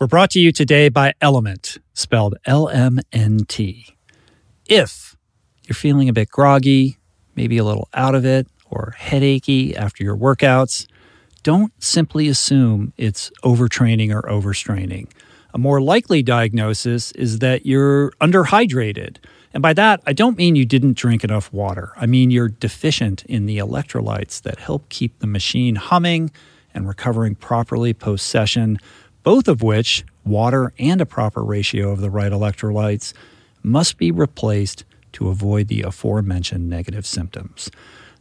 We're 0.00 0.06
brought 0.06 0.30
to 0.30 0.40
you 0.40 0.52
today 0.52 0.90
by 0.90 1.14
Element, 1.20 1.78
spelled 1.92 2.36
L 2.44 2.68
M 2.68 3.00
N 3.12 3.40
T. 3.48 3.96
If 4.66 5.16
you're 5.64 5.74
feeling 5.74 6.08
a 6.08 6.12
bit 6.12 6.30
groggy, 6.30 6.98
maybe 7.34 7.58
a 7.58 7.64
little 7.64 7.88
out 7.92 8.14
of 8.14 8.24
it, 8.24 8.46
or 8.70 8.94
headachy 8.96 9.74
after 9.76 10.04
your 10.04 10.16
workouts, 10.16 10.86
don't 11.42 11.72
simply 11.82 12.28
assume 12.28 12.92
it's 12.96 13.32
overtraining 13.42 14.14
or 14.14 14.22
overstraining. 14.22 15.10
A 15.52 15.58
more 15.58 15.80
likely 15.80 16.22
diagnosis 16.22 17.10
is 17.12 17.40
that 17.40 17.66
you're 17.66 18.12
underhydrated. 18.20 19.16
And 19.52 19.64
by 19.64 19.72
that, 19.72 20.00
I 20.06 20.12
don't 20.12 20.38
mean 20.38 20.54
you 20.54 20.64
didn't 20.64 20.96
drink 20.96 21.24
enough 21.24 21.52
water. 21.52 21.90
I 21.96 22.06
mean 22.06 22.30
you're 22.30 22.50
deficient 22.50 23.24
in 23.24 23.46
the 23.46 23.58
electrolytes 23.58 24.42
that 24.42 24.60
help 24.60 24.90
keep 24.90 25.18
the 25.18 25.26
machine 25.26 25.74
humming 25.74 26.30
and 26.72 26.86
recovering 26.86 27.34
properly 27.34 27.92
post 27.92 28.28
session 28.28 28.78
both 29.28 29.46
of 29.46 29.62
which, 29.62 30.06
water 30.24 30.72
and 30.78 31.02
a 31.02 31.04
proper 31.04 31.44
ratio 31.44 31.90
of 31.90 32.00
the 32.00 32.08
right 32.08 32.32
electrolytes, 32.32 33.12
must 33.62 33.98
be 33.98 34.10
replaced 34.10 34.86
to 35.12 35.28
avoid 35.28 35.68
the 35.68 35.82
aforementioned 35.82 36.70
negative 36.70 37.04
symptoms. 37.04 37.70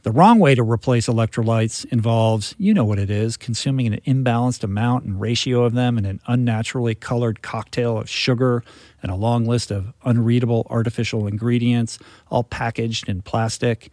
The 0.04 0.12
wrong 0.12 0.38
way 0.38 0.54
to 0.54 0.64
replace 0.64 1.08
electrolytes 1.08 1.86
involves, 1.94 2.56
you 2.58 2.74
know 2.74 2.84
what 2.84 3.00
it 3.00 3.10
is, 3.10 3.38
consuming 3.38 3.88
an 3.88 4.02
imbalanced 4.06 4.66
amount 4.66 5.06
and 5.06 5.18
ratio 5.18 5.64
of 5.64 5.76
them 5.76 5.98
in 5.98 6.04
an 6.04 6.20
unnaturally 6.28 6.94
colored 6.94 7.42
cocktail 7.42 7.98
of 7.98 8.10
sugar 8.10 8.62
and 9.02 9.10
a 9.10 9.16
long 9.16 9.46
list 9.46 9.72
of 9.72 9.94
unreadable 10.04 10.68
artificial 10.70 11.26
ingredients, 11.26 12.00
all 12.30 12.44
packaged 12.44 13.08
in 13.08 13.22
plastic. 13.22 13.92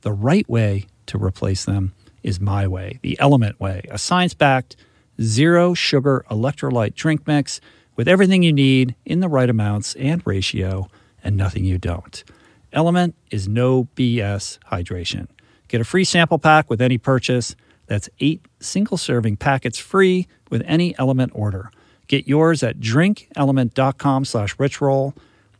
The 0.00 0.12
right 0.12 0.48
way 0.50 0.86
to 1.06 1.18
replace 1.18 1.66
them 1.66 1.94
is 2.24 2.40
my 2.40 2.66
way, 2.66 2.98
the 3.02 3.16
element 3.20 3.60
way, 3.60 3.82
a 3.92 3.96
science 3.96 4.34
backed, 4.34 4.74
zero 5.20 5.74
sugar 5.74 6.24
electrolyte 6.30 6.94
drink 6.94 7.26
mix 7.26 7.60
with 7.96 8.08
everything 8.08 8.42
you 8.42 8.52
need 8.52 8.94
in 9.04 9.20
the 9.20 9.28
right 9.28 9.50
amounts 9.50 9.94
and 9.96 10.26
ratio 10.26 10.88
and 11.22 11.36
nothing 11.36 11.64
you 11.64 11.78
don't. 11.78 12.24
Element 12.72 13.14
is 13.30 13.48
no 13.48 13.88
BS 13.96 14.58
hydration. 14.70 15.26
Get 15.68 15.80
a 15.80 15.84
free 15.84 16.04
sample 16.04 16.38
pack 16.38 16.70
with 16.70 16.80
any 16.80 16.98
purchase. 16.98 17.56
That's 17.86 18.08
eight 18.20 18.44
single 18.60 18.96
serving 18.96 19.36
packets 19.36 19.78
free 19.78 20.28
with 20.50 20.62
any 20.66 20.96
Element 20.98 21.32
order. 21.34 21.70
Get 22.06 22.28
yours 22.28 22.62
at 22.62 22.80
drinkelement.com 22.80 24.24
slash 24.24 24.56
richroll. 24.56 25.14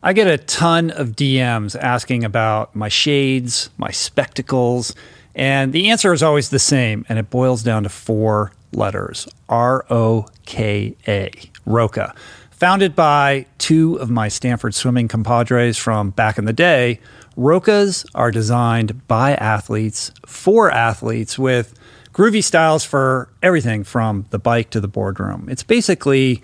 I 0.00 0.12
get 0.12 0.28
a 0.28 0.38
ton 0.38 0.92
of 0.92 1.16
DMs 1.16 1.76
asking 1.76 2.22
about 2.22 2.76
my 2.76 2.88
shades, 2.88 3.68
my 3.78 3.90
spectacles, 3.90 4.94
and 5.34 5.72
the 5.72 5.90
answer 5.90 6.12
is 6.12 6.22
always 6.22 6.50
the 6.50 6.60
same, 6.60 7.04
and 7.08 7.18
it 7.18 7.30
boils 7.30 7.64
down 7.64 7.82
to 7.82 7.88
four 7.88 8.52
letters 8.72 9.26
R 9.48 9.84
O 9.90 10.26
K 10.46 10.94
A, 11.08 11.32
Roka. 11.66 12.14
Founded 12.52 12.94
by 12.94 13.46
two 13.58 13.96
of 13.96 14.08
my 14.08 14.28
Stanford 14.28 14.74
swimming 14.74 15.08
compadres 15.08 15.76
from 15.76 16.10
back 16.10 16.38
in 16.38 16.44
the 16.44 16.52
day, 16.52 17.00
Rokas 17.36 18.06
are 18.14 18.30
designed 18.30 19.06
by 19.08 19.34
athletes 19.34 20.12
for 20.26 20.70
athletes 20.70 21.38
with 21.38 21.74
groovy 22.12 22.42
styles 22.42 22.84
for 22.84 23.28
everything 23.42 23.82
from 23.82 24.26
the 24.30 24.38
bike 24.38 24.70
to 24.70 24.80
the 24.80 24.88
boardroom. 24.88 25.48
It's 25.48 25.62
basically 25.62 26.42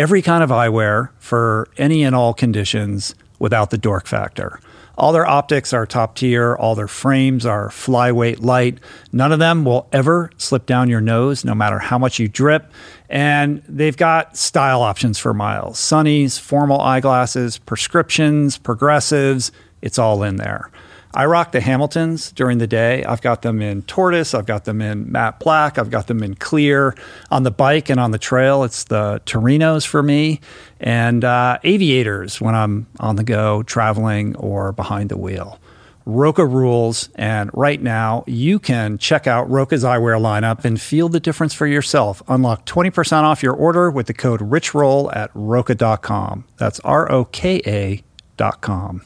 every 0.00 0.22
kind 0.22 0.42
of 0.42 0.48
eyewear 0.48 1.10
for 1.18 1.68
any 1.76 2.02
and 2.02 2.16
all 2.16 2.32
conditions 2.32 3.14
without 3.38 3.68
the 3.68 3.76
dork 3.76 4.06
factor. 4.06 4.58
All 4.96 5.12
their 5.12 5.26
optics 5.26 5.74
are 5.74 5.84
top 5.84 6.14
tier, 6.16 6.54
all 6.54 6.74
their 6.74 6.88
frames 6.88 7.44
are 7.44 7.68
flyweight 7.68 8.42
light. 8.42 8.78
None 9.12 9.30
of 9.30 9.38
them 9.38 9.62
will 9.62 9.86
ever 9.92 10.30
slip 10.38 10.64
down 10.64 10.88
your 10.88 11.02
nose, 11.02 11.44
no 11.44 11.54
matter 11.54 11.78
how 11.78 11.98
much 11.98 12.18
you 12.18 12.28
drip. 12.28 12.72
And 13.10 13.62
they've 13.68 13.96
got 13.96 14.38
style 14.38 14.80
options 14.80 15.18
for 15.18 15.34
miles 15.34 15.78
sunnies, 15.78 16.40
formal 16.40 16.80
eyeglasses, 16.80 17.58
prescriptions, 17.58 18.56
progressives. 18.56 19.52
It's 19.82 19.98
all 19.98 20.22
in 20.22 20.36
there. 20.36 20.70
I 21.12 21.26
rock 21.26 21.52
the 21.52 21.60
Hamiltons 21.60 22.32
during 22.32 22.58
the 22.58 22.66
day. 22.66 23.04
I've 23.04 23.20
got 23.20 23.42
them 23.42 23.60
in 23.60 23.82
tortoise, 23.82 24.32
I've 24.32 24.46
got 24.46 24.64
them 24.64 24.80
in 24.80 25.10
matte 25.10 25.40
black, 25.40 25.76
I've 25.76 25.90
got 25.90 26.06
them 26.06 26.22
in 26.22 26.36
clear. 26.36 26.94
On 27.30 27.42
the 27.42 27.50
bike 27.50 27.90
and 27.90 27.98
on 27.98 28.12
the 28.12 28.18
trail, 28.18 28.62
it's 28.62 28.84
the 28.84 29.20
Torinos 29.26 29.86
for 29.86 30.02
me, 30.02 30.40
and 30.78 31.24
uh, 31.24 31.58
aviators 31.64 32.40
when 32.40 32.54
I'm 32.54 32.86
on 33.00 33.16
the 33.16 33.24
go, 33.24 33.62
traveling, 33.64 34.36
or 34.36 34.72
behind 34.72 35.08
the 35.08 35.18
wheel. 35.18 35.58
Roka 36.06 36.46
rules, 36.46 37.08
and 37.14 37.50
right 37.54 37.80
now 37.80 38.24
you 38.26 38.58
can 38.58 38.98
check 38.98 39.26
out 39.26 39.50
Roka's 39.50 39.84
eyewear 39.84 40.20
lineup 40.20 40.64
and 40.64 40.80
feel 40.80 41.08
the 41.08 41.20
difference 41.20 41.54
for 41.54 41.66
yourself. 41.66 42.22
Unlock 42.28 42.66
20% 42.66 43.22
off 43.22 43.42
your 43.42 43.54
order 43.54 43.90
with 43.90 44.06
the 44.06 44.14
code 44.14 44.40
RICHROLL 44.40 45.14
at 45.14 45.30
roka.com. 45.34 46.44
That's 46.56 46.80
R 46.80 47.10
O 47.10 47.24
K 47.26 47.60
A.com. 47.66 49.02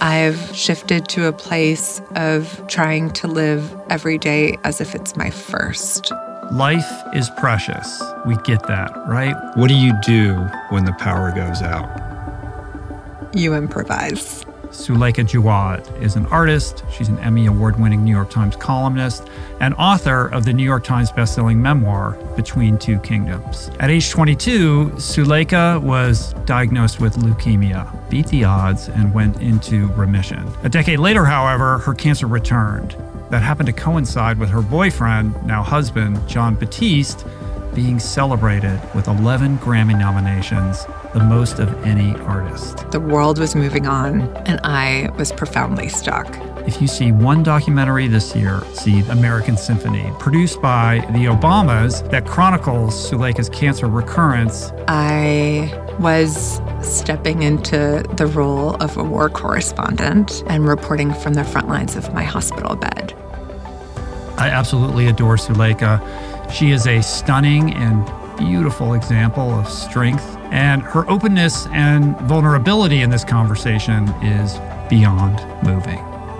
I've 0.00 0.54
shifted 0.54 1.08
to 1.08 1.26
a 1.26 1.32
place 1.32 2.00
of 2.14 2.66
trying 2.68 3.10
to 3.14 3.26
live 3.26 3.74
every 3.90 4.18
day 4.18 4.56
as 4.64 4.80
if 4.80 4.94
it's 4.94 5.16
my 5.16 5.30
first. 5.30 6.12
Life 6.52 6.90
is 7.12 7.28
precious. 7.30 8.02
We 8.24 8.36
get 8.44 8.66
that, 8.68 8.96
right? 9.08 9.34
What 9.56 9.68
do 9.68 9.74
you 9.74 9.92
do 10.02 10.34
when 10.70 10.84
the 10.84 10.92
power 10.92 11.32
goes 11.32 11.60
out? 11.60 11.90
You 13.34 13.54
improvise. 13.54 14.45
Suleika 14.76 15.24
Jaouad 15.24 16.02
is 16.02 16.16
an 16.16 16.26
artist. 16.26 16.84
She's 16.92 17.08
an 17.08 17.18
Emmy 17.20 17.46
Award 17.46 17.80
winning 17.80 18.04
New 18.04 18.10
York 18.10 18.30
Times 18.30 18.56
columnist 18.56 19.26
and 19.58 19.74
author 19.74 20.26
of 20.26 20.44
the 20.44 20.52
New 20.52 20.62
York 20.62 20.84
Times 20.84 21.10
bestselling 21.10 21.56
memoir, 21.56 22.12
Between 22.36 22.76
Two 22.76 22.98
Kingdoms. 22.98 23.70
At 23.80 23.90
age 23.90 24.10
22, 24.10 24.92
Suleika 24.96 25.80
was 25.80 26.34
diagnosed 26.44 27.00
with 27.00 27.16
leukemia, 27.16 28.08
beat 28.10 28.26
the 28.26 28.44
odds, 28.44 28.88
and 28.88 29.14
went 29.14 29.40
into 29.40 29.88
remission. 29.94 30.46
A 30.62 30.68
decade 30.68 30.98
later, 30.98 31.24
however, 31.24 31.78
her 31.78 31.94
cancer 31.94 32.26
returned. 32.26 32.94
That 33.30 33.42
happened 33.42 33.66
to 33.68 33.72
coincide 33.72 34.38
with 34.38 34.50
her 34.50 34.62
boyfriend, 34.62 35.44
now 35.46 35.62
husband, 35.62 36.28
Jon 36.28 36.54
Batiste, 36.54 37.24
being 37.74 37.98
celebrated 37.98 38.80
with 38.94 39.08
11 39.08 39.58
Grammy 39.58 39.98
nominations, 39.98 40.86
the 41.16 41.24
most 41.24 41.58
of 41.58 41.72
any 41.86 42.14
artist. 42.26 42.90
The 42.90 43.00
world 43.00 43.38
was 43.38 43.54
moving 43.54 43.86
on, 43.86 44.20
and 44.44 44.60
I 44.64 45.08
was 45.16 45.32
profoundly 45.32 45.88
stuck. 45.88 46.26
If 46.66 46.82
you 46.82 46.86
see 46.86 47.10
one 47.10 47.42
documentary 47.42 48.06
this 48.06 48.36
year, 48.36 48.62
see 48.74 49.00
American 49.08 49.56
Symphony, 49.56 50.12
produced 50.18 50.60
by 50.60 50.98
the 51.12 51.24
Obamas 51.24 52.10
that 52.10 52.26
chronicles 52.26 52.94
Suleika's 53.10 53.48
cancer 53.48 53.86
recurrence. 53.86 54.72
I 54.88 55.72
was 55.98 56.60
stepping 56.82 57.42
into 57.42 58.04
the 58.18 58.26
role 58.26 58.74
of 58.74 58.98
a 58.98 59.02
war 59.02 59.30
correspondent 59.30 60.42
and 60.48 60.68
reporting 60.68 61.14
from 61.14 61.32
the 61.32 61.44
front 61.44 61.68
lines 61.68 61.96
of 61.96 62.12
my 62.12 62.24
hospital 62.24 62.76
bed. 62.76 63.14
I 64.36 64.50
absolutely 64.50 65.06
adore 65.06 65.36
Suleika. 65.36 65.98
She 66.52 66.72
is 66.72 66.86
a 66.86 67.00
stunning 67.00 67.72
and 67.72 68.04
beautiful 68.36 68.92
example 68.92 69.50
of 69.50 69.66
strength, 69.66 70.35
and 70.50 70.82
her 70.82 71.08
openness 71.10 71.66
and 71.68 72.16
vulnerability 72.20 73.02
in 73.02 73.10
this 73.10 73.24
conversation 73.24 74.08
is 74.22 74.58
beyond 74.88 75.40
moving. 75.64 75.98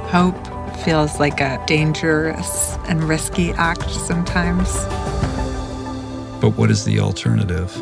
Hope 0.09 0.37
feels 0.79 1.19
like 1.19 1.41
a 1.41 1.63
dangerous 1.67 2.77
and 2.89 3.03
risky 3.05 3.53
act 3.53 3.91
sometimes. 3.91 4.73
But 6.41 6.51
what 6.51 6.71
is 6.71 6.85
the 6.85 7.01
alternative? 7.01 7.75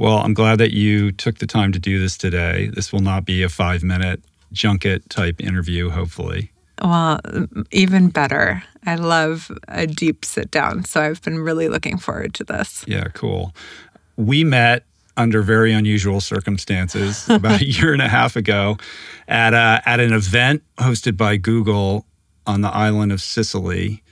Well, 0.00 0.16
I'm 0.16 0.32
glad 0.32 0.56
that 0.58 0.72
you 0.72 1.12
took 1.12 1.38
the 1.38 1.46
time 1.46 1.72
to 1.72 1.78
do 1.78 1.98
this 1.98 2.16
today. 2.16 2.70
This 2.72 2.90
will 2.90 3.02
not 3.02 3.26
be 3.26 3.42
a 3.42 3.50
five 3.50 3.82
minute 3.82 4.22
junket 4.50 5.10
type 5.10 5.40
interview, 5.42 5.90
hopefully. 5.90 6.49
Well, 6.80 7.20
even 7.70 8.08
better. 8.08 8.62
I 8.86 8.94
love 8.94 9.50
a 9.68 9.86
deep 9.86 10.24
sit 10.24 10.50
down. 10.50 10.84
So 10.84 11.02
I've 11.02 11.22
been 11.22 11.38
really 11.38 11.68
looking 11.68 11.98
forward 11.98 12.34
to 12.34 12.44
this. 12.44 12.84
Yeah, 12.86 13.08
cool. 13.14 13.54
We 14.16 14.44
met 14.44 14.84
under 15.16 15.42
very 15.42 15.72
unusual 15.72 16.20
circumstances 16.20 17.28
about 17.28 17.60
a 17.60 17.66
year 17.66 17.92
and 17.92 18.02
a 18.02 18.08
half 18.08 18.36
ago 18.36 18.78
at, 19.28 19.52
a, 19.52 19.82
at 19.84 20.00
an 20.00 20.12
event 20.12 20.62
hosted 20.78 21.16
by 21.16 21.36
Google 21.36 22.06
on 22.46 22.62
the 22.62 22.70
island 22.70 23.12
of 23.12 23.20
Sicily, 23.20 24.02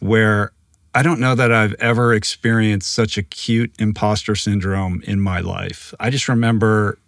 where 0.00 0.52
I 0.94 1.02
don't 1.02 1.20
know 1.20 1.34
that 1.34 1.52
I've 1.52 1.74
ever 1.74 2.12
experienced 2.12 2.92
such 2.92 3.16
acute 3.16 3.72
imposter 3.78 4.34
syndrome 4.34 5.02
in 5.06 5.20
my 5.20 5.40
life. 5.40 5.94
I 6.00 6.10
just 6.10 6.28
remember 6.28 6.98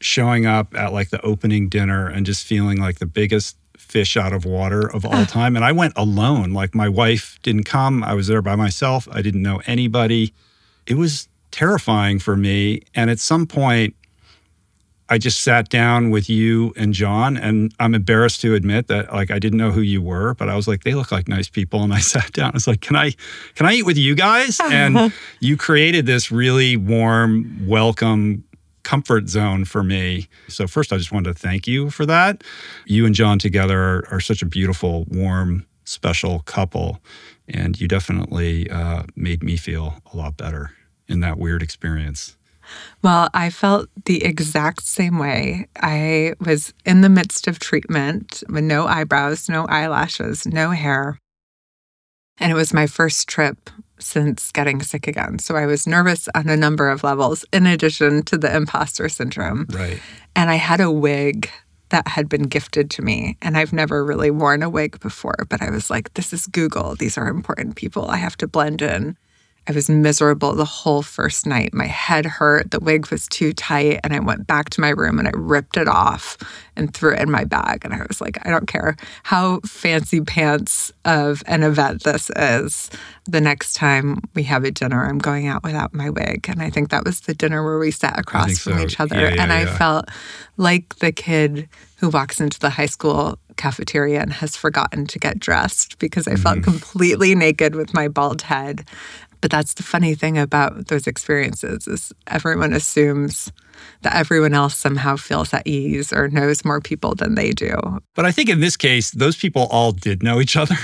showing 0.00 0.44
up 0.44 0.74
at 0.74 0.92
like 0.92 1.10
the 1.10 1.20
opening 1.22 1.68
dinner 1.68 2.08
and 2.08 2.26
just 2.26 2.44
feeling 2.44 2.78
like 2.78 2.98
the 2.98 3.06
biggest 3.06 3.56
fish 3.92 4.16
out 4.16 4.32
of 4.32 4.46
water 4.46 4.90
of 4.90 5.04
all 5.04 5.26
time. 5.26 5.54
And 5.54 5.62
I 5.62 5.70
went 5.70 5.92
alone. 5.96 6.52
Like 6.52 6.74
my 6.74 6.88
wife 6.88 7.38
didn't 7.42 7.64
come. 7.64 8.02
I 8.02 8.14
was 8.14 8.26
there 8.26 8.40
by 8.40 8.56
myself. 8.56 9.06
I 9.12 9.20
didn't 9.20 9.42
know 9.42 9.60
anybody. 9.66 10.32
It 10.86 10.94
was 10.94 11.28
terrifying 11.50 12.18
for 12.18 12.34
me. 12.34 12.80
And 12.94 13.10
at 13.10 13.18
some 13.18 13.46
point, 13.46 13.94
I 15.10 15.18
just 15.18 15.42
sat 15.42 15.68
down 15.68 16.08
with 16.08 16.30
you 16.30 16.72
and 16.74 16.94
Jon, 16.94 17.36
and 17.36 17.74
I'm 17.78 17.94
embarrassed 17.94 18.40
to 18.40 18.54
admit 18.54 18.86
that 18.86 19.12
like 19.12 19.30
I 19.30 19.38
didn't 19.38 19.58
know 19.58 19.70
who 19.70 19.82
you 19.82 20.00
were, 20.00 20.32
but 20.34 20.48
I 20.48 20.56
was 20.56 20.66
like, 20.66 20.84
they 20.84 20.94
look 20.94 21.12
like 21.12 21.28
nice 21.28 21.50
people, 21.50 21.82
and 21.82 21.92
I 21.92 21.98
sat 22.14 22.32
down. 22.32 22.52
I 22.52 22.54
was 22.54 22.66
like, 22.66 22.80
can 22.80 22.96
I, 22.96 23.10
can 23.54 23.66
I 23.66 23.74
eat 23.74 23.82
with 23.82 23.98
you 23.98 24.14
guys? 24.14 24.58
And 24.58 25.12
you 25.40 25.58
created 25.58 26.06
this 26.06 26.32
really 26.32 26.78
warm, 26.78 27.66
welcome 27.68 28.44
comfort 28.82 29.28
zone 29.28 29.64
for 29.64 29.82
me. 29.82 30.28
So 30.48 30.66
first, 30.66 30.92
I 30.92 30.96
just 30.96 31.12
wanted 31.12 31.34
to 31.34 31.38
thank 31.38 31.66
you 31.66 31.90
for 31.90 32.06
that. 32.06 32.42
You 32.86 33.06
and 33.06 33.14
Jon 33.14 33.38
together 33.38 33.80
are, 33.80 34.08
are 34.10 34.20
such 34.20 34.42
a 34.42 34.46
beautiful, 34.46 35.04
warm, 35.08 35.66
special 35.84 36.40
couple, 36.40 37.00
and 37.48 37.80
you 37.80 37.88
definitely 37.88 38.70
uh, 38.70 39.04
made 39.16 39.42
me 39.42 39.56
feel 39.56 39.94
a 40.12 40.16
lot 40.16 40.36
better 40.36 40.70
in 41.08 41.20
that 41.20 41.38
weird 41.38 41.62
experience. 41.62 42.36
Well, 43.02 43.28
I 43.34 43.50
felt 43.50 43.88
the 44.04 44.24
exact 44.24 44.82
same 44.84 45.18
way. 45.18 45.66
I 45.80 46.34
was 46.40 46.72
in 46.84 47.00
the 47.00 47.08
midst 47.08 47.48
of 47.48 47.58
treatment 47.58 48.42
with 48.48 48.64
no 48.64 48.86
eyebrows, 48.86 49.48
no 49.48 49.66
eyelashes, 49.66 50.46
no 50.46 50.70
hair. 50.70 51.18
And 52.38 52.50
it 52.50 52.54
was 52.54 52.72
my 52.72 52.86
first 52.86 53.28
trip 53.28 53.68
since 54.02 54.52
getting 54.52 54.82
sick 54.82 55.06
again. 55.06 55.38
So 55.38 55.56
I 55.56 55.66
was 55.66 55.86
nervous 55.86 56.28
on 56.34 56.48
a 56.48 56.56
number 56.56 56.88
of 56.88 57.04
levels, 57.04 57.44
in 57.52 57.66
addition 57.66 58.22
to 58.24 58.36
the 58.36 58.54
imposter 58.54 59.08
syndrome. 59.08 59.66
Right. 59.70 60.00
And 60.36 60.50
I 60.50 60.56
had 60.56 60.80
a 60.80 60.90
wig 60.90 61.50
that 61.90 62.08
had 62.08 62.28
been 62.28 62.44
gifted 62.44 62.90
to 62.90 63.02
me. 63.02 63.36
And 63.42 63.56
I've 63.56 63.72
never 63.72 64.04
really 64.04 64.30
worn 64.30 64.62
a 64.62 64.70
wig 64.70 64.98
before, 65.00 65.46
but 65.48 65.62
I 65.62 65.70
was 65.70 65.90
like, 65.90 66.12
this 66.14 66.32
is 66.32 66.46
Google. 66.46 66.96
These 66.96 67.18
are 67.18 67.28
important 67.28 67.76
people. 67.76 68.08
I 68.08 68.16
have 68.16 68.36
to 68.38 68.48
blend 68.48 68.82
in. 68.82 69.16
I 69.68 69.72
was 69.72 69.88
miserable 69.88 70.54
the 70.54 70.64
whole 70.64 71.02
first 71.02 71.46
night. 71.46 71.72
My 71.72 71.86
head 71.86 72.26
hurt, 72.26 72.72
the 72.72 72.80
wig 72.80 73.10
was 73.10 73.28
too 73.28 73.52
tight, 73.52 74.00
and 74.02 74.12
I 74.12 74.18
went 74.18 74.46
back 74.46 74.70
to 74.70 74.80
my 74.80 74.88
room 74.88 75.18
and 75.20 75.28
I 75.28 75.32
ripped 75.34 75.76
it 75.76 75.86
off 75.86 76.36
and 76.74 76.92
threw 76.92 77.14
it 77.14 77.20
in 77.20 77.30
my 77.30 77.44
bag. 77.44 77.84
And 77.84 77.94
I 77.94 78.04
was 78.08 78.20
like, 78.20 78.44
I 78.44 78.50
don't 78.50 78.66
care 78.66 78.96
how 79.22 79.60
fancy 79.60 80.20
pants 80.20 80.92
of 81.04 81.42
an 81.46 81.62
event 81.62 82.02
this 82.02 82.30
is. 82.34 82.90
The 83.26 83.40
next 83.40 83.74
time 83.74 84.22
we 84.34 84.42
have 84.44 84.64
a 84.64 84.72
dinner, 84.72 85.04
I'm 85.04 85.18
going 85.18 85.46
out 85.46 85.62
without 85.62 85.94
my 85.94 86.10
wig. 86.10 86.46
And 86.48 86.60
I 86.60 86.68
think 86.70 86.90
that 86.90 87.04
was 87.04 87.20
the 87.20 87.34
dinner 87.34 87.62
where 87.64 87.78
we 87.78 87.92
sat 87.92 88.18
across 88.18 88.58
from 88.58 88.78
so. 88.78 88.84
each 88.84 88.98
other. 88.98 89.20
Yeah, 89.20 89.34
yeah, 89.34 89.42
and 89.42 89.52
I 89.52 89.62
yeah. 89.62 89.78
felt 89.78 90.08
like 90.56 90.96
the 90.96 91.12
kid 91.12 91.68
who 91.98 92.08
walks 92.08 92.40
into 92.40 92.58
the 92.58 92.70
high 92.70 92.86
school 92.86 93.38
cafeteria 93.56 94.20
and 94.20 94.32
has 94.32 94.56
forgotten 94.56 95.06
to 95.06 95.18
get 95.18 95.38
dressed 95.38 95.98
because 95.98 96.26
I 96.26 96.34
felt 96.34 96.58
mm-hmm. 96.58 96.70
completely 96.70 97.34
naked 97.34 97.76
with 97.76 97.94
my 97.94 98.08
bald 98.08 98.42
head. 98.42 98.84
But 99.42 99.50
that's 99.50 99.74
the 99.74 99.82
funny 99.82 100.14
thing 100.14 100.38
about 100.38 100.86
those 100.86 101.06
experiences 101.06 101.86
is 101.86 102.12
everyone 102.28 102.72
assumes 102.72 103.52
that 104.02 104.14
everyone 104.14 104.54
else 104.54 104.76
somehow 104.76 105.16
feels 105.16 105.52
at 105.52 105.66
ease 105.66 106.12
or 106.12 106.28
knows 106.28 106.64
more 106.64 106.80
people 106.80 107.14
than 107.14 107.34
they 107.34 107.50
do. 107.50 107.76
But 108.14 108.24
I 108.24 108.30
think 108.30 108.48
in 108.48 108.60
this 108.60 108.76
case, 108.76 109.10
those 109.10 109.36
people 109.36 109.66
all 109.70 109.92
did 109.92 110.22
know 110.22 110.40
each 110.40 110.56
other. 110.56 110.76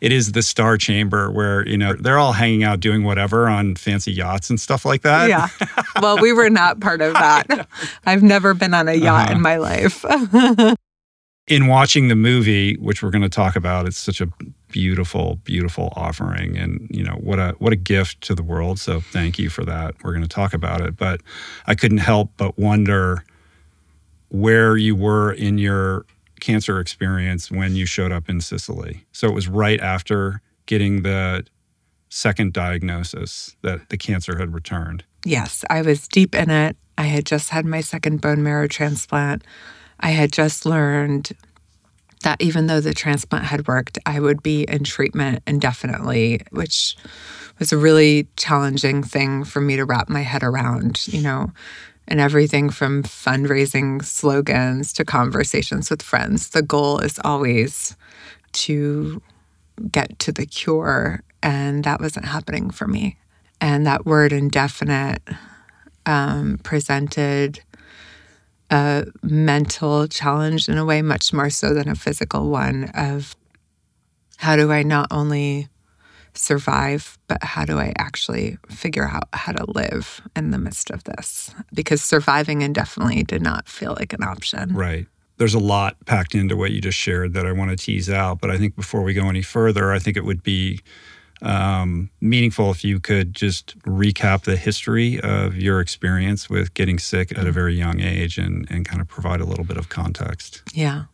It 0.00 0.12
is 0.12 0.32
the 0.32 0.42
star 0.42 0.76
chamber 0.76 1.30
where, 1.30 1.66
you 1.66 1.78
know, 1.78 1.94
they're 1.94 2.18
all 2.18 2.34
hanging 2.34 2.62
out 2.62 2.78
doing 2.80 3.04
whatever 3.04 3.48
on 3.48 3.74
fancy 3.74 4.12
yachts 4.12 4.50
and 4.50 4.60
stuff 4.60 4.84
like 4.84 5.00
that. 5.02 5.30
Yeah. 5.30 5.48
Well, 6.02 6.18
we 6.18 6.32
were 6.32 6.50
not 6.50 6.80
part 6.80 7.00
of 7.00 7.14
that. 7.14 7.68
I've 8.04 8.22
never 8.22 8.52
been 8.52 8.74
on 8.74 8.88
a 8.88 8.94
yacht 8.94 9.26
uh-huh. 9.26 9.36
in 9.36 9.40
my 9.40 9.56
life. 9.56 10.04
In 11.46 11.66
watching 11.68 12.08
the 12.08 12.16
movie, 12.16 12.74
which 12.78 13.02
we're 13.02 13.10
going 13.10 13.22
to 13.22 13.28
talk 13.28 13.54
about, 13.54 13.86
it's 13.86 13.96
such 13.96 14.20
a 14.20 14.28
beautiful, 14.74 15.36
beautiful 15.44 15.92
offering 15.94 16.58
and, 16.58 16.88
you 16.90 17.04
know, 17.04 17.14
what 17.20 17.38
a 17.38 17.54
what 17.60 17.72
a 17.72 17.76
gift 17.76 18.20
to 18.22 18.34
the 18.34 18.42
world. 18.42 18.80
So 18.80 18.98
thank 18.98 19.38
you 19.38 19.48
for 19.48 19.64
that. 19.64 19.94
We're 20.02 20.10
going 20.10 20.22
to 20.22 20.28
talk 20.28 20.52
about 20.52 20.80
it, 20.80 20.96
but 20.96 21.20
I 21.68 21.76
couldn't 21.76 21.98
help 21.98 22.32
but 22.36 22.58
wonder 22.58 23.22
where 24.30 24.76
you 24.76 24.96
were 24.96 25.30
in 25.30 25.58
your 25.58 26.06
cancer 26.40 26.80
experience 26.80 27.52
when 27.52 27.76
you 27.76 27.86
showed 27.86 28.10
up 28.10 28.28
in 28.28 28.40
Sicily. 28.40 29.04
So 29.12 29.28
it 29.28 29.32
was 29.32 29.46
right 29.46 29.80
after 29.80 30.42
getting 30.66 31.02
the 31.02 31.46
second 32.08 32.52
diagnosis 32.52 33.54
that 33.62 33.90
the 33.90 33.96
cancer 33.96 34.36
had 34.36 34.52
returned. 34.52 35.04
Yes, 35.24 35.64
I 35.70 35.82
was 35.82 36.08
deep 36.08 36.34
in 36.34 36.50
it. 36.50 36.76
I 36.98 37.04
had 37.04 37.26
just 37.26 37.50
had 37.50 37.64
my 37.64 37.80
second 37.80 38.20
bone 38.20 38.42
marrow 38.42 38.66
transplant. 38.66 39.44
I 40.00 40.10
had 40.10 40.32
just 40.32 40.66
learned 40.66 41.30
that 42.22 42.40
even 42.40 42.66
though 42.66 42.80
the 42.80 42.94
transplant 42.94 43.44
had 43.44 43.68
worked, 43.68 43.98
I 44.06 44.20
would 44.20 44.42
be 44.42 44.62
in 44.62 44.84
treatment 44.84 45.42
indefinitely, 45.46 46.42
which 46.50 46.96
was 47.58 47.72
a 47.72 47.76
really 47.76 48.26
challenging 48.36 49.02
thing 49.02 49.44
for 49.44 49.60
me 49.60 49.76
to 49.76 49.84
wrap 49.84 50.08
my 50.08 50.22
head 50.22 50.42
around, 50.42 51.06
you 51.08 51.20
know, 51.20 51.52
and 52.08 52.20
everything 52.20 52.70
from 52.70 53.02
fundraising 53.02 54.04
slogans 54.04 54.92
to 54.94 55.04
conversations 55.04 55.90
with 55.90 56.02
friends. 56.02 56.50
The 56.50 56.62
goal 56.62 56.98
is 56.98 57.18
always 57.24 57.96
to 58.52 59.22
get 59.90 60.18
to 60.20 60.32
the 60.32 60.46
cure, 60.46 61.22
and 61.42 61.84
that 61.84 62.00
wasn't 62.00 62.26
happening 62.26 62.70
for 62.70 62.86
me. 62.86 63.16
And 63.60 63.86
that 63.86 64.04
word 64.04 64.32
indefinite 64.32 65.22
um, 66.06 66.58
presented 66.62 67.60
a 68.70 69.06
mental 69.22 70.08
challenge 70.08 70.68
in 70.68 70.78
a 70.78 70.84
way, 70.84 71.02
much 71.02 71.32
more 71.32 71.50
so 71.50 71.74
than 71.74 71.88
a 71.88 71.94
physical 71.94 72.50
one 72.50 72.90
of 72.94 73.36
how 74.38 74.56
do 74.56 74.72
I 74.72 74.82
not 74.82 75.08
only 75.10 75.68
survive, 76.34 77.16
but 77.28 77.42
how 77.42 77.64
do 77.64 77.78
I 77.78 77.92
actually 77.96 78.58
figure 78.68 79.06
out 79.06 79.28
how 79.32 79.52
to 79.52 79.70
live 79.70 80.20
in 80.34 80.50
the 80.50 80.58
midst 80.58 80.90
of 80.90 81.04
this? 81.04 81.54
Because 81.72 82.02
surviving 82.02 82.62
indefinitely 82.62 83.22
did 83.22 83.42
not 83.42 83.68
feel 83.68 83.94
like 83.98 84.12
an 84.12 84.22
option. 84.22 84.74
Right. 84.74 85.06
There's 85.36 85.54
a 85.54 85.60
lot 85.60 85.96
packed 86.06 86.34
into 86.34 86.56
what 86.56 86.70
you 86.72 86.80
just 86.80 86.98
shared 86.98 87.34
that 87.34 87.46
I 87.46 87.52
want 87.52 87.70
to 87.70 87.76
tease 87.76 88.10
out. 88.10 88.40
But 88.40 88.50
I 88.50 88.58
think 88.58 88.76
before 88.76 89.02
we 89.02 89.14
go 89.14 89.28
any 89.28 89.42
further, 89.42 89.92
I 89.92 89.98
think 89.98 90.16
it 90.16 90.24
would 90.24 90.42
be 90.42 90.80
um, 91.44 92.10
meaningful 92.20 92.70
if 92.70 92.84
you 92.84 92.98
could 92.98 93.34
just 93.34 93.78
recap 93.80 94.42
the 94.42 94.56
history 94.56 95.20
of 95.20 95.56
your 95.56 95.80
experience 95.80 96.48
with 96.48 96.74
getting 96.74 96.98
sick 96.98 97.36
at 97.36 97.46
a 97.46 97.52
very 97.52 97.74
young 97.74 98.00
age 98.00 98.38
and, 98.38 98.66
and 98.70 98.86
kind 98.86 99.00
of 99.00 99.08
provide 99.08 99.40
a 99.40 99.44
little 99.44 99.64
bit 99.64 99.76
of 99.76 99.88
context. 99.88 100.62
Yeah. 100.72 101.04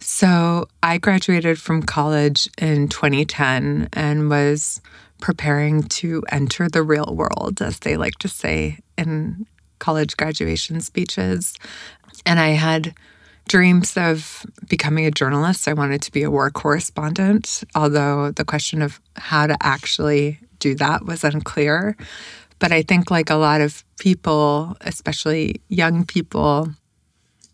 So 0.00 0.68
I 0.82 0.98
graduated 0.98 1.60
from 1.60 1.82
college 1.82 2.48
in 2.58 2.88
2010 2.88 3.88
and 3.92 4.28
was 4.28 4.80
preparing 5.20 5.82
to 5.82 6.22
enter 6.30 6.68
the 6.68 6.82
real 6.82 7.14
world, 7.14 7.60
as 7.60 7.80
they 7.80 7.96
like 7.96 8.16
to 8.18 8.28
say 8.28 8.78
in 8.96 9.46
college 9.78 10.16
graduation 10.16 10.80
speeches. 10.80 11.54
And 12.26 12.38
I 12.38 12.50
had 12.50 12.94
dreams 13.48 13.96
of 13.96 14.46
becoming 14.68 15.06
a 15.06 15.10
journalist. 15.10 15.66
I 15.66 15.72
wanted 15.72 16.02
to 16.02 16.12
be 16.12 16.22
a 16.22 16.30
war 16.30 16.50
correspondent, 16.50 17.64
although 17.74 18.30
the 18.30 18.44
question 18.44 18.82
of 18.82 19.00
how 19.16 19.46
to 19.46 19.56
actually 19.60 20.38
do 20.60 20.74
that 20.76 21.04
was 21.04 21.24
unclear. 21.24 21.96
But 22.60 22.72
I 22.72 22.82
think, 22.82 23.10
like 23.10 23.30
a 23.30 23.36
lot 23.36 23.60
of 23.60 23.84
people, 23.98 24.76
especially 24.80 25.60
young 25.68 26.04
people, 26.04 26.68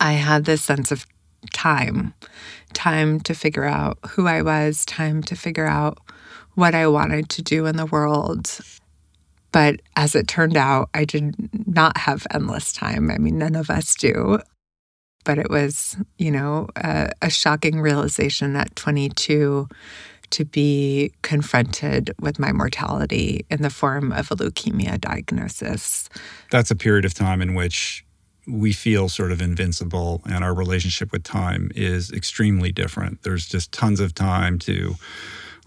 I 0.00 0.12
had 0.12 0.44
this 0.44 0.62
sense 0.62 0.90
of 0.90 1.06
time 1.52 2.14
time 2.72 3.20
to 3.20 3.34
figure 3.34 3.64
out 3.64 3.98
who 4.10 4.26
I 4.26 4.42
was, 4.42 4.84
time 4.84 5.22
to 5.24 5.36
figure 5.36 5.66
out 5.66 5.98
what 6.54 6.74
I 6.74 6.86
wanted 6.86 7.28
to 7.30 7.42
do 7.42 7.66
in 7.66 7.76
the 7.76 7.86
world. 7.86 8.58
But 9.52 9.80
as 9.96 10.14
it 10.14 10.26
turned 10.26 10.56
out, 10.56 10.90
I 10.94 11.04
did 11.04 11.34
not 11.66 11.96
have 11.98 12.26
endless 12.32 12.72
time. 12.72 13.10
I 13.10 13.18
mean, 13.18 13.38
none 13.38 13.54
of 13.54 13.70
us 13.70 13.94
do. 13.94 14.40
But 15.24 15.38
it 15.38 15.50
was, 15.50 15.96
you 16.18 16.30
know, 16.30 16.68
a, 16.76 17.10
a 17.22 17.30
shocking 17.30 17.80
realization 17.80 18.56
at 18.56 18.74
22 18.76 19.68
to 20.30 20.44
be 20.44 21.12
confronted 21.22 22.12
with 22.20 22.38
my 22.38 22.52
mortality 22.52 23.46
in 23.50 23.62
the 23.62 23.70
form 23.70 24.12
of 24.12 24.30
a 24.30 24.36
leukemia 24.36 25.00
diagnosis. 25.00 26.08
That's 26.50 26.70
a 26.70 26.76
period 26.76 27.04
of 27.04 27.14
time 27.14 27.40
in 27.40 27.54
which 27.54 28.04
we 28.46 28.72
feel 28.72 29.08
sort 29.08 29.32
of 29.32 29.40
invincible 29.40 30.22
and 30.26 30.44
our 30.44 30.54
relationship 30.54 31.12
with 31.12 31.22
time 31.22 31.70
is 31.74 32.10
extremely 32.12 32.72
different. 32.72 33.22
There's 33.22 33.46
just 33.46 33.72
tons 33.72 34.00
of 34.00 34.14
time 34.14 34.58
to 34.60 34.96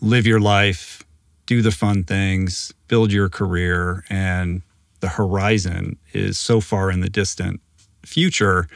live 0.01 0.27
your 0.27 0.39
life, 0.39 1.03
do 1.45 1.61
the 1.61 1.71
fun 1.71 2.03
things, 2.03 2.73
build 2.87 3.11
your 3.11 3.29
career, 3.29 4.03
and 4.09 4.61
the 4.99 5.09
horizon 5.09 5.97
is 6.13 6.37
so 6.37 6.59
far 6.61 6.91
in 6.91 7.01
the 7.01 7.09
distant 7.09 7.61
future 8.05 8.67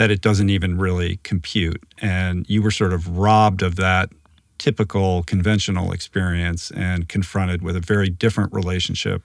that 0.00 0.10
it 0.10 0.22
doesn't 0.22 0.48
even 0.48 0.78
really 0.78 1.18
compute. 1.24 1.82
And 1.98 2.48
you 2.48 2.62
were 2.62 2.70
sort 2.70 2.94
of 2.94 3.18
robbed 3.18 3.60
of 3.60 3.76
that 3.76 4.08
typical 4.56 5.22
conventional 5.24 5.92
experience 5.92 6.70
and 6.70 7.06
confronted 7.06 7.60
with 7.60 7.76
a 7.76 7.80
very 7.80 8.08
different 8.08 8.50
relationship 8.54 9.22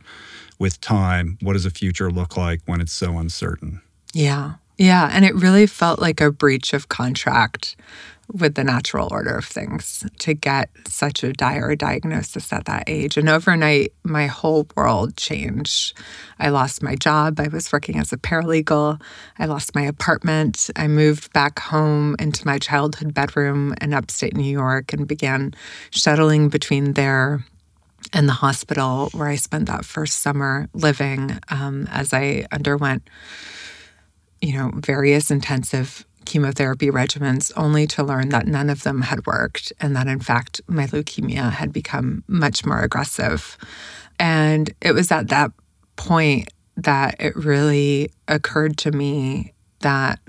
with 0.59 0.81
time. 0.81 1.37
What 1.39 1.53
does 1.53 1.65
a 1.65 1.69
future 1.69 2.11
look 2.11 2.35
like 2.35 2.59
when 2.65 2.81
it's 2.81 2.91
so 2.91 3.17
uncertain? 3.17 3.79
Yeah. 4.11 4.55
Yeah. 4.77 5.09
And 5.13 5.23
it 5.23 5.33
really 5.33 5.65
felt 5.65 5.99
like 5.99 6.19
a 6.19 6.29
breach 6.29 6.73
of 6.73 6.89
contract 6.89 7.77
with 8.31 8.55
the 8.55 8.63
natural 8.63 9.07
order 9.11 9.35
of 9.35 9.45
things 9.45 10.05
to 10.19 10.33
get 10.33 10.69
such 10.87 11.23
a 11.23 11.31
dire 11.33 11.75
diagnosis 11.75 12.51
at 12.51 12.65
that 12.65 12.83
age. 12.87 13.17
And 13.17 13.29
overnight, 13.29 13.93
my 14.03 14.27
whole 14.27 14.67
world 14.75 15.15
changed. 15.15 15.97
I 16.39 16.49
lost 16.49 16.81
my 16.81 16.95
job. 16.95 17.39
I 17.39 17.47
was 17.47 17.71
working 17.71 17.97
as 17.99 18.11
a 18.11 18.17
paralegal. 18.17 19.01
I 19.37 19.45
lost 19.45 19.75
my 19.75 19.83
apartment. 19.83 20.69
I 20.75 20.87
moved 20.87 21.31
back 21.33 21.59
home 21.59 22.15
into 22.19 22.45
my 22.45 22.57
childhood 22.57 23.13
bedroom 23.13 23.73
in 23.81 23.93
upstate 23.93 24.35
New 24.35 24.43
York 24.43 24.93
and 24.93 25.07
began 25.07 25.53
shuttling 25.91 26.49
between 26.49 26.93
there 26.93 27.45
and 28.13 28.27
the 28.27 28.33
hospital 28.33 29.09
where 29.13 29.27
I 29.27 29.35
spent 29.35 29.67
that 29.67 29.85
first 29.85 30.21
summer 30.21 30.69
living 30.73 31.37
um, 31.49 31.87
as 31.91 32.13
I 32.13 32.45
underwent, 32.51 33.09
you 34.41 34.53
know, 34.53 34.71
various 34.75 35.31
intensive 35.31 36.05
chemotherapy 36.25 36.87
regimens 36.87 37.51
only 37.55 37.87
to 37.87 38.03
learn 38.03 38.29
that 38.29 38.47
none 38.47 38.69
of 38.69 38.83
them 38.83 39.01
had 39.01 39.25
worked 39.25 39.71
and 39.79 39.95
that 39.95 40.07
in 40.07 40.19
fact 40.19 40.61
my 40.67 40.87
leukemia 40.87 41.51
had 41.51 41.71
become 41.71 42.23
much 42.27 42.65
more 42.65 42.81
aggressive. 42.81 43.57
And 44.19 44.73
it 44.81 44.93
was 44.93 45.11
at 45.11 45.29
that 45.29 45.51
point 45.95 46.49
that 46.77 47.15
it 47.19 47.35
really 47.35 48.11
occurred 48.27 48.77
to 48.77 48.91
me 48.91 49.53
that 49.79 50.19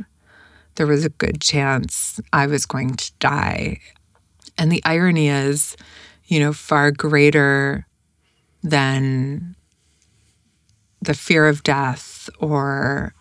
there 0.76 0.86
was 0.86 1.04
a 1.04 1.10
good 1.10 1.40
chance 1.40 2.20
I 2.32 2.46
was 2.46 2.66
going 2.66 2.94
to 2.94 3.12
die. 3.18 3.80
And 4.58 4.70
the 4.70 4.82
irony 4.84 5.28
is, 5.28 5.76
you 6.26 6.38
know, 6.38 6.52
far 6.52 6.90
greater 6.90 7.86
than 8.62 9.56
the 11.00 11.14
fear 11.14 11.46
of 11.46 11.62
death 11.62 12.28
or 12.40 13.14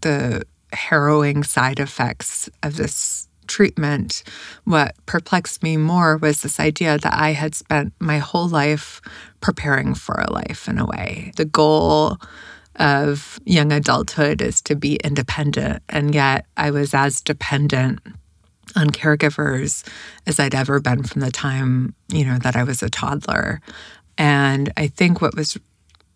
the 0.00 0.44
harrowing 0.72 1.44
side 1.44 1.80
effects 1.80 2.48
of 2.62 2.76
this 2.76 3.28
treatment, 3.46 4.22
what 4.64 4.94
perplexed 5.06 5.62
me 5.62 5.76
more 5.76 6.16
was 6.16 6.42
this 6.42 6.58
idea 6.58 6.98
that 6.98 7.14
I 7.14 7.32
had 7.32 7.54
spent 7.54 7.92
my 7.98 8.18
whole 8.18 8.48
life 8.48 9.00
preparing 9.40 9.94
for 9.94 10.14
a 10.14 10.32
life 10.32 10.68
in 10.68 10.78
a 10.78 10.86
way. 10.86 11.32
The 11.36 11.44
goal 11.44 12.18
of 12.76 13.38
young 13.44 13.72
adulthood 13.72 14.40
is 14.40 14.62
to 14.62 14.74
be 14.74 14.96
independent, 14.96 15.82
and 15.88 16.14
yet 16.14 16.46
I 16.56 16.70
was 16.70 16.94
as 16.94 17.20
dependent 17.20 18.00
on 18.74 18.90
caregivers 18.90 19.86
as 20.26 20.40
I'd 20.40 20.54
ever 20.54 20.80
been 20.80 21.02
from 21.02 21.20
the 21.20 21.30
time, 21.30 21.94
you 22.08 22.24
know, 22.24 22.38
that 22.38 22.56
I 22.56 22.64
was 22.64 22.82
a 22.82 22.88
toddler. 22.88 23.60
And 24.16 24.72
I 24.76 24.86
think 24.86 25.20
what 25.20 25.36
was 25.36 25.58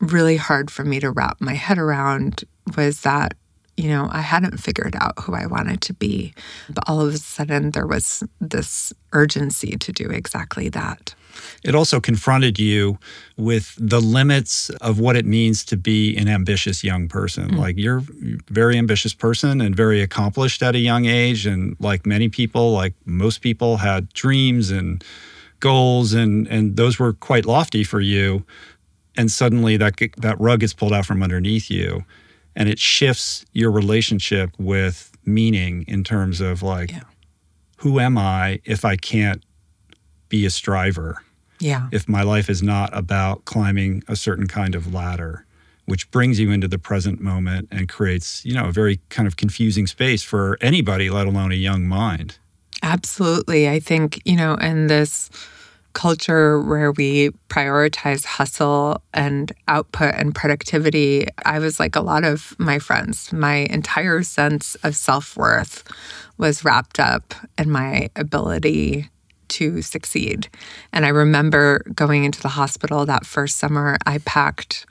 really 0.00 0.36
hard 0.36 0.70
for 0.70 0.84
me 0.84 1.00
to 1.00 1.10
wrap 1.10 1.40
my 1.40 1.54
head 1.54 1.78
around 1.78 2.44
was 2.76 3.02
that 3.02 3.34
you 3.76 3.88
know, 3.88 4.08
I 4.10 4.22
hadn't 4.22 4.58
figured 4.58 4.96
out 4.98 5.18
who 5.20 5.34
I 5.34 5.46
wanted 5.46 5.80
to 5.82 5.94
be. 5.94 6.32
But 6.70 6.84
all 6.86 7.00
of 7.00 7.14
a 7.14 7.18
sudden, 7.18 7.72
there 7.72 7.86
was 7.86 8.22
this 8.40 8.92
urgency 9.12 9.76
to 9.76 9.92
do 9.92 10.08
exactly 10.10 10.68
that. 10.70 11.14
It 11.62 11.74
also 11.74 12.00
confronted 12.00 12.58
you 12.58 12.98
with 13.36 13.74
the 13.78 14.00
limits 14.00 14.70
of 14.80 14.98
what 14.98 15.16
it 15.16 15.26
means 15.26 15.64
to 15.66 15.76
be 15.76 16.16
an 16.16 16.28
ambitious 16.28 16.82
young 16.82 17.08
person. 17.08 17.50
Mm. 17.50 17.58
Like 17.58 17.76
you're 17.76 17.98
a 17.98 18.38
very 18.48 18.78
ambitious 18.78 19.12
person 19.12 19.60
and 19.60 19.76
very 19.76 20.00
accomplished 20.00 20.62
at 20.62 20.74
a 20.74 20.78
young 20.78 21.04
age. 21.04 21.44
And 21.46 21.76
like 21.78 22.06
many 22.06 22.30
people, 22.30 22.72
like 22.72 22.94
most 23.04 23.42
people, 23.42 23.78
had 23.78 24.08
dreams 24.14 24.70
and 24.70 25.04
goals, 25.60 26.14
and, 26.14 26.46
and 26.48 26.76
those 26.76 26.98
were 26.98 27.12
quite 27.12 27.44
lofty 27.44 27.84
for 27.84 28.00
you. 28.00 28.44
And 29.18 29.30
suddenly 29.30 29.76
that, 29.76 29.94
that 30.18 30.40
rug 30.40 30.60
gets 30.60 30.72
pulled 30.72 30.94
out 30.94 31.04
from 31.04 31.22
underneath 31.22 31.70
you 31.70 32.04
and 32.56 32.68
it 32.68 32.78
shifts 32.78 33.44
your 33.52 33.70
relationship 33.70 34.50
with 34.58 35.12
meaning 35.24 35.84
in 35.86 36.02
terms 36.02 36.40
of 36.40 36.62
like 36.62 36.90
yeah. 36.90 37.02
who 37.78 38.00
am 38.00 38.16
i 38.18 38.60
if 38.64 38.84
i 38.84 38.96
can't 38.96 39.44
be 40.28 40.44
a 40.44 40.50
striver? 40.50 41.22
Yeah. 41.60 41.88
If 41.92 42.08
my 42.08 42.22
life 42.22 42.50
is 42.50 42.62
not 42.62 42.90
about 42.92 43.44
climbing 43.44 44.02
a 44.08 44.16
certain 44.16 44.46
kind 44.46 44.74
of 44.74 44.92
ladder 44.92 45.44
which 45.86 46.10
brings 46.10 46.40
you 46.40 46.50
into 46.50 46.66
the 46.66 46.80
present 46.80 47.20
moment 47.20 47.68
and 47.70 47.88
creates 47.88 48.44
you 48.44 48.52
know 48.52 48.66
a 48.66 48.72
very 48.72 49.00
kind 49.08 49.26
of 49.28 49.36
confusing 49.36 49.86
space 49.86 50.22
for 50.22 50.58
anybody 50.60 51.08
let 51.10 51.26
alone 51.26 51.52
a 51.52 51.56
young 51.56 51.86
mind. 51.86 52.38
Absolutely. 52.82 53.68
I 53.68 53.80
think 53.80 54.20
you 54.24 54.36
know 54.36 54.56
and 54.60 54.90
this 54.90 55.30
culture 55.96 56.60
where 56.60 56.92
we 56.92 57.30
prioritize 57.48 58.26
hustle 58.26 59.02
and 59.14 59.50
output 59.66 60.14
and 60.14 60.34
productivity, 60.34 61.26
I 61.46 61.58
was 61.58 61.80
like 61.80 61.96
a 61.96 62.02
lot 62.02 62.22
of 62.22 62.54
my 62.58 62.78
friends. 62.78 63.32
My 63.32 63.66
entire 63.70 64.22
sense 64.22 64.74
of 64.84 64.94
self 64.94 65.38
worth 65.38 65.82
was 66.36 66.64
wrapped 66.66 67.00
up 67.00 67.34
in 67.56 67.70
my 67.70 68.10
ability 68.14 69.08
to 69.48 69.80
succeed. 69.80 70.48
And 70.92 71.06
I 71.06 71.08
remember 71.08 71.82
going 71.94 72.24
into 72.24 72.42
the 72.42 72.48
hospital 72.48 73.06
that 73.06 73.24
first 73.24 73.56
summer, 73.56 73.96
I 74.04 74.18
packed 74.18 74.84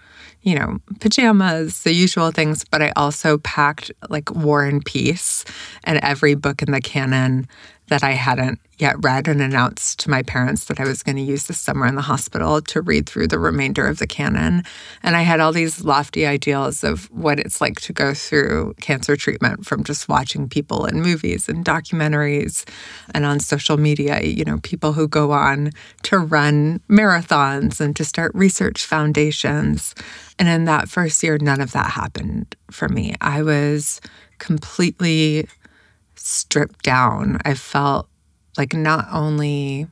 you 0.46 0.54
know, 0.54 0.78
pajamas, 1.00 1.82
the 1.82 1.92
usual 1.92 2.30
things, 2.30 2.64
but 2.64 2.80
I 2.80 2.94
also 2.96 3.40
packed 3.40 3.92
like 4.10 4.30
War 4.30 4.64
and 4.64 4.86
Peace 4.86 5.44
and 5.84 5.98
every 6.04 6.36
book 6.36 6.62
in 6.62 6.72
the 6.72 6.80
canon 6.80 7.48
that 7.88 8.04
I 8.04 8.12
hadn't 8.12 8.60
yet 8.78 8.96
read 9.02 9.28
and 9.28 9.42
announced 9.42 10.00
to 10.00 10.10
my 10.10 10.22
parents 10.22 10.66
that 10.66 10.80
I 10.80 10.84
was 10.86 11.02
going 11.02 11.16
to 11.16 11.22
use 11.22 11.48
this 11.48 11.60
summer 11.60 11.86
in 11.86 11.96
the 11.96 12.02
hospital 12.02 12.62
to 12.62 12.82
read 12.82 13.08
through 13.08 13.28
the 13.28 13.40
remainder 13.40 13.88
of 13.88 14.00
the 14.00 14.08
canon. 14.08 14.64
And 15.02 15.16
I 15.16 15.22
had 15.22 15.40
all 15.40 15.54
these 15.54 15.84
lofty 15.84 16.26
ideals 16.26 16.84
of 16.84 17.10
what 17.12 17.40
it's 17.40 17.62
like 17.62 17.80
to 17.82 17.94
go 17.94 18.14
through 18.14 18.76
cancer 18.82 19.16
treatment 19.16 19.66
from 19.66 19.84
just 19.84 20.10
watching 20.10 20.50
people 20.50 20.86
in 20.86 21.02
movies 21.02 21.48
and 21.48 21.64
documentaries 21.64 22.68
and 23.14 23.26
on 23.26 23.40
social 23.40 23.78
media, 23.78 24.22
you 24.24 24.44
know, 24.44 24.60
people 24.64 24.94
who 24.94 25.08
go 25.08 25.32
on 25.32 25.72
to 26.04 26.18
run 26.18 26.82
marathons 26.90 27.80
and 27.80 27.96
to 27.96 28.04
start 28.04 28.32
research 28.36 28.86
foundations. 28.86 29.96
And 30.38 30.50
in 30.50 30.66
that 30.66 30.90
first 30.90 31.24
year, 31.24 31.38
none 31.40 31.62
of 31.62 31.72
that 31.72 31.92
happened 31.92 32.56
for 32.72 32.90
me. 32.90 33.16
I 33.22 33.42
was 33.42 34.02
completely 34.38 35.48
stripped 36.26 36.84
down. 36.84 37.40
I 37.46 37.54
felt 37.54 38.10
like 38.58 38.74
not 38.74 39.08
only 39.12 39.88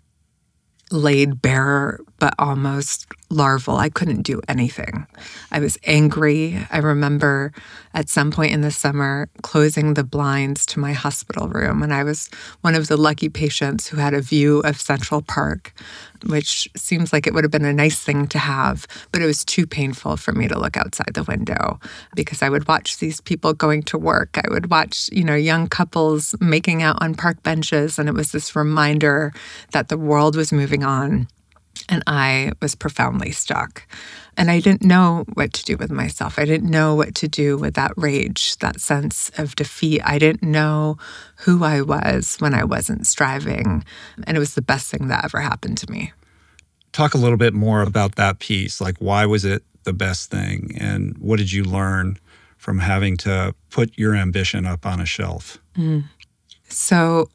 laid 0.92 1.42
bare, 1.42 2.00
but 2.24 2.36
almost 2.39 3.06
larval. 3.30 3.75
I 3.75 3.89
couldn't 3.89 4.22
do 4.22 4.39
anything. 4.48 5.06
I 5.51 5.60
was 5.60 5.77
angry. 5.84 6.58
I 6.72 6.77
remember 6.77 7.51
at 7.94 8.08
some 8.08 8.32
point 8.32 8.53
in 8.53 8.62
the 8.62 8.72
summer 8.72 9.27
closing 9.42 9.96
the 9.96 10.06
blinds 10.06 10.65
to 10.68 10.80
my 10.80 10.94
hospital 10.94 11.50
room, 11.50 11.84
and 11.84 11.94
I 11.94 12.06
was 12.06 12.30
one 12.62 12.75
of 12.75 12.88
the 12.88 12.96
lucky 12.96 13.27
patients 13.27 13.89
who 13.89 13.98
had 13.98 14.13
a 14.13 14.22
view 14.22 14.62
of 14.62 14.80
Central 14.80 15.22
Park, 15.22 15.74
which 16.25 16.70
seems 16.77 17.12
like 17.12 17.27
it 17.27 17.34
would 17.34 17.44
have 17.44 17.51
been 17.51 17.65
a 17.65 17.74
nice 17.74 18.00
thing 18.00 18.25
to 18.27 18.39
have, 18.39 18.88
but 19.12 19.22
it 19.22 19.25
was 19.25 19.44
too 19.44 19.68
painful 19.68 20.15
for 20.15 20.32
me 20.32 20.48
to 20.48 20.58
look 20.58 20.77
outside 20.77 21.13
the 21.13 21.24
window 21.24 21.77
because 22.15 22.42
I 22.42 22.48
would 22.48 22.70
watch 22.70 23.00
these 23.00 23.20
people 23.20 23.51
going 23.51 23.84
to 23.84 23.98
work. 23.98 24.38
I 24.38 24.50
would 24.50 24.72
watch, 24.72 25.10
you 25.12 25.25
know, 25.25 25.36
young 25.36 25.68
couples 25.68 26.36
making 26.39 26.84
out 26.84 27.01
on 27.01 27.15
park 27.15 27.44
benches, 27.44 28.00
and 28.00 28.08
it 28.08 28.15
was 28.15 28.32
this 28.32 28.56
reminder 28.56 29.34
that 29.74 29.89
the 29.89 29.98
world 29.98 30.38
was 30.38 30.53
moving 30.53 30.86
on 30.86 31.27
and 31.89 32.03
I 32.08 32.51
was 32.62 32.75
profoundly 32.75 33.32
stuck. 33.32 33.88
And 34.36 34.50
I 34.50 34.60
didn't 34.60 34.84
know 34.84 35.25
what 35.34 35.53
to 35.53 35.63
do 35.63 35.77
with 35.77 35.92
myself. 35.92 36.39
I 36.39 36.46
didn't 36.46 36.70
know 36.70 36.96
what 36.96 37.13
to 37.15 37.27
do 37.27 37.58
with 37.58 37.75
that 37.75 37.94
rage, 37.98 38.58
that 38.58 38.80
sense 38.80 39.32
of 39.38 39.56
defeat. 39.56 40.01
I 40.03 40.18
didn't 40.18 40.44
know 40.44 40.98
who 41.38 41.63
I 41.63 41.82
was 41.82 42.38
when 42.39 42.53
I 42.53 42.63
wasn't 42.63 43.06
striving. 43.06 43.84
And 44.25 44.36
it 44.36 44.39
was 44.39 44.56
the 44.56 44.62
best 44.62 44.89
thing 44.89 45.08
that 45.08 45.25
ever 45.25 45.39
happened 45.39 45.77
to 45.80 45.92
me. 45.92 46.13
Talk 46.94 47.13
a 47.13 47.18
little 47.18 47.38
bit 47.38 47.53
more 47.53 47.82
about 47.82 48.15
that 48.15 48.39
piece. 48.39 48.82
Like, 48.82 48.98
why 48.98 49.25
was 49.25 49.46
it 49.46 49.63
the 49.84 49.94
best 49.94 50.32
thing? 50.32 50.75
And 50.80 51.18
what 51.18 51.38
did 51.38 51.51
you 51.51 51.63
learn 51.63 52.18
from 52.58 52.80
having 52.80 53.18
to 53.18 53.53
put 53.70 53.98
your 53.98 54.15
ambition 54.15 54.65
up 54.65 54.86
on 54.86 55.00
a 55.00 55.06
shelf? 55.06 55.60
Mm. 55.75 56.06
So 56.70 57.30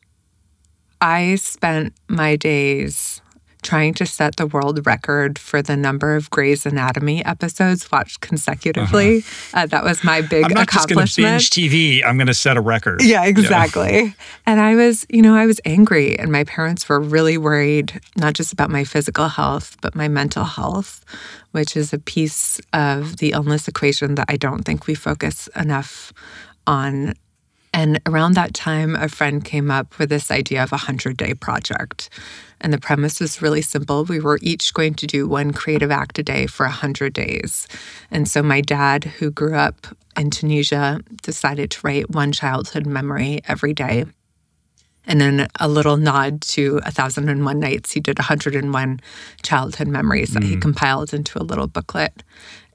I 1.01 1.37
spent 1.37 1.95
my 2.09 2.35
days 2.37 3.21
trying 3.63 3.95
to 3.95 4.07
set 4.07 4.37
the 4.37 4.47
world 4.47 4.87
record 4.87 5.39
for 5.39 5.63
the 5.63 5.77
number 5.77 6.17
of 6.17 6.31
Grey's 6.31 6.65
Anatomy 6.65 7.25
episodes 7.25 7.91
watched 7.91 8.21
consecutively. 8.21 9.19
Uh-huh. 9.19 9.61
Uh, 9.63 9.67
that 9.67 9.85
was 9.85 10.05
my 10.05 10.21
big 10.21 10.45
I'm 10.45 10.53
not 10.53 10.65
accomplishment. 10.65 11.41
Just 11.41 11.55
binge 11.55 11.73
TV. 11.73 12.05
I'm 12.05 12.17
going 12.17 12.29
to 12.29 12.35
set 12.35 12.57
a 12.57 12.61
record. 12.61 13.03
Yeah, 13.03 13.25
exactly. 13.25 13.99
Yeah. 13.99 14.11
And 14.47 14.61
I 14.61 14.75
was, 14.75 15.07
you 15.09 15.23
know, 15.23 15.35
I 15.35 15.47
was 15.47 15.61
angry, 15.65 16.19
and 16.19 16.31
my 16.31 16.45
parents 16.45 16.89
were 16.89 17.01
really 17.01 17.39
worried 17.39 18.01
not 18.17 18.35
just 18.35 18.53
about 18.53 18.71
my 18.71 18.85
physical 18.85 19.29
health, 19.29 19.77
but 19.81 19.95
my 19.95 20.09
mental 20.09 20.45
health, 20.45 21.05
which 21.53 21.77
is 21.77 21.93
a 21.93 21.99
piece 21.99 22.61
of 22.73 23.17
the 23.19 23.33
illness 23.33 23.69
equation 23.69 24.15
that 24.17 24.27
I 24.29 24.37
don't 24.37 24.63
think 24.63 24.87
we 24.87 24.95
focus 24.95 25.49
enough 25.57 26.13
on 26.67 27.15
and 27.79 28.01
around 28.07 28.35
that 28.35 28.55
time, 28.55 28.97
a 28.97 29.09
friend 29.09 29.45
came 29.45 29.71
up 29.71 30.01
with 30.01 30.09
this 30.09 30.33
idea 30.33 30.65
of 30.65 30.73
a 30.73 30.83
100 30.83 31.17
day 31.17 31.33
project. 31.33 32.11
And 32.61 32.73
the 32.73 32.79
premise 32.79 33.21
was 33.21 33.41
really 33.41 33.63
simple. 33.63 34.05
We 34.05 34.19
were 34.19 34.41
each 34.43 34.75
going 34.75 34.95
to 34.95 35.07
do 35.07 35.29
one 35.29 35.53
creative 35.53 35.93
act 35.93 36.19
a 36.19 36.25
day 36.25 36.49
for 36.49 36.67
100 36.67 37.13
days. 37.13 37.69
And 38.11 38.27
so 38.27 38.43
my 38.43 38.63
dad, 38.63 39.05
who 39.05 39.31
grew 39.31 39.55
up 39.55 39.87
in 40.19 40.31
Tunisia, 40.31 41.01
decided 41.23 41.71
to 41.71 41.81
write 41.85 42.11
one 42.11 42.33
childhood 42.33 42.85
memory 42.85 43.43
every 43.47 43.75
day. 43.75 44.07
And 45.05 45.21
then 45.21 45.47
a 45.61 45.69
little 45.69 45.97
nod 45.97 46.43
to 46.55 46.81
A 46.85 46.91
Thousand 46.91 47.29
and 47.29 47.45
One 47.45 47.61
Nights, 47.61 47.93
he 47.93 48.01
did 48.01 48.19
101 48.19 49.01
childhood 49.45 49.87
memories 49.87 50.35
that 50.35 50.43
he 50.43 50.57
mm. 50.57 50.61
compiled 50.61 51.15
into 51.15 51.41
a 51.41 51.45
little 51.47 51.69
booklet 51.69 52.25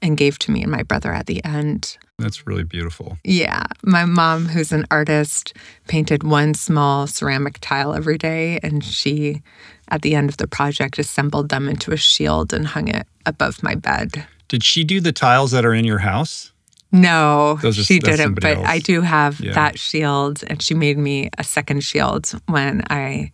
and 0.00 0.16
gave 0.16 0.38
to 0.38 0.50
me 0.50 0.62
and 0.62 0.72
my 0.72 0.82
brother 0.82 1.12
at 1.12 1.26
the 1.26 1.44
end. 1.44 1.98
That's 2.18 2.46
really 2.46 2.62
beautiful. 2.62 3.18
Yeah. 3.24 3.64
My 3.82 4.04
mom, 4.04 4.46
who's 4.46 4.70
an 4.72 4.86
artist, 4.90 5.52
painted 5.88 6.22
one 6.22 6.54
small 6.54 7.06
ceramic 7.06 7.58
tile 7.60 7.92
every 7.92 8.18
day. 8.18 8.60
And 8.62 8.84
she, 8.84 9.42
at 9.88 10.02
the 10.02 10.14
end 10.14 10.28
of 10.28 10.36
the 10.36 10.46
project, 10.46 10.98
assembled 10.98 11.48
them 11.48 11.68
into 11.68 11.92
a 11.92 11.96
shield 11.96 12.52
and 12.52 12.66
hung 12.68 12.88
it 12.88 13.06
above 13.26 13.62
my 13.62 13.74
bed. 13.74 14.24
Did 14.48 14.62
she 14.62 14.84
do 14.84 15.00
the 15.00 15.12
tiles 15.12 15.50
that 15.50 15.64
are 15.64 15.74
in 15.74 15.84
your 15.84 15.98
house? 15.98 16.52
No, 16.92 17.58
are- 17.64 17.72
she 17.72 17.98
didn't. 17.98 18.34
But 18.34 18.58
else. 18.58 18.68
I 18.68 18.78
do 18.78 19.00
have 19.00 19.40
Yeah. 19.40 19.52
that 19.54 19.76
shield. 19.80 20.44
And 20.46 20.62
she 20.62 20.74
made 20.74 20.96
me 20.98 21.30
a 21.36 21.42
second 21.42 21.82
shield 21.82 22.30
when 22.46 22.84
I 22.90 23.32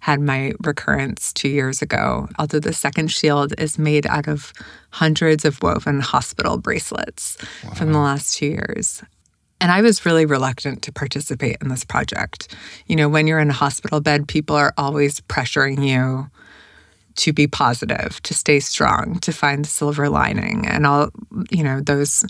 had 0.00 0.20
my 0.20 0.52
recurrence 0.64 1.32
two 1.32 1.48
years 1.48 1.82
ago. 1.82 2.28
Although 2.38 2.60
the 2.60 2.72
second 2.72 3.10
shield 3.10 3.54
is 3.58 3.78
made 3.78 4.06
out 4.06 4.28
of 4.28 4.52
hundreds 4.90 5.44
of 5.44 5.62
woven 5.62 6.00
hospital 6.00 6.58
bracelets 6.58 7.36
from 7.76 7.92
the 7.92 7.98
last 7.98 8.36
two 8.36 8.46
years. 8.46 9.02
And 9.60 9.70
I 9.70 9.82
was 9.82 10.06
really 10.06 10.24
reluctant 10.24 10.82
to 10.82 10.92
participate 10.92 11.58
in 11.60 11.68
this 11.68 11.84
project. 11.84 12.54
You 12.86 12.96
know, 12.96 13.10
when 13.10 13.26
you're 13.26 13.38
in 13.38 13.50
a 13.50 13.54
hospital 13.54 14.00
bed, 14.00 14.26
people 14.26 14.56
are 14.56 14.72
always 14.78 15.20
pressuring 15.20 15.86
you 15.86 16.30
to 17.16 17.32
be 17.34 17.46
positive, 17.46 18.22
to 18.22 18.32
stay 18.32 18.60
strong, 18.60 19.18
to 19.20 19.32
find 19.32 19.64
the 19.64 19.68
silver 19.68 20.08
lining. 20.08 20.66
And 20.66 20.86
all, 20.86 21.10
you 21.50 21.62
know, 21.62 21.80
those 21.80 22.24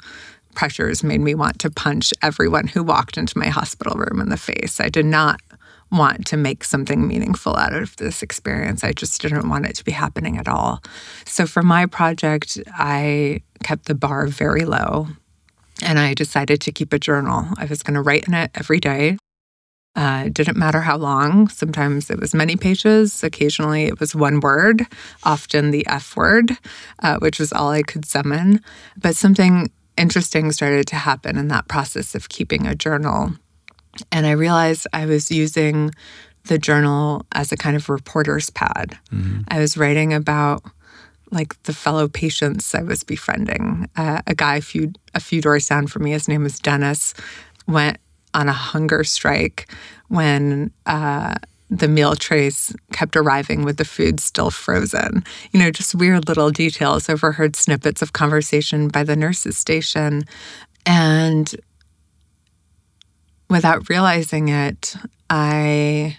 pressures 0.55 1.05
made 1.05 1.21
me 1.21 1.37
want 1.37 1.61
to 1.61 1.71
punch 1.71 2.13
everyone 2.23 2.67
who 2.67 2.83
walked 2.83 3.17
into 3.17 3.39
my 3.39 3.47
hospital 3.47 3.95
room 3.95 4.21
in 4.21 4.31
the 4.31 4.37
face. 4.37 4.81
I 4.81 4.89
did 4.89 5.07
not 5.07 5.41
want 5.91 6.27
to 6.27 6.37
make 6.37 6.65
something 6.65 7.07
meaningful 7.07 7.57
out 7.57 7.75
of 7.75 7.97
this 7.97 8.23
experience. 8.23 8.85
I 8.85 8.93
just 8.93 9.21
didn't 9.21 9.49
want 9.49 9.67
it 9.67 9.77
to 9.77 9.85
be 9.85 9.93
happening 9.93 10.39
at 10.39 10.49
all. 10.49 10.83
So 11.25 11.47
for 11.47 11.63
my 11.63 11.87
project, 11.87 12.59
I 12.69 13.43
kept 13.63 13.87
the 13.87 13.95
bar 13.95 14.27
very 14.27 14.65
low 14.65 15.09
and 15.83 15.99
I 15.99 16.15
decided 16.15 16.61
to 16.63 16.73
keep 16.73 16.93
a 16.93 16.99
journal. 16.99 17.47
I 17.59 17.65
was 17.65 17.83
going 17.83 17.95
to 17.95 18.03
write 18.03 18.29
in 18.29 18.35
it 18.35 18.51
every 18.55 18.81
day. 18.81 19.17
Uh, 19.97 20.25
it 20.27 20.35
didn't 20.35 20.57
matter 20.57 20.83
how 20.83 20.97
long. 20.97 21.49
Sometimes 21.49 22.11
it 22.11 22.21
was 22.21 22.33
many 22.33 22.55
pages. 22.57 23.25
Occasionally 23.25 23.85
it 23.85 23.99
was 23.99 24.15
one 24.15 24.39
word, 24.39 24.87
often 25.25 25.73
the 25.73 25.87
F 25.87 26.17
word, 26.17 26.53
uh, 27.01 27.19
which 27.19 27.41
was 27.41 27.53
all 27.53 27.71
I 27.71 27.83
could 27.83 28.05
summon. 28.05 28.63
But 28.97 29.17
something 29.17 29.71
interesting 29.97 30.53
started 30.53 30.87
to 30.89 30.97
happen 30.97 31.37
in 31.37 31.49
that 31.49 31.69
process 31.69 32.15
of 32.15 32.29
keeping 32.29 32.67
a 32.67 32.75
journal. 32.77 33.33
And 34.11 34.27
I 34.27 34.33
realized 34.33 34.87
I 34.93 35.07
was 35.07 35.31
using 35.31 35.93
the 36.45 36.59
journal 36.59 37.27
as 37.33 37.53
a 37.53 37.57
kind 37.57 37.77
of 37.77 37.89
reporter's 37.89 38.51
pad. 38.51 38.99
I 39.49 39.59
was 39.59 39.77
writing 39.77 40.13
about 40.13 40.63
like 41.31 41.63
the 41.63 41.73
fellow 41.73 42.09
patients 42.09 42.75
I 42.75 42.83
was 42.83 43.05
befriending. 43.05 43.89
Uh, 43.97 44.21
a 44.27 44.35
guy 44.35 44.57
a 44.57 44.61
few 44.61 44.93
a 45.15 45.21
few 45.21 45.41
doors 45.41 45.67
down 45.67 45.87
from 45.87 46.03
me, 46.05 46.13
his 46.13 46.29
name 46.29 46.43
was 46.43 46.59
Dennis, 46.59 47.15
went 47.69 47.99
on 48.35 48.49
a 48.49 48.53
hunger 48.53 49.05
strike 49.05 49.73
when 50.09 50.71
uh, 50.87 51.35
the 51.69 51.89
meal 51.89 52.17
trays 52.17 52.75
kept 52.93 53.17
arriving 53.17 53.65
with 53.65 53.77
the 53.77 53.85
food 53.85 54.19
still 54.19 54.51
frozen. 54.51 55.25
You 55.53 55.61
know, 55.61 55.71
just 55.71 55.95
weird 55.95 56.27
little 56.27 56.51
details. 56.51 57.09
Overheard 57.09 57.55
snippets 57.55 58.03
of 58.03 58.13
conversation 58.13 58.89
by 58.89 59.05
the 59.05 59.17
nurses 59.17 59.57
station, 59.57 60.25
and 60.85 61.55
without 63.51 63.89
realizing 63.91 64.49
it, 64.49 64.95
I 65.29 66.19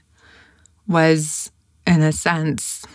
was, 0.87 1.51
in 1.87 2.01
a 2.01 2.11
sense, 2.11 2.85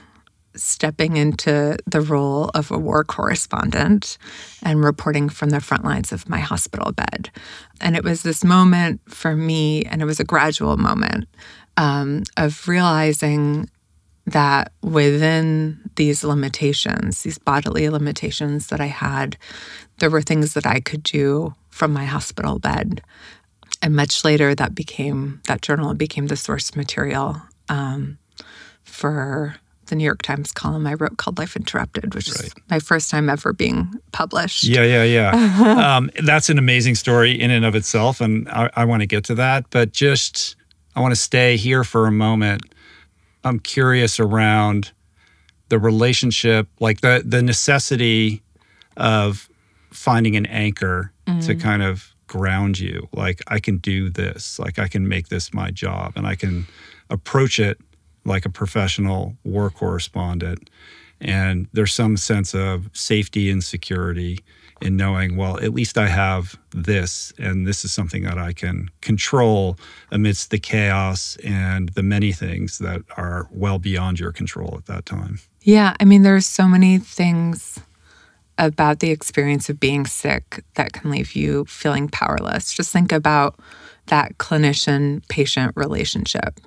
stepping 0.54 1.16
into 1.16 1.76
the 1.86 2.00
role 2.00 2.50
of 2.54 2.70
a 2.70 2.78
war 2.78 3.04
correspondent 3.04 4.18
and 4.62 4.84
reporting 4.84 5.28
from 5.28 5.50
the 5.50 5.60
front 5.60 5.84
lines 5.84 6.12
of 6.12 6.28
my 6.28 6.38
hospital 6.38 6.92
bed. 6.92 7.30
And 7.80 7.96
it 7.96 8.04
was 8.04 8.22
this 8.22 8.44
moment 8.44 9.00
for 9.08 9.34
me, 9.34 9.84
and 9.84 10.00
it 10.00 10.06
was 10.06 10.20
a 10.20 10.24
gradual 10.24 10.76
moment 10.76 11.28
um, 11.76 12.22
of 12.36 12.68
realizing 12.68 13.68
that 14.26 14.72
within 14.82 15.78
these 15.96 16.24
limitations, 16.24 17.22
these 17.22 17.38
bodily 17.38 17.88
limitations 17.88 18.68
that 18.68 18.80
I 18.80 18.86
had, 18.86 19.36
there 19.98 20.10
were 20.10 20.22
things 20.22 20.54
that 20.54 20.66
I 20.66 20.80
could 20.80 21.02
do 21.02 21.54
from 21.70 21.92
my 21.92 22.06
hospital 22.06 22.58
bed. 22.58 23.02
And 23.82 23.94
much 23.94 24.24
later, 24.24 24.54
that 24.54 24.74
became 24.74 25.40
that 25.46 25.62
journal 25.62 25.94
became 25.94 26.26
the 26.26 26.36
source 26.36 26.74
material 26.74 27.40
um, 27.68 28.18
for 28.84 29.56
the 29.86 29.94
New 29.94 30.04
York 30.04 30.22
Times 30.22 30.52
column 30.52 30.86
I 30.86 30.94
wrote 30.94 31.16
called 31.16 31.38
Life 31.38 31.56
Interrupted, 31.56 32.14
which 32.14 32.28
is 32.28 32.54
my 32.68 32.80
first 32.80 33.10
time 33.10 33.28
ever 33.28 33.52
being 33.52 33.92
published. 34.12 34.64
Yeah, 34.64 34.82
yeah, 34.82 35.04
yeah. 35.04 35.96
um, 35.96 36.10
that's 36.24 36.48
an 36.48 36.58
amazing 36.58 36.96
story 36.96 37.32
in 37.32 37.50
and 37.50 37.64
of 37.64 37.74
itself, 37.74 38.20
and 38.20 38.48
I, 38.48 38.70
I 38.74 38.84
want 38.84 39.02
to 39.02 39.06
get 39.06 39.24
to 39.24 39.34
that. 39.36 39.66
But 39.70 39.92
just, 39.92 40.56
I 40.94 41.00
want 41.00 41.12
to 41.12 41.20
stay 41.20 41.56
here 41.56 41.84
for 41.84 42.06
a 42.06 42.12
moment. 42.12 42.62
I'm 43.44 43.60
curious 43.60 44.18
around 44.18 44.92
the 45.68 45.78
relationship, 45.78 46.68
like 46.80 47.00
the 47.00 47.22
the 47.24 47.42
necessity 47.42 48.42
of 48.96 49.48
finding 49.92 50.36
an 50.36 50.46
anchor 50.46 51.12
to 51.42 51.54
kind 51.54 51.82
of 51.82 52.14
ground 52.36 52.78
you. 52.78 53.08
Like 53.12 53.42
I 53.46 53.58
can 53.60 53.78
do 53.78 54.10
this. 54.10 54.58
Like 54.58 54.78
I 54.78 54.88
can 54.88 55.08
make 55.08 55.28
this 55.28 55.54
my 55.54 55.70
job, 55.70 56.12
and 56.16 56.26
I 56.26 56.34
can 56.34 56.66
approach 57.10 57.58
it 57.58 57.78
like 58.24 58.44
a 58.44 58.50
professional 58.50 59.36
war 59.44 59.70
correspondent. 59.70 60.70
And 61.20 61.66
there's 61.72 61.94
some 61.94 62.16
sense 62.16 62.54
of 62.54 62.90
safety 62.92 63.50
and 63.50 63.64
security 63.64 64.40
in 64.82 64.96
knowing, 64.96 65.36
well, 65.36 65.56
at 65.60 65.72
least 65.72 65.96
I 65.96 66.08
have 66.08 66.54
this, 66.72 67.32
and 67.38 67.66
this 67.66 67.84
is 67.84 67.92
something 67.92 68.24
that 68.24 68.36
I 68.36 68.52
can 68.52 68.90
control 69.00 69.78
amidst 70.10 70.50
the 70.50 70.58
chaos 70.58 71.38
and 71.42 71.88
the 71.90 72.02
many 72.02 72.32
things 72.32 72.78
that 72.78 73.02
are 73.16 73.48
well 73.50 73.78
beyond 73.78 74.20
your 74.20 74.32
control 74.32 74.74
at 74.76 74.84
that 74.86 75.06
time. 75.06 75.38
Yeah, 75.62 75.96
I 75.98 76.04
mean, 76.04 76.22
there's 76.22 76.46
so 76.46 76.68
many 76.68 76.98
things 76.98 77.80
about 78.58 79.00
the 79.00 79.10
experience 79.10 79.68
of 79.68 79.80
being 79.80 80.06
sick 80.06 80.64
that 80.74 80.92
can 80.92 81.10
leave 81.10 81.34
you 81.34 81.64
feeling 81.66 82.08
powerless. 82.08 82.72
Just 82.72 82.92
think 82.92 83.12
about 83.12 83.58
that 84.06 84.38
clinician 84.38 85.26
patient 85.28 85.72
relationship. 85.76 86.60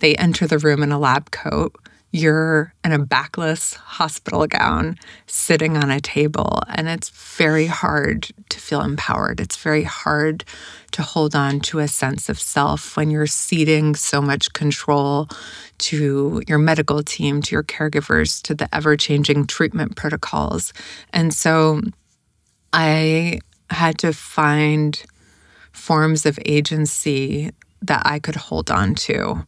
They 0.00 0.14
enter 0.16 0.46
the 0.46 0.58
room 0.58 0.82
in 0.82 0.92
a 0.92 0.98
lab 0.98 1.30
coat. 1.30 1.74
You're 2.12 2.72
in 2.84 2.92
a 2.92 2.98
backless 2.98 3.74
hospital 3.74 4.46
gown 4.46 4.96
sitting 5.26 5.76
on 5.76 5.90
a 5.90 6.00
table, 6.00 6.60
and 6.68 6.88
it's 6.88 7.10
very 7.10 7.66
hard 7.66 8.28
to 8.48 8.58
feel 8.58 8.80
empowered. 8.80 9.40
It's 9.40 9.56
very 9.56 9.82
hard 9.82 10.44
to 10.92 11.02
hold 11.02 11.34
on 11.34 11.60
to 11.60 11.80
a 11.80 11.88
sense 11.88 12.28
of 12.28 12.40
self 12.40 12.96
when 12.96 13.10
you're 13.10 13.26
ceding 13.26 13.94
so 13.96 14.22
much 14.22 14.52
control 14.52 15.28
to 15.78 16.42
your 16.48 16.58
medical 16.58 17.02
team, 17.02 17.42
to 17.42 17.54
your 17.54 17.64
caregivers, 17.64 18.40
to 18.42 18.54
the 18.54 18.74
ever 18.74 18.96
changing 18.96 19.46
treatment 19.46 19.96
protocols. 19.96 20.72
And 21.12 21.34
so 21.34 21.82
I 22.72 23.40
had 23.68 23.98
to 23.98 24.12
find 24.12 25.02
forms 25.72 26.24
of 26.24 26.38
agency 26.46 27.50
that 27.82 28.02
I 28.06 28.20
could 28.20 28.36
hold 28.36 28.70
on 28.70 28.94
to. 28.94 29.46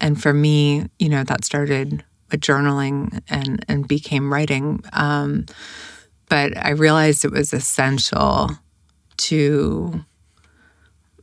And 0.00 0.20
for 0.20 0.32
me, 0.32 0.86
you 0.98 1.08
know, 1.08 1.24
that 1.24 1.44
started 1.44 2.04
with 2.30 2.40
journaling 2.40 3.20
and, 3.28 3.64
and 3.68 3.88
became 3.88 4.32
writing. 4.32 4.82
Um, 4.92 5.46
but 6.28 6.56
I 6.56 6.70
realized 6.70 7.24
it 7.24 7.32
was 7.32 7.52
essential 7.52 8.50
to 9.18 10.04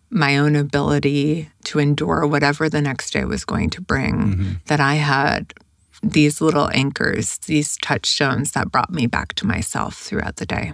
my 0.10 0.38
own 0.38 0.56
ability 0.56 1.50
to 1.66 1.80
endure 1.80 2.26
whatever 2.26 2.70
the 2.70 2.82
next 2.82 3.12
day 3.12 3.26
was 3.26 3.44
going 3.44 3.70
to 3.72 3.82
bring, 3.82 4.60
that 4.68 4.80
I 4.80 4.96
had 4.96 5.54
these 6.02 6.42
little 6.42 6.70
anchors, 6.72 7.38
these 7.40 7.78
touchstones 7.78 8.52
that 8.52 8.72
brought 8.72 8.92
me 8.92 9.08
back 9.08 9.34
to 9.34 9.48
myself 9.48 9.96
throughout 9.96 10.38
the 10.38 10.46
day. 10.46 10.74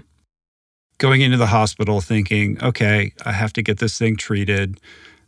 Going 0.97 1.21
into 1.21 1.37
the 1.37 1.47
hospital 1.47 2.01
thinking, 2.01 2.61
okay, 2.61 3.13
I 3.25 3.31
have 3.31 3.53
to 3.53 3.63
get 3.63 3.79
this 3.79 3.97
thing 3.97 4.15
treated. 4.15 4.79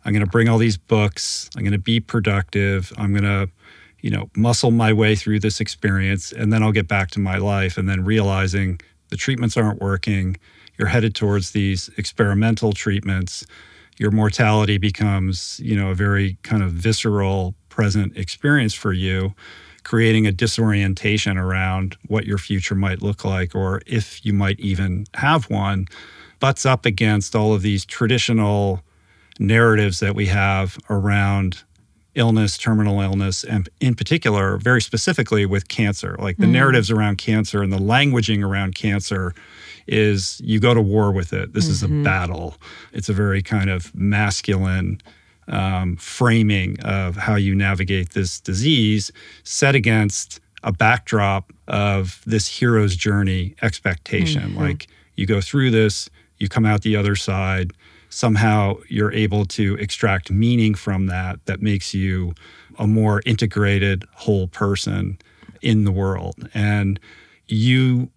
I'm 0.05 0.13
going 0.13 0.25
to 0.25 0.29
bring 0.29 0.49
all 0.49 0.57
these 0.57 0.77
books. 0.77 1.49
I'm 1.55 1.63
going 1.63 1.73
to 1.73 1.77
be 1.77 1.99
productive. 1.99 2.91
I'm 2.97 3.11
going 3.13 3.23
to, 3.23 3.49
you 4.01 4.09
know, 4.09 4.29
muscle 4.35 4.71
my 4.71 4.91
way 4.91 5.15
through 5.15 5.39
this 5.39 5.59
experience 5.59 6.31
and 6.31 6.51
then 6.51 6.61
I'll 6.61 6.71
get 6.71 6.87
back 6.87 7.11
to 7.11 7.19
my 7.19 7.37
life. 7.37 7.77
And 7.77 7.87
then 7.87 8.03
realizing 8.03 8.79
the 9.09 9.17
treatments 9.17 9.55
aren't 9.55 9.81
working. 9.81 10.37
You're 10.77 10.87
headed 10.87 11.15
towards 11.15 11.51
these 11.51 11.89
experimental 11.97 12.73
treatments. 12.73 13.45
Your 13.97 14.11
mortality 14.11 14.77
becomes, 14.77 15.59
you 15.59 15.75
know, 15.75 15.91
a 15.91 15.95
very 15.95 16.37
kind 16.43 16.63
of 16.63 16.71
visceral 16.71 17.53
present 17.69 18.17
experience 18.17 18.73
for 18.73 18.91
you, 18.91 19.33
creating 19.83 20.27
a 20.27 20.31
disorientation 20.31 21.37
around 21.37 21.95
what 22.07 22.25
your 22.25 22.37
future 22.37 22.75
might 22.75 23.01
look 23.01 23.23
like 23.23 23.55
or 23.55 23.81
if 23.85 24.25
you 24.25 24.33
might 24.33 24.59
even 24.59 25.05
have 25.13 25.49
one, 25.49 25.85
butts 26.39 26.65
up 26.65 26.85
against 26.85 27.35
all 27.35 27.53
of 27.53 27.61
these 27.61 27.85
traditional 27.85 28.83
narratives 29.39 29.99
that 29.99 30.15
we 30.15 30.27
have 30.27 30.77
around 30.89 31.63
illness, 32.15 32.57
terminal 32.57 33.01
illness, 33.01 33.43
and 33.43 33.69
in 33.79 33.95
particular, 33.95 34.57
very 34.57 34.81
specifically 34.81 35.45
with 35.47 35.67
cancer. 35.67 36.15
Like 36.19 36.37
the 36.37 36.45
Mm. 36.45 36.51
narratives 36.51 36.91
around 36.91 37.17
cancer 37.17 37.63
and 37.63 37.73
the 37.73 37.79
languaging 37.79 38.43
around 38.43 38.75
cancer 38.75 39.33
is 39.87 40.39
you 40.43 40.59
go 40.59 40.73
to 40.75 40.81
war 40.81 41.11
with 41.11 41.33
it. 41.33 41.53
This 41.53 41.67
is 41.67 41.81
a 41.81 41.87
Mhm. 41.87 42.03
battle. 42.03 42.57
It's 42.93 43.09
a 43.09 43.13
very 43.13 43.41
kind 43.41 43.69
of 43.69 43.93
masculine 43.95 45.01
um, 45.49 45.97
framing 45.97 46.79
of 46.79 47.17
how 47.17 47.35
you 47.35 47.53
navigate 47.53 48.11
this 48.11 48.39
disease 48.39 49.11
set 49.43 49.75
against 49.75 50.39
a 50.63 50.71
backdrop 50.71 51.51
of 51.67 52.21
this 52.25 52.47
hero's 52.47 52.95
journey 52.95 53.53
expectation. 53.61 54.51
Mhm. 54.53 54.57
Like 54.57 54.87
you 55.17 55.25
go 55.25 55.41
through 55.41 55.71
this, 55.71 56.09
you 56.37 56.47
come 56.47 56.65
out 56.65 56.83
the 56.83 56.95
other 56.95 57.17
side, 57.17 57.73
somehow 58.13 58.77
you're 58.87 59.11
able 59.11 59.45
to 59.45 59.75
extract 59.75 60.31
meaning 60.31 60.75
from 60.75 61.07
that 61.07 61.43
that 61.45 61.61
makes 61.61 61.93
you 61.93 62.33
a 62.77 62.87
more 62.87 63.21
integrated 63.25 64.05
whole 64.13 64.47
person 64.47 65.17
in 65.61 65.83
the 65.83 65.91
world. 65.91 66.49
And 66.53 66.99
you 67.47 68.09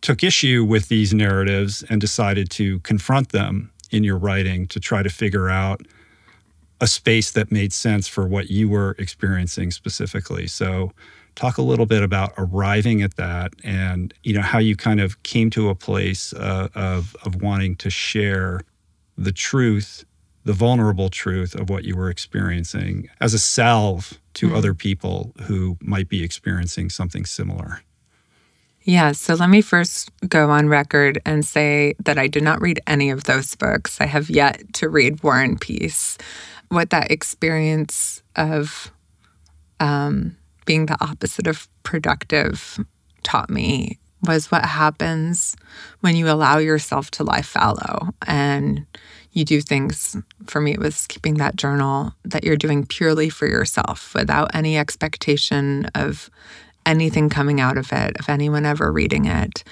took 0.00 0.22
issue 0.22 0.64
with 0.64 0.88
these 0.88 1.12
narratives 1.12 1.82
and 1.90 2.00
decided 2.00 2.50
to 2.50 2.80
confront 2.80 3.30
them 3.30 3.70
in 3.90 4.04
your 4.04 4.16
writing 4.16 4.66
to 4.68 4.80
try 4.80 5.02
to 5.02 5.10
figure 5.10 5.50
out 5.50 5.82
a 6.80 6.86
space 6.86 7.32
that 7.32 7.52
made 7.52 7.72
sense 7.72 8.08
for 8.08 8.26
what 8.26 8.48
you 8.48 8.68
were 8.68 8.94
experiencing 8.98 9.70
specifically. 9.70 10.46
So 10.46 10.92
talk 11.34 11.58
a 11.58 11.62
little 11.62 11.84
bit 11.84 12.02
about 12.02 12.32
arriving 12.38 13.02
at 13.02 13.16
that 13.16 13.52
and 13.62 14.14
you 14.22 14.32
know 14.32 14.40
how 14.40 14.58
you 14.58 14.76
kind 14.76 15.00
of 15.00 15.22
came 15.22 15.50
to 15.50 15.68
a 15.68 15.74
place 15.74 16.32
uh, 16.32 16.68
of 16.74 17.14
of 17.24 17.42
wanting 17.42 17.76
to 17.76 17.90
share 17.90 18.60
the 19.20 19.32
truth 19.32 20.04
the 20.44 20.52
vulnerable 20.54 21.10
truth 21.10 21.54
of 21.54 21.68
what 21.68 21.84
you 21.84 21.94
were 21.94 22.08
experiencing 22.08 23.08
as 23.20 23.34
a 23.34 23.38
salve 23.38 24.18
to 24.32 24.48
Mhm. 24.48 24.56
other 24.56 24.72
people 24.74 25.34
who 25.42 25.76
might 25.82 26.08
be 26.08 26.22
experiencing 26.24 26.88
something 26.90 27.26
similar 27.26 27.82
Yeah, 28.82 29.12
so 29.12 29.34
let 29.34 29.50
me 29.50 29.60
first 29.60 30.10
go 30.26 30.48
on 30.50 30.66
record 30.68 31.20
and 31.26 31.44
say 31.44 31.94
that 32.02 32.18
I 32.18 32.26
did 32.28 32.42
not 32.42 32.62
read 32.62 32.80
any 32.86 33.10
of 33.10 33.24
those 33.24 33.54
books. 33.54 34.00
I 34.00 34.06
have 34.06 34.30
yet 34.30 34.72
to 34.74 34.88
read 34.88 35.22
War 35.22 35.38
and 35.38 35.60
Peace. 35.60 36.16
What 36.70 36.88
that 36.88 37.10
experience 37.10 38.22
of 38.36 38.90
um, 39.80 40.34
being 40.64 40.86
the 40.86 40.96
opposite 41.04 41.46
of 41.46 41.68
productive 41.82 42.80
taught 43.22 43.50
me 43.50 43.98
was 44.22 44.50
what 44.50 44.64
happens 44.64 45.56
when 46.00 46.16
you 46.16 46.28
allow 46.28 46.58
yourself 46.58 47.10
to 47.12 47.24
lie 47.24 47.42
fallow 47.42 48.10
and 48.26 48.86
you 49.32 49.44
do 49.44 49.60
things. 49.60 50.16
For 50.46 50.60
me, 50.60 50.72
it 50.72 50.80
was 50.80 51.06
keeping 51.06 51.34
that 51.34 51.56
journal 51.56 52.12
that 52.24 52.44
you're 52.44 52.56
doing 52.56 52.84
purely 52.84 53.28
for 53.30 53.46
yourself 53.46 54.14
without 54.14 54.54
any 54.54 54.76
expectation 54.76 55.86
of 55.94 56.30
anything 56.84 57.28
coming 57.28 57.60
out 57.60 57.78
of 57.78 57.92
it, 57.92 58.18
of 58.18 58.28
anyone 58.28 58.66
ever 58.66 58.90
reading 58.92 59.26
it. 59.26 59.62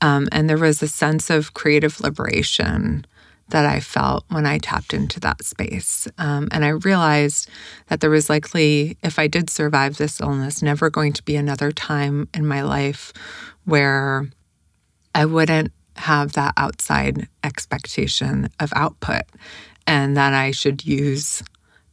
Um, 0.00 0.28
and 0.30 0.48
there 0.48 0.58
was 0.58 0.82
a 0.82 0.88
sense 0.88 1.30
of 1.30 1.54
creative 1.54 2.00
liberation 2.00 3.04
that 3.48 3.64
I 3.64 3.80
felt 3.80 4.24
when 4.28 4.46
I 4.46 4.58
tapped 4.58 4.92
into 4.92 5.18
that 5.20 5.42
space. 5.42 6.06
Um, 6.18 6.48
and 6.52 6.64
I 6.64 6.68
realized 6.68 7.48
that 7.88 8.00
there 8.00 8.10
was 8.10 8.28
likely, 8.28 8.98
if 9.02 9.18
I 9.18 9.26
did 9.26 9.48
survive 9.48 9.96
this 9.96 10.20
illness, 10.20 10.62
never 10.62 10.90
going 10.90 11.14
to 11.14 11.22
be 11.22 11.34
another 11.34 11.72
time 11.72 12.28
in 12.34 12.46
my 12.46 12.62
life 12.62 13.12
where 13.68 14.26
I 15.14 15.26
wouldn't 15.26 15.72
have 15.96 16.32
that 16.32 16.54
outside 16.56 17.28
expectation 17.44 18.48
of 18.60 18.72
output 18.74 19.24
and 19.86 20.16
that 20.16 20.32
I 20.32 20.52
should 20.52 20.86
use 20.86 21.42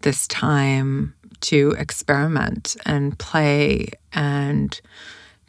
this 0.02 0.26
time 0.28 1.14
to 1.42 1.76
experiment 1.78 2.78
and 2.86 3.20
play 3.20 3.90
and 4.14 4.80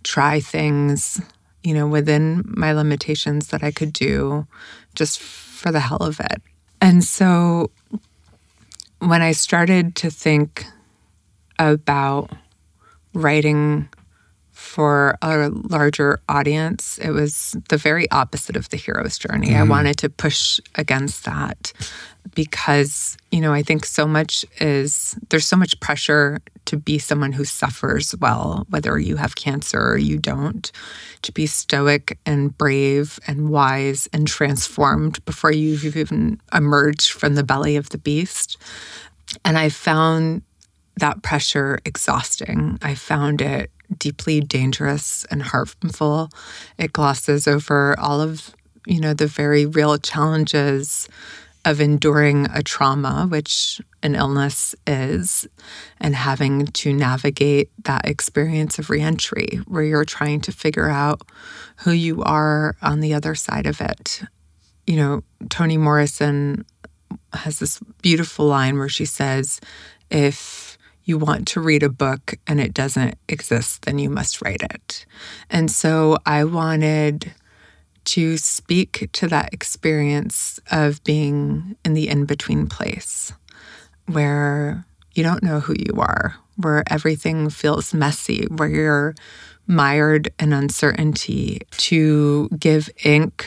try 0.02 0.40
things, 0.40 1.20
you 1.62 1.72
know, 1.74 1.86
within 1.86 2.42
my 2.44 2.72
limitations 2.72 3.48
that 3.48 3.62
I 3.62 3.70
could 3.70 3.92
do 3.92 4.48
just 4.96 5.20
for 5.20 5.70
the 5.70 5.80
hell 5.80 6.02
of 6.02 6.18
it. 6.18 6.42
And 6.80 7.04
so 7.04 7.70
when 8.98 9.22
I 9.22 9.30
started 9.30 9.94
to 9.96 10.10
think 10.10 10.64
about 11.56 12.32
writing 13.14 13.88
for 14.56 15.18
a 15.20 15.50
larger 15.50 16.18
audience, 16.30 16.96
it 16.98 17.10
was 17.10 17.54
the 17.68 17.76
very 17.76 18.10
opposite 18.10 18.56
of 18.56 18.70
the 18.70 18.78
hero's 18.78 19.18
journey. 19.18 19.54
I 19.54 19.60
Mhm. 19.60 19.68
wanted 19.68 19.98
to 19.98 20.08
push 20.08 20.58
against 20.76 21.24
that 21.24 21.74
because, 22.34 23.18
you 23.30 23.42
know, 23.42 23.52
I 23.52 23.62
think 23.62 23.84
so 23.84 24.06
much 24.06 24.46
is 24.58 25.14
there's 25.28 25.46
so 25.46 25.58
much 25.58 25.78
pressure 25.80 26.40
to 26.64 26.78
be 26.78 26.98
someone 26.98 27.32
who 27.32 27.44
suffers 27.44 28.14
well, 28.18 28.64
whether 28.70 28.98
you 28.98 29.16
have 29.16 29.36
cancer 29.36 29.78
or 29.78 29.98
you 29.98 30.16
don't, 30.18 30.72
to 31.20 31.32
be 31.32 31.46
stoic 31.46 32.18
and 32.24 32.56
brave 32.56 33.20
and 33.26 33.50
wise 33.50 34.08
and 34.14 34.26
transformed 34.26 35.22
before 35.26 35.52
you've 35.52 35.84
even 35.84 36.40
emerged 36.54 37.10
from 37.12 37.34
the 37.34 37.44
belly 37.44 37.76
of 37.76 37.90
the 37.90 37.98
beast. 37.98 38.56
And 39.44 39.58
I 39.58 39.68
found 39.68 40.42
that 40.98 41.22
pressure 41.22 41.78
exhausting. 41.84 42.78
I 42.80 42.94
found 42.94 43.42
it 43.42 43.70
deeply 43.96 44.40
dangerous 44.40 45.24
and 45.30 45.42
harmful. 45.42 46.30
It 46.78 46.92
glosses 46.92 47.46
over 47.46 47.98
all 47.98 48.20
of, 48.20 48.54
you 48.86 49.00
know, 49.00 49.14
the 49.14 49.26
very 49.26 49.66
real 49.66 49.98
challenges 49.98 51.08
of 51.64 51.80
enduring 51.80 52.46
a 52.54 52.62
trauma, 52.62 53.26
which 53.28 53.80
an 54.02 54.14
illness 54.14 54.74
is, 54.86 55.48
and 55.98 56.14
having 56.14 56.66
to 56.66 56.92
navigate 56.92 57.70
that 57.84 58.06
experience 58.08 58.78
of 58.78 58.88
reentry 58.88 59.60
where 59.66 59.82
you're 59.82 60.04
trying 60.04 60.40
to 60.40 60.52
figure 60.52 60.88
out 60.88 61.22
who 61.78 61.90
you 61.90 62.22
are 62.22 62.76
on 62.82 63.00
the 63.00 63.12
other 63.14 63.34
side 63.34 63.66
of 63.66 63.80
it. 63.80 64.22
You 64.86 64.96
know, 64.96 65.24
Toni 65.48 65.76
Morrison 65.76 66.64
has 67.32 67.58
this 67.58 67.80
beautiful 68.00 68.46
line 68.46 68.78
where 68.78 68.88
she 68.88 69.04
says, 69.04 69.60
if 70.08 70.65
you 71.06 71.16
want 71.16 71.46
to 71.48 71.60
read 71.60 71.82
a 71.82 71.88
book 71.88 72.34
and 72.46 72.60
it 72.60 72.74
doesn't 72.74 73.16
exist, 73.28 73.82
then 73.82 73.98
you 73.98 74.10
must 74.10 74.42
write 74.42 74.62
it. 74.62 75.06
And 75.48 75.70
so 75.70 76.18
I 76.26 76.44
wanted 76.44 77.32
to 78.06 78.36
speak 78.36 79.08
to 79.12 79.28
that 79.28 79.54
experience 79.54 80.60
of 80.70 81.02
being 81.04 81.76
in 81.84 81.94
the 81.94 82.08
in 82.08 82.24
between 82.24 82.66
place 82.66 83.32
where 84.06 84.84
you 85.14 85.22
don't 85.22 85.42
know 85.42 85.60
who 85.60 85.74
you 85.78 86.00
are, 86.00 86.36
where 86.56 86.84
everything 86.88 87.50
feels 87.50 87.94
messy, 87.94 88.46
where 88.46 88.68
you're 88.68 89.14
mired 89.66 90.28
in 90.38 90.52
uncertainty, 90.52 91.60
to 91.72 92.48
give 92.58 92.90
ink 93.04 93.46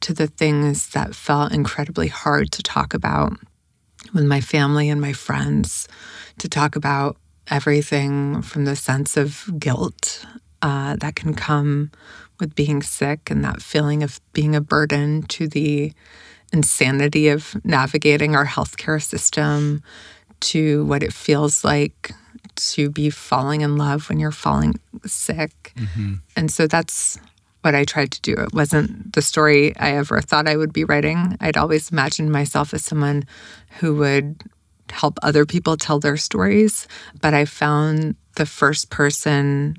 to 0.00 0.12
the 0.12 0.26
things 0.26 0.88
that 0.90 1.14
felt 1.14 1.52
incredibly 1.52 2.08
hard 2.08 2.50
to 2.52 2.62
talk 2.62 2.94
about 2.94 3.32
with 4.14 4.24
my 4.24 4.40
family 4.40 4.88
and 4.88 5.00
my 5.00 5.12
friends, 5.12 5.86
to 6.40 6.48
talk 6.48 6.76
about 6.76 7.16
everything 7.48 8.42
from 8.42 8.64
the 8.64 8.76
sense 8.76 9.16
of 9.16 9.44
guilt 9.58 10.26
uh, 10.62 10.96
that 10.96 11.16
can 11.16 11.34
come 11.34 11.90
with 12.38 12.54
being 12.54 12.82
sick 12.82 13.30
and 13.30 13.44
that 13.44 13.62
feeling 13.62 14.02
of 14.02 14.20
being 14.32 14.54
a 14.54 14.60
burden 14.60 15.22
to 15.22 15.46
the 15.48 15.92
insanity 16.52 17.28
of 17.28 17.56
navigating 17.64 18.34
our 18.34 18.46
healthcare 18.46 19.02
system, 19.02 19.82
to 20.40 20.84
what 20.86 21.02
it 21.02 21.12
feels 21.12 21.64
like 21.64 22.12
to 22.56 22.90
be 22.90 23.10
falling 23.10 23.60
in 23.60 23.76
love 23.76 24.08
when 24.08 24.18
you're 24.18 24.30
falling 24.32 24.74
sick. 25.06 25.74
And 26.36 26.50
so 26.50 26.66
that's 26.66 27.18
what 27.60 27.74
I 27.74 27.84
tried 27.84 28.10
to 28.12 28.20
do. 28.22 28.32
It 28.34 28.54
wasn't 28.54 29.12
the 29.12 29.20
story 29.22 29.76
I 29.76 29.92
ever 29.92 30.20
thought 30.22 30.48
I 30.48 30.56
would 30.56 30.72
be 30.72 30.84
writing. 30.84 31.36
I'd 31.40 31.58
always 31.58 31.90
imagined 31.90 32.32
myself 32.32 32.72
as 32.72 32.82
someone 32.84 33.24
who 33.80 33.96
would 33.96 34.42
help 34.92 35.18
other 35.22 35.44
people 35.46 35.76
tell 35.76 35.98
their 36.00 36.16
stories. 36.16 36.86
But 37.20 37.34
I 37.34 37.44
found 37.44 38.16
the 38.36 38.46
first 38.46 38.90
person 38.90 39.76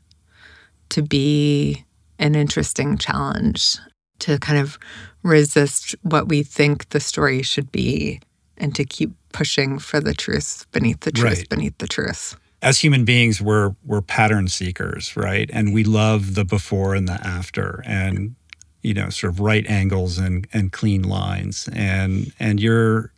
to 0.89 1.01
be 1.01 1.85
an 2.19 2.35
interesting 2.35 2.97
challenge 2.97 3.77
to 4.19 4.37
kind 4.39 4.59
of 4.59 4.77
resist 5.23 5.95
what 6.03 6.27
we 6.27 6.43
think 6.43 6.89
the 6.89 6.99
story 6.99 7.41
should 7.41 7.71
be 7.71 8.19
and 8.57 8.75
to 8.75 8.83
keep 8.85 9.11
pushing 9.33 9.79
for 9.79 9.99
the 9.99 10.13
truth 10.13 10.65
beneath 10.71 10.99
the 11.01 11.11
truth 11.11 11.39
Right. 11.39 11.49
beneath 11.49 11.77
the 11.77 11.87
truth. 11.87 12.35
as 12.61 12.79
human 12.79 13.05
beings 13.05 13.41
we're 13.41 13.73
we're 13.85 14.01
pattern 14.01 14.47
seekers 14.47 15.15
right 15.17 15.49
and 15.53 15.73
we 15.73 15.83
love 15.83 16.35
the 16.35 16.43
before 16.45 16.93
and 16.93 17.07
the 17.07 17.19
after 17.25 17.81
and 17.87 18.35
you 18.83 18.93
know 18.93 19.09
sort 19.09 19.33
of 19.33 19.39
right 19.39 19.65
angles 19.67 20.17
and 20.19 20.45
and 20.53 20.71
clean 20.71 21.01
lines 21.03 21.67
and 21.73 22.31
and 22.39 22.59
your 22.59 23.11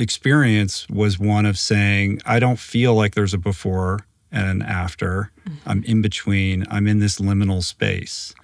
experience 0.00 0.88
was 0.88 1.18
one 1.18 1.46
of 1.46 1.58
saying 1.58 2.20
i 2.26 2.38
don't 2.38 2.58
feel 2.58 2.94
like 2.94 3.14
there's 3.14 3.34
a 3.34 3.38
before 3.38 4.00
and 4.32 4.46
an 4.46 4.62
after 4.62 5.30
mm-hmm. 5.46 5.68
i'm 5.68 5.84
in 5.84 6.02
between 6.02 6.64
i'm 6.70 6.86
in 6.86 6.98
this 6.98 7.18
liminal 7.18 7.62
space 7.62 8.34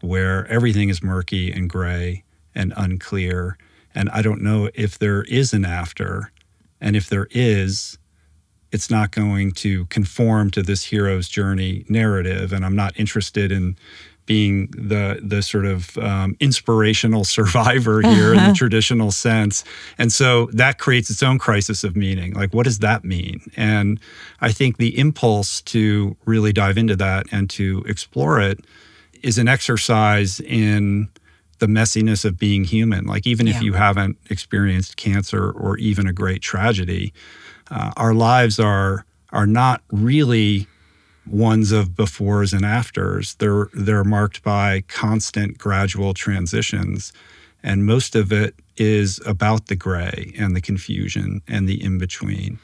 where 0.00 0.46
everything 0.48 0.88
is 0.88 1.02
murky 1.02 1.50
and 1.50 1.70
gray 1.70 2.22
and 2.54 2.72
unclear 2.76 3.56
and 3.94 4.10
i 4.10 4.20
don't 4.20 4.42
know 4.42 4.68
if 4.74 4.98
there 4.98 5.22
is 5.24 5.52
an 5.52 5.64
after 5.64 6.30
and 6.80 6.94
if 6.94 7.08
there 7.08 7.28
is 7.30 7.98
it's 8.72 8.90
not 8.90 9.10
going 9.10 9.52
to 9.52 9.86
conform 9.86 10.50
to 10.50 10.62
this 10.62 10.84
hero's 10.84 11.28
journey 11.28 11.84
narrative. 11.88 12.52
And 12.52 12.64
I'm 12.64 12.76
not 12.76 12.98
interested 12.98 13.52
in 13.52 13.76
being 14.26 14.66
the 14.72 15.20
the 15.22 15.40
sort 15.42 15.64
of 15.66 15.96
um, 15.98 16.36
inspirational 16.40 17.24
survivor 17.36 18.02
here 18.02 18.34
in 18.34 18.44
the 18.48 18.52
traditional 18.54 19.10
sense, 19.10 19.64
and 19.98 20.12
so 20.12 20.46
that 20.52 20.78
creates 20.78 21.08
its 21.10 21.22
own 21.22 21.38
crisis 21.38 21.84
of 21.84 21.96
meaning. 21.96 22.34
Like, 22.34 22.52
what 22.52 22.64
does 22.64 22.80
that 22.80 23.04
mean? 23.04 23.40
And 23.56 23.98
I 24.40 24.52
think 24.52 24.76
the 24.76 24.98
impulse 24.98 25.60
to 25.62 26.16
really 26.26 26.52
dive 26.52 26.76
into 26.76 26.96
that 26.96 27.26
and 27.32 27.48
to 27.50 27.84
explore 27.86 28.40
it 28.40 28.60
is 29.22 29.38
an 29.38 29.48
exercise 29.48 30.40
in 30.40 31.08
the 31.58 31.66
messiness 31.66 32.24
of 32.24 32.38
being 32.38 32.64
human. 32.64 33.06
Like, 33.06 33.26
even 33.26 33.46
Yeah. 33.46 33.56
if 33.56 33.62
you 33.62 33.72
haven't 33.72 34.18
experienced 34.28 34.96
cancer 34.98 35.50
or 35.50 35.78
even 35.78 36.06
a 36.06 36.12
great 36.12 36.42
tragedy, 36.42 37.14
uh, 37.70 37.92
our 37.96 38.12
lives 38.12 38.60
are 38.60 39.04
are 39.32 39.46
not 39.46 39.82
really 39.90 40.66
ones 41.26 41.72
of 41.72 41.90
befores 41.90 42.52
and 42.52 42.64
afters. 42.64 43.34
They're 43.36 43.68
they're 43.74 44.04
marked 44.04 44.42
by 44.42 44.82
constant 44.88 45.58
gradual 45.58 46.14
transitions 46.14 47.12
and 47.66 47.84
most 47.84 48.14
of 48.14 48.32
it 48.32 48.54
is 48.76 49.20
about 49.26 49.66
the 49.66 49.74
gray 49.74 50.32
and 50.38 50.54
the 50.54 50.60
confusion 50.60 51.42
and 51.48 51.68
the 51.68 51.82
in 51.82 51.98
between. 51.98 52.60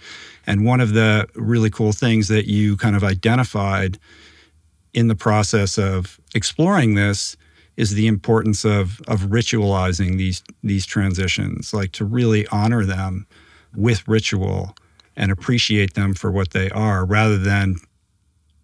And 0.47 0.65
one 0.65 0.81
of 0.81 0.93
the 0.93 1.29
really 1.35 1.71
cool 1.71 1.93
things 1.93 2.29
that 2.29 2.47
you 2.47 2.77
kind 2.77 2.95
of 2.95 3.03
identified 3.03 3.99
in 4.95 5.09
the 5.09 5.17
process 5.17 5.77
of 5.77 6.21
exploring 6.35 6.95
this 6.95 7.37
is 7.77 7.95
the 7.95 8.07
importance 8.07 8.65
of 8.65 9.01
of 9.09 9.23
ritualizing 9.23 10.19
these 10.19 10.45
these 10.63 10.87
transitions 10.87 11.73
like 11.73 11.91
to 11.93 12.05
really 12.05 12.47
honor 12.49 12.85
them 12.85 13.27
with 13.75 14.07
ritual 14.07 14.77
and 15.17 15.33
appreciate 15.33 15.95
them 15.95 16.15
for 16.15 16.31
what 16.31 16.51
they 16.51 16.69
are 16.71 17.05
rather 17.05 17.39
than 17.39 17.77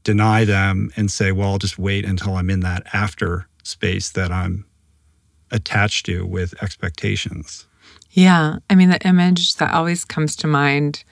deny 0.09 0.43
them 0.43 0.91
and 0.97 1.11
say, 1.11 1.33
well, 1.33 1.51
I'll 1.51 1.59
just 1.59 1.79
wait 1.79 2.07
until 2.07 2.37
I'm 2.37 2.49
in 2.49 2.61
that 2.61 2.83
after 2.95 3.47
space 3.63 4.09
that 4.13 4.33
I'm 4.33 4.65
attached 5.51 6.07
to 6.07 6.25
with 6.25 6.55
expectations. 6.63 7.67
Yeah. 8.13 8.57
I 8.71 8.75
mean, 8.75 8.89
the 8.89 9.07
image 9.07 9.57
that 9.57 9.75
always 9.75 10.07
comes 10.07 10.35
to 10.37 10.47
mind 10.47 11.05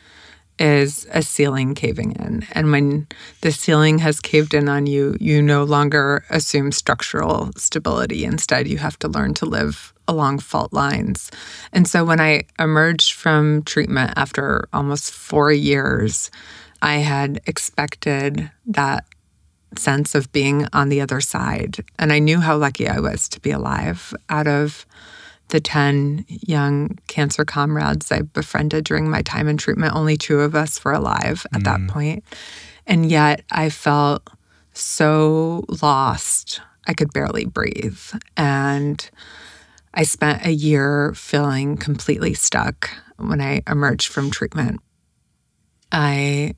is 0.58 1.06
a 1.12 1.20
ceiling 1.20 1.74
caving 1.74 2.12
in. 2.12 2.46
And 2.52 2.72
when 2.72 3.06
the 3.42 3.52
ceiling 3.52 3.98
has 3.98 4.18
caved 4.18 4.54
in 4.54 4.66
on 4.66 4.86
you, 4.86 5.14
you 5.20 5.42
no 5.42 5.64
longer 5.64 6.24
assume 6.30 6.72
structural 6.72 7.50
stability. 7.54 8.24
Instead, 8.24 8.66
you 8.66 8.78
have 8.78 8.98
to 9.00 9.08
learn 9.08 9.34
to 9.34 9.44
live 9.44 9.92
along 10.08 10.38
fault 10.38 10.72
lines. 10.72 11.30
And 11.74 11.86
so 11.86 12.02
when 12.02 12.18
I 12.18 12.44
emerged 12.58 13.12
from 13.12 13.62
treatment 13.64 14.14
after 14.16 14.66
almost 14.72 15.12
four 15.12 15.52
years, 15.52 16.30
I 16.82 16.96
had 16.96 17.40
expected 17.46 18.50
that 18.66 19.04
sense 19.76 20.14
of 20.14 20.32
being 20.32 20.66
on 20.72 20.88
the 20.88 21.00
other 21.00 21.20
side. 21.20 21.84
And 21.98 22.12
I 22.12 22.18
knew 22.18 22.40
how 22.40 22.56
lucky 22.56 22.88
I 22.88 23.00
was 23.00 23.28
to 23.30 23.40
be 23.40 23.50
alive. 23.50 24.14
Out 24.28 24.46
of 24.46 24.86
the 25.48 25.60
10 25.60 26.24
young 26.28 26.98
cancer 27.06 27.44
comrades 27.44 28.10
I 28.10 28.22
befriended 28.22 28.84
during 28.84 29.08
my 29.08 29.22
time 29.22 29.48
in 29.48 29.56
treatment, 29.56 29.94
only 29.94 30.16
two 30.16 30.40
of 30.40 30.54
us 30.54 30.84
were 30.84 30.92
alive 30.92 31.46
at 31.54 31.64
that 31.64 31.80
mm. 31.80 31.88
point. 31.88 32.24
And 32.86 33.10
yet 33.10 33.42
I 33.50 33.70
felt 33.70 34.28
so 34.72 35.64
lost. 35.82 36.60
I 36.86 36.94
could 36.94 37.12
barely 37.12 37.44
breathe. 37.44 38.00
And 38.36 39.08
I 39.94 40.02
spent 40.02 40.44
a 40.44 40.52
year 40.52 41.12
feeling 41.14 41.76
completely 41.76 42.34
stuck 42.34 42.90
when 43.16 43.40
I 43.40 43.62
emerged 43.66 44.08
from 44.08 44.30
treatment. 44.30 44.80
I 45.90 46.54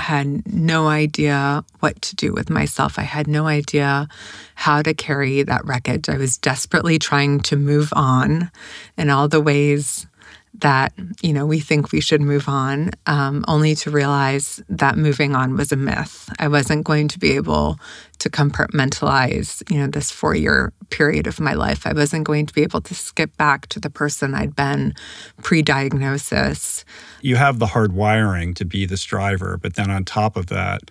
had 0.00 0.52
no 0.52 0.88
idea 0.88 1.64
what 1.80 2.00
to 2.02 2.16
do 2.16 2.32
with 2.32 2.50
myself. 2.50 2.98
I 2.98 3.02
had 3.02 3.28
no 3.28 3.46
idea 3.46 4.08
how 4.54 4.82
to 4.82 4.94
carry 4.94 5.42
that 5.42 5.64
wreckage. 5.64 6.08
I 6.08 6.16
was 6.16 6.36
desperately 6.36 6.98
trying 6.98 7.40
to 7.40 7.56
move 7.56 7.92
on 7.94 8.50
in 8.96 9.10
all 9.10 9.28
the 9.28 9.40
ways 9.40 10.06
that 10.54 10.92
you 11.22 11.32
know 11.32 11.46
we 11.46 11.60
think 11.60 11.92
we 11.92 12.00
should 12.00 12.20
move 12.20 12.48
on 12.48 12.90
um, 13.06 13.44
only 13.46 13.74
to 13.74 13.90
realize 13.90 14.60
that 14.68 14.96
moving 14.96 15.36
on 15.36 15.56
was 15.56 15.70
a 15.70 15.76
myth 15.76 16.28
i 16.38 16.48
wasn't 16.48 16.84
going 16.84 17.06
to 17.06 17.18
be 17.18 17.32
able 17.32 17.78
to 18.18 18.28
compartmentalize 18.28 19.62
you 19.70 19.78
know 19.78 19.86
this 19.86 20.10
four 20.10 20.34
year 20.34 20.72
period 20.90 21.26
of 21.28 21.38
my 21.38 21.54
life 21.54 21.86
i 21.86 21.92
wasn't 21.92 22.24
going 22.24 22.46
to 22.46 22.52
be 22.52 22.62
able 22.62 22.80
to 22.80 22.94
skip 22.94 23.34
back 23.36 23.68
to 23.68 23.78
the 23.78 23.90
person 23.90 24.34
i'd 24.34 24.56
been 24.56 24.92
pre-diagnosis 25.42 26.84
You 27.22 27.36
have 27.36 27.58
the 27.58 27.66
hard 27.66 27.92
wiring 27.92 28.54
to 28.54 28.64
be 28.64 28.86
this 28.86 29.04
driver 29.04 29.56
but 29.56 29.74
then 29.74 29.90
on 29.90 30.04
top 30.04 30.36
of 30.36 30.46
that, 30.46 30.90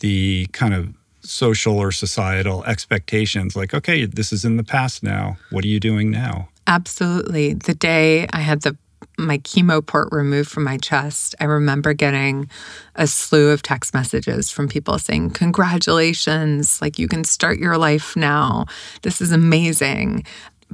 the 0.00 0.46
kind 0.52 0.74
of 0.74 0.94
social 1.22 1.78
or 1.78 1.90
societal 1.90 2.64
expectations 2.64 3.56
like, 3.56 3.74
okay, 3.74 4.04
this 4.04 4.32
is 4.32 4.44
in 4.44 4.56
the 4.56 4.64
past 4.64 5.02
now. 5.02 5.36
What 5.50 5.64
are 5.64 5.68
you 5.68 5.80
doing 5.80 6.10
now? 6.10 6.48
Absolutely. 6.66 7.54
The 7.54 7.74
day 7.74 8.26
I 8.32 8.40
had 8.40 8.62
the 8.62 8.76
my 9.18 9.38
chemo 9.38 9.84
port 9.84 10.08
removed 10.12 10.50
from 10.50 10.64
my 10.64 10.76
chest, 10.76 11.34
I 11.40 11.44
remember 11.44 11.94
getting 11.94 12.50
a 12.96 13.06
slew 13.06 13.48
of 13.48 13.62
text 13.62 13.94
messages 13.94 14.50
from 14.50 14.68
people 14.68 14.98
saying, 14.98 15.30
Congratulations, 15.30 16.80
like 16.82 16.98
you 16.98 17.08
can 17.08 17.24
start 17.24 17.58
your 17.58 17.78
life 17.78 18.14
now. 18.14 18.66
This 19.02 19.20
is 19.22 19.32
amazing. 19.32 20.24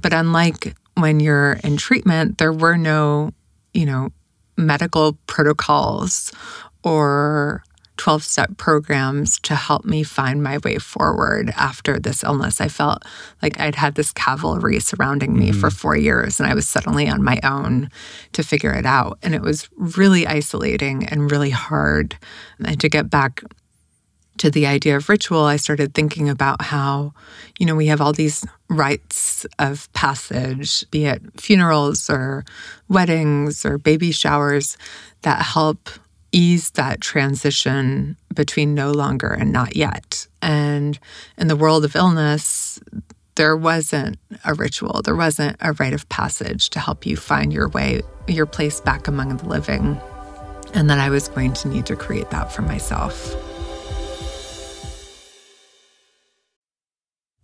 But 0.00 0.12
unlike 0.12 0.74
when 0.96 1.20
you're 1.20 1.54
in 1.62 1.76
treatment, 1.76 2.38
there 2.38 2.52
were 2.52 2.76
no, 2.76 3.30
you 3.74 3.86
know, 3.86 4.10
medical 4.56 5.16
protocols 5.26 6.32
or 6.82 7.62
12 8.02 8.24
step 8.24 8.56
programs 8.56 9.38
to 9.38 9.54
help 9.54 9.84
me 9.84 10.02
find 10.02 10.42
my 10.42 10.58
way 10.64 10.76
forward 10.76 11.52
after 11.56 12.00
this 12.00 12.24
illness. 12.24 12.60
I 12.60 12.66
felt 12.66 13.04
like 13.40 13.60
I'd 13.60 13.76
had 13.76 13.94
this 13.94 14.10
cavalry 14.10 14.80
surrounding 14.80 15.38
me 15.38 15.52
for 15.52 15.68
mm-hmm. 15.68 15.76
four 15.76 15.96
years 15.96 16.40
and 16.40 16.50
I 16.50 16.54
was 16.54 16.66
suddenly 16.66 17.08
on 17.08 17.22
my 17.22 17.38
own 17.44 17.90
to 18.32 18.42
figure 18.42 18.72
it 18.72 18.86
out. 18.86 19.20
And 19.22 19.36
it 19.36 19.40
was 19.40 19.68
really 19.76 20.26
isolating 20.26 21.06
and 21.06 21.30
really 21.30 21.50
hard. 21.50 22.18
And 22.58 22.80
to 22.80 22.88
get 22.88 23.08
back 23.08 23.44
to 24.38 24.50
the 24.50 24.66
idea 24.66 24.96
of 24.96 25.08
ritual, 25.08 25.44
I 25.44 25.54
started 25.54 25.94
thinking 25.94 26.28
about 26.28 26.60
how, 26.60 27.14
you 27.60 27.66
know, 27.66 27.76
we 27.76 27.86
have 27.86 28.00
all 28.00 28.12
these 28.12 28.44
rites 28.68 29.46
of 29.60 29.92
passage, 29.92 30.90
be 30.90 31.04
it 31.04 31.22
funerals 31.40 32.10
or 32.10 32.44
weddings 32.88 33.64
or 33.64 33.78
baby 33.78 34.10
showers, 34.10 34.76
that 35.22 35.42
help 35.42 35.88
ease 36.32 36.70
that 36.70 37.00
transition 37.00 38.16
between 38.34 38.74
no 38.74 38.90
longer 38.90 39.28
and 39.28 39.52
not 39.52 39.76
yet. 39.76 40.26
And 40.40 40.98
in 41.36 41.48
the 41.48 41.56
world 41.56 41.84
of 41.84 41.94
illness, 41.94 42.80
there 43.36 43.56
wasn't 43.56 44.18
a 44.44 44.54
ritual, 44.54 45.02
there 45.02 45.16
wasn't 45.16 45.56
a 45.60 45.72
rite 45.72 45.92
of 45.92 46.08
passage 46.08 46.70
to 46.70 46.80
help 46.80 47.06
you 47.06 47.16
find 47.16 47.52
your 47.52 47.68
way, 47.68 48.02
your 48.26 48.46
place 48.46 48.80
back 48.80 49.08
among 49.08 49.36
the 49.36 49.46
living. 49.46 50.00
And 50.74 50.88
that 50.88 50.98
I 50.98 51.10
was 51.10 51.28
going 51.28 51.52
to 51.54 51.68
need 51.68 51.84
to 51.86 51.96
create 51.96 52.30
that 52.30 52.50
for 52.50 52.62
myself. 52.62 53.36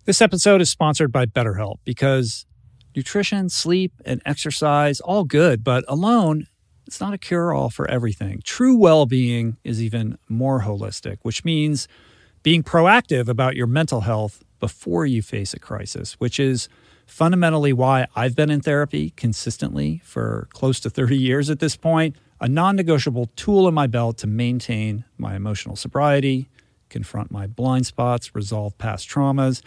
This 0.07 0.23
episode 0.23 0.63
is 0.63 0.71
sponsored 0.71 1.13
by 1.13 1.27
BetterHelp 1.27 1.81
because 1.85 2.47
nutrition, 2.97 3.51
sleep, 3.51 3.93
and 4.07 4.23
exercise, 4.25 5.01
all 5.01 5.25
good, 5.25 5.63
but 5.63 5.85
alone, 5.87 6.47
it's 6.89 7.03
not 7.03 7.13
a 7.13 7.19
cure 7.19 7.53
all 7.53 7.69
for 7.69 7.89
everything. 7.91 8.41
True 8.45 8.75
well 8.75 9.05
being 9.05 9.59
is 9.63 9.83
even 9.83 10.17
more 10.27 10.63
holistic, 10.63 11.19
which 11.21 11.45
means 11.45 11.87
being 12.43 12.63
proactive 12.63 13.29
about 13.29 13.55
your 13.55 13.67
mental 13.67 14.01
health 14.01 14.43
before 14.59 15.05
you 15.05 15.21
face 15.21 15.53
a 15.53 15.59
crisis, 15.59 16.15
which 16.15 16.41
is 16.41 16.67
fundamentally 17.05 17.75
why 17.75 18.07
I've 18.17 18.35
been 18.35 18.49
in 18.49 18.63
therapy 18.63 19.11
consistently 19.11 20.01
for 20.03 20.49
close 20.55 20.81
to 20.81 20.89
30 20.89 21.15
years 21.15 21.51
at 21.51 21.59
this 21.59 21.77
point, 21.77 22.17
a 22.41 22.49
non 22.49 22.75
negotiable 22.75 23.27
tool 23.37 23.69
in 23.69 23.75
my 23.75 23.87
belt 23.87 24.17
to 24.19 24.27
maintain 24.27 25.05
my 25.19 25.37
emotional 25.37 25.77
sobriety, 25.77 26.49
confront 26.89 27.31
my 27.31 27.47
blind 27.47 27.85
spots, 27.85 28.35
resolve 28.35 28.79
past 28.79 29.11
traumas, 29.11 29.61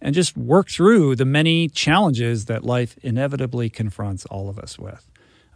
and 0.00 0.14
just 0.14 0.36
work 0.36 0.70
through 0.70 1.16
the 1.16 1.24
many 1.24 1.68
challenges 1.68 2.44
that 2.44 2.64
life 2.64 2.96
inevitably 3.02 3.68
confronts 3.68 4.26
all 4.26 4.48
of 4.48 4.60
us 4.60 4.78
with. 4.78 5.08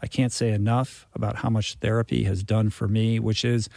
I 0.03 0.07
can't 0.07 0.33
say 0.33 0.51
enough 0.51 1.07
about 1.15 1.37
how 1.37 1.51
much 1.51 1.77
therapy 1.77 2.25
has 2.25 2.43
done 2.43 2.71
for 2.71 2.89
me, 2.89 3.19
which 3.19 3.45
is 3.45 3.69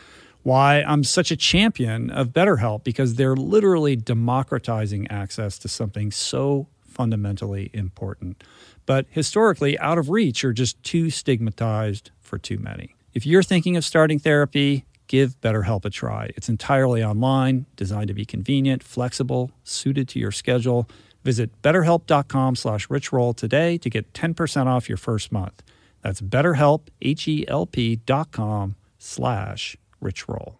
why 0.43 0.81
I'm 0.83 1.03
such 1.03 1.31
a 1.31 1.35
champion 1.35 2.09
of 2.09 2.29
BetterHelp 2.29 2.83
because 2.83 3.15
they're 3.15 3.35
literally 3.35 3.95
democratizing 3.95 5.07
access 5.09 5.57
to 5.59 5.67
something 5.67 6.11
so 6.11 6.67
fundamentally 6.87 7.69
important, 7.73 8.43
but 8.85 9.05
historically 9.09 9.77
out 9.79 9.97
of 9.97 10.09
reach 10.09 10.43
or 10.45 10.53
just 10.53 10.81
too 10.83 11.09
stigmatized 11.09 12.11
for 12.21 12.37
too 12.37 12.57
many. 12.57 12.95
If 13.13 13.25
you're 13.25 13.43
thinking 13.43 13.75
of 13.75 13.85
starting 13.85 14.19
therapy, 14.19 14.85
give 15.07 15.39
BetterHelp 15.41 15.85
a 15.85 15.89
try. 15.89 16.31
It's 16.35 16.49
entirely 16.49 17.03
online, 17.03 17.65
designed 17.75 18.07
to 18.09 18.13
be 18.13 18.25
convenient, 18.25 18.83
flexible, 18.83 19.51
suited 19.63 20.07
to 20.09 20.19
your 20.19 20.31
schedule. 20.31 20.89
Visit 21.23 21.61
betterhelp.com 21.61 22.55
slash 22.55 22.87
richroll 22.87 23.35
today 23.35 23.77
to 23.79 23.89
get 23.89 24.13
10% 24.13 24.67
off 24.67 24.89
your 24.89 24.97
first 24.97 25.31
month. 25.31 25.63
That's 26.05 26.21
betterhelp, 26.21 26.89
H-E-L-P 27.01 27.95
dot 28.05 28.31
com 28.31 28.75
slash 28.99 29.75
richroll. 29.99 30.57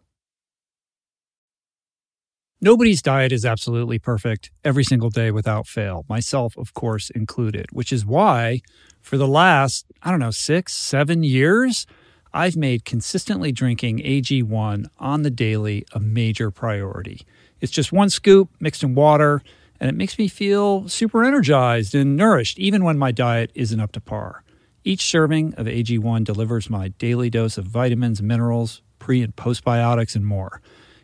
Nobody's 2.60 3.04
diet 3.04 3.32
is 3.32 3.46
absolutely 3.46 4.00
perfect 4.00 4.50
every 4.64 4.84
single 4.84 5.12
day 5.12 5.30
without 5.30 5.68
fail, 5.68 6.04
myself, 6.10 6.58
of 6.58 6.74
course, 6.74 7.12
included, 7.12 7.68
which 7.72 7.94
is 7.94 8.04
why 8.04 8.62
for 9.02 9.18
the 9.18 9.28
last, 9.28 9.86
I 10.02 10.10
don't 10.10 10.20
know, 10.20 10.32
six, 10.32 10.74
seven 10.74 11.22
years, 11.22 11.86
I've 12.34 12.58
made 12.58 12.84
consistently 12.84 13.52
drinking 13.52 14.00
AG1 14.00 14.88
on 14.98 15.22
the 15.22 15.30
daily 15.30 15.86
a 15.94 16.00
major 16.00 16.50
priority. 16.50 17.22
It's 17.62 17.72
just 17.72 17.94
one 17.94 18.10
scoop 18.10 18.50
mixed 18.60 18.82
in 18.82 18.96
water, 18.96 19.44
and 19.80 19.92
it 19.92 19.96
makes 19.96 20.18
me 20.18 20.28
feel 20.28 20.90
super 20.90 21.24
energized 21.24 21.94
and 21.94 22.18
nourished, 22.18 22.58
even 22.58 22.84
when 22.84 22.98
my 22.98 23.12
diet 23.12 23.52
isn't 23.54 23.80
up 23.80 23.92
to 23.92 24.02
par. 24.02 24.42
Each 24.88 25.02
serving 25.02 25.56
of 25.56 25.66
AG1 25.66 26.24
delivers 26.26 26.70
my 26.70 26.90
daily 26.90 27.32
dose 27.32 27.58
of 27.58 27.66
vitamins, 27.66 28.22
minerals, 28.22 28.84
pre 29.00 29.24
and 29.24 29.36
postbiotics, 29.36 30.16
and 30.16 30.24
more. 30.24 30.62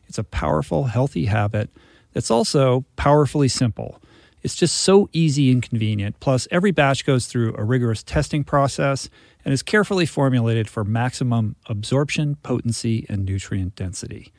It's 0.07 0.19
a 0.19 0.23
powerful, 0.23 0.83
healthy 0.83 1.25
habit 1.25 1.71
that's 2.13 2.29
also 2.29 2.85
powerfully 2.95 3.47
simple. 3.47 3.99
It's 4.43 4.53
just 4.53 4.77
so 4.77 5.09
easy 5.13 5.51
and 5.51 5.63
convenient. 5.63 6.19
Plus, 6.19 6.47
every 6.51 6.69
batch 6.69 7.05
goes 7.05 7.25
through 7.25 7.55
a 7.57 7.63
rigorous 7.63 8.03
testing 8.03 8.43
process 8.43 9.09
and 9.43 9.51
is 9.51 9.63
carefully 9.63 10.05
formulated 10.05 10.69
for 10.69 10.83
maximum 10.83 11.55
absorption, 11.65 12.35
potency, 12.43 13.07
and 13.09 13.25
nutrient 13.25 13.75
density. 13.75 14.31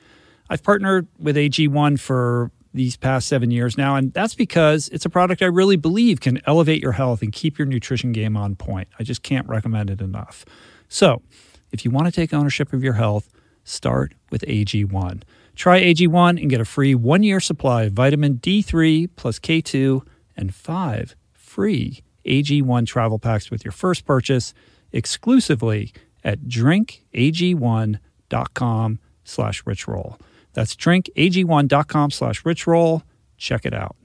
I've 0.51 0.63
partnered 0.63 1.09
with 1.19 1.35
AG1 1.35 1.99
for 1.99 2.53
these 2.75 2.97
past 2.97 3.29
seven 3.29 3.51
years 3.51 3.77
now, 3.77 3.97
and 3.97 4.13
that's 4.13 4.35
because 4.35 4.89
it's 4.89 5.05
a 5.05 5.11
product 5.11 5.43
I 5.43 5.47
really 5.47 5.77
believe 5.77 6.21
can 6.21 6.41
elevate 6.47 6.83
your 6.83 6.93
health 6.93 7.23
and 7.23 7.33
keep 7.33 7.59
your 7.59 7.67
nutrition 7.67 8.13
game 8.13 8.37
on 8.37 8.57
point. 8.57 8.89
I 8.99 9.03
just 9.03 9.23
can't 9.23 9.49
recommend 9.49 9.91
it 9.91 10.01
enough. 10.01 10.45
So, 10.89 11.23
if 11.71 11.85
you 11.85 11.91
want 11.91 12.07
to 12.07 12.13
take 12.13 12.35
ownership 12.35 12.73
of 12.73 12.85
your 12.85 12.95
health, 12.95 13.29
start 13.65 14.15
with 14.31 14.43
AG1. 14.43 15.23
Try 15.55 15.83
AG1 15.83 16.41
and 16.41 16.51
get 16.51 16.61
a 16.61 16.65
free 16.65 16.95
one 16.95 17.23
year 17.23 17.41
supply 17.41 17.85
of 17.85 17.93
vitamin 17.93 18.39
D3 18.39 19.11
plus 19.17 19.39
K2 19.39 20.01
and 20.37 20.55
five 20.55 21.15
free 21.33 22.03
AG1 22.25 22.87
travel 22.87 23.19
packs 23.19 23.51
with 23.51 23.65
your 23.65 23.73
first 23.73 24.07
purchase 24.07 24.55
exclusively 24.93 25.93
at 26.25 26.43
drinkag1.com 26.43 28.99
slash 29.25 29.65
richroll. 29.65 30.19
That's 30.55 30.75
drinkag1.com 30.77 32.11
slash 32.11 32.43
richroll. 32.43 33.03
Check 33.37 33.65
it 33.65 33.75
out. 33.75 33.97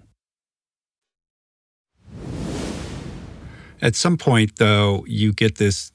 At 3.81 3.95
some 3.95 4.17
point, 4.17 4.55
though, 4.57 5.05
you 5.07 5.33
get 5.33 5.57
this 5.57 5.91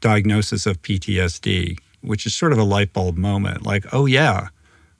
diagnosis 0.00 0.66
of 0.66 0.80
PTSD, 0.82 1.78
which 2.02 2.24
is 2.24 2.34
sort 2.34 2.52
of 2.52 2.58
a 2.58 2.64
light 2.64 2.92
bulb 2.92 3.16
moment 3.16 3.66
like, 3.66 3.84
oh, 3.92 4.06
yeah, 4.06 4.48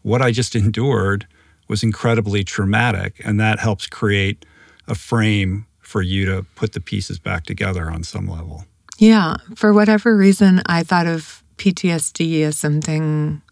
what 0.03 0.23
I 0.23 0.33
just 0.33 0.55
endured 0.57 1.27
was 1.69 1.83
incredibly 1.83 2.43
traumatic. 2.43 3.21
And 3.25 3.39
that 3.39 3.61
helps 3.61 3.87
create 3.87 4.45
a 4.89 4.95
frame 4.95 5.67
for 5.79 6.03
you 6.03 6.27
to 6.27 6.45
put 6.57 6.73
the 6.73 6.81
pieces 6.81 7.19
back 7.19 7.45
together 7.45 7.91
on 7.91 8.03
some 8.03 8.29
level. 8.29 8.65
Yeah. 8.99 9.37
For 9.55 9.73
whatever 9.73 10.17
reason, 10.17 10.63
I 10.67 10.83
thought 10.83 11.07
of 11.07 11.43
PTSD 11.57 12.43
as 12.43 12.57
something 12.57 13.43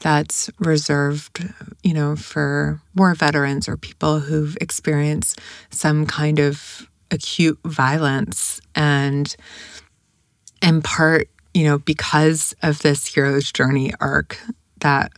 that's 0.00 0.50
reserved, 0.58 1.44
you 1.82 1.92
know, 1.92 2.14
for 2.16 2.80
war 2.94 3.14
veterans 3.14 3.68
or 3.68 3.76
people 3.76 4.20
who've 4.20 4.56
experienced 4.60 5.40
some 5.70 6.06
kind 6.06 6.38
of 6.38 6.88
acute 7.10 7.58
violence. 7.64 8.60
And 8.74 9.34
in 10.62 10.82
part, 10.82 11.28
you 11.54 11.64
know, 11.64 11.78
because 11.78 12.54
of 12.62 12.80
this 12.80 13.06
hero's 13.06 13.50
journey 13.50 13.92
arc 14.00 14.38
that 14.80 15.10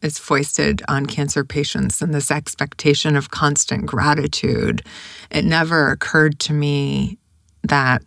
is 0.00 0.18
foisted 0.18 0.82
on 0.88 1.06
cancer 1.06 1.44
patients 1.44 2.00
and 2.00 2.14
this 2.14 2.30
expectation 2.30 3.16
of 3.16 3.30
constant 3.30 3.86
gratitude, 3.86 4.82
it 5.30 5.44
never 5.44 5.90
occurred 5.90 6.38
to 6.38 6.52
me 6.52 7.18
that 7.62 8.02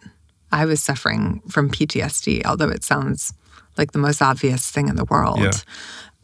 I 0.52 0.66
was 0.66 0.82
suffering 0.82 1.42
from 1.50 1.70
PTSD, 1.70 2.46
although 2.46 2.70
it 2.70 2.84
sounds 2.84 3.34
like 3.78 3.92
the 3.92 4.00
most 4.00 4.22
obvious 4.22 4.72
thing 4.72 4.88
in 4.88 4.96
the 4.96 5.06
world. 5.06 5.40
Yeah. 5.42 5.52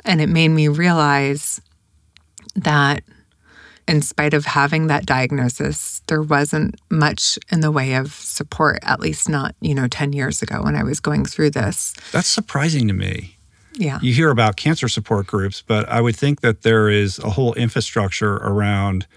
And 0.06 0.22
it 0.22 0.30
made 0.30 0.50
me 0.50 0.68
realize 0.68 1.62
that 2.56 3.04
in 3.88 4.02
spite 4.02 4.34
of 4.34 4.46
having 4.46 4.88
that 4.88 5.06
diagnosis, 5.06 6.02
there 6.08 6.22
wasn't 6.22 6.80
much 6.89 7.38
in 7.52 7.60
the 7.60 7.72
way 7.72 7.96
of 7.96 8.13
support, 8.13 8.80
at 8.84 9.00
least 9.00 9.28
not, 9.28 9.56
you 9.60 9.76
know, 9.76 9.88
10 9.88 10.13
years 10.13 10.42
ago 10.42 10.62
when 10.63 10.76
I 10.76 10.84
was 10.84 11.00
going 11.00 11.26
through 11.26 11.52
this. 11.52 11.94
That's 12.12 12.28
surprising 12.28 12.88
to 12.88 12.94
me. 12.94 13.38
Yeah. 13.76 14.00
You 14.02 14.13
hear 14.13 14.30
about 14.30 14.56
cancer 14.56 14.88
support 14.88 15.28
groups, 15.28 15.63
but 15.66 15.88
I 15.89 16.00
would 16.00 16.16
think 16.16 16.42
that 16.42 16.62
there 16.62 16.89
is 16.89 17.20
a 17.20 17.32
whole 17.32 17.54
infrastructure 17.56 18.36
around 18.36 19.08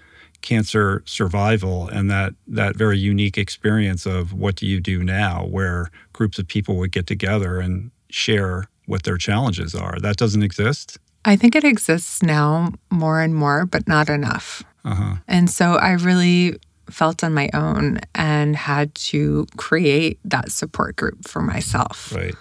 cancer 0.41 1.03
survival 1.05 1.87
and 1.87 2.09
that 2.11 2.33
that 2.47 2.75
very 2.75 2.97
unique 2.97 3.37
experience 3.37 4.05
of 4.05 4.33
what 4.33 4.55
do 4.55 4.67
you 4.67 4.79
do 4.79 5.03
now 5.03 5.45
where 5.45 5.89
groups 6.13 6.37
of 6.37 6.47
people 6.47 6.77
would 6.77 6.91
get 6.91 7.07
together 7.07 7.59
and 7.59 7.89
share 8.09 8.65
what 8.87 9.03
their 9.03 9.17
challenges 9.17 9.75
are. 9.75 9.99
That 9.99 10.17
doesn't 10.17 10.41
exist? 10.41 10.97
I 11.23 11.35
think 11.35 11.55
it 11.55 11.63
exists 11.63 12.23
now 12.23 12.71
more 12.89 13.21
and 13.21 13.35
more, 13.35 13.65
but 13.65 13.87
not 13.87 14.09
enough. 14.09 14.63
Uh-huh. 14.83 15.17
And 15.27 15.49
so 15.49 15.73
I 15.73 15.91
really 15.91 16.57
felt 16.89 17.23
on 17.23 17.33
my 17.33 17.49
own 17.53 17.99
and 18.15 18.55
had 18.55 18.95
to 18.95 19.45
create 19.57 20.19
that 20.23 20.51
support 20.51 20.95
group 20.95 21.27
for 21.27 21.41
myself. 21.41 22.13
Right. 22.15 22.35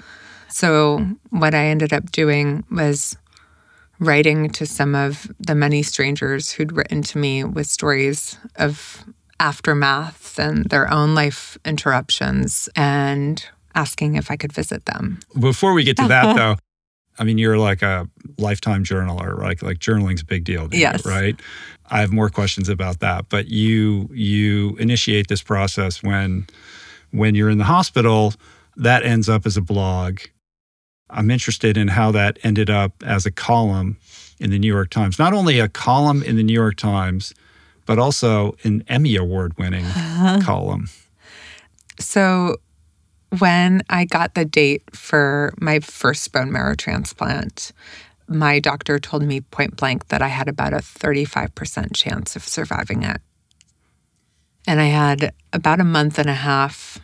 So, 0.49 1.05
what 1.31 1.55
I 1.55 1.67
ended 1.67 1.93
up 1.93 2.13
doing 2.13 2.65
was 2.71 3.17
writing 3.99 4.51
to 4.51 4.65
some 4.65 4.95
of 4.95 5.31
the 5.41 5.55
many 5.55 5.83
strangers 5.83 6.53
who'd 6.53 6.73
written 6.73 7.03
to 7.03 7.19
me 7.19 7.45
with 7.45 7.67
stories 7.67 8.39
of 8.57 9.05
aftermath 9.41 10.39
and 10.39 10.67
their 10.67 10.91
own 10.91 11.15
life 11.15 11.59
interruptions 11.65 12.69
and 12.77 13.45
asking 13.77 14.17
if 14.17 14.31
I 14.31 14.37
could 14.37 14.53
visit 14.53 14.87
them. 14.87 15.21
Before 15.39 15.73
we 15.75 15.85
get 15.85 15.97
to 15.99 16.09
that 16.09 16.35
though, 16.41 16.57
I 17.19 17.25
mean 17.25 17.39
you're 17.39 17.59
like 17.59 17.83
a 17.83 18.09
lifetime 18.39 18.83
journaler, 18.83 19.39
like 19.39 19.63
like 19.63 19.79
journaling's 19.79 20.23
a 20.23 20.25
big 20.25 20.43
deal 20.45 20.69
Yes. 20.73 21.05
you, 21.05 21.11
right? 21.11 21.37
I 21.89 22.01
have 22.01 22.11
more 22.13 22.29
questions 22.31 22.69
about 22.69 22.99
that, 23.01 23.29
but 23.29 23.47
you 23.49 24.09
you 24.13 24.77
initiate 24.79 25.29
this 25.29 25.43
process 25.43 26.03
when 26.03 26.47
when 27.13 27.35
you're 27.37 27.51
in 27.51 27.59
the 27.59 27.65
hospital, 27.65 28.35
that 28.77 29.05
ends 29.05 29.29
up 29.29 29.47
as 29.47 29.57
a 29.57 29.63
blog. 29.63 30.19
I'm 31.09 31.31
interested 31.31 31.77
in 31.77 31.87
how 31.89 32.11
that 32.13 32.39
ended 32.43 32.69
up 32.69 32.93
as 33.05 33.27
a 33.27 33.31
column 33.31 33.97
in 34.41 34.51
the 34.51 34.59
New 34.59 34.67
York 34.73 34.91
Times. 34.91 35.19
Not 35.21 35.33
only 35.33 35.61
a 35.61 35.69
column 35.69 36.23
in 36.25 36.35
the 36.37 36.43
New 36.43 36.53
York 36.53 36.77
Times, 36.77 37.33
but 37.87 37.99
also 38.01 38.57
an 38.65 38.83
Emmy 38.89 39.15
award 39.17 39.57
winning 39.57 39.87
column. 40.43 40.89
So, 42.01 42.57
when 43.39 43.83
I 43.89 44.05
got 44.05 44.35
the 44.35 44.45
date 44.45 44.83
for 44.95 45.55
my 45.61 45.81
first 45.81 46.33
bone 46.33 46.53
marrow 46.53 46.75
transplant, 46.75 47.73
my 48.29 48.59
doctor 48.59 48.99
told 48.99 49.23
me 49.23 49.41
point 49.41 49.77
blank 49.77 50.09
that 50.09 50.23
I 50.23 50.29
had 50.29 50.49
about 50.49 50.73
a 50.73 50.79
35% 50.79 51.95
chance 51.95 52.37
of 52.37 52.47
surviving 52.47 53.03
it. 53.03 53.21
And 54.67 54.81
I 54.81 54.87
had 54.87 55.33
about 55.53 55.81
a 55.81 55.85
month 55.85 56.19
and 56.19 56.29
a 56.29 56.35
half 56.35 56.99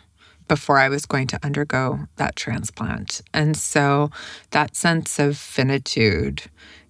before 0.47 0.77
I 0.77 0.89
was 0.89 1.05
going 1.05 1.27
to 1.27 1.39
undergo 1.43 1.99
that 2.17 2.35
transplant. 2.35 3.21
And 3.33 3.55
so 3.55 4.11
that 4.51 4.75
sense 4.75 5.17
of 5.19 5.37
finitude 5.37 6.43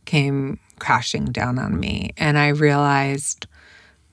came 0.05 0.59
crashing 0.79 1.25
down 1.25 1.59
on 1.59 1.79
me. 1.79 2.11
And 2.17 2.37
I 2.37 2.47
realized 2.49 3.45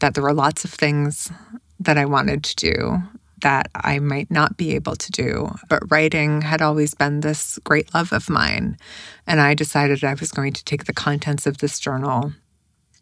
that 0.01 0.15
there 0.15 0.23
were 0.23 0.35
lots 0.35 0.65
of 0.65 0.71
things 0.71 1.33
that 1.79 1.97
I 1.97 2.05
wanted 2.05 2.45
to 2.45 2.57
do 2.57 3.03
that 3.41 3.71
I 3.75 3.99
might 3.99 4.31
not 4.31 4.57
be 4.57 4.75
able 4.75 4.97
to 4.97 5.13
do. 5.13 5.51
But 5.69 5.91
writing 5.91 6.43
had 6.43 6.63
always 6.63 6.95
been 6.95 7.21
this 7.21 7.59
great 7.65 7.93
love 7.95 8.13
of 8.13 8.31
mine. 8.31 8.77
And 9.27 9.41
I 9.41 9.55
decided 9.55 10.05
I 10.05 10.15
was 10.15 10.33
going 10.33 10.53
to 10.55 10.65
take 10.65 10.85
the 10.85 10.93
contents 10.93 11.47
of 11.47 11.59
this 11.59 11.79
journal 11.79 12.33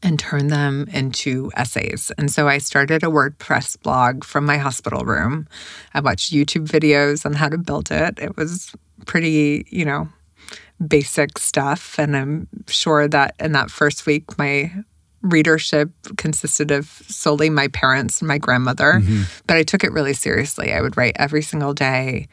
and 0.03 0.19
turn 0.19 0.49
them 0.49 0.89
into 0.93 1.51
essays. 1.57 2.12
And 2.19 2.31
so 2.31 2.47
I 2.47 2.59
started 2.59 3.03
a 3.03 3.07
WordPress 3.07 3.81
blog 3.83 4.25
from 4.25 4.47
my 4.47 4.57
hospital 4.57 5.05
room. 5.05 5.49
I 5.93 6.01
watched 6.01 6.33
YouTube 6.33 6.69
videos 6.69 7.27
on 7.27 7.33
how 7.33 7.49
to 7.49 7.59
build 7.59 7.91
it. 7.91 8.19
It 8.21 8.37
was 8.37 8.73
pretty, 9.07 9.67
you 9.71 9.85
know, 9.85 10.09
basic 10.87 11.39
stuff. 11.39 11.99
And 11.99 12.17
I'm 12.17 12.49
sure 12.69 13.09
that 13.09 13.35
in 13.41 13.53
that 13.53 13.71
first 13.71 14.07
week, 14.07 14.39
my 14.39 14.73
readership 15.29 15.91
consisted 16.16 16.70
of 16.70 16.87
solely 17.09 17.51
my 17.51 17.68
parents 17.68 18.20
and 18.20 18.29
my 18.29 18.39
grandmother. 18.39 19.01
But 19.47 19.57
I 19.57 19.62
took 19.62 19.85
it 19.85 19.93
really 19.93 20.14
seriously. 20.14 20.72
I 20.72 20.81
would 20.81 20.97
write 20.97 21.16
every 21.16 21.43
single 21.43 21.74
day, 21.74 22.29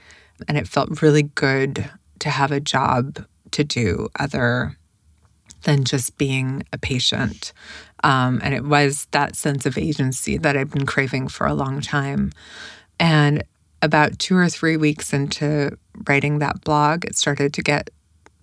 and 0.48 0.58
it 0.58 0.68
felt 0.68 1.02
really 1.02 1.24
good 1.24 1.90
to 2.20 2.30
have 2.30 2.52
a 2.52 2.60
job 2.60 3.26
to 3.52 3.64
do 3.64 4.10
other 4.20 4.78
than 5.64 5.84
just 5.84 6.18
being 6.18 6.64
a 6.72 6.78
patient. 6.78 7.54
Um, 8.04 8.40
and 8.44 8.54
it 8.54 8.66
was 8.66 9.08
that 9.12 9.36
sense 9.36 9.66
of 9.66 9.78
agency 9.78 10.38
that 10.38 10.56
I'd 10.56 10.70
been 10.70 10.86
craving 10.86 11.28
for 11.28 11.48
a 11.48 11.54
long 11.54 11.82
time. 11.82 12.32
And 13.00 13.44
about 13.82 14.20
two 14.20 14.38
or 14.38 14.48
three 14.50 14.78
weeks 14.78 15.14
into 15.14 15.78
writing 16.08 16.40
that 16.40 16.62
blog, 16.62 17.06
it 17.06 17.16
started 17.16 17.54
to 17.54 17.62
get 17.62 17.90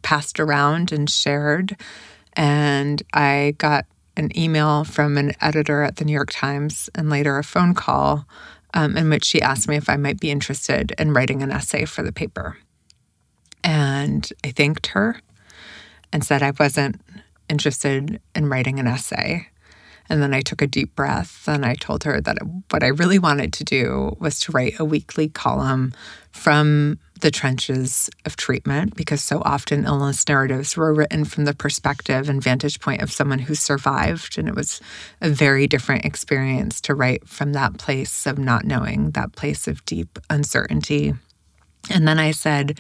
passed 0.03 0.41
around 0.41 0.93
and 0.93 1.09
shared. 1.09 1.77
And 2.35 3.03
I 3.13 3.55
got 3.59 3.87
an 4.17 4.37
email 4.39 4.85
from 4.85 5.17
an 5.17 5.33
editor 5.41 5.83
at 5.83 5.97
the 5.97 6.05
New 6.05 6.13
York 6.13 6.31
Times 6.31 6.91
and 6.95 7.09
later 7.09 7.39
a 7.39 7.45
phone 7.45 7.75
call 7.75 8.27
um, 8.75 8.97
in 8.97 9.09
which 9.11 9.25
she 9.25 9.43
asked 9.43 9.69
me 9.69 9.77
if 9.77 9.89
I 9.89 9.97
might 9.97 10.21
be 10.21 10.31
interested 10.31 10.93
in 10.99 11.13
writing 11.13 11.43
an 11.43 11.51
essay 11.51 11.85
for 11.85 12.03
the 12.03 12.13
paper. 12.13 12.57
And 13.65 14.31
I 14.45 14.51
thanked 14.51 14.89
her 14.89 15.21
and 16.13 16.25
said 16.25 16.43
I 16.43 16.53
wasn't 16.59 17.01
interested 17.49 18.21
in 18.35 18.49
writing 18.49 18.79
an 18.79 18.87
essay. 18.87 19.49
And 20.09 20.23
then 20.23 20.35
I 20.35 20.41
took 20.41 20.61
a 20.61 20.67
deep 20.67 20.95
breath 20.95 21.45
and 21.47 21.65
I 21.65 21.75
told 21.75 22.05
her 22.05 22.21
that 22.21 22.39
what 22.71 22.83
I 22.83 22.89
really 22.89 23.19
wanted 23.19 23.53
to 23.55 23.65
do 23.65 24.17
was 24.19 24.41
to 24.41 24.53
write 24.53 24.79
a 24.79 24.85
weekly 24.85 25.29
column 25.29 25.93
from 26.33 26.99
the 27.23 27.31
trenches 27.31 28.11
of 28.27 28.37
treatment 28.37 28.95
because 28.97 29.23
so 29.23 29.41
often 29.45 29.87
illness 29.87 30.29
narratives 30.29 30.77
were 30.77 30.93
written 30.93 31.25
from 31.25 31.45
the 31.45 31.55
perspective 31.55 32.29
and 32.29 32.43
vantage 32.43 32.81
point 32.81 33.01
of 33.01 33.13
someone 33.13 33.39
who 33.39 33.55
survived. 33.55 34.37
And 34.37 34.49
it 34.49 34.55
was 34.55 34.81
a 35.21 35.31
very 35.31 35.67
different 35.67 36.05
experience 36.05 36.81
to 36.83 36.95
write 36.95 37.27
from 37.27 37.53
that 37.53 37.79
place 37.79 38.27
of 38.27 38.39
not 38.39 38.65
knowing, 38.65 39.13
that 39.13 39.33
place 39.33 39.67
of 39.67 39.85
deep 39.85 40.19
uncertainty. 40.29 41.15
And 41.91 42.07
then 42.07 42.19
I 42.19 42.33
said 42.33 42.79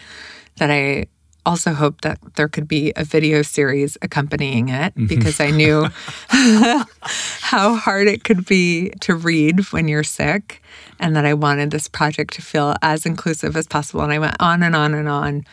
that 0.57 0.71
I 0.71 1.07
also 1.45 1.73
hoped 1.73 2.03
that 2.05 2.19
there 2.37 2.49
could 2.49 2.69
be 2.69 2.93
a 2.97 3.05
video 3.05 3.43
series 3.43 3.99
accompanying 4.03 4.69
it 4.69 4.95
mm-hmm. 4.95 5.07
because 5.07 5.41
I 5.41 5.51
knew 5.51 5.87
how 6.29 7.75
hard 7.75 8.09
it 8.09 8.25
could 8.25 8.47
be 8.47 8.91
to 9.01 9.15
read 9.15 9.73
when 9.73 9.89
you're 9.89 10.05
sick 10.05 10.63
and 11.01 11.17
that 11.17 11.25
I 11.25 11.35
wanted 11.35 11.71
this 11.71 11.89
project 11.89 12.35
to 12.35 12.43
feel 12.43 12.77
as 12.83 13.05
inclusive 13.05 13.57
as 13.57 13.67
possible. 13.67 14.03
And 14.03 14.13
I 14.13 14.19
went 14.19 14.37
on 14.41 14.63
and 14.63 14.77
on 14.77 14.95
and 14.95 15.09
on. 15.09 15.45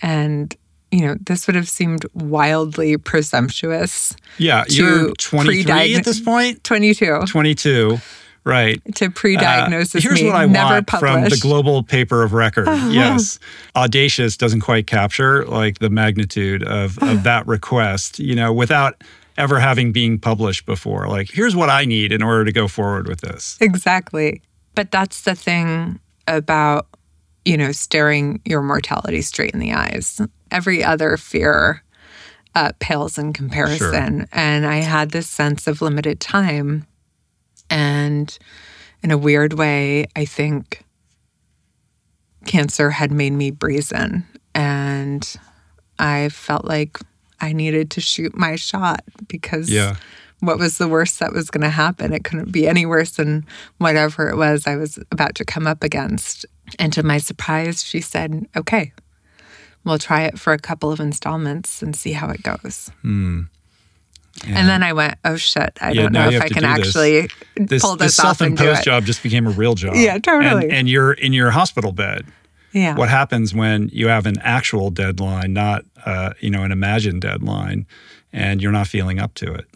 And, 0.00 0.56
you 0.90 1.06
know, 1.06 1.16
this 1.20 1.46
would 1.46 1.56
have 1.56 1.68
seemed 1.68 2.06
wildly 2.14 2.96
presumptuous. 2.96 4.16
Yeah, 4.38 4.64
you're 4.68 5.12
23 5.12 5.94
at 5.94 6.04
this 6.04 6.20
point? 6.20 6.64
22. 6.64 7.26
22. 7.26 7.98
Right. 8.44 8.80
To 8.96 9.08
pre-diagnose 9.10 9.94
uh, 9.94 10.00
Here's 10.00 10.20
me, 10.20 10.26
what 10.26 10.36
I 10.36 10.46
never 10.46 10.74
want 10.74 10.86
published. 10.88 11.12
from 11.12 11.24
the 11.28 11.38
global 11.40 11.82
paper 11.84 12.22
of 12.24 12.32
record. 12.32 12.66
yes. 12.66 13.38
Audacious 13.76 14.36
doesn't 14.36 14.60
quite 14.62 14.86
capture 14.86 15.44
like 15.46 15.78
the 15.78 15.90
magnitude 15.90 16.64
of, 16.64 16.98
of 17.02 17.22
that 17.22 17.46
request, 17.46 18.18
you 18.18 18.34
know, 18.34 18.52
without 18.52 19.02
ever 19.38 19.60
having 19.60 19.92
been 19.92 20.18
published 20.18 20.66
before. 20.66 21.08
Like, 21.08 21.30
here's 21.30 21.54
what 21.54 21.70
I 21.70 21.84
need 21.84 22.12
in 22.12 22.22
order 22.22 22.44
to 22.44 22.52
go 22.52 22.66
forward 22.66 23.06
with 23.08 23.20
this. 23.20 23.56
Exactly. 23.60 24.42
But 24.74 24.90
that's 24.90 25.22
the 25.22 25.34
thing 25.34 26.00
about, 26.26 26.88
you 27.44 27.56
know, 27.56 27.72
staring 27.72 28.40
your 28.44 28.62
mortality 28.62 29.22
straight 29.22 29.52
in 29.52 29.60
the 29.60 29.72
eyes. 29.72 30.20
Every 30.50 30.82
other 30.82 31.16
fear 31.16 31.82
uh, 32.54 32.72
pales 32.80 33.18
in 33.18 33.32
comparison. 33.32 34.18
Sure. 34.20 34.28
And 34.32 34.66
I 34.66 34.76
had 34.76 35.10
this 35.10 35.28
sense 35.28 35.66
of 35.66 35.80
limited 35.80 36.20
time 36.20 36.86
and 37.72 38.38
in 39.02 39.10
a 39.10 39.16
weird 39.16 39.54
way, 39.54 40.04
I 40.14 40.26
think 40.26 40.84
cancer 42.44 42.90
had 42.90 43.10
made 43.10 43.32
me 43.32 43.50
brazen. 43.50 44.26
And 44.54 45.26
I 45.98 46.28
felt 46.28 46.66
like 46.66 46.98
I 47.40 47.54
needed 47.54 47.90
to 47.92 48.02
shoot 48.02 48.36
my 48.36 48.56
shot 48.56 49.02
because 49.26 49.70
yeah. 49.70 49.96
what 50.40 50.58
was 50.58 50.76
the 50.76 50.86
worst 50.86 51.18
that 51.20 51.32
was 51.32 51.50
going 51.50 51.62
to 51.62 51.70
happen? 51.70 52.12
It 52.12 52.24
couldn't 52.24 52.52
be 52.52 52.68
any 52.68 52.84
worse 52.84 53.12
than 53.12 53.46
whatever 53.78 54.28
it 54.28 54.36
was 54.36 54.66
I 54.66 54.76
was 54.76 54.98
about 55.10 55.34
to 55.36 55.44
come 55.44 55.66
up 55.66 55.82
against. 55.82 56.44
And 56.78 56.92
to 56.92 57.02
my 57.02 57.16
surprise, 57.16 57.82
she 57.82 58.02
said, 58.02 58.46
okay, 58.54 58.92
we'll 59.82 59.98
try 59.98 60.24
it 60.24 60.38
for 60.38 60.52
a 60.52 60.58
couple 60.58 60.92
of 60.92 61.00
installments 61.00 61.80
and 61.80 61.96
see 61.96 62.12
how 62.12 62.28
it 62.28 62.42
goes. 62.42 62.90
Hmm. 63.00 63.44
And, 64.46 64.56
and 64.56 64.68
then 64.68 64.82
I 64.82 64.92
went, 64.92 65.18
oh 65.24 65.36
shit, 65.36 65.76
I 65.80 65.92
yeah, 65.92 66.02
don't 66.02 66.12
know 66.12 66.28
if 66.28 66.40
I 66.40 66.48
can 66.48 66.64
actually 66.64 67.28
this. 67.56 67.82
pull 67.82 67.96
this, 67.96 68.16
this 68.16 68.20
off 68.24 68.40
and 68.40 68.56
do 68.56 68.70
it. 68.70 68.82
job 68.82 69.04
just 69.04 69.22
became 69.22 69.46
a 69.46 69.50
real 69.50 69.74
job. 69.74 69.94
Yeah, 69.94 70.18
totally. 70.18 70.64
And, 70.64 70.72
and 70.72 70.88
you're 70.88 71.12
in 71.12 71.32
your 71.32 71.50
hospital 71.50 71.92
bed. 71.92 72.26
Yeah. 72.72 72.96
What 72.96 73.10
happens 73.10 73.54
when 73.54 73.90
you 73.92 74.08
have 74.08 74.26
an 74.26 74.38
actual 74.40 74.90
deadline, 74.90 75.52
not 75.52 75.84
uh, 76.06 76.32
you 76.40 76.50
know 76.50 76.62
an 76.62 76.72
imagined 76.72 77.20
deadline, 77.20 77.86
and 78.32 78.62
you're 78.62 78.72
not 78.72 78.88
feeling 78.88 79.18
up 79.18 79.34
to 79.34 79.52
it? 79.52 79.66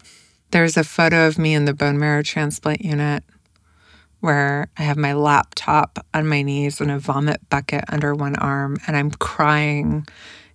There's 0.51 0.77
a 0.77 0.83
photo 0.83 1.27
of 1.27 1.37
me 1.37 1.53
in 1.53 1.65
the 1.65 1.73
bone 1.73 1.99
marrow 1.99 2.23
transplant 2.23 2.83
unit 2.83 3.23
where 4.21 4.67
I 4.77 4.83
have 4.83 4.97
my 4.97 5.13
laptop 5.13 6.03
on 6.13 6.27
my 6.27 6.41
knees 6.41 6.81
and 6.81 6.89
a 6.89 6.97
vomit 6.97 7.47
bucket 7.49 7.83
under 7.89 8.15
one 8.15 8.35
arm, 8.37 8.77
and 8.87 8.97
I'm 8.97 9.11
crying, 9.11 10.07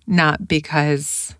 not 0.05 0.45
because 0.47 1.35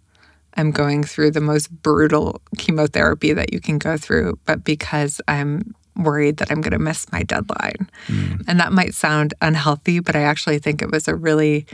I'm 0.55 0.71
going 0.71 1.03
through 1.03 1.31
the 1.31 1.41
most 1.41 1.69
brutal 1.69 2.41
chemotherapy 2.57 3.33
that 3.33 3.53
you 3.53 3.59
can 3.59 3.77
go 3.77 3.97
through, 3.97 4.39
but 4.45 4.63
because 4.63 5.19
I'm 5.27 5.73
worried 5.95 6.37
that 6.37 6.51
I'm 6.51 6.61
going 6.61 6.73
to 6.73 6.79
miss 6.79 7.11
my 7.11 7.23
deadline. 7.23 7.89
Mm. 8.07 8.43
And 8.47 8.59
that 8.59 8.73
might 8.73 8.93
sound 8.93 9.33
unhealthy, 9.41 9.99
but 9.99 10.15
I 10.15 10.21
actually 10.21 10.59
think 10.59 10.81
it 10.81 10.91
was 10.91 11.07
a 11.07 11.15
really 11.15 11.65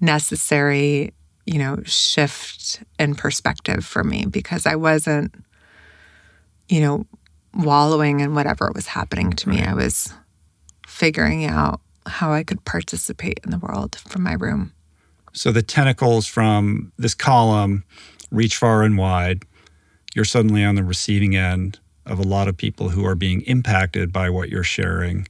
necessary, 0.00 1.12
you 1.46 1.58
know, 1.58 1.78
shift 1.84 2.82
in 2.98 3.14
perspective 3.14 3.84
for 3.84 4.04
me 4.04 4.26
because 4.26 4.66
I 4.66 4.76
wasn't, 4.76 5.34
you 6.68 6.80
know, 6.80 7.06
wallowing 7.54 8.20
in 8.20 8.34
whatever 8.34 8.70
was 8.74 8.86
happening 8.86 9.32
to 9.32 9.48
me. 9.48 9.62
I 9.62 9.74
was 9.74 10.12
figuring 10.86 11.44
out 11.44 11.80
how 12.06 12.32
I 12.32 12.42
could 12.44 12.64
participate 12.64 13.40
in 13.44 13.50
the 13.50 13.58
world 13.58 13.96
from 13.96 14.22
my 14.22 14.34
room. 14.34 14.72
So 15.32 15.52
the 15.52 15.62
tentacles 15.62 16.26
from 16.26 16.92
this 16.96 17.14
column 17.14 17.84
reach 18.30 18.56
far 18.56 18.82
and 18.82 18.98
wide. 18.98 19.44
You're 20.14 20.24
suddenly 20.24 20.64
on 20.64 20.74
the 20.74 20.84
receiving 20.84 21.36
end 21.36 21.78
of 22.06 22.18
a 22.18 22.22
lot 22.22 22.48
of 22.48 22.56
people 22.56 22.88
who 22.88 23.04
are 23.04 23.14
being 23.14 23.42
impacted 23.42 24.12
by 24.12 24.30
what 24.30 24.48
you're 24.48 24.64
sharing. 24.64 25.28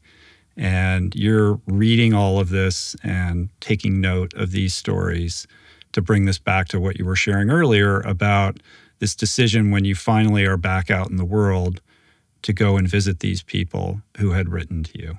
And 0.57 1.15
you're 1.15 1.61
reading 1.67 2.15
all 2.15 2.39
of 2.39 2.49
this 2.49 2.97
and 3.03 3.49
taking 3.61 4.01
note 4.01 4.35
of 4.35 4.51
these 4.51 4.75
stories 4.75 5.47
to 5.93 6.03
bring 6.03 6.25
this 6.25 6.39
back 6.39 6.69
to 6.69 6.81
what 6.81 6.99
you 6.99 7.05
were 7.05 7.17
sharing 7.17 7.51
earlier 7.51 8.01
about 8.01 8.59
this 8.99 9.15
decision 9.15 9.71
when 9.71 9.85
you 9.85 9.95
finally 9.95 10.45
are 10.45 10.57
back 10.57 10.91
out 10.91 11.11
in 11.11 11.17
the 11.17 11.25
world 11.25 11.81
to 12.43 12.53
go 12.53 12.77
and 12.77 12.89
visit 12.89 13.21
these 13.21 13.43
people 13.43 14.01
who 14.19 14.33
had 14.33 14.49
written 14.49 14.83
to 14.85 14.99
you. 14.99 15.19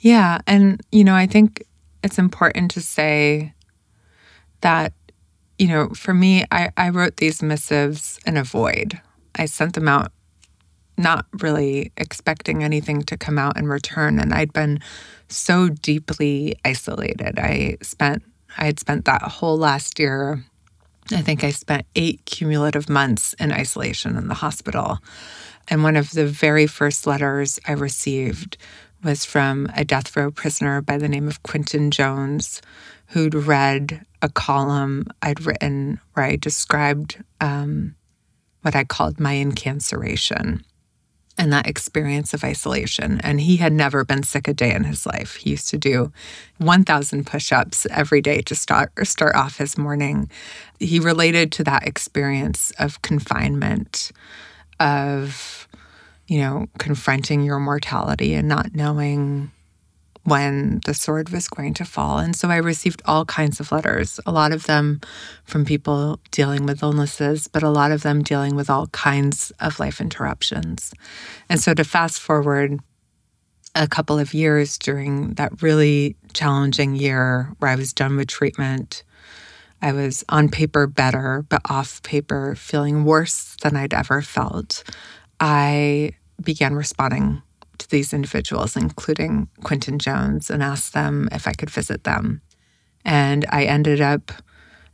Yeah. 0.00 0.38
And, 0.46 0.82
you 0.92 1.04
know, 1.04 1.14
I 1.14 1.26
think 1.26 1.64
it's 2.02 2.18
important 2.18 2.70
to 2.72 2.80
say 2.80 3.54
that 4.60 4.92
you 5.58 5.68
know, 5.68 5.88
for 5.90 6.14
me, 6.14 6.44
I, 6.50 6.70
I 6.76 6.90
wrote 6.90 7.16
these 7.16 7.42
missives 7.42 8.18
in 8.26 8.36
a 8.36 8.44
void. 8.44 9.00
I 9.34 9.46
sent 9.46 9.74
them 9.74 9.88
out 9.88 10.12
not 10.96 11.26
really 11.40 11.92
expecting 11.96 12.62
anything 12.62 13.02
to 13.02 13.16
come 13.16 13.38
out 13.38 13.56
in 13.56 13.66
return. 13.66 14.18
And 14.18 14.32
I'd 14.32 14.52
been 14.52 14.80
so 15.28 15.68
deeply 15.68 16.56
isolated. 16.64 17.38
I 17.38 17.78
spent 17.82 18.22
I 18.56 18.66
had 18.66 18.78
spent 18.78 19.04
that 19.06 19.22
whole 19.22 19.58
last 19.58 19.98
year. 19.98 20.44
I 21.10 21.22
think 21.22 21.42
I 21.42 21.50
spent 21.50 21.86
eight 21.96 22.24
cumulative 22.24 22.88
months 22.88 23.34
in 23.34 23.52
isolation 23.52 24.16
in 24.16 24.28
the 24.28 24.34
hospital. 24.34 24.98
And 25.68 25.82
one 25.82 25.96
of 25.96 26.12
the 26.12 26.26
very 26.26 26.66
first 26.66 27.06
letters 27.06 27.58
I 27.66 27.72
received 27.72 28.56
was 29.02 29.24
from 29.24 29.68
a 29.74 29.84
death 29.84 30.16
row 30.16 30.30
prisoner 30.30 30.80
by 30.80 30.96
the 30.98 31.08
name 31.08 31.26
of 31.26 31.42
Quintin 31.42 31.90
Jones, 31.90 32.62
who'd 33.08 33.34
read 33.34 34.06
a 34.24 34.28
column 34.30 35.06
I'd 35.20 35.44
written 35.44 36.00
where 36.14 36.24
I 36.24 36.36
described 36.36 37.22
um, 37.42 37.94
what 38.62 38.74
I 38.74 38.84
called 38.84 39.20
my 39.20 39.32
incarceration 39.32 40.64
and 41.36 41.52
that 41.52 41.66
experience 41.66 42.32
of 42.32 42.42
isolation. 42.42 43.20
And 43.20 43.38
he 43.42 43.58
had 43.58 43.74
never 43.74 44.02
been 44.02 44.22
sick 44.22 44.48
a 44.48 44.54
day 44.54 44.72
in 44.72 44.84
his 44.84 45.04
life. 45.04 45.34
He 45.34 45.50
used 45.50 45.68
to 45.68 45.76
do 45.76 46.10
1,000 46.56 47.26
push 47.26 47.52
ups 47.52 47.86
every 47.90 48.22
day 48.22 48.40
to 48.42 48.54
start, 48.54 48.92
start 49.06 49.36
off 49.36 49.58
his 49.58 49.76
morning. 49.76 50.30
He 50.80 50.98
related 51.00 51.52
to 51.52 51.64
that 51.64 51.86
experience 51.86 52.72
of 52.78 53.02
confinement, 53.02 54.10
of, 54.80 55.68
you 56.28 56.38
know, 56.38 56.66
confronting 56.78 57.42
your 57.42 57.60
mortality 57.60 58.32
and 58.32 58.48
not 58.48 58.74
knowing 58.74 59.50
when 60.24 60.80
the 60.86 60.94
sword 60.94 61.28
was 61.28 61.48
going 61.48 61.74
to 61.74 61.84
fall. 61.84 62.18
And 62.18 62.34
so 62.34 62.48
I 62.48 62.56
received 62.56 63.02
all 63.04 63.24
kinds 63.24 63.60
of 63.60 63.70
letters, 63.70 64.18
a 64.26 64.32
lot 64.32 64.52
of 64.52 64.64
them 64.66 65.00
from 65.44 65.64
people 65.64 66.18
dealing 66.30 66.64
with 66.64 66.82
illnesses, 66.82 67.46
but 67.46 67.62
a 67.62 67.70
lot 67.70 67.92
of 67.92 68.02
them 68.02 68.22
dealing 68.22 68.56
with 68.56 68.70
all 68.70 68.86
kinds 68.88 69.52
of 69.60 69.78
life 69.78 70.00
interruptions. 70.00 70.92
And 71.48 71.60
so 71.60 71.74
to 71.74 71.84
fast 71.84 72.20
forward 72.20 72.80
a 73.74 73.86
couple 73.86 74.18
of 74.18 74.32
years 74.32 74.78
during 74.78 75.34
that 75.34 75.62
really 75.62 76.16
challenging 76.32 76.94
year 76.94 77.52
where 77.58 77.70
I 77.70 77.76
was 77.76 77.92
done 77.92 78.16
with 78.16 78.28
treatment, 78.28 79.02
I 79.82 79.92
was 79.92 80.24
on 80.30 80.48
paper 80.48 80.86
better, 80.86 81.44
but 81.48 81.60
off 81.68 82.02
paper 82.02 82.54
feeling 82.54 83.04
worse 83.04 83.56
than 83.62 83.76
I'd 83.76 83.92
ever 83.92 84.22
felt. 84.22 84.84
I 85.38 86.12
began 86.42 86.74
responding 86.74 87.42
to 87.78 87.88
these 87.90 88.12
individuals, 88.12 88.76
including 88.76 89.48
Quintin 89.62 89.98
Jones, 89.98 90.50
and 90.50 90.62
asked 90.62 90.92
them 90.92 91.28
if 91.32 91.46
I 91.46 91.52
could 91.52 91.70
visit 91.70 92.04
them. 92.04 92.40
And 93.04 93.44
I 93.50 93.64
ended 93.64 94.00
up 94.00 94.32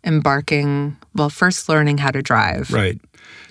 embarking, 0.04 0.96
well, 1.14 1.30
first 1.30 1.68
learning 1.68 1.98
how 1.98 2.10
to 2.10 2.22
drive. 2.22 2.72
Right. 2.72 2.98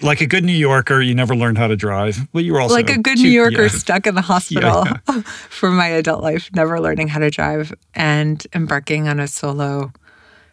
Like 0.02 0.22
a 0.22 0.26
good 0.28 0.44
New 0.44 0.54
Yorker, 0.54 1.02
you 1.02 1.14
never 1.14 1.36
learned 1.36 1.58
how 1.58 1.68
to 1.68 1.76
drive. 1.76 2.28
Well, 2.34 2.44
you 2.44 2.54
were 2.54 2.62
also 2.62 2.74
like 2.74 2.90
a 2.90 2.98
good 2.98 3.18
too- 3.18 3.24
New 3.24 3.30
Yorker 3.30 3.64
yeah. 3.64 3.68
stuck 3.68 4.08
in 4.08 4.16
the 4.16 4.22
hospital 4.34 4.86
yeah. 4.86 5.22
for 5.50 5.72
my 5.72 5.88
adult 5.88 6.24
life, 6.24 6.50
never 6.54 6.80
learning 6.80 7.10
how 7.10 7.20
to 7.20 7.30
drive 7.30 7.74
and 7.94 8.46
embarking 8.54 9.08
on 9.08 9.20
a 9.20 9.28
solo 9.28 9.92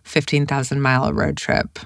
15,000 0.04 0.80
mile 0.80 1.12
road 1.12 1.36
trip 1.36 1.78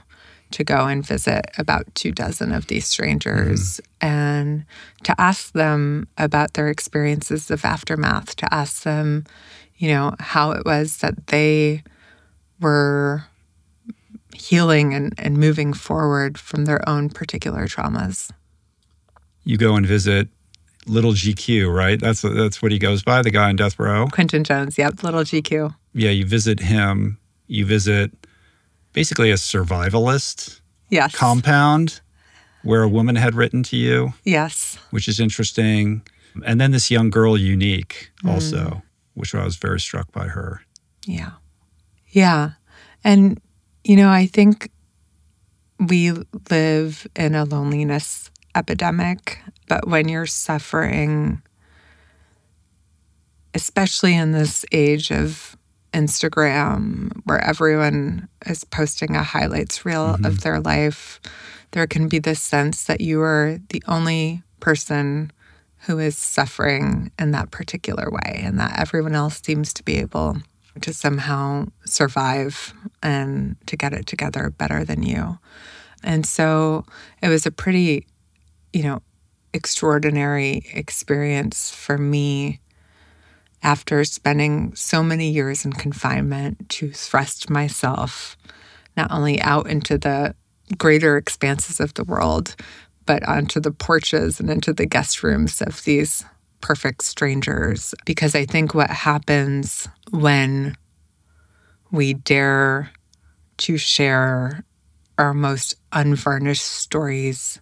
to 0.52 0.64
go 0.64 0.86
and 0.86 1.06
visit 1.06 1.46
about 1.58 1.92
two 1.94 2.12
dozen 2.12 2.52
of 2.52 2.66
these 2.66 2.86
strangers 2.86 3.80
mm-hmm. 4.00 4.06
and 4.06 4.64
to 5.04 5.18
ask 5.20 5.52
them 5.52 6.08
about 6.18 6.54
their 6.54 6.68
experiences 6.68 7.50
of 7.50 7.64
aftermath, 7.64 8.36
to 8.36 8.52
ask 8.54 8.82
them, 8.82 9.24
you 9.76 9.88
know, 9.88 10.14
how 10.18 10.52
it 10.52 10.64
was 10.64 10.98
that 10.98 11.28
they 11.28 11.82
were 12.60 13.24
healing 14.34 14.94
and, 14.94 15.14
and 15.18 15.36
moving 15.36 15.72
forward 15.72 16.38
from 16.38 16.64
their 16.64 16.86
own 16.88 17.08
particular 17.08 17.66
traumas. 17.66 18.30
You 19.44 19.56
go 19.56 19.76
and 19.76 19.86
visit 19.86 20.28
Little 20.86 21.12
GQ, 21.12 21.72
right? 21.72 22.00
That's 22.00 22.22
that's 22.22 22.62
what 22.62 22.72
he 22.72 22.78
goes 22.78 23.02
by, 23.02 23.20
the 23.20 23.30
guy 23.30 23.50
in 23.50 23.56
death 23.56 23.78
row. 23.78 24.06
Quintin 24.06 24.44
Jones, 24.44 24.78
yep, 24.78 25.02
little 25.02 25.20
GQ. 25.20 25.74
Yeah, 25.92 26.10
you 26.10 26.24
visit 26.24 26.58
him. 26.58 27.18
You 27.46 27.66
visit 27.66 28.10
basically 28.92 29.30
a 29.30 29.34
survivalist 29.34 30.60
Yes. 30.90 31.14
compound 31.14 32.00
where 32.62 32.82
a 32.82 32.88
woman 32.88 33.16
had 33.16 33.34
written 33.34 33.62
to 33.62 33.76
you, 33.76 34.12
yes. 34.24 34.76
which 34.90 35.08
is 35.08 35.20
interesting. 35.20 36.02
And 36.44 36.60
then 36.60 36.72
this 36.72 36.90
young 36.90 37.10
girl, 37.10 37.38
Unique, 37.38 38.10
mm. 38.22 38.30
also, 38.30 38.82
which 39.14 39.34
I 39.34 39.44
was 39.44 39.56
very 39.56 39.80
struck 39.80 40.12
by 40.12 40.26
her. 40.26 40.62
Yeah. 41.06 41.32
Yeah. 42.08 42.50
And, 43.04 43.40
you 43.84 43.96
know, 43.96 44.10
I 44.10 44.26
think 44.26 44.70
we 45.78 46.12
live 46.50 47.06
in 47.16 47.34
a 47.34 47.44
loneliness 47.44 48.30
epidemic, 48.54 49.38
but 49.68 49.86
when 49.88 50.08
you're 50.08 50.26
suffering, 50.26 51.40
especially 53.54 54.14
in 54.14 54.32
this 54.32 54.64
age 54.72 55.10
of 55.10 55.56
Instagram, 55.92 57.12
where 57.24 57.42
everyone 57.44 58.28
is 58.46 58.64
posting 58.64 59.16
a 59.16 59.22
highlights 59.22 59.84
reel 59.84 60.14
of 60.14 60.20
mm-hmm. 60.20 60.34
their 60.36 60.60
life, 60.60 61.20
there 61.72 61.86
can 61.86 62.08
be 62.08 62.18
this 62.18 62.40
sense 62.40 62.84
that 62.84 63.00
you 63.00 63.20
are 63.20 63.58
the 63.68 63.82
only 63.86 64.42
person 64.60 65.32
who 65.84 65.98
is 65.98 66.16
suffering 66.16 67.10
in 67.18 67.30
that 67.30 67.50
particular 67.50 68.10
way, 68.10 68.40
and 68.42 68.58
that 68.58 68.78
everyone 68.78 69.14
else 69.14 69.40
seems 69.42 69.72
to 69.74 69.82
be 69.82 69.96
able 69.96 70.36
to 70.82 70.92
somehow 70.92 71.66
survive 71.84 72.72
and 73.02 73.56
to 73.66 73.76
get 73.76 73.92
it 73.92 74.06
together 74.06 74.50
better 74.50 74.84
than 74.84 75.02
you. 75.02 75.38
And 76.02 76.24
so 76.24 76.84
it 77.22 77.28
was 77.28 77.46
a 77.46 77.50
pretty, 77.50 78.06
you 78.72 78.82
know, 78.82 79.02
extraordinary 79.52 80.62
experience 80.72 81.70
for 81.70 81.98
me 81.98 82.60
after 83.62 84.04
spending 84.04 84.74
so 84.74 85.02
many 85.02 85.30
years 85.30 85.64
in 85.64 85.72
confinement 85.72 86.68
to 86.68 86.90
thrust 86.92 87.50
myself 87.50 88.36
not 88.96 89.10
only 89.10 89.40
out 89.40 89.68
into 89.68 89.98
the 89.98 90.34
greater 90.78 91.16
expanses 91.16 91.80
of 91.80 91.94
the 91.94 92.04
world, 92.04 92.56
but 93.06 93.26
onto 93.26 93.60
the 93.60 93.72
porches 93.72 94.40
and 94.40 94.50
into 94.50 94.72
the 94.72 94.86
guest 94.86 95.22
rooms 95.22 95.60
of 95.62 95.82
these 95.84 96.24
perfect 96.60 97.02
strangers. 97.02 97.94
Because 98.04 98.34
I 98.34 98.44
think 98.44 98.74
what 98.74 98.90
happens 98.90 99.88
when 100.10 100.76
we 101.90 102.14
dare 102.14 102.90
to 103.58 103.76
share 103.76 104.64
our 105.18 105.34
most 105.34 105.74
unvarnished 105.92 106.64
stories 106.64 107.60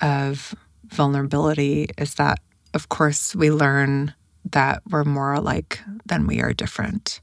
of 0.00 0.54
vulnerability 0.86 1.88
is 1.98 2.14
that, 2.14 2.40
of 2.74 2.88
course, 2.88 3.36
we 3.36 3.50
learn 3.50 4.14
that 4.52 4.82
we're 4.88 5.04
more 5.04 5.32
alike 5.34 5.80
than 6.06 6.26
we 6.26 6.40
are 6.40 6.52
different. 6.52 7.20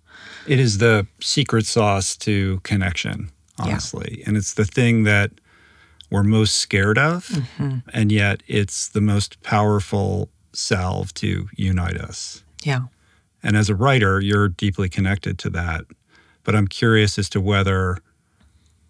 It 0.47 0.59
is 0.59 0.78
the 0.78 1.07
secret 1.19 1.65
sauce 1.65 2.15
to 2.17 2.59
connection, 2.63 3.32
honestly. 3.57 4.23
And 4.26 4.38
it's 4.38 4.53
the 4.53 4.65
thing 4.65 5.03
that 5.03 5.32
we're 6.09 6.23
most 6.23 6.57
scared 6.57 6.97
of. 6.97 7.28
Mm-hmm. 7.28 7.78
And 7.93 8.11
yet 8.11 8.43
it's 8.47 8.89
the 8.89 9.01
most 9.01 9.41
powerful 9.41 10.30
salve 10.53 11.13
to 11.15 11.47
unite 11.55 11.97
us. 11.97 12.43
Yeah. 12.63 12.82
And 13.43 13.57
as 13.57 13.69
a 13.69 13.76
writer, 13.76 14.21
you're 14.21 14.49
deeply 14.49 14.89
connected 14.89 15.38
to 15.39 15.49
that. 15.51 15.86
But 16.43 16.55
I'm 16.55 16.67
curious 16.67 17.17
as 17.17 17.30
to 17.30 17.41
whether, 17.41 17.97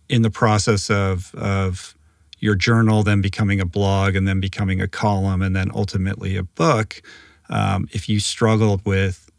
in 0.09 0.21
the 0.21 0.29
process 0.29 0.89
of, 0.89 1.33
of 1.35 1.95
your 2.39 2.55
journal, 2.55 3.01
then 3.01 3.21
becoming 3.21 3.59
a 3.59 3.65
blog, 3.65 4.15
and 4.15 4.27
then 4.27 4.39
becoming 4.39 4.81
a 4.81 4.87
column, 4.87 5.41
and 5.41 5.55
then 5.55 5.71
ultimately 5.73 6.35
a 6.35 6.43
book, 6.43 7.01
um, 7.49 7.87
if 7.91 8.09
you 8.09 8.19
struggled 8.19 8.85
with 8.85 9.29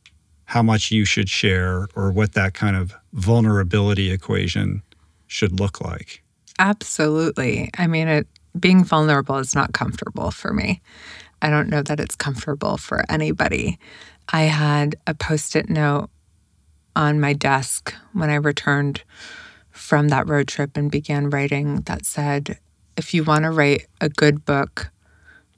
how 0.47 0.63
much 0.63 0.91
you 0.91 1.05
should 1.05 1.29
share 1.29 1.89
or 1.95 2.13
what 2.13 2.33
that 2.35 2.55
kind 2.55 2.77
of 2.77 2.95
vulnerability 3.13 4.11
equation 4.11 4.83
should 5.27 5.59
look 5.59 5.81
like. 5.81 6.23
Absolutely. 6.59 7.71
I 7.77 7.87
mean, 7.87 8.09
it 8.09 8.27
being 8.59 8.85
vulnerable 8.85 9.37
is 9.39 9.55
not 9.55 9.73
comfortable 9.73 10.31
for 10.31 10.53
me. 10.53 10.81
I 11.43 11.51
don't 11.51 11.69
know 11.69 11.83
that 11.83 12.01
it's 12.01 12.17
comfortable 12.17 12.77
for 12.77 13.05
anybody. 13.11 13.79
I 14.29 14.43
had 14.43 14.97
a 15.07 15.15
post-it 15.15 15.69
note 15.69 16.09
on 16.95 17.21
my 17.21 17.33
desk 17.35 17.95
when 18.13 18.31
I 18.31 18.37
returned 18.37 19.03
from 19.71 20.09
that 20.09 20.29
road 20.29 20.49
trip 20.49 20.77
and 20.77 20.91
began 20.91 21.29
writing 21.29 21.83
that 21.83 22.07
said, 22.07 22.59
if 22.97 23.13
you 23.13 23.23
want 23.23 23.45
to 23.45 23.51
write 23.51 23.87
a 24.01 24.09
good 24.09 24.45
book, 24.47 24.91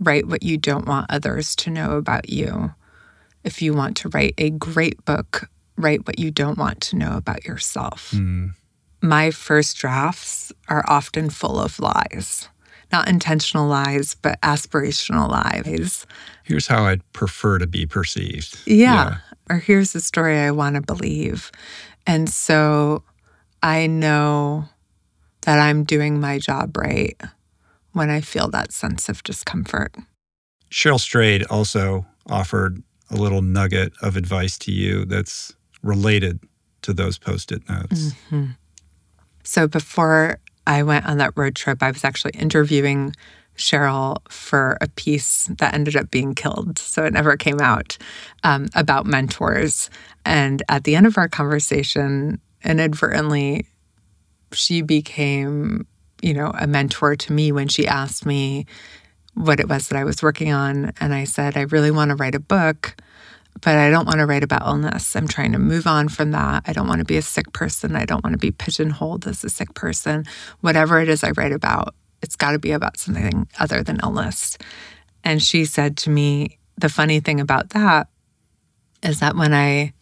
write 0.01 0.26
what 0.26 0.42
you 0.42 0.57
don't 0.57 0.86
want 0.86 1.11
others 1.11 1.57
to 1.57 1.70
know 1.70 1.92
about 1.96 2.28
you. 2.28 2.74
If 3.44 3.62
you 3.62 3.72
want 3.74 3.96
to 3.99 4.09
write 4.11 4.34
a 4.38 4.51
great 4.51 5.05
book, 5.05 5.49
write 5.76 6.07
what 6.07 6.18
you 6.18 6.30
don't 6.30 6.59
want 6.59 6.80
to 6.82 6.96
know 6.96 7.16
about 7.16 7.44
yourself 7.44 8.11
hmm. 8.11 8.49
my 9.01 9.30
first 9.30 9.76
drafts 9.76 10.53
are 10.68 10.84
often 10.88 11.30
full 11.30 11.59
of 11.59 11.78
lies. 11.78 12.49
Not 12.90 13.09
intentional 13.09 13.68
lies, 13.68 14.14
but 14.14 14.40
aspirational 14.40 15.28
lies. 15.28 16.07
Here's 16.42 16.66
how 16.66 16.84
I'd 16.84 17.12
prefer 17.12 17.59
to 17.59 17.66
be 17.66 17.84
perceived. 17.84 18.59
Yeah. 18.66 19.18
Or 19.51 19.57
here's 19.57 19.92
the 19.92 20.01
story 20.01 20.38
I 20.38 20.51
want 20.53 20.76
to 20.76 20.80
believe. 20.80 21.53
And 22.07 22.30
so 22.30 23.03
I 23.62 23.86
know 23.86 24.64
that 25.42 25.59
I'm 25.59 25.84
doing 25.84 26.18
my 26.18 26.38
job 26.38 26.76
right 26.78 27.20
when 27.99 28.09
I 28.09 28.22
feel 28.22 28.49
that 28.49 28.72
sense 28.72 29.09
of 29.09 29.22
discomfort. 29.22 29.94
Cheryl 30.70 31.01
Strayed 31.01 31.44
also 31.51 32.07
offered 32.26 32.82
a 33.11 33.16
little 33.16 33.42
nugget 33.42 33.92
of 34.01 34.16
advice 34.16 34.57
to 34.59 34.72
you 34.72 35.05
that's 35.05 35.55
related 35.82 36.40
to 36.82 36.92
those 36.92 37.18
post 37.18 37.53
it 37.53 37.68
notes. 37.68 38.12
So 39.44 39.66
before 39.66 40.38
I 40.66 40.82
went 40.82 41.07
on 41.07 41.18
that 41.18 41.32
road 41.36 41.55
trip, 41.55 41.82
I 41.82 41.90
was 41.90 42.05
actually 42.05 42.32
interviewing 42.32 43.14
Cheryl 43.57 44.18
for 44.28 44.76
a 44.80 44.88
piece 44.88 45.46
that 45.59 45.74
ended 45.74 45.96
up 45.96 46.11
being 46.11 46.34
killed. 46.34 46.78
So 46.78 47.05
it 47.05 47.12
never 47.12 47.36
came 47.36 47.61
out 47.61 47.99
um, 48.44 48.68
about 48.74 49.07
mentors. 49.07 49.90
And 50.24 50.62
at 50.68 50.84
the 50.84 50.94
end 50.94 51.07
of 51.07 51.18
our 51.18 51.28
conversation, 51.28 52.40
inadvertently, 52.62 53.66
she 54.53 54.82
became, 54.82 55.86
you 56.23 56.35
know, 56.35 56.53
a 56.59 56.66
mentor 56.66 57.16
to 57.16 57.33
me 57.33 57.53
when 57.53 57.69
she 57.69 57.87
asked 57.87 58.27
me 58.27 58.66
what 59.35 59.61
it 59.61 59.69
was 59.69 59.89
that 59.89 59.99
I 59.99 60.05
was 60.05 60.23
working 60.23 60.53
on. 60.53 60.93
And 61.01 61.14
I 61.14 61.25
said, 61.25 61.57
I 61.57 61.62
really 61.62 61.91
want 61.91 62.11
to 62.11 62.16
write 62.16 62.35
a 62.35 62.41
book 62.41 62.97
but 63.61 63.77
I 63.77 63.91
don't 63.91 64.07
want 64.07 64.19
to 64.19 64.27
write 64.27 64.45
about 64.45 64.66
illness. 64.66 65.16
I'm 65.16 65.29
trying 65.29 65.53
to 65.53 65.59
move 65.59 65.87
on 65.87 66.09
from 66.09 66.31
that. 66.33 66.64
I 66.66 66.73
don't 66.73 66.89
want 66.89 67.01
to 67.01 67.05
be 67.05 67.16
a 67.16 67.23
sick 67.23 67.53
person. 67.53 67.97
I 67.97 68.05
don't 68.05 68.23
want 68.23 68.35
to 68.35 68.39
be 68.39 68.51
pigeonholed 68.51 69.27
as 69.27 69.43
a 69.45 69.51
sick 69.51 69.75
person. 69.75 70.25
Whatever 70.61 71.01
it 71.01 71.09
is 71.09 71.25
I 71.25 71.31
write 71.33 71.53
about, 71.53 71.95
it's 72.23 72.37
got 72.37 72.53
to 72.53 72.59
be 72.59 72.73
about 72.73 72.99
something 72.99 73.49
other 73.59 73.83
than 73.83 74.01
illness. 74.03 74.59
And 75.25 75.43
she 75.43 75.64
said 75.64 75.97
to 75.99 76.11
me, 76.11 76.59
the 76.77 76.89
funny 76.89 77.21
thing 77.21 77.41
about 77.41 77.71
that 77.71 78.09
is 79.03 79.21
that 79.21 79.37
when 79.37 79.53
I 79.53 79.93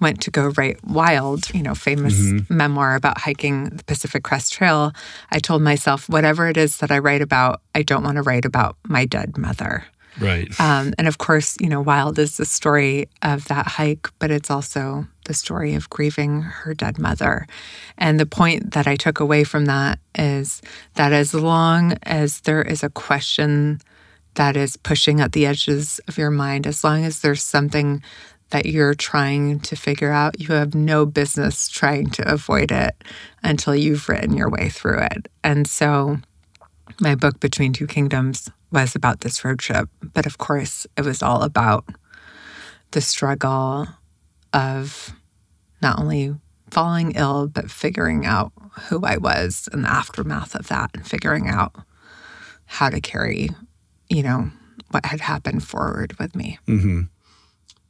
went 0.00 0.20
to 0.22 0.30
go 0.30 0.48
write 0.56 0.82
Wild, 0.84 1.52
you 1.54 1.62
know, 1.62 1.74
famous 1.74 2.14
memoir 2.50 2.94
about 2.94 3.18
hiking 3.18 3.70
the 3.70 3.84
Pacific 3.84 4.22
Crest 4.22 4.52
Trail, 4.52 4.92
I 5.30 5.38
told 5.38 5.62
myself, 5.62 6.08
whatever 6.08 6.48
it 6.48 6.56
is 6.56 6.78
that 6.78 6.90
I 6.90 6.98
write 6.98 7.22
about, 7.22 7.62
I 7.74 7.82
don't 7.82 8.04
want 8.04 8.16
to 8.16 8.22
write 8.22 8.44
about 8.44 8.76
my 8.86 9.04
dead 9.04 9.38
mother. 9.38 9.84
Right. 10.18 10.48
Um, 10.60 10.94
and 10.98 11.08
of 11.08 11.18
course, 11.18 11.56
you 11.60 11.68
know, 11.68 11.80
Wild 11.80 12.18
is 12.18 12.36
the 12.36 12.46
story 12.46 13.08
of 13.22 13.48
that 13.48 13.66
hike, 13.66 14.08
but 14.18 14.30
it's 14.30 14.50
also 14.50 15.06
the 15.26 15.34
story 15.34 15.74
of 15.74 15.90
grieving 15.90 16.42
her 16.42 16.72
dead 16.72 16.98
mother. 16.98 17.46
And 17.98 18.18
the 18.18 18.26
point 18.26 18.72
that 18.72 18.86
I 18.86 18.96
took 18.96 19.20
away 19.20 19.44
from 19.44 19.66
that 19.66 19.98
is 20.14 20.62
that 20.94 21.12
as 21.12 21.34
long 21.34 21.94
as 22.04 22.40
there 22.40 22.62
is 22.62 22.82
a 22.82 22.88
question 22.88 23.80
that 24.34 24.56
is 24.56 24.76
pushing 24.76 25.20
at 25.20 25.32
the 25.32 25.46
edges 25.46 26.00
of 26.08 26.16
your 26.16 26.30
mind, 26.30 26.66
as 26.66 26.84
long 26.84 27.04
as 27.04 27.20
there's 27.20 27.42
something 27.42 28.02
that 28.50 28.66
you're 28.66 28.94
trying 28.94 29.60
to 29.60 29.76
figure 29.76 30.12
out, 30.12 30.40
you 30.40 30.48
have 30.48 30.74
no 30.74 31.04
business 31.04 31.68
trying 31.68 32.10
to 32.10 32.32
avoid 32.32 32.70
it 32.70 33.02
until 33.42 33.74
you've 33.74 34.08
written 34.08 34.36
your 34.36 34.48
way 34.48 34.68
through 34.68 35.00
it. 35.00 35.28
And 35.42 35.66
so 35.66 36.18
my 37.00 37.14
book, 37.14 37.40
Between 37.40 37.72
Two 37.72 37.86
Kingdoms, 37.86 38.48
was 38.70 38.94
about 38.94 39.20
this 39.20 39.44
road 39.44 39.58
trip. 39.58 39.88
But 40.00 40.26
of 40.26 40.38
course, 40.38 40.86
it 40.96 41.04
was 41.04 41.22
all 41.22 41.42
about 41.42 41.88
the 42.92 43.00
struggle 43.00 43.88
of 44.52 45.12
not 45.82 45.98
only 45.98 46.34
falling 46.70 47.12
ill, 47.12 47.48
but 47.48 47.70
figuring 47.70 48.26
out 48.26 48.52
who 48.88 49.04
I 49.04 49.16
was 49.16 49.68
in 49.72 49.82
the 49.82 49.90
aftermath 49.90 50.54
of 50.54 50.68
that 50.68 50.90
and 50.94 51.06
figuring 51.06 51.48
out 51.48 51.74
how 52.66 52.90
to 52.90 53.00
carry, 53.00 53.50
you 54.08 54.22
know, 54.22 54.50
what 54.90 55.06
had 55.06 55.20
happened 55.20 55.64
forward 55.64 56.16
with 56.18 56.34
me. 56.34 56.58
Mm-hmm. 56.66 57.02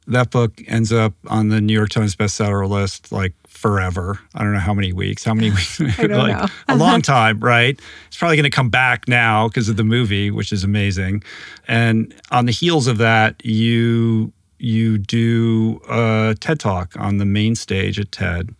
That 0.07 0.31
book 0.31 0.61
ends 0.67 0.91
up 0.91 1.13
on 1.27 1.49
the 1.49 1.59
New 1.59 1.73
York 1.73 1.89
Times 1.89 2.15
bestseller 2.15 2.67
list 2.67 3.11
like 3.11 3.33
forever. 3.47 4.19
I 4.35 4.43
don't 4.43 4.53
know 4.53 4.59
how 4.59 4.73
many 4.73 4.93
weeks. 4.93 5.23
How 5.23 5.33
many 5.33 5.49
weeks? 5.49 5.79
Like 5.99 6.49
a 6.67 6.75
long 6.75 7.01
time, 7.01 7.39
right? 7.39 7.79
It's 8.07 8.17
probably 8.17 8.37
going 8.37 8.43
to 8.43 8.55
come 8.55 8.69
back 8.69 9.07
now 9.07 9.47
because 9.47 9.67
of 9.67 9.77
the 9.77 9.83
movie, 9.83 10.31
which 10.31 10.51
is 10.53 10.63
amazing. 10.63 11.23
And 11.67 12.13
on 12.31 12.45
the 12.45 12.51
heels 12.51 12.87
of 12.87 12.97
that, 12.99 13.43
you 13.45 14.31
you 14.59 14.97
do 14.97 15.79
a 15.89 16.35
TED 16.39 16.59
talk 16.59 16.93
on 16.97 17.17
the 17.17 17.25
main 17.25 17.55
stage 17.55 17.99
at 17.99 18.11
TED. 18.11 18.55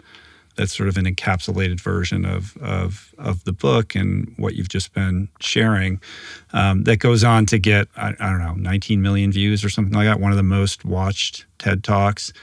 That's 0.58 0.76
sort 0.76 0.90
of 0.90 0.98
an 0.98 1.06
encapsulated 1.06 1.80
version 1.80 2.26
of 2.26 2.58
of 2.58 3.14
of 3.18 3.44
the 3.46 3.54
book 3.54 3.96
and 3.96 4.34
what 4.38 4.56
you've 4.56 4.70
just 4.70 4.94
been 4.94 5.30
sharing. 5.40 6.02
Um, 6.54 6.84
that 6.84 6.98
goes 6.98 7.24
on 7.24 7.46
to 7.48 7.58
get 7.58 7.88
I, 7.96 8.14
I 8.20 8.30
don't 8.30 8.40
know 8.40 8.56
19 8.56 9.02
million 9.02 9.32
views 9.32 9.64
or 9.64 9.70
something 9.70 9.94
like 9.94 10.08
that. 10.08 10.20
One 10.20 10.32
of 10.32 10.38
the 10.38 10.44
most 10.44 10.84
watched 10.84 11.46
TED 11.60 11.84
talks. 11.84 12.34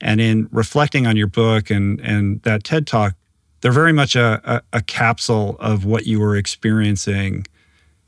And 0.00 0.20
in 0.20 0.48
reflecting 0.52 1.06
on 1.06 1.16
your 1.16 1.26
book 1.26 1.70
and 1.70 2.00
and 2.00 2.42
that 2.42 2.64
TED 2.64 2.86
talk, 2.86 3.14
they're 3.60 3.72
very 3.72 3.92
much 3.92 4.16
a, 4.16 4.40
a, 4.44 4.78
a 4.78 4.82
capsule 4.82 5.56
of 5.60 5.84
what 5.84 6.06
you 6.06 6.20
were 6.20 6.36
experiencing 6.36 7.46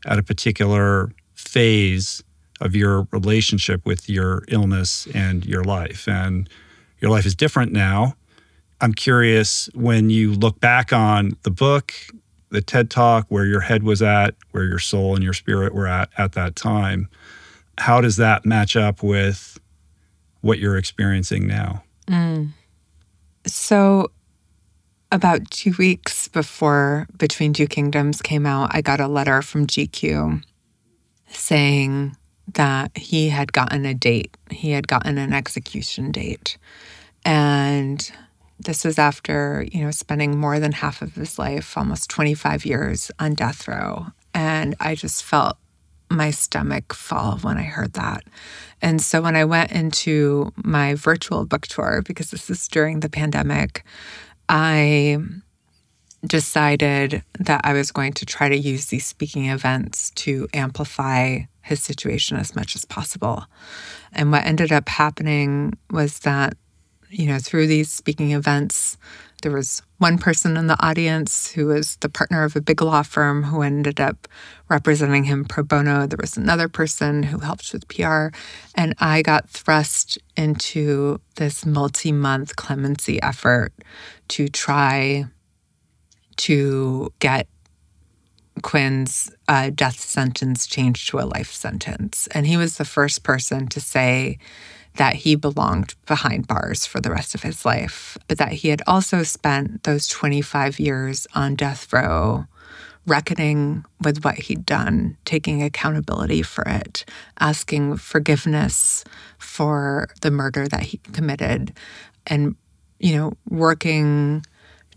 at 0.07 0.19
a 0.19 0.23
particular 0.23 1.13
phase 1.35 2.23
of 2.61 2.75
your 2.75 3.09
relationship 3.11 3.85
with 3.87 4.09
your 4.09 4.45
illness 4.49 5.09
and 5.15 5.45
your 5.47 5.65
life. 5.65 6.07
And 6.07 6.49
your 7.01 7.11
life 7.11 7.27
is 7.27 7.35
different 7.35 7.73
now. 7.73 8.15
I'm 8.81 8.95
curious 8.95 9.69
when 9.75 10.11
you 10.11 10.33
look 10.33 10.61
back 10.61 10.93
on 10.93 11.37
the 11.43 11.51
book, 11.51 11.93
the 12.51 12.63
TED 12.63 12.91
Talk, 12.91 13.27
where 13.29 13.45
your 13.45 13.61
head 13.61 13.83
was 13.83 14.03
at, 14.03 14.35
where 14.53 14.65
your 14.65 14.79
soul 14.79 15.15
and 15.15 15.23
your 15.23 15.33
spirit 15.33 15.75
were 15.75 15.87
at 15.87 16.11
at 16.17 16.33
that 16.33 16.57
time, 16.57 17.09
how 17.79 18.01
does 18.01 18.17
that 18.17 18.45
match 18.45 18.77
up 18.77 19.03
with 19.03 19.59
what 20.41 20.59
you're 20.59 20.77
experiencing 20.77 21.47
now? 21.47 21.83
Mm. 22.07 22.51
So, 23.47 24.11
about 25.13 25.51
two 25.51 25.75
weeks 25.79 26.29
before 26.29 27.07
Between 27.17 27.53
Two 27.53 27.67
Kingdoms 27.67 28.23
came 28.23 28.47
out, 28.47 28.71
I 28.73 28.81
got 28.81 29.01
a 29.01 29.09
letter 29.09 29.43
from 29.43 29.67
GQ 29.67 30.43
saying 31.29 32.17
that 32.55 32.97
he 32.97 33.29
had 33.29 33.53
gotten 33.53 33.87
a 33.87 33.95
date. 33.95 34.37
He 34.51 34.71
had 34.73 34.89
gotten 34.89 35.19
an 35.19 35.33
execution 35.33 36.11
date. 36.11 36.59
And 37.25 38.11
this 38.65 38.85
was 38.85 38.99
after, 38.99 39.67
you 39.73 39.83
know, 39.83 39.91
spending 39.91 40.39
more 40.39 40.61
than 40.61 40.73
half 40.73 41.03
of 41.03 41.15
his 41.15 41.39
life, 41.39 41.77
almost 41.77 42.11
25 42.11 42.65
years 42.65 43.11
on 43.19 43.35
death 43.35 43.67
row. 43.67 44.07
And 44.35 44.75
I 44.81 44.95
just 44.95 45.25
felt 45.25 45.57
my 46.11 46.31
stomach 46.31 46.93
fall 46.93 47.39
when 47.39 47.57
I 47.57 47.63
heard 47.63 47.93
that. 47.95 48.25
And 48.83 49.01
so 49.01 49.23
when 49.23 49.37
I 49.37 49.45
went 49.45 49.73
into 49.73 50.53
my 50.57 50.95
virtual 50.95 51.47
book 51.47 51.67
tour, 51.67 52.03
because 52.05 52.31
this 52.31 52.51
is 52.51 52.67
during 52.69 53.01
the 53.01 53.09
pandemic, 53.09 53.85
I 54.49 55.19
decided 56.27 57.23
that 57.39 57.61
I 57.65 57.73
was 57.73 57.93
going 57.93 58.13
to 58.15 58.27
try 58.27 58.49
to 58.49 58.57
use 58.57 58.87
these 58.87 59.07
speaking 59.07 59.47
events 59.47 60.11
to 60.17 60.49
amplify 60.53 61.41
his 61.63 61.83
situation 61.83 62.37
as 62.37 62.57
much 62.57 62.75
as 62.75 62.85
possible. 62.85 63.45
And 64.13 64.33
what 64.33 64.45
ended 64.45 64.73
up 64.73 64.89
happening 64.89 65.75
was 65.91 66.21
that, 66.21 66.57
you 67.11 67.27
know, 67.27 67.39
through 67.39 67.67
these 67.67 67.91
speaking 67.91 68.33
events, 68.33 68.97
there 69.43 69.53
was 69.53 69.83
one 69.99 70.19
person 70.19 70.57
in 70.57 70.67
the 70.67 70.83
audience 70.85 71.51
who 71.51 71.67
was 71.67 71.97
the 71.97 72.09
partner 72.09 72.45
of 72.45 72.57
a 72.57 72.61
big 72.61 72.83
law 72.83 73.03
firm 73.03 73.43
who 73.45 73.63
ended 73.63 74.01
up 74.01 74.29
representing 74.69 75.25
him 75.25 75.45
pro 75.45 75.63
bono. 75.63 76.07
There 76.07 76.19
was 76.21 76.37
another 76.37 76.69
person 76.69 77.23
who 77.23 77.39
helped 77.39 77.73
with 77.73 77.89
PR. 77.89 78.29
And 78.75 78.95
I 78.99 79.23
got 79.23 79.49
thrust 79.49 80.19
into 80.37 81.21
this 81.37 81.65
multi 81.67 82.13
month 82.13 82.57
clemency 82.57 83.21
effort 83.23 83.73
to 84.29 84.49
try 84.49 85.27
to 86.37 87.13
get 87.19 87.49
Quinn's 88.63 89.35
uh, 89.49 89.71
death 89.75 89.99
sentence 89.99 90.67
changed 90.67 91.09
to 91.11 91.19
a 91.19 91.25
life 91.25 91.53
sentence. 91.53 92.29
And 92.33 92.47
he 92.47 92.57
was 92.57 92.77
the 92.77 92.85
first 92.85 93.23
person 93.23 93.69
to 93.69 93.81
say 93.81 94.39
that 94.97 95.17
he 95.17 95.35
belonged 95.35 95.95
behind 96.07 96.47
bars 96.47 96.87
for 96.87 97.01
the 97.01 97.11
rest 97.11 97.35
of 97.35 97.43
his 97.43 97.65
life, 97.65 98.19
but 98.29 98.39
that 98.39 98.53
he 98.53 98.69
had 98.69 98.83
also 98.87 99.23
spent 99.23 99.85
those 99.85 100.09
25 100.09 100.79
years 100.81 101.27
on 101.35 101.55
death 101.55 101.93
row 101.93 102.47
reckoning 103.07 103.85
with 104.03 104.25
what 104.25 104.37
he'd 104.37 104.67
done, 104.67 105.17
taking 105.25 105.63
accountability 105.63 106.43
for 106.43 106.63
it, 106.67 107.05
asking 107.39 107.97
forgiveness 107.97 109.05
for 109.39 110.09
the 110.21 110.31
murder 110.31 110.69
that 110.69 110.83
he 110.83 110.99
committed, 111.13 111.73
and, 112.27 112.55
you 112.99 113.17
know, 113.17 113.33
working 113.49 114.45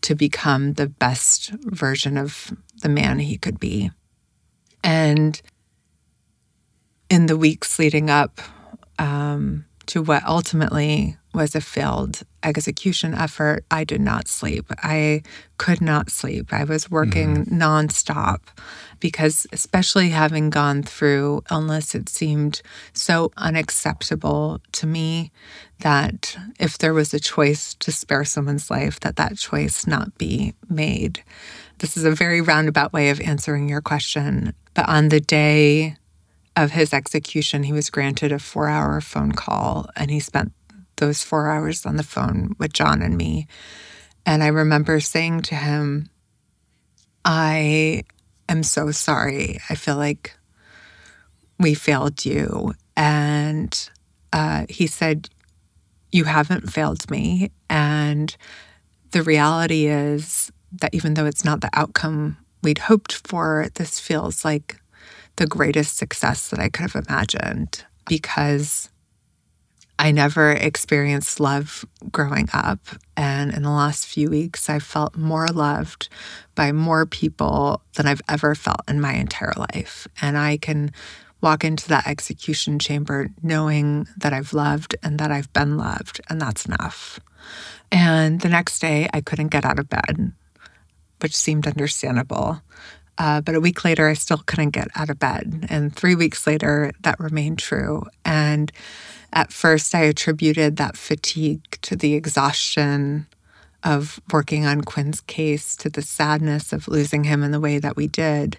to 0.02 0.16
become 0.16 0.74
the 0.74 0.88
best 0.88 1.50
version 1.52 2.18
of 2.18 2.52
the 2.82 2.90
man 2.90 3.20
he 3.20 3.38
could 3.38 3.60
be. 3.60 3.90
And 4.84 5.42
in 7.10 7.28
the 7.28 7.38
weeks 7.38 7.80
leading 7.80 8.10
up 8.10 8.42
um, 9.00 9.66
to 9.88 10.02
what 10.02 10.24
ultimately 10.26 11.18
was 11.34 11.56
a 11.56 11.62
failed 11.62 12.22
execution 12.44 13.14
effort, 13.14 13.66
I 13.72 13.84
did 13.84 14.02
not 14.02 14.28
sleep. 14.28 14.66
I 14.84 15.24
could 15.58 15.82
not 15.82 16.12
sleep. 16.12 16.54
I 16.54 16.64
was 16.64 16.92
working 16.92 17.46
mm-hmm. 17.46 17.62
nonstop 17.62 18.40
because, 19.00 19.48
especially 19.52 20.10
having 20.10 20.50
gone 20.50 20.84
through 20.84 21.44
illness, 21.50 21.96
it 21.96 22.08
seemed 22.08 22.62
so 22.94 23.32
unacceptable 23.38 24.62
to 24.74 24.86
me 24.86 25.32
that 25.80 26.38
if 26.60 26.78
there 26.78 26.94
was 26.94 27.14
a 27.14 27.20
choice 27.20 27.74
to 27.76 27.92
spare 27.92 28.24
someone's 28.24 28.70
life, 28.70 29.00
that 29.00 29.16
that 29.16 29.38
choice 29.38 29.88
not 29.88 30.18
be 30.18 30.54
made. 30.70 31.24
This 31.80 31.98
is 31.98 32.06
a 32.06 32.12
very 32.12 32.42
roundabout 32.42 32.94
way 32.94 33.10
of 33.10 33.20
answering 33.20 33.68
your 33.68 33.82
question. 33.82 34.54
But 34.74 34.88
on 34.88 35.10
the 35.10 35.20
day 35.20 35.98
of 36.56 36.72
his 36.72 36.94
execution, 36.94 37.64
he 37.64 37.74
was 37.74 37.90
granted 37.90 38.32
a 38.32 38.40
four 38.40 38.68
hour 38.68 39.02
phone 39.02 39.32
call 39.32 39.90
and 39.96 40.12
he 40.12 40.20
spent 40.20 40.52
those 40.98 41.24
four 41.24 41.50
hours 41.50 41.86
on 41.86 41.98
the 41.98 42.04
phone 42.04 42.56
with 42.60 42.74
Jon 42.74 43.02
and 43.02 43.18
me. 43.18 43.48
And 44.26 44.44
I 44.44 44.48
remember 44.48 45.00
saying 45.00 45.42
to 45.44 45.56
him, 45.56 46.10
I 47.26 48.04
am 48.48 48.64
so 48.64 48.92
sorry. 48.92 49.60
I 49.70 49.76
feel 49.76 49.96
like 49.96 50.38
we 51.60 51.74
failed 51.74 52.26
you. 52.26 52.74
And 52.96 53.90
uh, 54.32 54.66
he 54.70 54.88
said, 54.88 55.30
You 56.12 56.26
haven't 56.26 56.72
failed 56.72 57.10
me. 57.10 57.52
And 57.70 58.36
the 59.12 59.24
reality 59.24 59.88
is 59.88 60.52
that 60.80 60.94
even 60.94 61.14
though 61.14 61.26
it's 61.26 61.46
not 61.46 61.62
the 61.62 61.70
outcome 61.74 62.38
we'd 62.62 62.80
hoped 62.80 63.28
for, 63.28 63.68
this 63.76 64.00
feels 64.00 64.46
like 64.46 64.80
the 65.36 65.48
greatest 65.48 65.98
success 65.98 66.50
that 66.50 66.60
I 66.60 66.70
could 66.70 66.92
have 66.92 67.06
imagined 67.08 67.84
because 68.08 68.90
I 70.00 70.12
never 70.12 70.52
experienced 70.52 71.40
love 71.40 71.86
growing 72.12 72.50
up. 72.54 72.80
And 73.16 73.54
in 73.54 73.64
the 73.64 73.70
last 73.70 74.06
few 74.06 74.30
weeks, 74.30 74.70
I 74.70 74.80
felt 74.80 75.16
more 75.16 75.48
loved 75.48 76.10
by 76.56 76.72
more 76.72 77.06
people 77.06 77.82
than 77.96 78.08
I've 78.08 78.22
ever 78.28 78.56
felt 78.56 78.82
in 78.88 79.00
my 79.00 79.14
entire 79.14 79.54
life. 79.56 80.08
And 80.22 80.38
I 80.38 80.58
can 80.58 80.92
walk 81.42 81.64
into 81.64 81.88
that 81.90 82.08
execution 82.08 82.80
chamber 82.80 83.30
knowing 83.42 84.08
that 84.18 84.34
I've 84.34 84.54
loved 84.54 84.96
and 85.04 85.20
that 85.20 85.32
I've 85.32 85.52
been 85.54 85.78
loved, 85.78 86.22
and 86.30 86.40
that's 86.40 86.66
enough. 86.66 87.20
And 87.92 88.42
the 88.42 88.50
next 88.50 88.80
day, 88.80 89.10
I 89.14 89.22
couldn't 89.22 89.50
get 89.50 89.66
out 89.66 89.78
of 89.78 89.90
bed, 89.90 90.32
which 91.20 91.36
seemed 91.36 91.68
understandable. 91.68 92.62
Uh, 93.18 93.42
but 93.42 93.56
a 93.56 93.60
week 93.60 93.84
later, 93.86 94.08
I 94.08 94.14
still 94.14 94.42
couldn't 94.46 94.72
get 94.72 94.88
out 94.96 95.10
of 95.10 95.20
bed. 95.20 95.68
And 95.70 95.96
three 95.96 96.16
weeks 96.16 96.48
later, 96.48 96.92
that 97.02 97.20
remained 97.20 97.60
true. 97.60 98.04
And 98.26 98.72
at 99.32 99.52
first, 99.52 99.94
I 99.96 100.02
attributed 100.02 100.78
that 100.78 100.98
fatigue 100.98 101.64
to 101.82 101.96
the 101.96 102.14
exhaustion 102.14 103.28
of 103.84 104.20
working 104.32 104.66
on 104.66 104.82
Quinn's 104.82 105.22
case, 105.22 105.76
to 105.76 105.90
the 105.90 106.02
sadness 106.02 106.72
of 106.72 106.88
losing 106.88 107.26
him 107.26 107.44
in 107.44 107.52
the 107.52 107.60
way 107.60 107.80
that 107.80 107.96
we 107.96 108.08
did. 108.08 108.58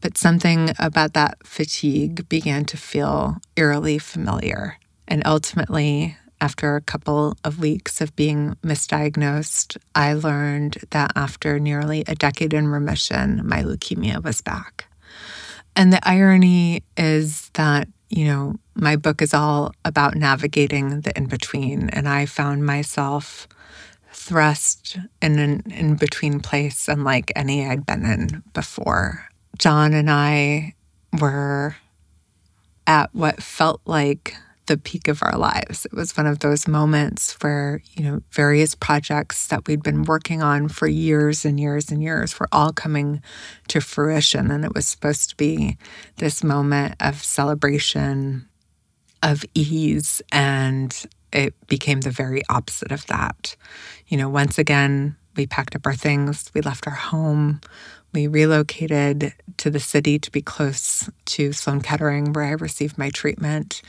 But 0.00 0.18
something 0.18 0.70
about 0.78 1.12
that 1.14 1.38
fatigue 1.46 2.28
began 2.28 2.64
to 2.66 2.76
feel 2.76 3.36
eerily 3.56 3.98
familiar. 3.98 4.78
And 5.06 5.22
ultimately, 5.24 6.16
after 6.40 6.76
a 6.76 6.80
couple 6.80 7.36
of 7.44 7.58
weeks 7.58 8.00
of 8.00 8.14
being 8.16 8.56
misdiagnosed, 8.62 9.76
I 9.94 10.14
learned 10.14 10.78
that 10.90 11.12
after 11.16 11.58
nearly 11.58 12.04
a 12.06 12.14
decade 12.14 12.52
in 12.52 12.68
remission, 12.68 13.40
my 13.44 13.62
leukemia 13.62 14.22
was 14.22 14.40
back. 14.40 14.86
And 15.76 15.92
the 15.92 16.06
irony 16.08 16.82
is 16.96 17.50
that, 17.54 17.88
you 18.10 18.26
know, 18.26 18.56
my 18.74 18.96
book 18.96 19.22
is 19.22 19.34
all 19.34 19.72
about 19.84 20.16
navigating 20.16 21.00
the 21.00 21.16
in 21.16 21.26
between. 21.26 21.88
And 21.90 22.08
I 22.08 22.26
found 22.26 22.64
myself 22.66 23.48
thrust 24.12 24.98
in 25.20 25.38
an 25.38 25.62
in 25.66 25.96
between 25.96 26.40
place 26.40 26.88
unlike 26.88 27.32
any 27.34 27.66
I'd 27.66 27.84
been 27.84 28.04
in 28.04 28.42
before. 28.52 29.28
Jon 29.58 29.92
and 29.92 30.10
I 30.10 30.74
were 31.20 31.76
at 32.86 33.14
what 33.14 33.42
felt 33.42 33.80
like 33.86 34.36
the 34.66 34.78
peak 34.78 35.08
of 35.08 35.22
our 35.22 35.36
lives. 35.36 35.84
It 35.84 35.92
was 35.92 36.16
one 36.16 36.26
of 36.26 36.38
those 36.38 36.66
moments 36.66 37.36
where, 37.42 37.82
you 37.92 38.04
know, 38.04 38.22
various 38.30 38.74
projects 38.74 39.48
that 39.48 39.66
we'd 39.66 39.82
been 39.82 40.04
working 40.04 40.42
on 40.42 40.68
for 40.68 40.86
years 40.86 41.44
and 41.44 41.60
years 41.60 41.90
and 41.90 42.02
years 42.02 42.38
were 42.40 42.48
all 42.50 42.72
coming 42.72 43.22
to 43.68 43.80
fruition. 43.80 44.50
And 44.50 44.64
it 44.64 44.74
was 44.74 44.86
supposed 44.86 45.30
to 45.30 45.36
be 45.36 45.76
this 46.16 46.42
moment 46.42 46.94
of 47.00 47.22
celebration, 47.22 48.48
of 49.22 49.44
ease. 49.54 50.22
And 50.32 51.06
it 51.32 51.54
became 51.66 52.00
the 52.00 52.10
very 52.10 52.42
opposite 52.48 52.92
of 52.92 53.06
that. 53.06 53.56
You 54.06 54.16
know, 54.16 54.28
once 54.28 54.58
again, 54.58 55.16
we 55.36 55.46
packed 55.46 55.74
up 55.74 55.86
our 55.86 55.96
things, 55.96 56.50
we 56.54 56.60
left 56.60 56.86
our 56.86 56.94
home, 56.94 57.60
we 58.14 58.28
relocated 58.28 59.34
to 59.58 59.70
the 59.70 59.80
city 59.80 60.18
to 60.20 60.30
be 60.30 60.40
close 60.40 61.10
to 61.26 61.52
Sloan 61.52 61.80
Kettering, 61.80 62.32
where 62.32 62.44
I 62.44 62.52
received 62.52 62.96
my 62.96 63.10
treatment. 63.10 63.82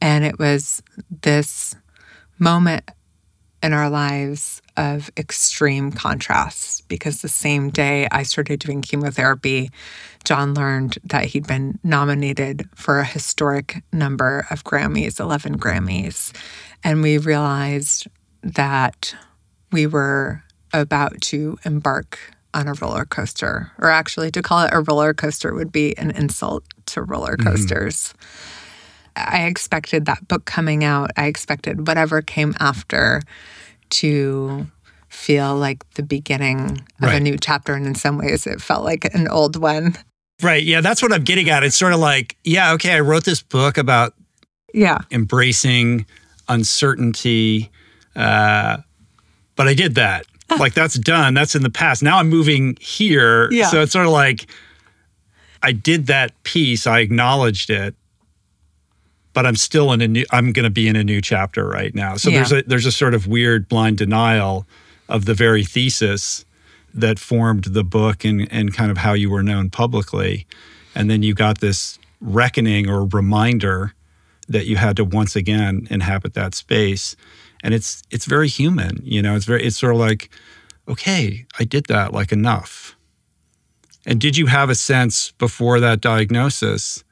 And 0.00 0.24
it 0.24 0.38
was 0.38 0.82
this 1.22 1.76
moment 2.38 2.90
in 3.62 3.72
our 3.72 3.90
lives 3.90 4.62
of 4.76 5.10
extreme 5.16 5.92
contrasts 5.92 6.80
because 6.82 7.20
the 7.20 7.28
same 7.28 7.70
day 7.70 8.08
I 8.10 8.22
started 8.22 8.60
doing 8.60 8.82
chemotherapy, 8.82 9.70
Jon 10.24 10.54
learned 10.54 10.98
that 11.04 11.26
he'd 11.26 11.46
been 11.46 11.78
nominated 11.82 12.68
for 12.74 12.98
a 12.98 13.04
historic 13.04 13.82
number 13.92 14.46
of 14.50 14.64
Grammys, 14.64 15.20
11 15.20 15.58
Grammys. 15.58 16.36
And 16.82 17.02
we 17.02 17.18
realized 17.18 18.06
that 18.42 19.14
we 19.72 19.86
were 19.86 20.42
about 20.72 21.20
to 21.22 21.58
embark 21.64 22.18
on 22.54 22.68
a 22.68 22.74
roller 22.74 23.04
coaster, 23.04 23.70
or 23.78 23.90
actually, 23.90 24.30
to 24.30 24.42
call 24.42 24.64
it 24.64 24.70
a 24.72 24.80
roller 24.80 25.12
coaster 25.12 25.54
would 25.54 25.72
be 25.72 25.96
an 25.98 26.10
insult 26.12 26.64
to 26.86 27.02
roller 27.02 27.36
mm-hmm. 27.36 27.48
coasters. 27.48 28.14
Mm-hmm. 28.14 29.34
I 29.34 29.46
expected 29.46 30.04
that 30.06 30.28
book 30.28 30.44
coming 30.44 30.84
out. 30.84 31.10
I 31.16 31.26
expected 31.26 31.86
whatever 31.86 32.20
came 32.20 32.54
after 32.60 33.22
to 33.90 34.66
feel 35.08 35.56
like 35.56 35.88
the 35.94 36.02
beginning 36.02 36.82
of 37.00 37.08
right. 37.08 37.16
a 37.16 37.20
new 37.20 37.38
chapter. 37.38 37.74
And 37.74 37.86
in 37.86 37.94
some 37.94 38.18
ways, 38.18 38.46
it 38.46 38.60
felt 38.60 38.84
like 38.84 39.12
an 39.14 39.28
old 39.28 39.56
one. 39.56 39.96
Right. 40.42 40.62
Yeah. 40.62 40.82
That's 40.82 41.00
what 41.00 41.12
I'm 41.12 41.24
getting 41.24 41.48
at. 41.48 41.64
It's 41.64 41.76
sort 41.76 41.94
of 41.94 42.00
like, 42.00 42.36
yeah, 42.44 42.72
okay, 42.72 42.92
I 42.92 43.00
wrote 43.00 43.24
this 43.24 43.42
book 43.42 43.78
about 43.78 44.14
yeah 44.74 44.98
embracing 45.10 46.04
uncertainty. 46.48 47.70
Uh, 48.14 48.78
but 49.54 49.68
I 49.68 49.74
did 49.74 49.94
that. 49.94 50.26
like 50.58 50.74
that's 50.74 50.94
done. 50.94 51.34
That's 51.34 51.54
in 51.54 51.62
the 51.62 51.70
past. 51.70 52.02
Now 52.02 52.18
I'm 52.18 52.28
moving 52.28 52.76
here. 52.80 53.50
Yeah. 53.50 53.68
So 53.68 53.82
it's 53.82 53.92
sort 53.92 54.06
of 54.06 54.12
like 54.12 54.46
I 55.62 55.72
did 55.72 56.06
that 56.06 56.40
piece. 56.44 56.86
I 56.86 57.00
acknowledged 57.00 57.70
it 57.70 57.94
but 59.36 59.44
I'm 59.44 59.54
still 59.54 59.92
in 59.92 60.00
a 60.00 60.08
new 60.08 60.24
I'm 60.30 60.50
going 60.50 60.64
to 60.64 60.70
be 60.70 60.88
in 60.88 60.96
a 60.96 61.04
new 61.04 61.20
chapter 61.20 61.68
right 61.68 61.94
now. 61.94 62.16
So 62.16 62.30
yeah. 62.30 62.36
there's 62.36 62.52
a 62.52 62.62
there's 62.62 62.86
a 62.86 62.90
sort 62.90 63.12
of 63.12 63.26
weird 63.26 63.68
blind 63.68 63.98
denial 63.98 64.66
of 65.10 65.26
the 65.26 65.34
very 65.34 65.62
thesis 65.62 66.46
that 66.94 67.18
formed 67.18 67.64
the 67.64 67.84
book 67.84 68.24
and 68.24 68.50
and 68.50 68.72
kind 68.72 68.90
of 68.90 68.96
how 68.96 69.12
you 69.12 69.28
were 69.28 69.42
known 69.42 69.68
publicly. 69.68 70.46
And 70.94 71.10
then 71.10 71.22
you 71.22 71.34
got 71.34 71.60
this 71.60 71.98
reckoning 72.22 72.88
or 72.88 73.04
reminder 73.04 73.92
that 74.48 74.64
you 74.64 74.76
had 74.76 74.96
to 74.96 75.04
once 75.04 75.36
again 75.36 75.86
inhabit 75.90 76.32
that 76.32 76.54
space. 76.54 77.14
And 77.66 77.74
it's 77.74 78.04
it's 78.12 78.26
very 78.26 78.46
human, 78.46 79.00
you 79.02 79.20
know, 79.20 79.34
it's 79.34 79.44
very 79.44 79.64
it's 79.64 79.76
sort 79.76 79.92
of 79.92 79.98
like 79.98 80.30
okay, 80.88 81.44
I 81.58 81.64
did 81.64 81.86
that 81.86 82.12
like 82.12 82.30
enough. 82.30 82.96
And 84.06 84.20
did 84.20 84.36
you 84.36 84.46
have 84.46 84.70
a 84.70 84.76
sense 84.76 85.32
before 85.32 85.80
that 85.80 86.00
diagnosis 86.00 87.02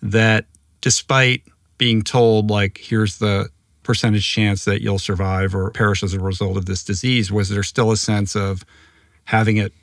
that 0.00 0.46
despite 0.80 1.42
being 1.76 2.00
told 2.00 2.48
like 2.48 2.78
here's 2.78 3.18
the 3.18 3.50
percentage 3.82 4.26
chance 4.26 4.64
that 4.64 4.80
you'll 4.80 4.98
survive 4.98 5.54
or 5.54 5.70
perish 5.70 6.02
as 6.02 6.14
a 6.14 6.18
result 6.18 6.56
of 6.56 6.64
this 6.64 6.82
disease 6.82 7.30
was 7.30 7.50
there 7.50 7.62
still 7.62 7.92
a 7.92 7.96
sense 7.98 8.34
of 8.34 8.64
having 9.24 9.58
it 9.58 9.74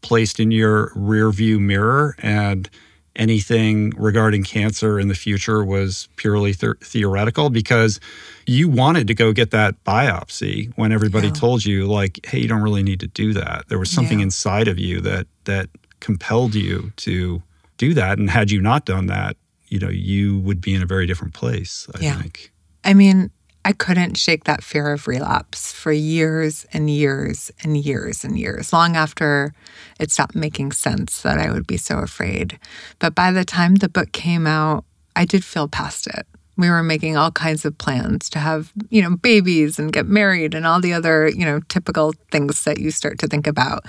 placed 0.00 0.40
in 0.40 0.50
your 0.50 0.90
rear 0.96 1.30
view 1.30 1.60
mirror 1.60 2.16
and 2.18 2.68
anything 3.16 3.90
regarding 3.96 4.42
cancer 4.42 4.98
in 4.98 5.08
the 5.08 5.14
future 5.14 5.64
was 5.64 6.08
purely 6.16 6.52
th- 6.52 6.78
theoretical 6.80 7.50
because 7.50 8.00
you 8.46 8.68
wanted 8.68 9.06
to 9.06 9.14
go 9.14 9.32
get 9.32 9.50
that 9.50 9.82
biopsy 9.84 10.72
when 10.76 10.92
everybody 10.92 11.28
yeah. 11.28 11.34
told 11.34 11.64
you 11.64 11.86
like 11.86 12.18
hey 12.26 12.40
you 12.40 12.48
don't 12.48 12.62
really 12.62 12.82
need 12.82 13.00
to 13.00 13.06
do 13.06 13.32
that 13.32 13.64
there 13.68 13.78
was 13.78 13.90
something 13.90 14.18
yeah. 14.18 14.24
inside 14.24 14.66
of 14.66 14.78
you 14.78 15.00
that 15.00 15.26
that 15.44 15.68
compelled 16.00 16.54
you 16.54 16.92
to 16.96 17.42
do 17.76 17.94
that 17.94 18.18
and 18.18 18.30
had 18.30 18.50
you 18.50 18.60
not 18.60 18.84
done 18.84 19.06
that 19.06 19.36
you 19.74 19.80
know, 19.80 19.88
you 19.88 20.38
would 20.38 20.60
be 20.60 20.72
in 20.72 20.82
a 20.82 20.86
very 20.86 21.04
different 21.04 21.34
place, 21.34 21.88
I 21.96 21.98
yeah. 22.00 22.20
think. 22.20 22.52
I 22.84 22.94
mean, 22.94 23.32
I 23.64 23.72
couldn't 23.72 24.18
shake 24.18 24.44
that 24.44 24.62
fear 24.62 24.92
of 24.92 25.08
relapse 25.08 25.72
for 25.72 25.90
years 25.90 26.66
and 26.72 26.90
years 26.90 27.50
and 27.62 27.76
years 27.76 28.22
and 28.22 28.38
years, 28.38 28.72
long 28.72 28.94
after 28.94 29.54
it 29.98 30.10
stopped 30.10 30.34
making 30.34 30.72
sense 30.72 31.22
that 31.22 31.38
I 31.38 31.50
would 31.50 31.66
be 31.66 31.78
so 31.78 31.98
afraid. 31.98 32.58
But 32.98 33.14
by 33.14 33.32
the 33.32 33.44
time 33.44 33.76
the 33.76 33.88
book 33.88 34.12
came 34.12 34.46
out, 34.46 34.84
I 35.16 35.24
did 35.24 35.44
feel 35.44 35.66
past 35.66 36.06
it. 36.08 36.26
We 36.56 36.68
were 36.68 36.82
making 36.82 37.16
all 37.16 37.30
kinds 37.30 37.64
of 37.64 37.76
plans 37.78 38.28
to 38.30 38.38
have, 38.38 38.72
you 38.90 39.02
know, 39.02 39.16
babies 39.16 39.78
and 39.78 39.92
get 39.92 40.06
married 40.06 40.54
and 40.54 40.66
all 40.66 40.80
the 40.80 40.92
other, 40.92 41.28
you 41.28 41.44
know, 41.44 41.60
typical 41.68 42.12
things 42.30 42.62
that 42.64 42.78
you 42.78 42.90
start 42.90 43.18
to 43.20 43.26
think 43.26 43.46
about 43.46 43.86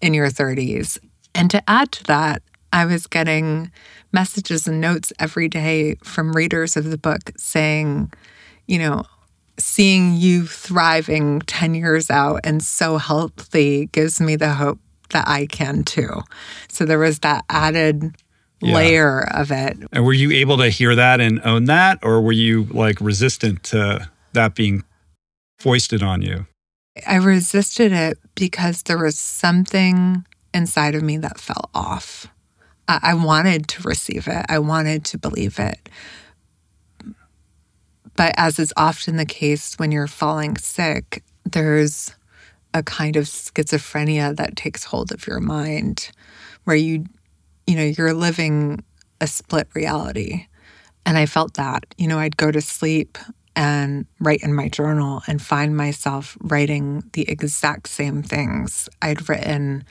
in 0.00 0.14
your 0.14 0.28
30s. 0.28 0.98
And 1.34 1.50
to 1.50 1.62
add 1.68 1.92
to 1.92 2.04
that, 2.04 2.42
I 2.72 2.86
was 2.86 3.06
getting 3.06 3.70
messages 4.12 4.66
and 4.66 4.80
notes 4.80 5.12
every 5.18 5.48
day 5.48 5.96
from 6.04 6.32
readers 6.32 6.76
of 6.76 6.90
the 6.90 6.98
book 6.98 7.32
saying, 7.36 8.12
you 8.66 8.78
know, 8.78 9.04
seeing 9.58 10.14
you 10.14 10.46
thriving 10.46 11.40
10 11.40 11.74
years 11.74 12.10
out 12.10 12.40
and 12.44 12.62
so 12.62 12.98
healthy 12.98 13.86
gives 13.86 14.20
me 14.20 14.36
the 14.36 14.54
hope 14.54 14.78
that 15.10 15.26
I 15.28 15.46
can 15.46 15.84
too. 15.84 16.22
So 16.68 16.84
there 16.84 16.98
was 16.98 17.20
that 17.20 17.44
added 17.48 18.14
yeah. 18.60 18.74
layer 18.74 19.28
of 19.32 19.50
it. 19.50 19.78
And 19.92 20.04
were 20.04 20.12
you 20.12 20.30
able 20.32 20.58
to 20.58 20.68
hear 20.68 20.94
that 20.94 21.20
and 21.20 21.40
own 21.44 21.64
that, 21.64 21.98
or 22.02 22.20
were 22.20 22.32
you 22.32 22.64
like 22.64 23.00
resistant 23.00 23.62
to 23.64 24.08
that 24.32 24.54
being 24.54 24.84
foisted 25.58 26.02
on 26.02 26.22
you? 26.22 26.46
I 27.06 27.16
resisted 27.16 27.92
it 27.92 28.18
because 28.34 28.82
there 28.82 28.98
was 28.98 29.18
something 29.18 30.24
inside 30.54 30.94
of 30.94 31.02
me 31.02 31.18
that 31.18 31.38
fell 31.38 31.70
off. 31.74 32.26
I 32.88 33.14
wanted 33.14 33.66
to 33.68 33.82
receive 33.82 34.28
it, 34.28 34.46
I 34.48 34.60
wanted 34.60 35.04
to 35.06 35.18
believe 35.18 35.58
it. 35.58 35.88
But 38.16 38.34
as 38.36 38.58
is 38.58 38.72
often 38.76 39.16
the 39.16 39.26
case 39.26 39.74
when 39.76 39.92
you're 39.92 40.06
falling 40.06 40.56
sick, 40.56 41.22
there's 41.44 42.14
a 42.74 42.82
kind 42.82 43.16
of 43.16 43.24
schizophrenia 43.24 44.36
that 44.36 44.56
takes 44.56 44.84
hold 44.84 45.12
of 45.12 45.26
your 45.26 45.40
mind 45.40 46.10
where 46.64 46.76
you 46.76 47.04
you 47.66 47.76
know 47.76 47.84
you're 47.84 48.12
living 48.12 48.84
a 49.20 49.26
split 49.26 49.66
reality 49.72 50.46
and 51.06 51.16
i 51.16 51.24
felt 51.24 51.54
that 51.54 51.86
you 51.96 52.06
know 52.06 52.18
i'd 52.18 52.36
go 52.36 52.50
to 52.50 52.60
sleep 52.60 53.16
and 53.54 54.04
write 54.20 54.42
in 54.42 54.52
my 54.52 54.68
journal 54.68 55.22
and 55.26 55.40
find 55.40 55.74
myself 55.74 56.36
writing 56.42 57.02
the 57.14 57.26
exact 57.30 57.88
same 57.88 58.22
things 58.22 58.90
i'd 59.00 59.26
written 59.28 59.82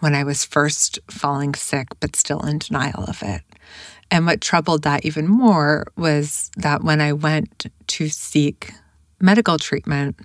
when 0.00 0.14
I 0.14 0.24
was 0.24 0.44
first 0.44 0.98
falling 1.10 1.54
sick, 1.54 1.88
but 2.00 2.16
still 2.16 2.40
in 2.40 2.58
denial 2.58 3.04
of 3.04 3.22
it. 3.22 3.42
And 4.10 4.26
what 4.26 4.40
troubled 4.40 4.82
that 4.82 5.04
even 5.04 5.26
more 5.26 5.86
was 5.96 6.50
that 6.56 6.84
when 6.84 7.00
I 7.00 7.12
went 7.12 7.66
to 7.88 8.08
seek 8.08 8.72
medical 9.20 9.58
treatment, 9.58 10.18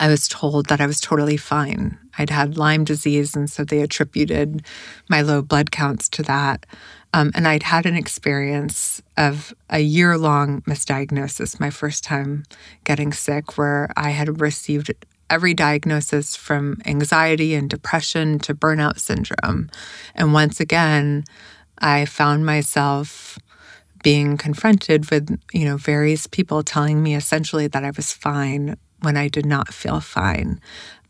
I 0.00 0.08
was 0.08 0.26
told 0.26 0.66
that 0.66 0.80
I 0.80 0.86
was 0.86 1.00
totally 1.00 1.36
fine. 1.36 1.98
I'd 2.18 2.30
had 2.30 2.56
Lyme 2.56 2.84
disease, 2.84 3.36
and 3.36 3.48
so 3.48 3.64
they 3.64 3.80
attributed 3.80 4.64
my 5.08 5.22
low 5.22 5.42
blood 5.42 5.70
counts 5.70 6.08
to 6.10 6.22
that. 6.24 6.66
Um, 7.12 7.30
and 7.34 7.46
I'd 7.46 7.62
had 7.62 7.86
an 7.86 7.96
experience 7.96 9.00
of 9.16 9.54
a 9.70 9.78
year 9.78 10.18
long 10.18 10.62
misdiagnosis, 10.62 11.60
my 11.60 11.70
first 11.70 12.02
time 12.02 12.44
getting 12.82 13.12
sick, 13.12 13.56
where 13.56 13.88
I 13.96 14.10
had 14.10 14.40
received 14.40 14.92
every 15.30 15.54
diagnosis 15.54 16.36
from 16.36 16.80
anxiety 16.86 17.54
and 17.54 17.70
depression 17.70 18.38
to 18.40 18.54
burnout 18.54 18.98
syndrome. 18.98 19.70
And 20.14 20.32
once 20.32 20.60
again, 20.60 21.24
I 21.78 22.04
found 22.04 22.46
myself 22.46 23.38
being 24.02 24.36
confronted 24.36 25.10
with, 25.10 25.38
you 25.52 25.64
know, 25.64 25.76
various 25.76 26.26
people 26.26 26.62
telling 26.62 27.02
me 27.02 27.14
essentially 27.14 27.66
that 27.68 27.84
I 27.84 27.90
was 27.90 28.12
fine 28.12 28.76
when 29.00 29.16
I 29.16 29.28
did 29.28 29.46
not 29.46 29.72
feel 29.72 30.00
fine. 30.00 30.60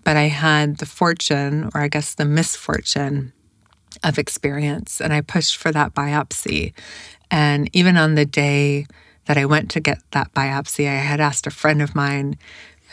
But 0.04 0.16
I 0.16 0.28
had 0.28 0.78
the 0.78 0.86
fortune, 0.86 1.70
or 1.74 1.80
I 1.80 1.88
guess 1.88 2.14
the 2.14 2.24
misfortune, 2.24 3.32
of 4.02 4.18
experience, 4.18 5.00
and 5.00 5.12
I 5.12 5.20
pushed 5.20 5.56
for 5.56 5.70
that 5.72 5.94
biopsy. 5.94 6.72
And 7.30 7.70
even 7.72 7.96
on 7.96 8.14
the 8.14 8.26
day 8.26 8.86
that 9.26 9.38
I 9.38 9.46
went 9.46 9.70
to 9.72 9.80
get 9.80 9.98
that 10.10 10.32
biopsy, 10.34 10.86
I 10.88 10.96
had 10.96 11.20
asked 11.20 11.46
a 11.46 11.50
friend 11.50 11.80
of 11.80 11.94
mine 11.94 12.36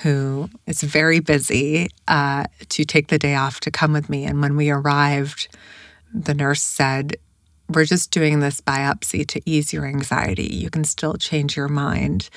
who 0.04 0.50
is 0.66 0.82
very 0.82 1.20
busy 1.20 1.90
uh, 2.08 2.46
to 2.70 2.86
take 2.86 3.08
the 3.08 3.20
day 3.20 3.36
off 3.36 3.60
to 3.62 3.72
come 3.72 3.94
with 3.94 4.10
me. 4.10 4.26
And 4.26 4.42
when 4.42 4.56
we 4.56 4.70
arrived, 4.70 5.48
the 6.14 6.34
nurse 6.34 6.62
said, 6.62 7.18
We're 7.72 7.86
just 7.86 8.12
doing 8.12 8.40
this 8.40 8.62
biopsy 8.62 9.26
to 9.28 9.42
ease 9.46 9.74
your 9.74 9.86
anxiety. 9.86 10.48
You 10.54 10.70
can 10.70 10.84
still 10.84 11.16
change 11.16 11.56
your 11.56 11.68
mind. 11.68 12.30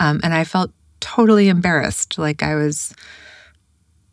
Um, 0.00 0.20
and 0.22 0.32
I 0.32 0.44
felt 0.44 0.70
totally 1.00 1.48
embarrassed, 1.48 2.18
like 2.18 2.42
I 2.42 2.54
was 2.54 2.94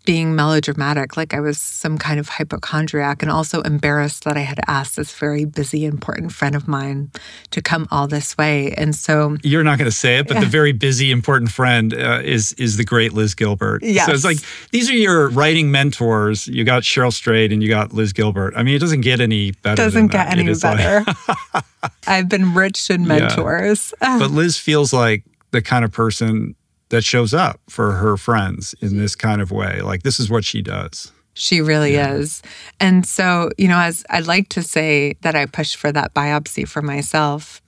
being 0.06 0.36
melodramatic, 0.36 1.16
like 1.16 1.34
I 1.34 1.40
was 1.40 1.58
some 1.58 1.98
kind 1.98 2.20
of 2.20 2.30
hypochondriac, 2.30 3.22
and 3.22 3.32
also 3.32 3.62
embarrassed 3.62 4.24
that 4.26 4.38
I 4.38 4.42
had 4.42 4.60
asked 4.68 4.96
this 4.96 5.14
very 5.14 5.46
busy, 5.46 5.86
important 5.86 6.32
friend 6.32 6.56
of 6.56 6.68
mine 6.68 7.12
to 7.52 7.62
come 7.62 7.88
all 7.90 8.08
this 8.08 8.38
way. 8.38 8.74
And 8.74 8.96
so 8.96 9.38
you're 9.44 9.64
not 9.64 9.78
going 9.78 9.90
to 9.90 9.96
say 9.96 10.18
it, 10.18 10.28
but 10.28 10.36
yeah. 10.36 10.42
the 10.42 10.48
very 10.48 10.72
busy, 10.72 11.12
important 11.12 11.52
friend 11.52 11.94
uh, 11.94 12.22
is 12.24 12.54
is 12.54 12.78
the 12.78 12.84
great 12.84 13.14
Liz 13.14 13.34
Gilbert. 13.34 13.84
Yes. 13.84 14.08
So 14.08 14.14
it's 14.14 14.26
like 14.26 14.38
these 14.72 14.90
are 14.90 14.96
your 14.96 15.30
writing 15.30 15.72
mentors. 15.72 16.48
You 16.48 16.64
got 16.64 16.84
Cheryl 16.84 17.14
Strayed 17.14 17.54
and 17.54 17.64
you 17.64 17.70
got 17.70 17.94
Liz 17.94 18.14
Gilbert. 18.14 18.54
I 18.56 18.64
mean, 18.64 18.76
it 18.76 18.80
doesn't 18.80 19.02
get 19.02 19.22
any 19.22 19.52
better. 19.52 19.82
It 19.82 19.86
doesn't 19.86 20.08
get 20.08 20.30
that. 20.30 20.38
any 20.38 20.54
better. 20.54 21.06
Like... 21.54 21.64
I've 22.08 22.30
been 22.30 22.54
rich 22.54 22.90
in 22.90 23.08
mentors. 23.08 23.94
Yeah. 24.02 24.20
but 24.20 24.32
Liz 24.32 24.58
feels 24.58 24.94
like 24.94 25.24
the 25.52 25.62
kind 25.62 25.86
of 25.86 25.92
person 25.92 26.56
that 26.94 27.04
shows 27.04 27.34
up 27.34 27.60
for 27.68 27.94
her 27.94 28.18
friends 28.18 28.76
in 28.80 28.98
this 28.98 29.16
kind 29.16 29.42
of 29.42 29.50
way. 29.50 29.82
Like, 29.82 30.04
this 30.04 30.20
is 30.20 30.30
what 30.30 30.46
she 30.46 30.62
does. 30.62 31.12
She 31.34 31.60
really 31.60 31.94
yeah. 31.94 32.14
is. 32.14 32.44
And 32.80 33.04
so, 33.04 33.50
you 33.58 33.68
know, 33.68 33.80
as 33.80 34.06
I'd 34.12 34.28
like 34.28 34.50
to 34.50 34.62
say 34.62 35.16
that 35.22 35.34
I 35.34 35.48
pushed 35.48 35.78
for 35.78 35.92
that 35.92 36.14
biopsy 36.14 36.68
for 36.68 36.84
myself, 36.84 37.64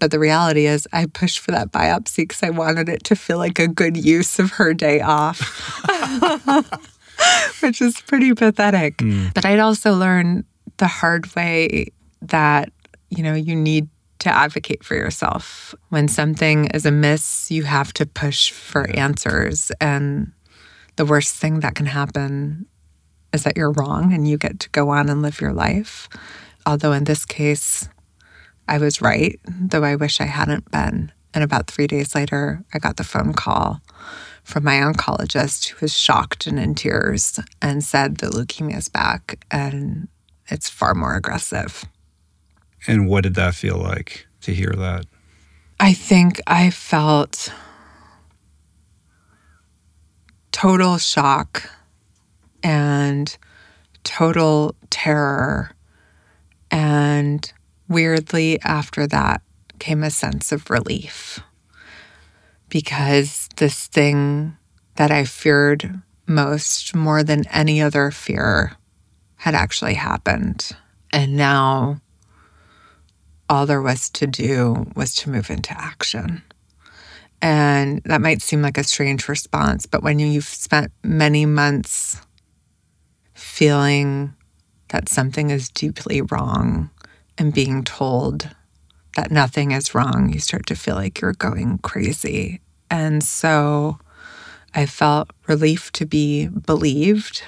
but 0.00 0.10
the 0.10 0.18
reality 0.18 0.66
is 0.66 0.88
I 0.92 1.06
pushed 1.06 1.38
for 1.38 1.52
that 1.52 1.70
biopsy 1.70 2.24
because 2.24 2.42
I 2.42 2.50
wanted 2.50 2.88
it 2.88 3.04
to 3.04 3.14
feel 3.14 3.38
like 3.38 3.60
a 3.60 3.68
good 3.68 3.96
use 3.96 4.40
of 4.40 4.50
her 4.50 4.74
day 4.74 5.00
off, 5.00 5.38
which 7.60 7.80
is 7.80 8.00
pretty 8.00 8.34
pathetic. 8.34 8.96
Mm. 8.96 9.32
But 9.34 9.44
I'd 9.44 9.60
also 9.60 9.94
learned 9.94 10.46
the 10.78 10.88
hard 10.88 11.32
way 11.36 11.92
that, 12.22 12.72
you 13.08 13.22
know, 13.22 13.34
you 13.34 13.54
need 13.54 13.88
to 14.20 14.28
advocate 14.28 14.84
for 14.84 14.94
yourself. 14.94 15.74
When 15.88 16.08
something 16.08 16.66
is 16.66 16.86
amiss, 16.86 17.50
you 17.50 17.64
have 17.64 17.92
to 17.94 18.06
push 18.06 18.50
for 18.50 18.88
yeah. 18.88 19.04
answers. 19.04 19.70
And 19.80 20.32
the 20.96 21.04
worst 21.04 21.34
thing 21.34 21.60
that 21.60 21.74
can 21.74 21.86
happen 21.86 22.66
is 23.32 23.44
that 23.44 23.56
you're 23.56 23.72
wrong 23.72 24.12
and 24.12 24.28
you 24.28 24.38
get 24.38 24.60
to 24.60 24.70
go 24.70 24.90
on 24.90 25.08
and 25.08 25.22
live 25.22 25.40
your 25.40 25.52
life. 25.52 26.08
Although 26.66 26.92
in 26.92 27.04
this 27.04 27.24
case, 27.24 27.88
I 28.68 28.78
was 28.78 29.02
right, 29.02 29.38
though 29.46 29.84
I 29.84 29.96
wish 29.96 30.20
I 30.20 30.24
hadn't 30.26 30.70
been. 30.70 31.12
And 31.34 31.42
about 31.42 31.66
three 31.66 31.86
days 31.86 32.14
later, 32.14 32.64
I 32.72 32.78
got 32.78 32.96
the 32.96 33.04
phone 33.04 33.34
call 33.34 33.80
from 34.44 34.64
my 34.64 34.76
oncologist 34.76 35.68
who 35.68 35.78
was 35.80 35.96
shocked 35.96 36.46
and 36.46 36.58
in 36.58 36.74
tears 36.74 37.40
and 37.60 37.82
said 37.82 38.18
the 38.18 38.28
leukemia 38.28 38.78
is 38.78 38.88
back 38.88 39.44
and 39.50 40.08
it's 40.48 40.68
far 40.68 40.94
more 40.94 41.16
aggressive. 41.16 41.84
And 42.86 43.08
what 43.08 43.22
did 43.22 43.34
that 43.34 43.54
feel 43.54 43.78
like 43.78 44.26
to 44.42 44.54
hear 44.54 44.72
that? 44.76 45.06
I 45.80 45.92
think 45.92 46.40
I 46.46 46.70
felt 46.70 47.52
total 50.52 50.98
shock 50.98 51.68
and 52.62 53.36
total 54.04 54.74
terror. 54.90 55.70
And 56.70 57.52
weirdly, 57.88 58.60
after 58.62 59.06
that 59.06 59.42
came 59.78 60.02
a 60.02 60.10
sense 60.10 60.52
of 60.52 60.70
relief 60.70 61.40
because 62.68 63.48
this 63.56 63.86
thing 63.86 64.56
that 64.96 65.10
I 65.10 65.24
feared 65.24 66.00
most, 66.26 66.94
more 66.94 67.22
than 67.22 67.46
any 67.48 67.82
other 67.82 68.10
fear, 68.10 68.76
had 69.36 69.54
actually 69.54 69.94
happened. 69.94 70.70
And 71.12 71.36
now 71.36 72.00
all 73.48 73.66
there 73.66 73.82
was 73.82 74.08
to 74.10 74.26
do 74.26 74.86
was 74.96 75.14
to 75.16 75.30
move 75.30 75.50
into 75.50 75.72
action. 75.72 76.42
And 77.42 78.00
that 78.04 78.20
might 78.20 78.40
seem 78.40 78.62
like 78.62 78.78
a 78.78 78.84
strange 78.84 79.28
response, 79.28 79.84
but 79.86 80.02
when 80.02 80.18
you've 80.18 80.44
spent 80.44 80.92
many 81.02 81.44
months 81.44 82.20
feeling 83.34 84.34
that 84.88 85.08
something 85.08 85.50
is 85.50 85.68
deeply 85.68 86.22
wrong 86.22 86.90
and 87.36 87.52
being 87.52 87.84
told 87.84 88.48
that 89.16 89.30
nothing 89.30 89.72
is 89.72 89.94
wrong, 89.94 90.30
you 90.32 90.38
start 90.38 90.66
to 90.66 90.74
feel 90.74 90.94
like 90.94 91.20
you're 91.20 91.34
going 91.34 91.78
crazy. 91.78 92.60
And 92.90 93.22
so 93.22 93.98
I 94.74 94.86
felt 94.86 95.30
relief 95.46 95.92
to 95.92 96.06
be 96.06 96.48
believed 96.48 97.42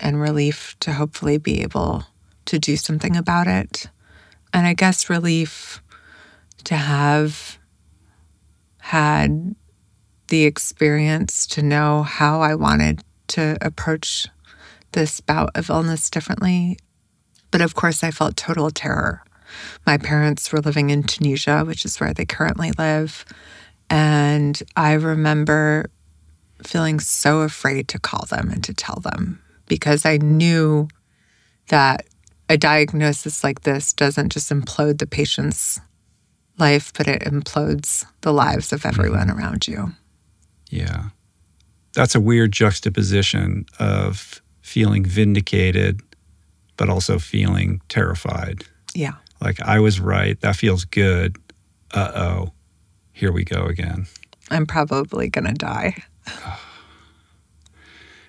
and 0.00 0.20
relief 0.20 0.76
to 0.80 0.92
hopefully 0.92 1.38
be 1.38 1.62
able 1.62 2.04
to 2.44 2.58
do 2.58 2.76
something 2.76 3.16
about 3.16 3.46
it 3.46 3.86
and 4.52 4.66
I 4.66 4.74
guess 4.74 5.10
relief 5.10 5.82
to 6.64 6.76
have 6.76 7.58
had 8.78 9.54
the 10.28 10.44
experience 10.44 11.46
to 11.46 11.62
know 11.62 12.02
how 12.02 12.40
I 12.40 12.54
wanted 12.54 13.02
to 13.28 13.56
approach 13.60 14.26
this 14.92 15.20
bout 15.20 15.50
of 15.54 15.70
illness 15.70 16.10
differently. 16.10 16.78
But 17.50 17.60
of 17.60 17.74
course, 17.74 18.02
I 18.02 18.10
felt 18.10 18.36
total 18.36 18.70
terror. 18.70 19.22
My 19.86 19.96
parents 19.96 20.52
were 20.52 20.60
living 20.60 20.90
in 20.90 21.02
Tunisia, 21.02 21.64
which 21.64 21.84
is 21.84 21.98
where 21.98 22.12
they 22.12 22.26
currently 22.26 22.72
live. 22.78 23.24
And 23.88 24.62
I 24.76 24.92
remember 24.92 25.90
feeling 26.62 27.00
so 27.00 27.40
afraid 27.40 27.88
to 27.88 27.98
call 27.98 28.26
them 28.26 28.50
and 28.50 28.62
to 28.64 28.74
tell 28.74 29.00
them 29.00 29.40
because 29.66 30.04
I 30.04 30.16
knew 30.18 30.88
that 31.68 32.06
a 32.48 32.56
diagnosis 32.56 33.44
like 33.44 33.62
this 33.62 33.92
doesn't 33.92 34.32
just 34.32 34.50
implode 34.50 34.98
the 34.98 35.06
patient's 35.06 35.80
life, 36.58 36.92
but 36.96 37.06
it 37.06 37.22
implodes 37.22 38.04
the 38.22 38.32
lives 38.32 38.72
of 38.72 38.84
everyone 38.84 39.28
mm-hmm. 39.28 39.38
around 39.38 39.68
you. 39.68 39.92
Yeah. 40.70 41.10
That's 41.94 42.14
a 42.14 42.20
weird 42.20 42.52
juxtaposition 42.52 43.66
of 43.78 44.42
feeling 44.60 45.04
vindicated, 45.04 46.00
but 46.76 46.88
also 46.88 47.18
feeling 47.18 47.80
terrified. 47.88 48.64
Yeah. 48.94 49.14
Like, 49.40 49.60
I 49.62 49.80
was 49.80 50.00
right. 50.00 50.40
That 50.40 50.56
feels 50.56 50.84
good. 50.84 51.36
Uh 51.92 52.12
oh. 52.14 52.52
Here 53.12 53.32
we 53.32 53.44
go 53.44 53.64
again. 53.64 54.06
I'm 54.50 54.66
probably 54.66 55.28
going 55.28 55.46
to 55.46 55.54
die. 55.54 55.96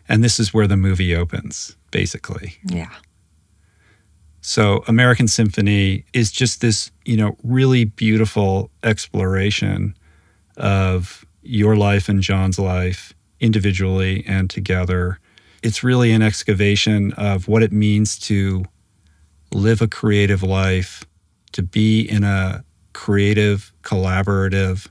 and 0.10 0.24
this 0.24 0.40
is 0.40 0.54
where 0.54 0.68
the 0.68 0.78
movie 0.78 1.16
opens, 1.16 1.76
basically. 1.92 2.58
Yeah. 2.64 2.90
So 4.42 4.84
American 4.88 5.28
Symphony 5.28 6.06
is 6.14 6.32
just 6.32 6.62
this, 6.62 6.92
you 7.06 7.18
know, 7.18 7.36
really 7.44 7.86
beautiful 7.86 8.72
exploration 8.84 9.96
of 10.58 11.26
your 11.42 11.76
life 11.76 12.10
and 12.10 12.22
Jon's 12.22 12.60
life 12.60 13.14
individually 13.40 14.24
and 14.28 14.50
together. 14.50 15.20
It's 15.62 15.84
really 15.84 16.12
an 16.12 16.22
excavation 16.22 17.12
of 17.14 17.48
what 17.48 17.64
it 17.64 17.72
means 17.72 18.18
to 18.20 18.64
live 19.54 19.82
a 19.82 19.88
creative 19.88 20.44
life, 20.44 21.04
to 21.54 21.64
be 21.64 22.02
in 22.02 22.24
a 22.24 22.64
creative, 22.94 23.74
collaborative 23.84 24.88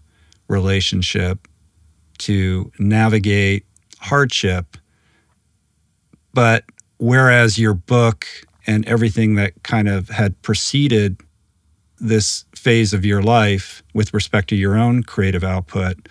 relationship, 0.49 1.49
to 2.18 2.70
navigate 2.78 3.64
hardship. 4.01 4.76
But 6.34 6.64
whereas 6.99 7.59
your 7.59 7.74
book 7.74 8.26
and 8.69 8.87
everything 8.87 9.35
that 9.37 9.61
kind 9.62 9.89
of 9.89 10.11
had 10.11 10.41
preceded 10.43 11.16
this 11.99 12.45
phase 12.55 12.93
of 12.93 13.05
your 13.05 13.23
life 13.23 13.83
with 13.95 14.12
respect 14.12 14.49
to 14.51 14.57
your 14.57 14.77
own 14.77 15.03
creative 15.03 15.43
output 15.43 16.09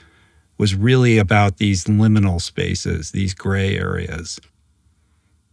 was 0.57 0.73
really 0.73 1.19
about 1.19 1.57
these 1.57 1.85
liminal 1.85 2.41
spaces, 2.41 3.11
these 3.11 3.35
gray 3.35 3.77
areas. 3.77 4.39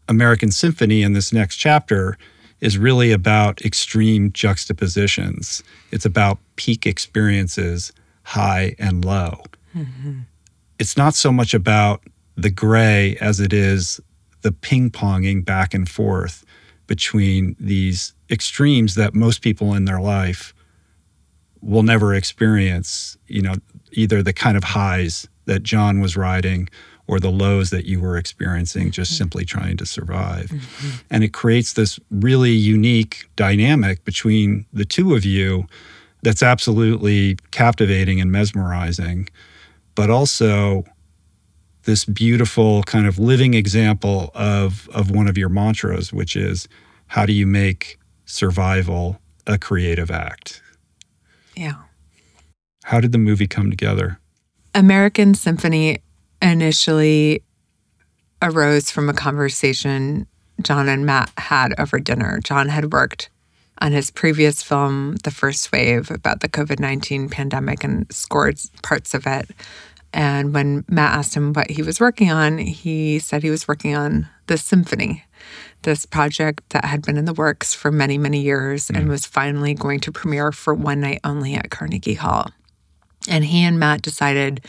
American 0.09 0.51
Symphony 0.51 1.03
in 1.03 1.13
this 1.13 1.31
next 1.31 1.57
chapter 1.57 2.17
is 2.61 2.79
really 2.79 3.13
about 3.13 3.61
extreme 3.61 4.33
juxtapositions. 4.33 5.63
It's 5.91 6.07
about 6.07 6.39
peak 6.57 6.87
experiences, 6.87 7.93
high 8.23 8.75
and 8.79 9.05
low. 9.05 9.43
Mm-hmm. 9.77 10.21
It's 10.79 10.97
not 10.97 11.15
so 11.15 11.31
much 11.31 11.53
about 11.53 12.03
the 12.35 12.51
gray 12.51 13.19
as 13.21 13.41
it 13.41 13.53
is 13.53 14.01
the 14.41 14.53
ping 14.53 14.91
ponging 14.91 15.45
back 15.45 15.75
and 15.75 15.87
forth 15.89 16.45
between 16.87 17.57
these 17.59 18.15
extremes 18.31 18.95
that 18.95 19.15
most 19.15 19.43
people 19.43 19.75
in 19.75 19.85
their 19.85 20.01
life 20.01 20.55
will 21.61 21.83
never 21.83 22.15
experience, 22.15 23.17
you 23.27 23.41
know, 23.41 23.55
either 23.93 24.23
the 24.23 24.33
kind 24.33 24.57
of 24.57 24.65
highs 24.65 25.27
that 25.47 25.63
Jon 25.63 26.01
was 26.01 26.17
riding 26.17 26.69
or 27.07 27.21
the 27.21 27.31
lows 27.31 27.71
that 27.71 27.85
you 27.85 28.01
were 28.01 28.17
experiencing 28.17 28.91
just 28.91 29.13
mm-hmm. 29.13 29.19
simply 29.19 29.45
trying 29.45 29.77
to 29.77 29.87
survive. 29.87 30.47
Mm-hmm. 30.47 30.97
And 31.11 31.25
it 31.25 31.33
creates 31.33 31.75
this 31.75 31.99
really 32.11 32.53
unique 32.53 33.29
dynamic 33.37 34.05
between 34.05 34.67
the 34.73 34.85
two 34.85 35.15
of 35.15 35.25
you 35.25 35.67
that's 36.23 36.43
absolutely 36.43 37.37
captivating 37.51 38.21
and 38.21 38.33
mesmerizing, 38.33 39.29
but 39.95 40.09
also 40.09 40.85
this 41.85 42.05
beautiful 42.05 42.83
kind 42.85 43.07
of 43.07 43.19
living 43.19 43.55
example 43.55 44.31
of, 44.35 44.89
of 44.93 45.11
one 45.11 45.29
of 45.29 45.39
your 45.39 45.49
mantras, 45.49 46.13
which 46.13 46.37
is 46.37 46.69
how 47.09 47.27
do 47.27 47.33
you 47.33 47.47
make 47.47 47.99
survival 48.25 49.21
a 49.47 49.59
creative 49.59 50.11
act? 50.11 50.63
Yeah. 51.57 51.75
How 52.85 53.01
did 53.01 53.13
the 53.13 53.19
movie 53.19 53.47
come 53.47 53.71
together? 53.71 54.19
American 54.75 55.35
Symphony 55.35 55.99
initially 56.43 57.43
arose 58.43 58.91
from 58.91 59.09
a 59.09 59.15
conversation 59.15 60.27
Jon 60.61 60.89
and 60.89 61.05
Matt 61.05 61.33
had 61.37 61.75
over 61.79 61.99
dinner. 61.99 62.41
Jon 62.43 62.69
had 62.69 62.93
worked 62.93 63.31
on 63.79 63.93
his 63.93 64.11
previous 64.11 64.63
film, 64.63 65.17
The 65.25 65.31
First 65.31 65.73
Wave, 65.73 66.11
about 66.11 66.41
the 66.41 66.49
COVID 66.49 66.79
19 66.79 67.29
pandemic 67.29 67.83
and 67.83 68.07
scored 68.13 68.59
parts 68.83 69.15
of 69.15 69.27
it. 69.27 69.51
And 70.15 70.55
when 70.55 70.85
Matt 70.89 71.19
asked 71.19 71.35
him 71.35 71.53
what 71.53 71.69
he 71.69 71.83
was 71.83 71.99
working 71.99 72.31
on, 72.31 72.59
he 72.59 73.19
said 73.19 73.43
he 73.43 73.51
was 73.51 73.67
working 73.67 73.97
on 73.97 74.29
the 74.47 74.57
symphony, 74.57 75.25
this 75.83 76.07
project 76.07 76.63
that 76.71 76.85
had 76.85 77.03
been 77.03 77.17
in 77.17 77.25
the 77.25 77.35
works 77.35 77.75
for 77.75 77.91
many, 77.91 78.17
many 78.17 78.41
years 78.41 78.87
mm. 78.87 78.97
and 78.97 79.09
was 79.09 79.27
finally 79.27 79.75
going 79.75 79.99
to 79.99 80.13
premiere 80.13 80.53
for 80.53 80.73
one 80.73 81.01
night 81.01 81.19
only 81.25 81.55
at 81.55 81.73
Carnegie 81.73 82.15
Hall. 82.15 82.49
And 83.29 83.45
he 83.45 83.65
and 83.65 83.81
Matt 83.81 84.03
decided 84.03 84.65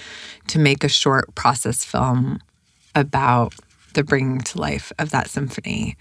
to 0.47 0.57
make 0.57 0.83
a 0.83 0.89
short 0.89 1.35
process 1.35 1.85
film 1.85 2.39
about 2.95 3.53
the 3.93 4.03
bringing 4.03 4.39
to 4.39 4.59
life 4.59 4.91
of 4.97 5.11
that 5.11 5.29
symphony. 5.29 5.95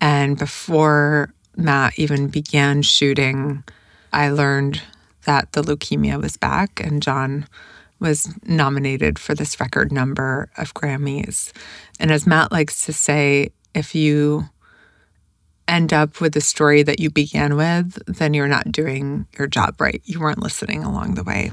And 0.00 0.36
before 0.36 1.32
Matt 1.56 1.96
even 2.00 2.26
began 2.28 2.82
shooting, 2.82 3.62
I 4.12 4.30
learned 4.30 4.82
that 5.24 5.52
the 5.52 5.62
leukemia 5.62 6.20
was 6.20 6.36
back 6.36 6.80
and 6.80 7.00
Jon 7.00 7.46
was 8.00 8.34
nominated 8.44 9.18
for 9.18 9.34
this 9.34 9.58
record 9.60 9.92
number 9.92 10.50
of 10.56 10.74
Grammys. 10.74 11.52
And 11.98 12.10
as 12.10 12.26
Matt 12.26 12.52
likes 12.52 12.86
to 12.86 12.92
say, 12.92 13.50
if 13.74 13.94
you 13.94 14.44
end 15.66 15.92
up 15.92 16.20
with 16.20 16.32
the 16.32 16.40
story 16.40 16.82
that 16.82 16.98
you 16.98 17.10
began 17.10 17.56
with, 17.56 18.02
then 18.06 18.34
you're 18.34 18.48
not 18.48 18.72
doing 18.72 19.26
your 19.38 19.46
job 19.46 19.80
right. 19.80 20.00
You 20.04 20.20
weren't 20.20 20.42
listening 20.42 20.82
along 20.82 21.14
the 21.14 21.24
way. 21.24 21.52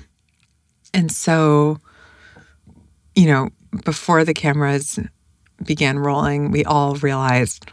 And 0.93 1.11
so, 1.11 1.79
you 3.15 3.25
know, 3.25 3.49
before 3.83 4.23
the 4.23 4.33
cameras 4.33 4.99
began 5.63 5.99
rolling, 5.99 6.51
we 6.51 6.63
all 6.63 6.95
realized 6.95 7.69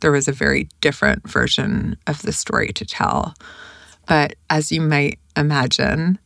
there 0.00 0.12
was 0.12 0.28
a 0.28 0.32
very 0.32 0.68
different 0.80 1.28
version 1.28 1.96
of 2.06 2.22
the 2.22 2.32
story 2.32 2.72
to 2.72 2.84
tell. 2.84 3.34
But 4.06 4.34
as 4.50 4.72
you 4.72 4.80
might 4.80 5.18
imagine, 5.36 6.18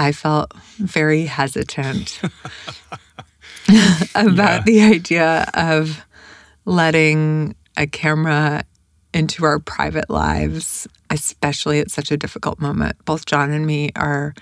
I 0.00 0.12
felt 0.12 0.54
very 0.78 1.26
hesitant 1.26 2.22
about 4.14 4.34
yeah. 4.34 4.62
the 4.64 4.80
idea 4.80 5.50
of 5.52 6.06
letting 6.64 7.54
a 7.76 7.86
camera 7.86 8.64
into 9.12 9.44
our 9.44 9.58
private 9.58 10.08
lives, 10.08 10.88
especially 11.10 11.80
at 11.80 11.90
such 11.90 12.10
a 12.10 12.16
difficult 12.16 12.58
moment. 12.60 12.96
Both 13.04 13.26
Jon 13.26 13.50
and 13.50 13.66
me 13.66 13.90
are 13.94 14.32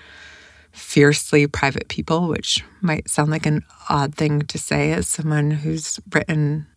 fiercely 0.71 1.45
private 1.45 1.89
people, 1.89 2.29
which 2.29 2.63
might 2.79 3.09
sound 3.09 3.29
like 3.29 3.45
an 3.45 3.65
odd 3.89 4.15
thing 4.15 4.43
to 4.43 4.57
say 4.57 4.93
as 4.93 5.09
someone 5.09 5.51
who's 5.51 5.99
written 6.13 6.67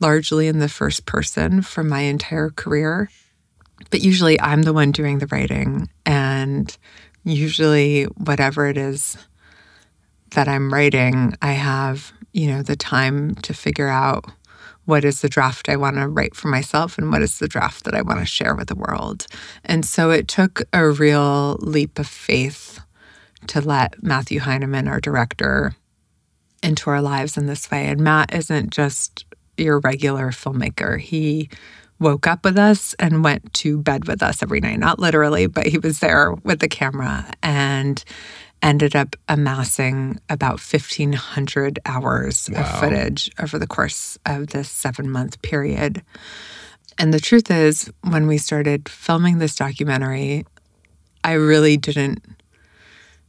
largely 0.00 0.48
in 0.48 0.58
the 0.58 0.68
first 0.68 1.06
person 1.06 1.62
for 1.62 1.82
my 1.82 2.00
entire 2.00 2.50
career. 2.50 3.08
But 3.88 4.02
usually 4.02 4.38
I'm 4.38 4.64
the 4.64 4.74
one 4.74 4.92
doing 4.92 5.16
the 5.16 5.28
writing, 5.28 5.88
and 6.04 6.76
usually, 7.24 8.04
whatever 8.04 8.66
it 8.66 8.76
is 8.76 9.16
that 10.32 10.48
I'm 10.48 10.72
writing, 10.72 11.34
I 11.42 11.52
have, 11.52 12.12
you 12.32 12.48
know, 12.48 12.62
the 12.62 12.76
time 12.76 13.34
to 13.36 13.54
figure 13.54 13.88
out 13.88 14.24
what 14.84 15.04
is 15.04 15.20
the 15.20 15.28
draft 15.28 15.68
I 15.68 15.76
want 15.76 15.96
to 15.96 16.08
write 16.08 16.34
for 16.34 16.48
myself 16.48 16.98
and 16.98 17.10
what 17.10 17.22
is 17.22 17.38
the 17.38 17.48
draft 17.48 17.84
that 17.84 17.94
I 17.94 18.02
want 18.02 18.20
to 18.20 18.26
share 18.26 18.54
with 18.54 18.68
the 18.68 18.74
world. 18.74 19.26
And 19.64 19.84
so 19.84 20.10
it 20.10 20.26
took 20.26 20.62
a 20.72 20.88
real 20.88 21.56
leap 21.60 21.98
of 21.98 22.08
faith 22.08 22.80
to 23.48 23.60
let 23.60 24.02
Matthew 24.02 24.40
Heineman, 24.40 24.88
our 24.88 25.00
director, 25.00 25.74
into 26.62 26.90
our 26.90 27.02
lives 27.02 27.36
in 27.36 27.46
this 27.46 27.70
way. 27.70 27.86
And 27.86 28.00
Matt 28.00 28.34
isn't 28.34 28.70
just 28.70 29.24
your 29.56 29.80
regular 29.80 30.30
filmmaker. 30.30 30.98
He 30.98 31.48
woke 31.98 32.26
up 32.26 32.44
with 32.44 32.58
us 32.58 32.94
and 32.94 33.24
went 33.24 33.52
to 33.54 33.78
bed 33.78 34.06
with 34.06 34.22
us 34.22 34.42
every 34.42 34.60
night. 34.60 34.78
Not 34.78 34.98
literally, 34.98 35.46
but 35.46 35.66
he 35.66 35.78
was 35.78 36.00
there 36.00 36.32
with 36.44 36.58
the 36.58 36.68
camera 36.68 37.30
and 37.42 38.02
ended 38.62 38.94
up 38.94 39.16
amassing 39.28 40.20
about 40.28 40.60
1,500 40.60 41.78
hours 41.84 42.48
wow. 42.52 42.60
of 42.60 42.80
footage 42.80 43.30
over 43.40 43.58
the 43.58 43.66
course 43.66 44.18
of 44.24 44.48
this 44.48 44.70
seven 44.70 45.10
month 45.10 45.40
period. 45.42 46.02
And 46.98 47.12
the 47.12 47.20
truth 47.20 47.50
is, 47.50 47.90
when 48.08 48.26
we 48.26 48.38
started 48.38 48.88
filming 48.88 49.38
this 49.38 49.56
documentary, 49.56 50.44
I 51.24 51.32
really 51.32 51.76
didn't 51.76 52.24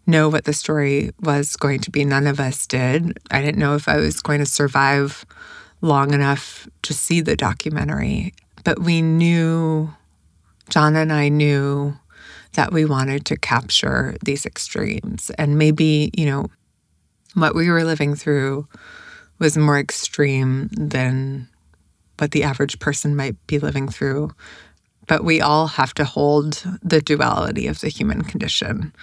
know 0.05 0.29
what 0.29 0.45
the 0.45 0.53
story 0.53 1.11
was 1.21 1.55
going 1.55 1.79
to 1.79 1.91
be. 1.91 2.03
None 2.03 2.27
of 2.27 2.39
us 2.39 2.67
did. 2.67 3.17
I 3.31 3.41
didn't 3.41 3.59
know 3.59 3.75
if 3.75 3.87
I 3.87 3.97
was 3.97 4.21
going 4.21 4.39
to 4.39 4.45
survive 4.45 5.25
long 5.81 6.13
enough 6.13 6.67
to 6.83 6.93
see 6.93 7.21
the 7.21 7.35
documentary. 7.35 8.33
But 8.63 8.79
we 8.79 9.01
knew, 9.01 9.93
Jon 10.69 10.95
and 10.95 11.11
I 11.11 11.29
knew 11.29 11.97
that 12.53 12.71
we 12.71 12.85
wanted 12.85 13.25
to 13.25 13.37
capture 13.37 14.15
these 14.23 14.45
extremes. 14.45 15.31
And 15.37 15.57
maybe, 15.57 16.11
you 16.15 16.25
know, 16.25 16.47
what 17.33 17.55
we 17.55 17.69
were 17.69 17.83
living 17.83 18.15
through 18.15 18.67
was 19.39 19.57
more 19.57 19.79
extreme 19.79 20.69
than 20.71 21.47
what 22.19 22.31
the 22.31 22.43
average 22.43 22.79
person 22.79 23.15
might 23.15 23.35
be 23.47 23.59
living 23.59 23.89
through. 23.89 24.31
But 25.07 25.25
we 25.25 25.41
all 25.41 25.67
have 25.67 25.93
to 25.95 26.05
hold 26.05 26.63
the 26.81 27.01
duality 27.01 27.67
of 27.67 27.81
the 27.81 27.89
human 27.89 28.23
condition 28.23 28.93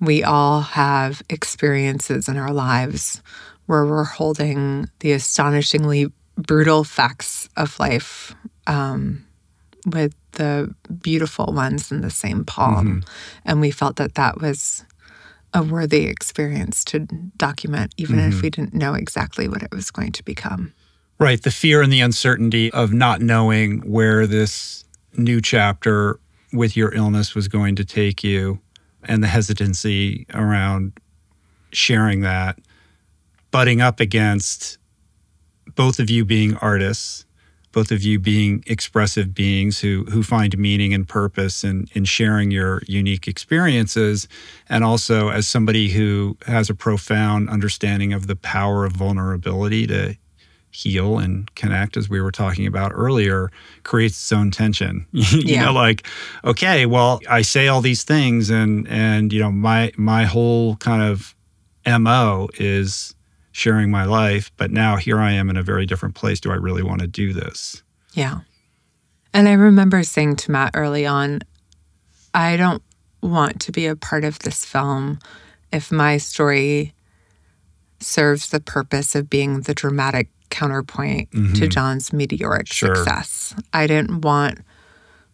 we 0.00 0.22
all 0.22 0.60
have 0.60 1.22
experiences 1.30 2.28
in 2.28 2.36
our 2.36 2.52
lives 2.52 3.22
where 3.66 3.86
we're 3.86 4.04
holding 4.04 4.88
the 5.00 5.12
astonishingly 5.12 6.12
brutal 6.36 6.84
facts 6.84 7.48
of 7.56 7.78
life 7.78 8.34
um, 8.66 9.24
with 9.86 10.14
the 10.32 10.74
beautiful 11.02 11.52
ones 11.52 11.92
in 11.92 12.00
the 12.00 12.10
same 12.10 12.44
palm. 12.44 12.86
Mm-hmm. 12.86 13.10
And 13.44 13.60
we 13.60 13.70
felt 13.70 13.96
that 13.96 14.14
that 14.14 14.40
was 14.40 14.84
a 15.52 15.62
worthy 15.62 16.06
experience 16.06 16.84
to 16.84 17.00
document, 17.36 17.94
even 17.96 18.16
mm-hmm. 18.16 18.30
if 18.30 18.42
we 18.42 18.50
didn't 18.50 18.74
know 18.74 18.94
exactly 18.94 19.48
what 19.48 19.62
it 19.62 19.72
was 19.72 19.90
going 19.90 20.12
to 20.12 20.24
become. 20.24 20.72
Right. 21.18 21.40
The 21.40 21.52
fear 21.52 21.80
and 21.80 21.92
the 21.92 22.00
uncertainty 22.00 22.72
of 22.72 22.92
not 22.92 23.20
knowing 23.20 23.78
where 23.80 24.26
this 24.26 24.84
new 25.16 25.40
chapter 25.40 26.18
with 26.52 26.76
your 26.76 26.92
illness 26.94 27.34
was 27.34 27.46
going 27.46 27.76
to 27.76 27.84
take 27.84 28.24
you 28.24 28.60
and 29.04 29.22
the 29.22 29.28
hesitancy 29.28 30.26
around 30.34 30.92
sharing 31.72 32.22
that, 32.22 32.58
butting 33.50 33.80
up 33.80 34.00
against 34.00 34.78
both 35.76 35.98
of 35.98 36.10
you 36.10 36.24
being 36.24 36.56
artists, 36.56 37.23
both 37.74 37.90
of 37.90 38.02
you 38.02 38.20
being 38.20 38.62
expressive 38.66 39.34
beings 39.34 39.80
who 39.80 40.04
who 40.04 40.22
find 40.22 40.56
meaning 40.56 40.94
and 40.94 41.06
purpose 41.06 41.64
in 41.64 41.88
in 41.92 42.04
sharing 42.04 42.50
your 42.50 42.80
unique 42.86 43.26
experiences, 43.28 44.28
and 44.68 44.84
also 44.84 45.28
as 45.28 45.46
somebody 45.46 45.90
who 45.90 46.38
has 46.46 46.70
a 46.70 46.74
profound 46.74 47.50
understanding 47.50 48.12
of 48.12 48.28
the 48.28 48.36
power 48.36 48.84
of 48.84 48.92
vulnerability 48.92 49.86
to 49.88 50.16
heal 50.70 51.18
and 51.18 51.54
connect 51.54 51.96
as 51.96 52.08
we 52.08 52.20
were 52.20 52.32
talking 52.32 52.66
about 52.66 52.90
earlier 52.94 53.48
creates 53.84 54.16
its 54.16 54.32
own 54.32 54.50
tension 54.50 55.06
you 55.12 55.40
yeah. 55.44 55.66
know 55.66 55.72
like 55.72 56.04
okay 56.42 56.84
well 56.84 57.20
i 57.30 57.42
say 57.42 57.68
all 57.68 57.80
these 57.80 58.02
things 58.02 58.50
and 58.50 58.88
and 58.88 59.32
you 59.32 59.38
know 59.38 59.52
my 59.52 59.92
my 59.96 60.24
whole 60.24 60.74
kind 60.76 61.00
of 61.00 61.32
mo 61.86 62.48
is 62.58 63.14
sharing 63.54 63.90
my 63.90 64.04
life 64.04 64.50
but 64.56 64.70
now 64.70 64.96
here 64.96 65.18
i 65.18 65.32
am 65.32 65.48
in 65.48 65.56
a 65.56 65.62
very 65.62 65.86
different 65.86 66.14
place 66.14 66.40
do 66.40 66.50
i 66.50 66.56
really 66.56 66.82
want 66.82 67.00
to 67.00 67.06
do 67.06 67.32
this 67.32 67.82
yeah 68.12 68.40
and 69.32 69.48
i 69.48 69.52
remember 69.52 70.02
saying 70.02 70.36
to 70.36 70.50
matt 70.50 70.70
early 70.74 71.06
on 71.06 71.40
i 72.34 72.56
don't 72.56 72.82
want 73.22 73.60
to 73.60 73.72
be 73.72 73.86
a 73.86 73.96
part 73.96 74.24
of 74.24 74.38
this 74.40 74.64
film 74.64 75.18
if 75.72 75.90
my 75.90 76.16
story 76.16 76.92
serves 78.00 78.50
the 78.50 78.60
purpose 78.60 79.14
of 79.14 79.30
being 79.30 79.60
the 79.62 79.74
dramatic 79.74 80.28
counterpoint 80.50 81.30
mm-hmm. 81.32 81.54
to 81.54 81.66
Jon's 81.66 82.12
meteoric 82.12 82.68
sure. 82.72 82.94
success. 82.94 83.54
I 83.72 83.86
didn't 83.86 84.20
want 84.20 84.60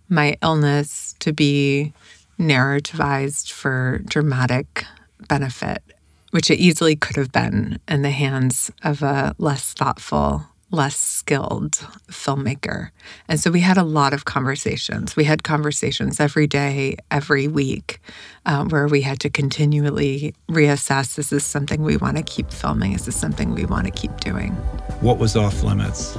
my 0.08 0.36
illness 0.42 1.14
to 1.20 1.32
be 1.32 1.92
narrativized 2.38 3.52
for 3.52 4.00
dramatic 4.06 4.84
benefit, 5.28 5.82
which 6.30 6.50
it 6.50 6.58
easily 6.58 6.96
could 6.96 7.16
have 7.16 7.32
been 7.32 7.80
in 7.88 8.02
the 8.02 8.10
hands 8.10 8.70
of 8.82 9.02
a 9.02 9.34
less 9.38 9.72
thoughtful, 9.72 10.46
less 10.70 10.96
skilled 10.96 11.72
filmmaker. 12.08 12.90
And 13.28 13.40
so 13.40 13.50
we 13.50 13.60
had 13.60 13.76
a 13.76 13.82
lot 13.82 14.12
of 14.12 14.24
conversations. 14.24 15.16
We 15.16 15.24
had 15.24 15.42
conversations 15.42 16.20
every 16.20 16.46
day, 16.46 16.96
every 17.10 17.48
week, 17.48 18.00
uh, 18.46 18.64
where 18.66 18.86
we 18.86 19.02
had 19.02 19.18
to 19.20 19.30
continually 19.30 20.34
reassess 20.48 21.16
this 21.16 21.26
is 21.26 21.30
this 21.30 21.44
something 21.44 21.82
we 21.82 21.96
want 21.96 22.16
to 22.16 22.22
keep 22.22 22.50
filming? 22.50 22.92
Is 22.92 23.06
this 23.06 23.16
something 23.16 23.54
we 23.54 23.64
want 23.64 23.86
to 23.86 23.92
keep 23.92 24.20
doing? 24.20 24.52
What 25.00 25.18
was 25.18 25.36
off 25.36 25.62
limits? 25.62 26.16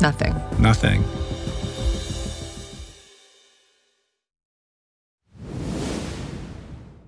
Nothing. 0.00 0.34
Nothing. 0.58 1.04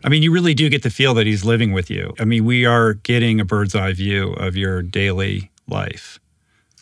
I 0.05 0.09
mean, 0.09 0.22
you 0.22 0.32
really 0.32 0.55
do 0.55 0.68
get 0.68 0.82
the 0.82 0.90
feel 0.90 1.14
that 1.14 1.26
he's 1.26 1.44
living 1.44 1.72
with 1.72 1.90
you. 1.90 2.14
I 2.18 2.24
mean, 2.24 2.44
we 2.44 2.64
are 2.64 2.94
getting 2.94 3.40
a 3.40 3.44
bird's 3.44 3.74
eye 3.74 3.92
view 3.92 4.32
of 4.32 4.57
your 4.57 4.82
daily 4.82 5.50
life. 5.68 6.18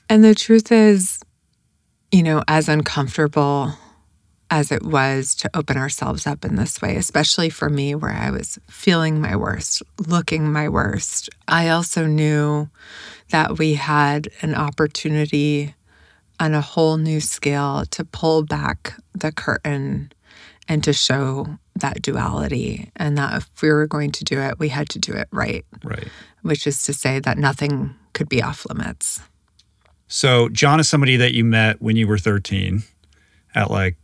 And 0.09 0.25
the 0.25 0.35
truth 0.35 0.73
is, 0.73 1.21
you 2.11 2.23
know, 2.23 2.43
as 2.49 2.69
uncomfortable 2.69 3.75
as 4.51 4.73
it 4.73 4.83
was 4.83 5.35
to 5.37 5.51
open 5.55 5.77
ourselves 5.77 6.27
up 6.27 6.45
in 6.45 6.57
this 6.57 6.83
way, 6.83 6.97
especially 6.97 7.51
for 7.51 7.71
me, 7.71 7.95
where 7.95 8.13
I 8.13 8.31
was 8.31 8.59
feeling 8.69 9.21
my 9.21 9.37
worst, 9.37 9.83
looking 10.09 10.53
my 10.53 10.69
worst, 10.69 11.31
I 11.47 11.69
also 11.69 12.07
knew 12.07 12.69
that 13.31 13.59
we 13.59 13.75
had 13.75 14.29
an 14.43 14.57
opportunity 14.57 15.75
on 16.41 16.55
a 16.55 16.61
whole 16.61 16.97
new 16.97 17.21
scale 17.21 17.85
to 17.91 18.05
pull 18.05 18.43
back 18.43 18.95
the 19.15 19.31
curtain 19.31 20.11
and 20.71 20.85
to 20.85 20.93
show 20.93 21.59
that 21.75 22.01
duality 22.01 22.93
and 22.95 23.19
that 23.19 23.39
if 23.39 23.61
we 23.61 23.71
were 23.71 23.89
going 23.89 24.13
to 24.13 24.25
do 24.25 24.39
it, 24.39 24.61
we 24.61 24.69
had 24.69 24.89
to 24.91 25.01
do 25.01 25.13
it 25.13 25.27
right. 25.33 25.67
Right. 25.83 26.07
Which 26.43 26.65
is 26.65 26.85
to 26.85 26.95
say 26.95 27.19
that 27.19 27.37
nothing 27.37 27.97
could 28.13 28.29
be 28.29 28.41
off 28.41 28.65
limits. 28.67 29.21
So, 30.07 30.49
Jon 30.49 30.79
is 30.79 30.89
somebody 30.89 31.17
that 31.17 31.35
you 31.35 31.45
met 31.45 31.83
when 31.83 31.97
you 31.97 32.07
were 32.07 32.19
13 32.19 32.85
at 33.57 33.69
like 33.69 33.97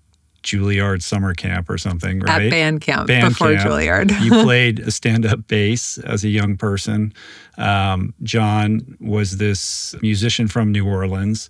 Juilliard 0.42 1.02
summer 1.02 1.34
camp 1.34 1.70
or 1.70 1.78
something, 1.78 2.18
right? 2.20 2.46
At 2.46 2.50
band 2.50 2.80
camp 2.80 3.06
Band 3.06 3.28
before 3.28 3.54
camp. 3.54 3.68
Juilliard. 3.68 4.20
you 4.20 4.30
played 4.42 4.80
a 4.80 4.90
stand 4.90 5.24
up 5.24 5.46
bass 5.46 5.98
as 5.98 6.24
a 6.24 6.28
young 6.28 6.56
person. 6.56 7.12
Um, 7.58 8.12
Jon 8.24 8.96
was 9.00 9.38
this 9.38 9.94
musician 10.02 10.48
from 10.48 10.72
New 10.72 10.86
Orleans. 10.86 11.48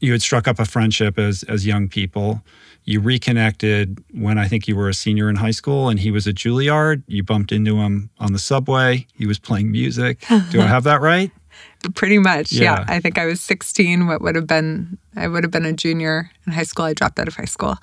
You 0.00 0.12
had 0.12 0.22
struck 0.22 0.46
up 0.46 0.58
a 0.58 0.64
friendship 0.64 1.18
as, 1.18 1.42
as 1.44 1.66
young 1.66 1.88
people. 1.88 2.42
You 2.84 3.00
reconnected 3.00 4.02
when 4.12 4.38
I 4.38 4.48
think 4.48 4.68
you 4.68 4.76
were 4.76 4.88
a 4.88 4.94
senior 4.94 5.28
in 5.28 5.36
high 5.36 5.50
school 5.50 5.88
and 5.88 6.00
he 6.00 6.10
was 6.10 6.26
at 6.26 6.36
Juilliard. 6.36 7.02
You 7.06 7.22
bumped 7.22 7.52
into 7.52 7.78
him 7.78 8.10
on 8.18 8.32
the 8.32 8.38
subway. 8.38 9.06
He 9.14 9.26
was 9.26 9.38
playing 9.38 9.70
music. 9.70 10.24
Do 10.50 10.60
I 10.60 10.66
have 10.66 10.84
that 10.84 11.00
right? 11.00 11.30
Pretty 11.94 12.18
much, 12.18 12.52
yeah. 12.52 12.78
Yeah. 12.78 12.84
I 12.88 13.00
think 13.00 13.18
I 13.18 13.26
was 13.26 13.40
16. 13.40 14.06
What 14.06 14.22
would 14.22 14.36
have 14.36 14.46
been, 14.46 14.98
I 15.16 15.28
would 15.28 15.44
have 15.44 15.50
been 15.50 15.64
a 15.64 15.72
junior 15.72 16.30
in 16.46 16.52
high 16.52 16.62
school. 16.62 16.84
I 16.84 16.94
dropped 16.94 17.18
out 17.18 17.28
of 17.28 17.34
high 17.34 17.44
school. 17.44 17.76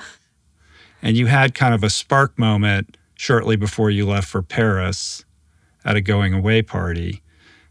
And 1.01 1.15
you 1.15 1.27
had 1.27 1.53
kind 1.53 1.73
of 1.73 1.83
a 1.83 1.89
spark 1.89 2.37
moment 2.39 2.97
shortly 3.15 3.55
before 3.55 3.91
you 3.91 4.05
left 4.07 4.27
for 4.27 4.41
Paris 4.41 5.23
at 5.83 5.95
a 5.95 6.01
going 6.01 6.33
away 6.33 6.61
party. 6.61 7.21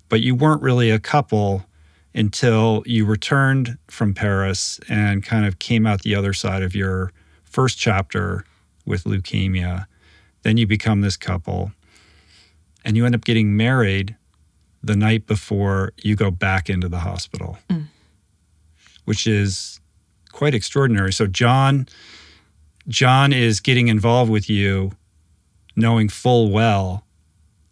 But 0.08 0.20
you 0.20 0.34
weren't 0.34 0.62
really 0.62 0.90
a 0.90 1.00
couple 1.00 1.66
until 2.14 2.82
you 2.86 3.04
returned 3.04 3.76
from 3.88 4.14
Paris 4.14 4.78
and 4.88 5.24
kind 5.24 5.46
of 5.46 5.58
came 5.58 5.86
out 5.86 6.02
the 6.02 6.14
other 6.14 6.32
side 6.32 6.62
of 6.62 6.74
your 6.74 7.12
first 7.44 7.78
chapter 7.78 8.44
with 8.86 9.04
leukemia. 9.04 9.86
Then 10.42 10.56
you 10.56 10.66
become 10.66 11.00
this 11.00 11.16
couple 11.16 11.72
and 12.84 12.96
you 12.96 13.06
end 13.06 13.14
up 13.14 13.24
getting 13.24 13.56
married 13.56 14.16
the 14.82 14.94
night 14.94 15.26
before 15.26 15.92
you 16.02 16.14
go 16.14 16.30
back 16.30 16.68
into 16.68 16.88
the 16.88 16.98
hospital, 16.98 17.58
mm. 17.70 17.86
which 19.06 19.26
is 19.26 19.80
quite 20.32 20.54
extraordinary. 20.54 21.12
So, 21.12 21.26
Jon. 21.26 21.88
Jon 22.86 23.32
is 23.32 23.60
getting 23.60 23.88
involved 23.88 24.30
with 24.30 24.50
you, 24.50 24.92
knowing 25.74 26.10
full 26.10 26.50
well 26.50 27.06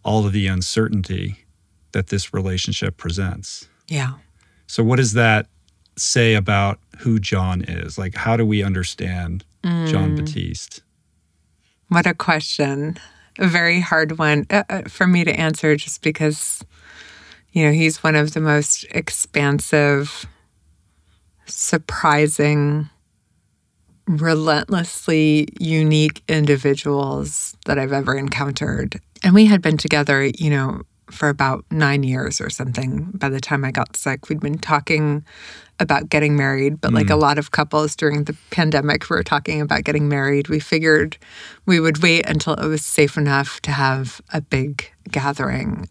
all 0.03 0.25
of 0.27 0.33
the 0.33 0.47
uncertainty 0.47 1.45
that 1.93 2.07
this 2.07 2.33
relationship 2.33 2.97
presents. 2.97 3.69
Yeah. 3.89 4.15
So, 4.73 4.83
what 4.83 4.97
does 4.97 5.13
that 5.13 5.49
say 5.99 6.33
about 6.33 6.79
who 7.01 7.19
Jon 7.19 7.61
is? 7.61 7.99
Like, 7.99 8.15
how 8.15 8.39
do 8.39 8.47
we 8.47 8.63
understand 8.63 9.45
Jon 9.63 10.17
Batiste? 10.17 10.81
What 11.89 12.07
a 12.07 12.15
question. 12.15 12.97
A 13.39 13.47
very 13.47 13.81
hard 13.81 14.17
one 14.19 14.47
uh, 14.49 14.63
uh, 14.71 14.83
for 14.89 15.07
me 15.07 15.25
to 15.25 15.31
answer 15.39 15.77
just 15.77 16.01
because, 16.01 16.65
you 17.53 17.67
know, 17.67 17.73
he's 17.73 18.03
one 18.03 18.17
of 18.17 18.33
the 18.33 18.41
most 18.41 18.87
expansive, 18.93 20.25
surprising, 21.45 22.89
relentlessly 24.07 25.49
unique 25.61 26.23
individuals 26.29 27.59
that 27.67 27.79
I've 27.79 27.93
ever 27.93 28.17
encountered. 28.17 29.03
And 29.23 29.35
we 29.35 29.45
had 29.45 29.61
been 29.61 29.77
together, 29.77 30.25
you 30.25 30.49
know, 30.49 30.81
for 31.13 31.29
about 31.29 31.65
nine 31.71 32.03
years 32.03 32.41
or 32.41 32.51
something 32.51 33.11
by 33.15 33.29
the 33.29 33.41
time 33.41 33.65
I 33.65 33.71
got 33.71 33.97
sick. 33.97 34.29
We'd 34.29 34.41
been 34.41 34.59
talking 34.59 35.25
about 35.79 36.09
getting 36.09 36.37
married, 36.37 36.81
but 36.81 36.93
like 36.93 37.11
a 37.11 37.15
mm. 37.15 37.21
lot 37.21 37.39
of 37.39 37.51
couples 37.51 37.97
during 37.97 38.25
the 38.25 38.37
pandemic, 38.51 39.09
we 39.09 39.17
were 39.17 39.23
talking 39.23 39.61
about 39.61 39.85
getting 39.85 40.09
married. 40.09 40.49
We 40.49 40.61
figured 40.61 41.19
we 41.67 41.81
would 41.81 42.03
wait 42.03 42.27
until 42.27 42.55
it 42.55 42.67
was 42.67 42.85
safe 42.85 43.17
enough 43.17 43.61
to 43.63 43.73
have 43.73 44.21
a 44.33 44.41
big 44.41 44.91
gathering. 45.11 45.89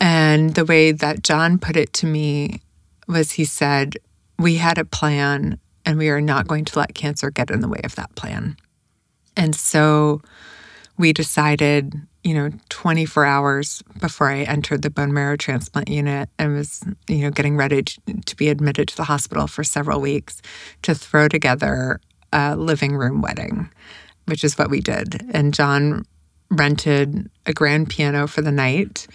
And 0.00 0.54
the 0.54 0.64
way 0.64 0.92
that 0.92 1.22
Jon 1.22 1.58
put 1.58 1.76
it 1.76 1.92
to 1.94 2.06
me 2.06 2.60
was 3.08 3.32
he 3.32 3.44
said, 3.44 3.96
We 4.38 4.56
had 4.56 4.78
a 4.78 4.84
plan 4.84 5.58
and 5.84 5.98
we 5.98 6.10
are 6.10 6.20
not 6.20 6.48
going 6.48 6.64
to 6.66 6.78
let 6.78 6.94
cancer 6.94 7.30
get 7.30 7.50
in 7.50 7.60
the 7.60 7.68
way 7.68 7.80
of 7.84 7.94
that 7.94 8.14
plan. 8.16 8.56
And 9.36 9.54
so 9.54 10.20
we 10.98 11.12
decided, 11.12 11.94
you 12.26 12.34
know, 12.34 12.50
24 12.70 13.24
hours 13.24 13.84
before 14.00 14.28
I 14.28 14.38
entered 14.38 14.82
the 14.82 14.90
bone 14.90 15.14
marrow 15.14 15.36
transplant 15.36 15.88
unit 15.88 16.28
and 16.40 16.56
was, 16.56 16.82
you 17.06 17.18
know, 17.18 17.30
getting 17.30 17.56
ready 17.56 17.84
to, 17.84 18.36
be 18.36 18.48
admitted 18.48 18.88
to 18.88 18.96
the 18.96 19.04
hospital 19.04 19.46
for 19.46 19.62
several 19.62 20.00
weeks 20.00 20.42
to 20.82 20.92
throw 20.92 21.28
together 21.28 22.00
a 22.32 22.56
living 22.56 22.96
room 22.96 23.22
wedding, 23.22 23.70
which 24.24 24.42
is 24.42 24.58
what 24.58 24.70
we 24.70 24.80
did. 24.80 25.24
And 25.32 25.54
Jon 25.54 26.04
rented 26.50 27.30
a 27.46 27.52
grand 27.52 27.90
piano 27.90 28.26
for 28.26 28.42
the 28.42 28.50
night. 28.50 29.06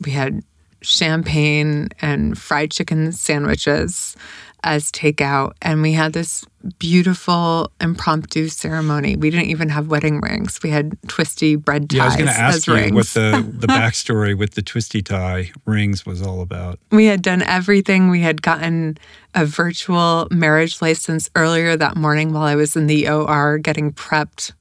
We 0.00 0.12
had 0.12 0.42
champagne 0.80 1.90
and 2.00 2.38
fried 2.38 2.70
chicken 2.70 3.12
sandwiches 3.12 4.16
as 4.64 4.90
takeout. 4.90 5.52
And 5.62 5.82
we 5.82 5.92
had 5.92 6.12
this 6.14 6.44
beautiful 6.78 7.70
impromptu 7.80 8.48
ceremony. 8.48 9.16
We 9.16 9.30
didn't 9.30 9.50
even 9.50 9.68
have 9.68 9.88
wedding 9.88 10.20
rings. 10.20 10.58
We 10.62 10.70
had 10.70 10.96
twisty 11.08 11.56
bread 11.56 11.90
ties 11.90 11.96
Yeah, 11.96 12.02
I 12.02 12.06
was 12.06 12.16
going 12.16 12.28
to 12.28 12.40
ask 12.40 12.66
you 12.66 12.74
rings. 12.74 12.92
what 12.92 13.06
the, 13.08 13.46
the 13.52 13.66
backstory 13.68 14.36
with 14.36 14.54
the 14.54 14.62
twisty 14.62 15.02
tie 15.02 15.52
rings 15.66 16.06
was 16.06 16.22
all 16.22 16.40
about. 16.40 16.78
we 16.90 17.04
had 17.04 17.22
done 17.22 17.42
everything. 17.42 18.08
We 18.10 18.20
had 18.22 18.42
gotten 18.42 18.96
a 19.34 19.44
virtual 19.44 20.26
marriage 20.30 20.80
license 20.80 21.28
earlier 21.36 21.76
that 21.76 21.96
morning 21.96 22.32
while 22.32 22.44
I 22.44 22.54
was 22.54 22.74
in 22.76 22.86
the 22.86 23.08
OR 23.08 23.58
getting 23.58 23.92
prepped 23.92 24.52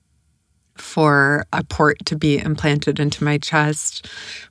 for 0.75 1.45
a 1.53 1.63
port 1.63 2.03
to 2.07 2.15
be 2.17 2.39
implanted 2.39 2.99
into 2.99 3.23
my 3.23 3.37
chest. 3.37 4.07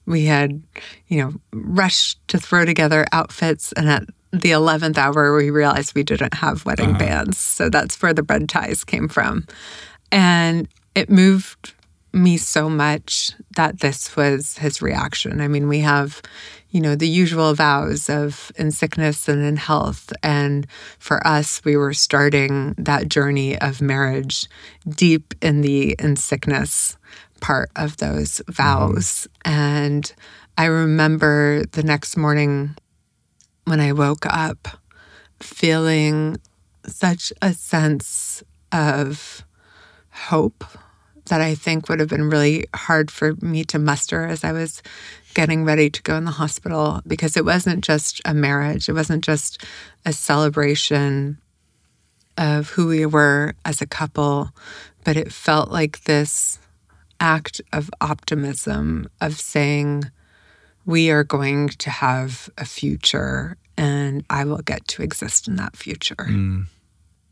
We 0.06 0.24
had, 0.26 0.62
you 1.08 1.18
know, 1.20 1.34
rushed 1.52 2.26
to 2.28 2.38
throw 2.38 2.64
together 2.64 3.04
outfits 3.12 3.72
and 3.72 3.88
at 3.90 4.04
the 4.32 4.50
11th 4.50 4.96
hour 4.96 5.36
we 5.36 5.50
realized 5.50 5.94
we 5.94 6.02
didn't 6.02 6.34
have 6.34 6.64
wedding 6.64 6.90
uh-huh. 6.90 6.98
bands. 6.98 7.38
So 7.38 7.68
that's 7.68 8.00
where 8.00 8.14
the 8.14 8.22
bread 8.22 8.48
ties 8.48 8.82
came 8.82 9.09
from. 9.09 9.46
And 10.10 10.68
it 10.94 11.10
moved 11.10 11.74
me 12.12 12.36
so 12.36 12.68
much 12.68 13.32
that 13.56 13.80
this 13.80 14.14
was 14.16 14.59
his 14.59 14.82
reaction. 14.82 15.40
I 15.40 15.48
mean, 15.48 15.68
we 15.68 15.80
have, 15.80 16.20
you 16.70 16.80
know, 16.80 16.94
the 16.94 17.09
usual 17.09 17.54
vows 17.54 18.10
of 18.10 18.52
in 18.56 18.70
sickness 18.70 19.28
and 19.28 19.42
in 19.42 19.56
health. 19.56 20.12
And 20.22 20.66
for 20.98 21.26
us, 21.26 21.64
we 21.64 21.76
were 21.76 21.94
starting 21.94 22.74
that 22.78 23.09
journey 23.09 23.59
of 23.59 23.80
marriage 23.80 24.46
deep 24.88 25.34
in 25.40 25.62
the 25.62 25.94
in 25.98 26.16
sickness 26.16 26.96
part 27.40 27.70
of 27.76 27.96
those 27.98 28.38
mm-hmm. 28.40 28.52
vows. 28.52 29.26
And 29.44 30.12
I 30.59 30.66
remember 30.66 31.64
the 31.72 31.82
next 31.82 32.16
morning 32.16 32.76
when 33.64 33.80
I 33.80 33.93
woke 33.93 34.26
up 34.26 34.68
feeling 35.40 36.36
such 36.86 37.32
a 37.40 37.52
sense 37.52 38.43
of 38.70 39.44
hope 40.10 40.64
that 41.26 41.40
I 41.40 41.55
think 41.55 41.89
would 41.89 42.01
have 42.01 42.09
been 42.09 42.28
really 42.28 42.66
hard 42.74 43.10
for 43.10 43.34
me 43.36 43.64
to 43.64 43.78
muster 43.78 44.26
as 44.26 44.44
I 44.44 44.52
was 44.52 44.82
getting 45.34 45.64
ready 45.64 45.89
to 45.89 46.02
go 46.02 46.16
in 46.16 46.24
the 46.24 46.32
hospital 46.32 47.01
because 47.06 47.36
it 47.36 47.44
wasn't 47.44 47.84
just 47.84 48.20
a 48.24 48.34
marriage, 48.34 48.89
it 48.89 48.93
wasn't 48.93 49.24
just 49.24 49.64
a 50.05 50.12
celebration 50.12 51.39
of 52.36 52.70
who 52.70 52.89
we 52.89 53.06
were 53.06 53.55
as 53.64 53.80
a 53.80 53.86
couple, 53.86 54.51
but 55.05 55.16
it 55.16 55.32
felt 55.32 55.70
like 55.70 56.05
this 56.05 56.59
act 57.20 57.60
of 57.72 57.90
optimism 58.01 59.09
of 59.20 59.39
saying, 59.39 60.05
we 60.86 61.10
are 61.10 61.24
going 61.24 61.68
to 61.68 61.90
have 61.90 62.50
a 62.59 62.64
future 62.64 63.56
and 63.76 64.24
I 64.28 64.44
will 64.44 64.59
get 64.59 64.86
to 64.88 65.02
exist 65.02 65.48
in 65.48 65.56
that 65.56 65.76
future. 65.76 66.14
Mm. 66.14 66.66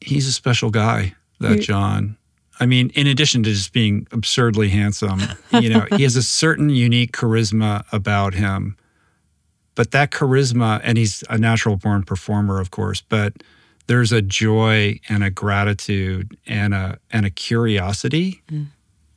He's 0.00 0.26
a 0.26 0.32
special 0.32 0.70
guy, 0.70 1.14
that 1.40 1.58
He- 1.58 1.60
Jon. 1.60 2.16
I 2.62 2.66
mean, 2.66 2.90
in 2.90 3.06
addition 3.06 3.42
to 3.44 3.50
just 3.50 3.72
being 3.72 4.06
absurdly 4.12 4.68
handsome, 4.68 5.20
you 5.52 5.70
know, 5.70 5.86
he 5.96 6.02
has 6.02 6.14
a 6.14 6.22
certain 6.22 6.68
unique 6.68 7.12
charisma 7.12 7.84
about 7.90 8.34
him. 8.34 8.76
But 9.74 9.92
that 9.92 10.10
charisma, 10.10 10.78
and 10.84 10.98
he's 10.98 11.24
a 11.30 11.38
natural 11.38 11.76
born 11.76 12.02
performer, 12.02 12.60
of 12.60 12.70
course, 12.70 13.00
but 13.00 13.32
there's 13.86 14.12
a 14.12 14.20
joy 14.20 15.00
and 15.08 15.24
a 15.24 15.30
gratitude 15.30 16.36
and 16.46 16.74
a 16.74 16.98
and 17.10 17.24
a 17.24 17.30
curiosity. 17.30 18.42
Mm. 18.50 18.66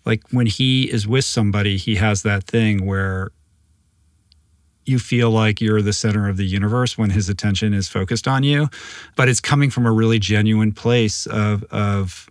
Like 0.06 0.24
when 0.32 0.48
he 0.48 0.90
is 0.90 1.06
with 1.06 1.26
somebody, 1.26 1.76
he 1.76 1.96
has 1.96 2.24
that 2.24 2.46
thing 2.46 2.86
where 2.86 3.32
you 4.86 5.00
feel 5.00 5.32
like 5.32 5.62
you're 5.62 5.82
the 5.82 5.94
center 5.94 6.28
of 6.28 6.38
the 6.38 6.46
universe 6.46 6.98
when 6.98 7.10
his 7.10 7.30
attention 7.30 7.74
is 7.74 7.88
focused 7.88 8.28
on 8.28 8.44
you 8.44 8.70
but 9.16 9.30
it's 9.30 9.40
coming 9.40 9.70
from 9.70 9.86
a 9.86 9.92
really 9.92 10.20
genuine 10.20 10.72
place 10.72 11.26
of 11.28 11.64
of 11.66 12.30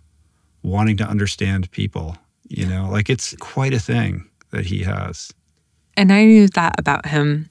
wanting 0.63 0.97
to 0.97 1.03
understand 1.03 1.69
people 1.71 2.17
you 2.53 2.65
know? 2.67 2.87
Like 2.89 3.09
it's 3.09 3.35
quite 3.39 3.73
a 3.73 3.79
thing 3.79 4.29
that 4.51 4.67
he 4.67 4.83
has. 4.83 5.31
And 5.97 6.11
I 6.13 6.25
knew 6.25 6.47
that 6.49 6.75
about 6.77 7.07
him 7.07 7.49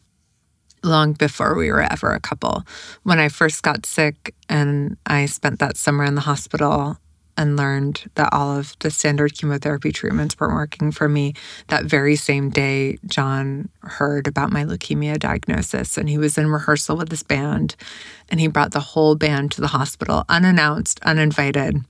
long 0.84 1.12
before 1.12 1.54
we 1.54 1.70
were 1.70 1.82
ever 1.82 2.12
a 2.12 2.20
couple. 2.20 2.64
When 3.02 3.18
I 3.18 3.28
first 3.28 3.62
got 3.62 3.86
sick 3.86 4.34
and 4.48 4.96
I 5.06 5.26
spent 5.26 5.58
that 5.60 5.76
summer 5.76 6.04
in 6.04 6.14
the 6.14 6.22
hospital 6.22 6.98
and 7.36 7.56
learned 7.56 8.10
that 8.14 8.32
all 8.32 8.58
of 8.58 8.76
the 8.80 8.90
standard 8.90 9.34
chemotherapy 9.34 9.92
treatments 9.92 10.38
weren't 10.38 10.54
working 10.54 10.92
for 10.92 11.08
me, 11.08 11.34
that 11.68 11.84
very 11.84 12.16
same 12.16 12.50
day, 12.50 12.98
John 13.06 13.68
heard 13.82 14.26
about 14.26 14.52
my 14.52 14.64
leukemia 14.64 15.18
diagnosis 15.18 15.96
and 15.96 16.08
he 16.08 16.18
was 16.18 16.38
in 16.38 16.48
rehearsal 16.48 16.96
with 16.96 17.10
his 17.10 17.22
band 17.22 17.76
and 18.28 18.40
he 18.40 18.46
brought 18.46 18.72
the 18.72 18.80
whole 18.80 19.14
band 19.14 19.52
to 19.52 19.60
the 19.60 19.68
hospital 19.68 20.24
unannounced, 20.28 21.00
uninvited. 21.02 21.84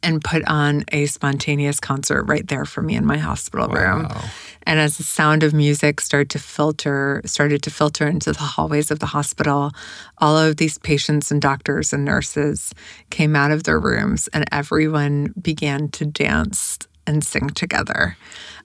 And 0.00 0.22
put 0.22 0.46
on 0.46 0.84
a 0.92 1.06
spontaneous 1.06 1.80
concert 1.80 2.22
right 2.24 2.46
there 2.46 2.64
for 2.64 2.82
me 2.82 2.94
in 2.94 3.04
my 3.04 3.18
hospital 3.18 3.66
room. 3.66 4.04
Wow. 4.04 4.24
And 4.62 4.78
as 4.78 4.96
the 4.96 5.02
sound 5.02 5.42
of 5.42 5.52
music 5.52 6.00
started 6.00 6.30
to 6.30 6.38
filter, 6.38 7.20
started 7.24 7.62
to 7.62 7.70
filter 7.70 8.06
into 8.06 8.32
the 8.32 8.38
hallways 8.38 8.90
of 8.90 9.00
the 9.00 9.06
hospital, 9.06 9.72
all 10.18 10.36
of 10.36 10.58
these 10.58 10.78
patients 10.78 11.30
and 11.30 11.42
doctors 11.42 11.92
and 11.92 12.04
nurses 12.04 12.74
came 13.10 13.34
out 13.34 13.50
of 13.50 13.64
their 13.64 13.80
rooms 13.80 14.28
and 14.28 14.44
everyone 14.52 15.34
began 15.40 15.88
to 15.88 16.04
dance 16.04 16.78
and 17.06 17.24
sing 17.24 17.48
together. 17.48 18.16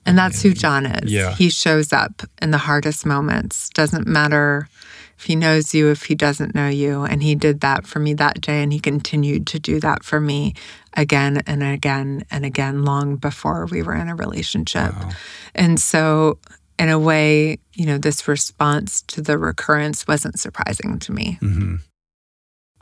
And 0.06 0.18
that's 0.18 0.42
who 0.42 0.52
Jon 0.52 0.84
is. 0.84 1.10
Yeah. 1.10 1.34
He 1.34 1.48
shows 1.48 1.92
up 1.92 2.22
in 2.42 2.50
the 2.50 2.58
hardest 2.58 3.06
moments. 3.06 3.70
Doesn't 3.70 4.06
matter 4.06 4.68
if 5.16 5.24
he 5.24 5.34
knows 5.34 5.74
you, 5.74 5.90
if 5.90 6.04
he 6.04 6.14
doesn't 6.14 6.54
know 6.54 6.68
you. 6.68 7.04
And 7.04 7.22
he 7.22 7.34
did 7.34 7.60
that 7.60 7.86
for 7.86 8.00
me 8.00 8.12
that 8.14 8.42
day. 8.42 8.62
And 8.62 8.70
he 8.72 8.80
continued 8.80 9.46
to 9.48 9.58
do 9.58 9.80
that 9.80 10.04
for 10.04 10.20
me 10.20 10.54
again 10.96 11.42
and 11.46 11.62
again 11.62 12.24
and 12.30 12.44
again, 12.44 12.84
long 12.84 13.16
before 13.16 13.66
we 13.66 13.82
were 13.82 13.94
in 13.94 14.08
a 14.08 14.14
relationship. 14.14 14.92
Wow. 14.94 15.10
And 15.54 15.80
so, 15.80 16.38
in 16.78 16.88
a 16.88 16.98
way, 16.98 17.58
you 17.74 17.86
know, 17.86 17.98
this 17.98 18.26
response 18.26 19.02
to 19.02 19.22
the 19.22 19.38
recurrence 19.38 20.06
wasn't 20.08 20.38
surprising 20.40 20.98
to 21.00 21.12
me. 21.12 21.38
Mhm. 21.40 21.80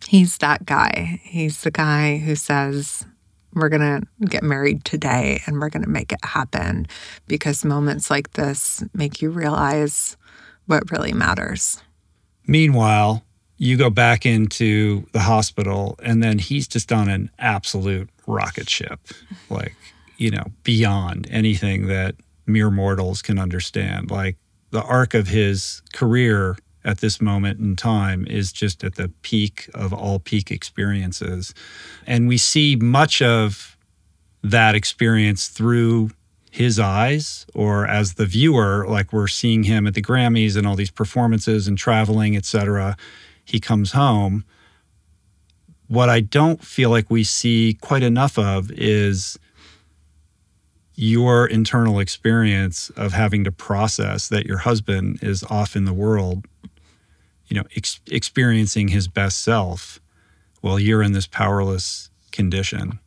He's 0.09 0.39
that 0.39 0.65
guy. 0.67 1.21
He's 1.23 1.63
the 1.63 1.71
guy 1.71 2.19
who 2.19 2.35
says, 2.35 3.05
we're 3.55 3.69
going 3.69 4.01
to 4.01 4.27
get 4.27 4.43
married 4.43 4.85
today 4.85 5.43
and 5.47 5.61
we're 5.61 5.69
going 5.69 5.85
to 5.85 5.89
make 5.91 6.11
it 6.13 6.25
happen 6.25 6.87
because 7.29 7.65
moments 7.65 8.11
like 8.11 8.33
this 8.33 8.83
make 8.95 9.21
you 9.21 9.31
realize 9.31 10.17
what 10.67 10.91
really 10.91 11.13
matters. 11.13 11.83
meanwhile 12.47 13.23
you 13.63 13.77
go 13.77 13.91
back 13.91 14.27
into 14.27 15.07
the 15.13 15.21
hospital 15.21 15.97
and 16.03 16.21
then 16.21 16.39
he's 16.39 16.67
just 16.67 16.91
on 16.91 17.09
an 17.09 17.31
absolute 17.39 18.11
rocket 18.27 18.69
ship 18.69 18.99
like 19.51 19.77
you 20.17 20.31
know 20.31 20.45
beyond 20.65 21.29
anything 21.31 21.87
that 21.87 22.17
mere 22.47 22.71
mortals 22.71 23.23
can 23.23 23.39
understand. 23.39 24.11
Like 24.11 24.37
the 24.71 24.83
arc 24.83 25.15
of 25.15 25.29
his 25.29 25.83
career 25.93 26.57
at 26.85 26.99
this 26.99 27.21
moment 27.21 27.61
in 27.61 27.77
time 27.77 28.27
is 28.27 28.53
just 28.53 28.83
at 28.83 28.97
the 28.97 29.09
peak 29.23 29.71
of 29.75 29.93
all 29.93 30.19
peak 30.19 30.51
experiences. 30.51 31.55
And 32.07 32.27
we 32.27 32.39
see 32.39 32.77
much 32.77 33.23
of 33.23 33.77
that 34.43 34.75
experience 34.75 35.49
through 35.49 36.11
his 36.51 36.79
eyes 36.79 37.47
or 37.55 37.87
as 37.87 38.15
the 38.15 38.27
viewer 38.27 38.85
like 38.87 39.13
we're 39.13 39.29
seeing 39.29 39.63
him 39.63 39.87
at 39.87 39.95
the 39.95 40.03
grammys 40.03 40.57
and 40.57 40.67
all 40.67 40.77
these 40.77 40.91
performances 40.91 41.67
and 41.67 41.79
traveling 41.79 42.37
etc 42.37 42.95
he 43.45 43.59
comes 43.61 43.93
home 43.93 44.45
what 45.89 46.09
i 46.09 46.21
don't 46.21 46.65
feel 46.65 46.91
like 46.91 47.11
we 47.11 47.25
see 47.25 47.77
quite 47.81 48.03
enough 48.03 48.39
of 48.39 48.71
is 48.73 49.39
your 50.95 51.47
internal 51.47 51.99
experience 51.99 52.91
of 52.91 53.13
having 53.13 53.45
to 53.45 53.51
process 53.53 54.29
that 54.29 54.45
your 54.47 54.59
husband 54.59 55.19
is 55.23 55.43
off 55.45 55.75
in 55.75 55.85
the 55.85 55.93
world 55.93 56.47
you 57.47 57.57
know 57.57 57.65
ex- 57.77 58.01
experiencing 58.11 58.89
his 58.89 59.09
best 59.09 59.43
self 59.43 60.01
while 60.61 60.79
you're 60.79 61.03
in 61.03 61.13
this 61.13 61.27
powerless 61.27 62.11
condition 62.31 62.99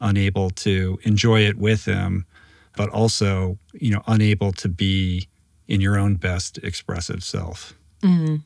unable 0.00 0.50
to 0.50 0.98
enjoy 1.04 1.40
it 1.40 1.56
with 1.56 1.84
him 1.84 2.26
but 2.76 2.88
also 2.90 3.56
you 3.72 3.90
know 3.90 4.02
unable 4.06 4.52
to 4.52 4.68
be 4.68 5.28
in 5.68 5.80
your 5.80 5.96
own 5.98 6.14
best 6.16 6.58
expressive 6.58 7.22
self 7.24 7.74
Mm. 8.02 8.42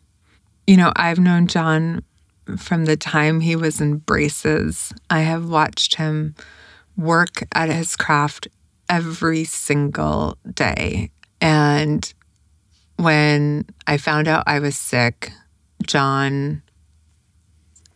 You 0.69 0.77
know, 0.77 0.93
I've 0.97 1.19
known 1.19 1.47
Jon 1.47 2.03
from 2.59 2.85
the 2.85 2.99
time 2.99 3.40
he 3.40 3.57
was 3.57 3.81
in 3.81 3.97
braces. 3.97 4.93
I 5.09 5.20
have 5.20 5.49
watched 5.49 5.95
him 5.95 6.35
work 6.95 7.43
at 7.55 7.70
his 7.70 7.97
craft 7.97 8.49
every 8.86 9.45
single 9.45 10.36
day. 10.53 11.11
And 11.40 12.12
when 12.97 13.65
I 13.86 13.97
found 13.97 14.28
out 14.28 14.45
I 14.47 14.59
was 14.59 14.77
sick, 14.77 15.32
Jon 15.86 16.61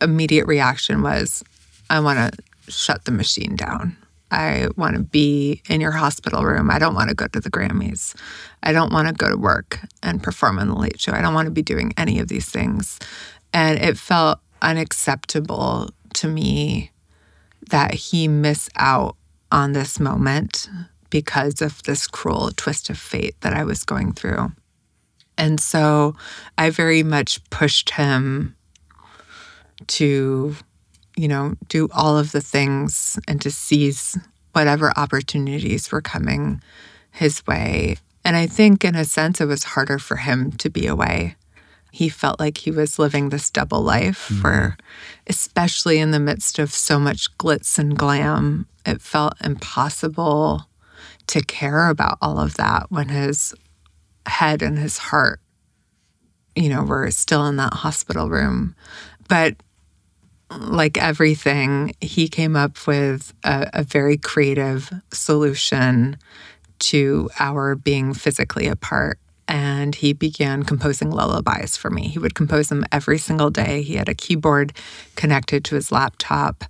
immediate 0.01 0.47
reaction 0.47 1.03
was 1.03 1.43
I 1.91 1.99
want 1.99 2.33
to 2.33 2.71
shut 2.71 3.05
the 3.05 3.11
machine 3.11 3.55
down. 3.55 3.95
I 4.33 4.67
want 4.75 4.95
to 4.95 5.03
be 5.03 5.61
in 5.69 5.79
your 5.79 5.91
hospital 5.91 6.43
room. 6.43 6.71
I 6.71 6.79
don't 6.79 6.95
want 6.95 7.09
to 7.09 7.15
go 7.15 7.27
to 7.27 7.39
the 7.39 7.51
Grammys. 7.51 8.15
I 8.63 8.71
don't 8.71 8.91
want 8.91 9.07
to 9.07 9.13
go 9.13 9.29
to 9.29 9.37
work 9.37 9.79
and 10.01 10.23
perform 10.23 10.57
on 10.57 10.69
the 10.69 10.75
late 10.75 10.99
show. 10.99 11.11
I 11.11 11.21
don't 11.21 11.35
want 11.35 11.45
to 11.45 11.51
be 11.51 11.61
doing 11.61 11.93
any 11.97 12.17
of 12.19 12.29
these 12.29 12.49
things. 12.49 12.99
And 13.53 13.77
it 13.77 13.95
felt 13.95 14.39
unacceptable 14.63 15.91
to 16.15 16.27
me 16.27 16.89
that 17.69 17.93
he 17.93 18.27
miss 18.27 18.69
out 18.75 19.17
on 19.51 19.73
this 19.73 19.99
moment 19.99 20.67
because 21.11 21.61
of 21.61 21.83
this 21.83 22.07
cruel 22.07 22.49
twist 22.55 22.89
of 22.89 22.97
fate 22.97 23.35
that 23.41 23.53
I 23.53 23.63
was 23.63 23.83
going 23.83 24.13
through. 24.13 24.51
And 25.37 25.59
so 25.59 26.15
I 26.57 26.71
very 26.71 27.03
much 27.03 27.43
pushed 27.51 27.91
him 27.91 28.55
to, 29.87 30.55
you 31.15 31.27
know, 31.27 31.55
do 31.67 31.87
all 31.93 32.17
of 32.17 32.31
the 32.31 32.41
things 32.41 33.19
and 33.27 33.41
to 33.41 33.51
seize 33.51 34.17
whatever 34.53 34.91
opportunities 34.97 35.91
were 35.91 36.01
coming 36.01 36.61
his 37.11 37.45
way. 37.45 37.97
And 38.25 38.37
I 38.37 38.47
think, 38.47 38.85
in 38.85 38.95
a 38.95 39.05
sense, 39.05 39.41
it 39.41 39.45
was 39.45 39.63
harder 39.63 39.99
for 39.99 40.17
him 40.17 40.51
to 40.53 40.69
be 40.69 40.87
away. 40.87 41.35
He 41.91 42.09
felt 42.09 42.39
like 42.39 42.57
he 42.57 42.71
was 42.71 42.97
living 42.97 43.29
this 43.29 43.49
double 43.49 43.81
life 43.81 44.29
mm-hmm. 44.29 44.41
where, 44.41 44.77
especially 45.27 45.99
in 45.99 46.11
the 46.11 46.19
midst 46.19 46.57
of 46.57 46.73
so 46.73 46.97
much 46.97 47.35
glitz 47.37 47.77
and 47.77 47.97
glam, 47.97 48.67
it 48.85 49.01
felt 49.01 49.33
impossible 49.43 50.67
to 51.27 51.41
care 51.41 51.89
about 51.89 52.17
all 52.21 52.39
of 52.39 52.55
that 52.55 52.87
when 52.89 53.09
his 53.09 53.53
head 54.25 54.61
and 54.61 54.77
his 54.79 54.97
heart, 54.97 55.39
you 56.55 56.69
know, 56.69 56.83
were 56.83 57.11
still 57.11 57.45
in 57.47 57.57
that 57.57 57.73
hospital 57.73 58.29
room. 58.29 58.75
But 59.27 59.55
like 60.59 60.97
everything, 60.97 61.93
he 62.01 62.27
came 62.27 62.55
up 62.55 62.85
with 62.87 63.33
a, 63.43 63.69
a 63.73 63.83
very 63.83 64.17
creative 64.17 64.91
solution 65.11 66.17
to 66.79 67.29
our 67.39 67.75
being 67.75 68.13
physically 68.13 68.67
apart. 68.67 69.19
And 69.47 69.93
he 69.93 70.13
began 70.13 70.63
composing 70.63 71.11
lullabies 71.11 71.75
for 71.75 71.89
me. 71.89 72.07
He 72.07 72.17
would 72.17 72.33
compose 72.33 72.69
them 72.69 72.85
every 72.91 73.17
single 73.17 73.49
day. 73.49 73.81
He 73.81 73.95
had 73.95 74.07
a 74.07 74.13
keyboard 74.15 74.73
connected 75.15 75.65
to 75.65 75.75
his 75.75 75.91
laptop. 75.91 76.63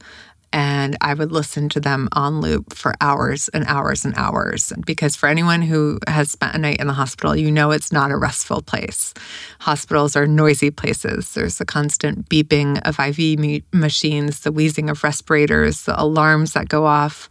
And 0.53 0.95
I 1.01 1.15
would 1.15 1.31
listen 1.31 1.67
to 1.69 1.79
them 1.79 2.07
on 2.11 2.39
loop 2.39 2.75
for 2.75 2.93
hours 3.01 3.49
and 3.49 3.65
hours 3.67 4.05
and 4.05 4.13
hours. 4.15 4.71
Because 4.85 5.15
for 5.15 5.27
anyone 5.27 5.63
who 5.63 5.97
has 6.07 6.31
spent 6.31 6.53
a 6.53 6.59
night 6.59 6.79
in 6.79 6.85
the 6.85 6.93
hospital, 6.93 7.35
you 7.35 7.51
know 7.51 7.71
it's 7.71 7.91
not 7.91 8.11
a 8.11 8.17
restful 8.17 8.61
place. 8.61 9.15
Hospitals 9.61 10.15
are 10.15 10.27
noisy 10.27 10.69
places. 10.69 11.33
There's 11.33 11.57
the 11.57 11.65
constant 11.65 12.29
beeping 12.29 12.79
of 12.87 12.99
IV 12.99 13.63
machines, 13.73 14.41
the 14.41 14.51
wheezing 14.51 14.91
of 14.91 15.03
respirators, 15.03 15.83
the 15.83 15.99
alarms 15.99 16.53
that 16.53 16.69
go 16.69 16.85
off 16.85 17.27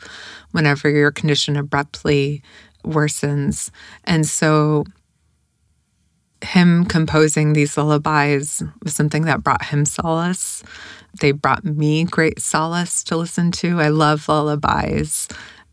whenever 0.51 0.90
your 0.90 1.12
condition 1.12 1.57
abruptly 1.57 2.43
worsens. 2.85 3.70
And 4.03 4.27
so 4.27 4.85
him 6.43 6.85
composing 6.85 7.53
these 7.53 7.77
lullabies 7.77 8.62
was 8.82 8.94
something 8.94 9.27
that 9.27 9.44
brought 9.44 9.66
him 9.66 9.85
solace. 9.85 10.65
They 11.21 11.33
brought 11.33 11.65
me 11.65 12.05
great 12.05 12.41
solace 12.41 13.05
to 13.05 13.17
listen 13.17 13.53
to. 13.53 13.81
I 13.81 13.89
love 13.89 14.29
lullabies 14.29 15.29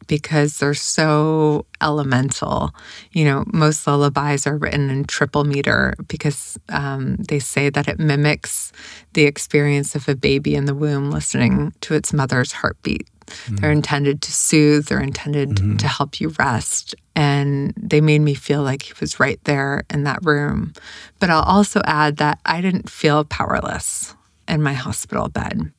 because 0.10 0.58
they're 0.58 0.74
so 0.74 1.66
elemental. 1.82 2.76
You 3.14 3.24
know, 3.26 3.44
most 3.54 3.88
lullabies 3.88 4.46
are 4.46 4.58
written 4.58 4.90
in 4.90 5.06
triple 5.06 5.46
meter 5.46 5.94
because 6.08 6.58
um, 6.70 7.16
they 7.18 7.40
say 7.40 7.70
that 7.70 7.88
it 7.88 8.00
mimics 8.00 8.74
the 9.14 9.24
experience 9.24 9.96
of 9.96 10.10
a 10.10 10.16
baby 10.16 10.56
in 10.56 10.66
the 10.66 10.76
womb 10.76 11.12
listening 11.12 11.74
to 11.82 11.94
its 11.94 12.12
mother's 12.12 12.52
heartbeat. 12.52 13.08
Mm-hmm. 13.28 13.56
They're 13.58 13.72
intended 13.72 14.22
to 14.24 14.32
soothe, 14.32 14.88
they're 14.88 15.00
intended 15.00 15.50
mm-hmm. 15.50 15.78
to 15.78 15.88
help 15.88 16.20
you 16.20 16.30
rest. 16.40 16.96
And 17.16 17.74
they 17.78 18.02
made 18.02 18.20
me 18.22 18.34
feel 18.34 18.64
like 18.64 18.84
he 18.84 18.94
was 19.00 19.20
right 19.20 19.40
there 19.44 19.84
in 19.92 20.06
that 20.06 20.26
room. 20.26 20.74
But 21.20 21.30
I'll 21.30 21.44
also 21.44 21.82
add 21.86 22.18
that 22.18 22.40
I 22.46 22.62
didn't 22.62 22.90
feel 22.90 23.26
powerless 23.26 24.16
in 24.50 24.62
my 24.62 24.74
hospital 24.74 25.30
bed. 25.30 25.72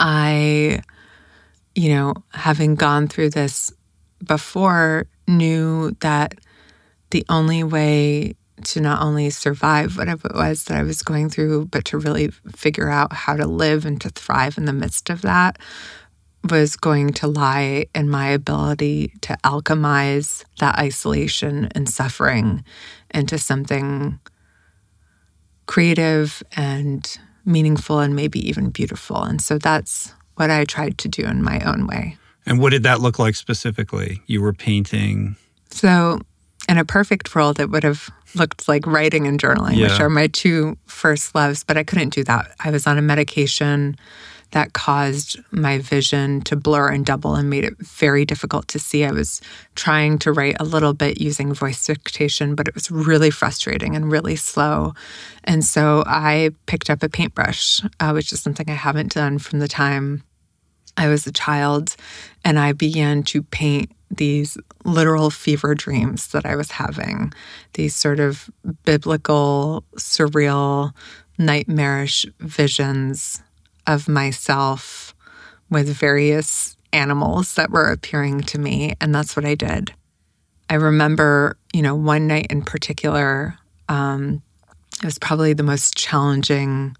I, 0.00 0.82
you 1.74 1.90
know, 1.90 2.14
having 2.30 2.74
gone 2.74 3.08
through 3.08 3.30
this 3.30 3.72
before, 4.24 5.06
knew 5.28 5.92
that 6.00 6.34
the 7.10 7.24
only 7.28 7.62
way 7.62 8.34
to 8.64 8.80
not 8.80 9.02
only 9.02 9.30
survive 9.30 9.96
whatever 9.96 10.28
it 10.28 10.34
was 10.34 10.64
that 10.64 10.78
I 10.78 10.82
was 10.82 11.02
going 11.02 11.30
through, 11.30 11.66
but 11.66 11.84
to 11.86 11.98
really 11.98 12.28
figure 12.54 12.88
out 12.88 13.12
how 13.12 13.36
to 13.36 13.46
live 13.46 13.84
and 13.84 14.00
to 14.00 14.10
thrive 14.10 14.58
in 14.58 14.64
the 14.64 14.72
midst 14.72 15.10
of 15.10 15.22
that 15.22 15.58
was 16.50 16.76
going 16.76 17.12
to 17.12 17.28
lie 17.28 17.86
in 17.94 18.10
my 18.10 18.28
ability 18.28 19.14
to 19.20 19.36
alchemize 19.44 20.44
that 20.58 20.76
isolation 20.76 21.68
and 21.74 21.88
suffering 21.88 22.64
into 23.14 23.38
something 23.38 24.18
creative 25.66 26.42
and 26.56 27.18
meaningful 27.44 28.00
and 28.00 28.14
maybe 28.14 28.46
even 28.48 28.70
beautiful. 28.70 29.22
And 29.22 29.40
so 29.40 29.58
that's 29.58 30.12
what 30.36 30.50
I 30.50 30.64
tried 30.64 30.98
to 30.98 31.08
do 31.08 31.24
in 31.24 31.42
my 31.42 31.60
own 31.60 31.86
way. 31.86 32.16
And 32.46 32.58
what 32.58 32.70
did 32.70 32.82
that 32.82 33.00
look 33.00 33.18
like 33.18 33.34
specifically? 33.34 34.22
You 34.26 34.42
were 34.42 34.52
painting. 34.52 35.36
So, 35.70 36.20
in 36.68 36.78
a 36.78 36.84
perfect 36.84 37.34
world, 37.34 37.60
it 37.60 37.70
would 37.70 37.84
have 37.84 38.08
looked 38.34 38.68
like 38.68 38.86
writing 38.86 39.26
and 39.26 39.40
journaling, 39.40 39.76
yeah. 39.76 39.88
which 39.88 40.00
are 40.00 40.08
my 40.08 40.26
two 40.28 40.76
first 40.86 41.34
loves, 41.34 41.64
but 41.64 41.76
I 41.76 41.84
couldn't 41.84 42.10
do 42.10 42.24
that. 42.24 42.54
I 42.60 42.70
was 42.70 42.86
on 42.86 42.98
a 42.98 43.02
medication 43.02 43.96
that 44.52 44.74
caused 44.74 45.40
my 45.50 45.78
vision 45.78 46.40
to 46.42 46.56
blur 46.56 46.88
and 46.88 47.04
double 47.04 47.34
and 47.34 47.50
made 47.50 47.64
it 47.64 47.76
very 47.78 48.24
difficult 48.24 48.68
to 48.68 48.78
see. 48.78 49.04
I 49.04 49.10
was 49.10 49.40
trying 49.74 50.18
to 50.20 50.32
write 50.32 50.56
a 50.60 50.64
little 50.64 50.92
bit 50.92 51.20
using 51.20 51.52
voice 51.52 51.84
dictation, 51.86 52.54
but 52.54 52.68
it 52.68 52.74
was 52.74 52.90
really 52.90 53.30
frustrating 53.30 53.96
and 53.96 54.12
really 54.12 54.36
slow. 54.36 54.94
And 55.44 55.64
so 55.64 56.04
I 56.06 56.50
picked 56.66 56.90
up 56.90 57.02
a 57.02 57.08
paintbrush, 57.08 57.80
uh, 57.98 58.12
which 58.12 58.32
is 58.32 58.40
something 58.40 58.68
I 58.68 58.74
haven't 58.74 59.14
done 59.14 59.38
from 59.38 59.58
the 59.58 59.68
time 59.68 60.22
I 60.98 61.08
was 61.08 61.26
a 61.26 61.32
child. 61.32 61.96
And 62.44 62.58
I 62.58 62.72
began 62.72 63.22
to 63.24 63.42
paint 63.42 63.90
these 64.10 64.58
literal 64.84 65.30
fever 65.30 65.74
dreams 65.74 66.28
that 66.28 66.44
I 66.44 66.56
was 66.56 66.70
having, 66.72 67.32
these 67.72 67.96
sort 67.96 68.20
of 68.20 68.50
biblical, 68.84 69.84
surreal, 69.96 70.92
nightmarish 71.38 72.26
visions 72.40 73.42
of 73.86 74.08
myself 74.08 75.14
with 75.70 75.88
various 75.88 76.76
animals 76.92 77.54
that 77.54 77.70
were 77.70 77.90
appearing 77.90 78.40
to 78.40 78.58
me. 78.58 78.94
And 79.00 79.14
that's 79.14 79.34
what 79.34 79.44
I 79.44 79.54
did. 79.54 79.92
I 80.68 80.74
remember, 80.74 81.56
you 81.72 81.82
know, 81.82 81.94
one 81.94 82.26
night 82.26 82.46
in 82.50 82.62
particular, 82.62 83.58
um, 83.88 84.42
it 85.02 85.04
was 85.04 85.18
probably 85.18 85.52
the 85.52 85.62
most 85.62 85.96
challenging 85.96 86.96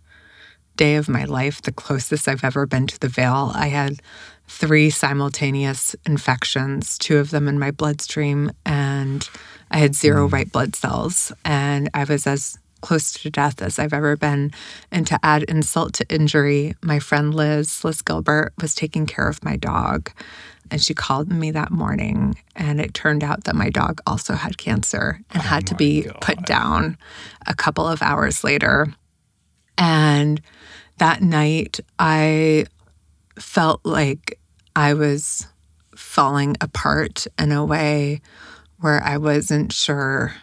day 0.76 0.96
of 0.96 1.08
my 1.08 1.24
life, 1.24 1.62
the 1.62 1.72
closest 1.72 2.28
I've 2.28 2.44
ever 2.44 2.66
been 2.66 2.86
to 2.86 2.98
the 2.98 3.08
veil. 3.08 3.52
I 3.54 3.68
had 3.68 4.00
three 4.48 4.90
simultaneous 4.90 5.94
infections, 6.06 6.98
two 6.98 7.18
of 7.18 7.30
them 7.30 7.48
in 7.48 7.58
my 7.58 7.70
bloodstream, 7.70 8.50
and 8.66 9.28
I 9.70 9.78
had 9.78 9.94
zero 9.94 10.28
mm. 10.28 10.32
white 10.32 10.52
blood 10.52 10.74
cells. 10.74 11.32
And 11.44 11.88
I 11.94 12.04
was 12.04 12.26
as 12.26 12.58
close 12.82 13.12
to 13.12 13.30
death 13.30 13.62
as 13.62 13.78
I've 13.78 13.94
ever 13.94 14.16
been. 14.16 14.50
And 14.90 15.06
to 15.06 15.18
add 15.22 15.44
insult 15.44 15.94
to 15.94 16.14
injury, 16.14 16.74
my 16.82 16.98
friend 16.98 17.32
Liz, 17.32 17.82
Liz 17.84 18.02
Gilbert, 18.02 18.52
was 18.60 18.74
taking 18.74 19.06
care 19.06 19.28
of 19.28 19.42
my 19.42 19.56
dog. 19.56 20.10
And 20.70 20.82
she 20.82 20.94
called 20.94 21.30
me 21.30 21.50
that 21.50 21.70
morning, 21.70 22.36
and 22.56 22.80
it 22.80 22.94
turned 22.94 23.22
out 23.22 23.44
that 23.44 23.54
my 23.54 23.68
dog 23.68 24.00
also 24.06 24.34
had 24.34 24.56
cancer 24.56 25.20
and 25.30 25.42
oh 25.42 25.46
had 25.46 25.66
to 25.68 25.74
oh 25.74 25.76
be 25.76 26.02
God. 26.02 26.20
put 26.20 26.46
down 26.46 26.96
a 27.46 27.54
couple 27.54 27.86
of 27.86 28.02
hours 28.02 28.42
later. 28.42 28.94
And 29.76 30.40
that 30.98 31.22
night, 31.22 31.80
I 31.98 32.66
felt 33.38 33.80
like 33.84 34.38
I 34.74 34.94
was 34.94 35.46
falling 35.94 36.56
apart 36.60 37.26
in 37.38 37.52
a 37.52 37.64
way 37.64 38.20
where 38.80 39.02
I 39.02 39.16
wasn't 39.18 39.72
sure 39.72 40.34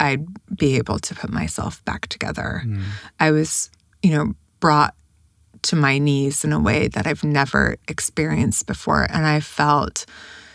I'd 0.00 0.26
be 0.56 0.76
able 0.76 0.98
to 0.98 1.14
put 1.14 1.30
myself 1.30 1.84
back 1.84 2.08
together. 2.08 2.62
Mm. 2.64 2.82
I 3.20 3.30
was, 3.30 3.70
you 4.02 4.10
know, 4.10 4.34
brought 4.58 4.94
to 5.62 5.76
my 5.76 5.98
knees 5.98 6.42
in 6.42 6.52
a 6.52 6.58
way 6.58 6.88
that 6.88 7.06
I've 7.06 7.22
never 7.22 7.76
experienced 7.86 8.66
before. 8.66 9.06
And 9.10 9.26
I 9.26 9.40
felt 9.40 10.06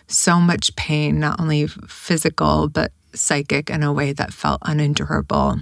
so 0.07 0.39
much 0.41 0.75
pain, 0.75 1.19
not 1.19 1.39
only 1.39 1.67
physical, 1.67 2.67
but 2.67 2.91
psychic 3.13 3.69
in 3.69 3.83
a 3.83 3.93
way 3.93 4.13
that 4.13 4.33
felt 4.33 4.61
unendurable. 4.63 5.59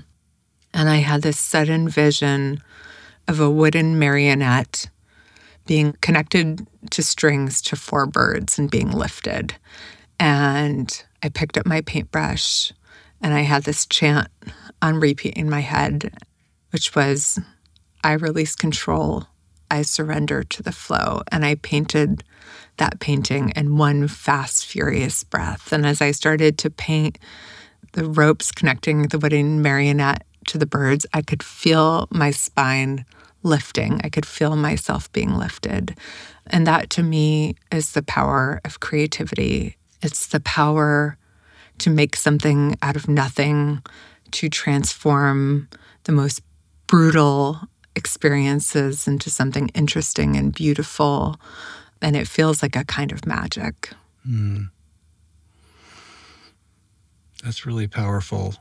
And 0.73 0.89
I 0.89 0.97
had 0.97 1.21
this 1.21 1.39
sudden 1.39 1.89
vision 1.89 2.63
of 3.27 3.39
a 3.39 3.51
wooden 3.51 3.99
marionette 3.99 4.89
being 5.65 5.93
connected 6.01 6.65
to 6.91 7.03
strings 7.03 7.61
to 7.61 7.75
four 7.75 8.05
birds 8.05 8.57
and 8.57 8.71
being 8.71 8.91
lifted. 8.91 9.55
And 10.19 11.03
I 11.21 11.29
picked 11.29 11.57
up 11.57 11.65
my 11.65 11.81
paintbrush 11.81 12.73
and 13.23 13.33
I 13.33 13.41
had 13.41 13.63
this 13.63 13.85
chant 13.85 14.27
on 14.81 14.99
repeat 14.99 15.35
in 15.35 15.49
my 15.49 15.61
head, 15.61 16.13
which 16.71 16.93
was, 16.93 17.39
I 18.03 18.13
release 18.13 18.55
control, 18.55 19.27
I 19.71 19.81
surrender 19.81 20.43
to 20.43 20.61
the 20.61 20.73
flow. 20.73 21.23
And 21.31 21.45
I 21.45 21.55
painted 21.55 22.23
that 22.77 22.99
painting 22.99 23.53
in 23.55 23.77
one 23.77 24.07
fast, 24.09 24.65
furious 24.65 25.23
breath. 25.23 25.71
And 25.71 25.85
as 25.85 26.01
I 26.01 26.11
started 26.11 26.57
to 26.59 26.69
paint 26.69 27.17
the 27.93 28.05
ropes 28.05 28.51
connecting 28.51 29.03
the 29.03 29.19
wooden 29.19 29.61
marionette 29.61 30.25
to 30.47 30.57
the 30.57 30.65
birds, 30.65 31.05
I 31.13 31.21
could 31.21 31.41
feel 31.41 32.07
my 32.11 32.31
spine 32.31 33.05
lifting. 33.41 34.01
I 34.03 34.09
could 34.09 34.25
feel 34.25 34.55
myself 34.55 35.11
being 35.13 35.35
lifted. 35.35 35.97
And 36.47 36.67
that 36.67 36.89
to 36.91 37.03
me 37.03 37.55
is 37.71 37.93
the 37.93 38.03
power 38.03 38.59
of 38.65 38.79
creativity. 38.79 39.77
It's 40.01 40.27
the 40.27 40.41
power 40.41 41.17
to 41.79 41.89
make 41.89 42.15
something 42.15 42.77
out 42.81 42.95
of 42.95 43.07
nothing, 43.07 43.81
to 44.31 44.49
transform 44.49 45.69
the 46.03 46.11
most 46.11 46.41
brutal 46.87 47.59
experiences 47.95 49.07
into 49.07 49.29
something 49.29 49.69
interesting 49.69 50.35
and 50.35 50.53
beautiful. 50.53 51.39
And 52.01 52.15
it 52.15 52.27
feels 52.27 52.61
like 52.61 52.75
a 52.75 52.83
kind 52.83 53.11
of 53.11 53.25
magic. 53.25 53.91
Mm. 54.27 54.69
That's 57.43 57.65
really 57.65 57.87
powerful. 57.87 58.55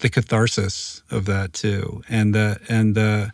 The 0.00 0.08
catharsis 0.08 1.02
of 1.10 1.26
that 1.26 1.52
too, 1.52 2.02
and 2.08 2.34
the 2.34 2.58
and 2.68 2.94
the 2.94 3.32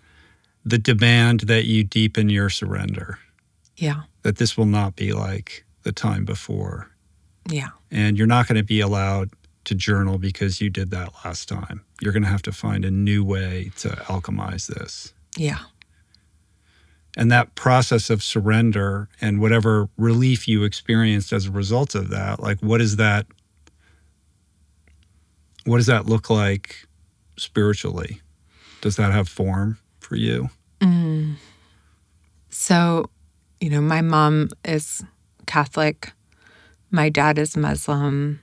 the 0.65 0.79
demand 0.79 1.41
that 1.41 1.65
you 1.65 1.85
deepen 1.85 2.29
your 2.29 2.51
surrender. 2.51 3.21
Yeah. 3.77 4.03
That 4.23 4.39
this 4.39 4.57
will 4.57 4.67
not 4.67 4.97
be 4.97 5.13
like 5.13 5.65
the 5.85 5.93
time 5.93 6.25
before. 6.25 6.91
Yeah. 7.49 7.69
And 7.91 8.19
you're 8.19 8.27
not 8.27 8.49
going 8.49 8.57
to 8.57 8.65
be 8.65 8.81
allowed 8.81 9.31
to 9.65 9.75
journal 9.75 10.19
because 10.19 10.61
you 10.61 10.71
did 10.71 10.91
that 10.91 11.13
last 11.25 11.49
time. 11.49 11.85
You're 12.01 12.13
going 12.13 12.23
to 12.23 12.29
have 12.29 12.43
to 12.43 12.53
find 12.53 12.85
a 12.85 12.91
new 12.91 13.25
way 13.25 13.73
to 13.79 13.89
alchemize 13.89 14.67
this. 14.69 15.13
Yeah. 15.37 15.59
And 17.17 17.33
that 17.33 17.55
process 17.55 18.11
of 18.11 18.23
surrender 18.23 19.09
and 19.21 19.41
whatever 19.41 19.89
relief 19.97 20.47
you 20.47 20.65
experienced 20.65 21.33
as 21.33 21.47
a 21.47 21.51
result 21.51 21.95
of 21.95 22.11
that, 22.11 22.41
like 22.41 22.61
what 22.61 22.81
is 22.81 22.97
that 22.97 23.27
what 25.65 25.79
does 25.79 25.87
that 25.87 26.07
look 26.07 26.31
like 26.31 26.87
spiritually? 27.37 28.21
Does 28.81 28.97
that 28.97 29.13
have 29.13 29.29
form 29.29 29.79
for 29.99 30.15
you? 30.15 30.51
Mm. 30.81 31.35
So, 32.51 33.11
you 33.61 33.71
know, 33.71 33.81
my 33.81 34.01
mom 34.01 34.51
is 34.65 35.03
Catholic, 35.47 36.13
my 36.91 37.09
dad 37.09 37.39
is 37.39 37.57
Muslim, 37.57 38.41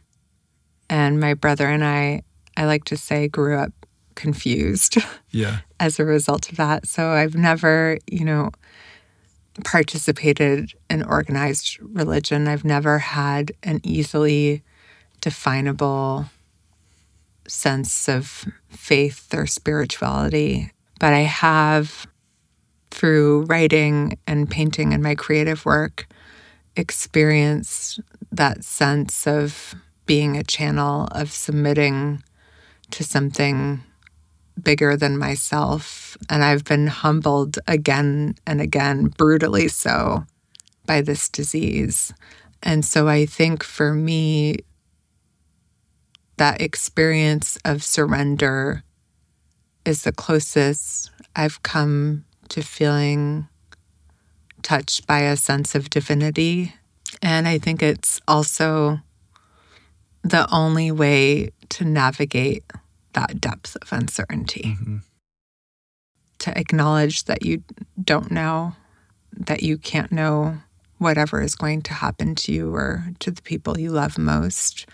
and 0.89 1.19
my 1.19 1.33
brother 1.33 1.67
and 1.67 1.83
I, 1.83 2.23
I 2.57 2.65
like 2.65 2.83
to 2.85 2.97
say, 2.97 3.27
grew 3.27 3.57
up 3.57 3.71
confused 4.15 4.97
Yeah. 5.31 5.59
as 5.79 5.99
a 5.99 6.05
result 6.05 6.49
of 6.51 6.57
that. 6.57 6.87
So 6.87 7.09
I've 7.09 7.35
never, 7.35 7.97
you 8.07 8.23
know, 8.25 8.51
participated 9.63 10.73
in 10.89 11.03
organized 11.03 11.79
religion. 11.81 12.47
I've 12.47 12.65
never 12.65 12.99
had 12.99 13.51
an 13.63 13.79
easily 13.83 14.63
definable 15.21 16.25
sense 17.47 18.07
of 18.09 18.45
faith 18.69 19.33
or 19.33 19.45
spirituality. 19.47 20.71
But 20.99 21.13
I 21.13 21.19
have, 21.21 22.07
through 22.91 23.43
writing 23.45 24.17
and 24.27 24.49
painting 24.49 24.93
and 24.93 25.03
my 25.03 25.15
creative 25.15 25.65
work, 25.65 26.07
experienced 26.75 27.99
that 28.37 28.63
sense 28.63 29.27
of 29.27 29.75
being 30.05 30.37
a 30.37 30.43
channel, 30.43 31.07
of 31.11 31.31
submitting 31.31 32.23
to 32.91 33.03
something 33.03 33.81
bigger 34.61 34.95
than 34.95 35.17
myself. 35.17 36.17
And 36.29 36.43
I've 36.43 36.63
been 36.63 36.87
humbled 36.87 37.57
again 37.67 38.35
and 38.45 38.61
again, 38.61 39.07
brutally 39.07 39.67
so, 39.67 40.25
by 40.85 41.01
this 41.01 41.29
disease. 41.29 42.13
And 42.61 42.85
so 42.85 43.07
I 43.07 43.25
think 43.25 43.63
for 43.63 43.93
me, 43.93 44.57
that 46.37 46.61
experience 46.61 47.57
of 47.63 47.83
surrender 47.83 48.83
is 49.85 50.03
the 50.03 50.11
closest 50.11 51.11
I've 51.35 51.61
come 51.63 52.25
to 52.49 52.61
feeling 52.61 53.47
touched 54.61 55.05
by 55.05 55.19
a 55.19 55.35
sense 55.35 55.75
of 55.75 55.89
divinity. 55.89 56.73
And 57.21 57.47
I 57.47 57.57
think 57.59 57.81
it's 57.81 58.19
also 58.27 58.99
the 60.23 60.47
only 60.53 60.91
way 60.91 61.51
to 61.69 61.85
navigate 61.85 62.63
that 63.13 63.39
depth 63.39 63.77
of 63.81 63.91
uncertainty. 63.91 64.77
Mm-hmm. 64.79 64.97
To 66.39 66.57
acknowledge 66.57 67.25
that 67.25 67.45
you 67.45 67.63
don't 68.01 68.31
know, 68.31 68.75
that 69.37 69.63
you 69.63 69.77
can't 69.77 70.11
know 70.11 70.57
whatever 70.97 71.41
is 71.41 71.55
going 71.55 71.81
to 71.83 71.93
happen 71.93 72.35
to 72.35 72.51
you 72.51 72.73
or 72.73 73.05
to 73.19 73.31
the 73.31 73.41
people 73.41 73.79
you 73.79 73.91
love 73.91 74.17
most, 74.17 74.85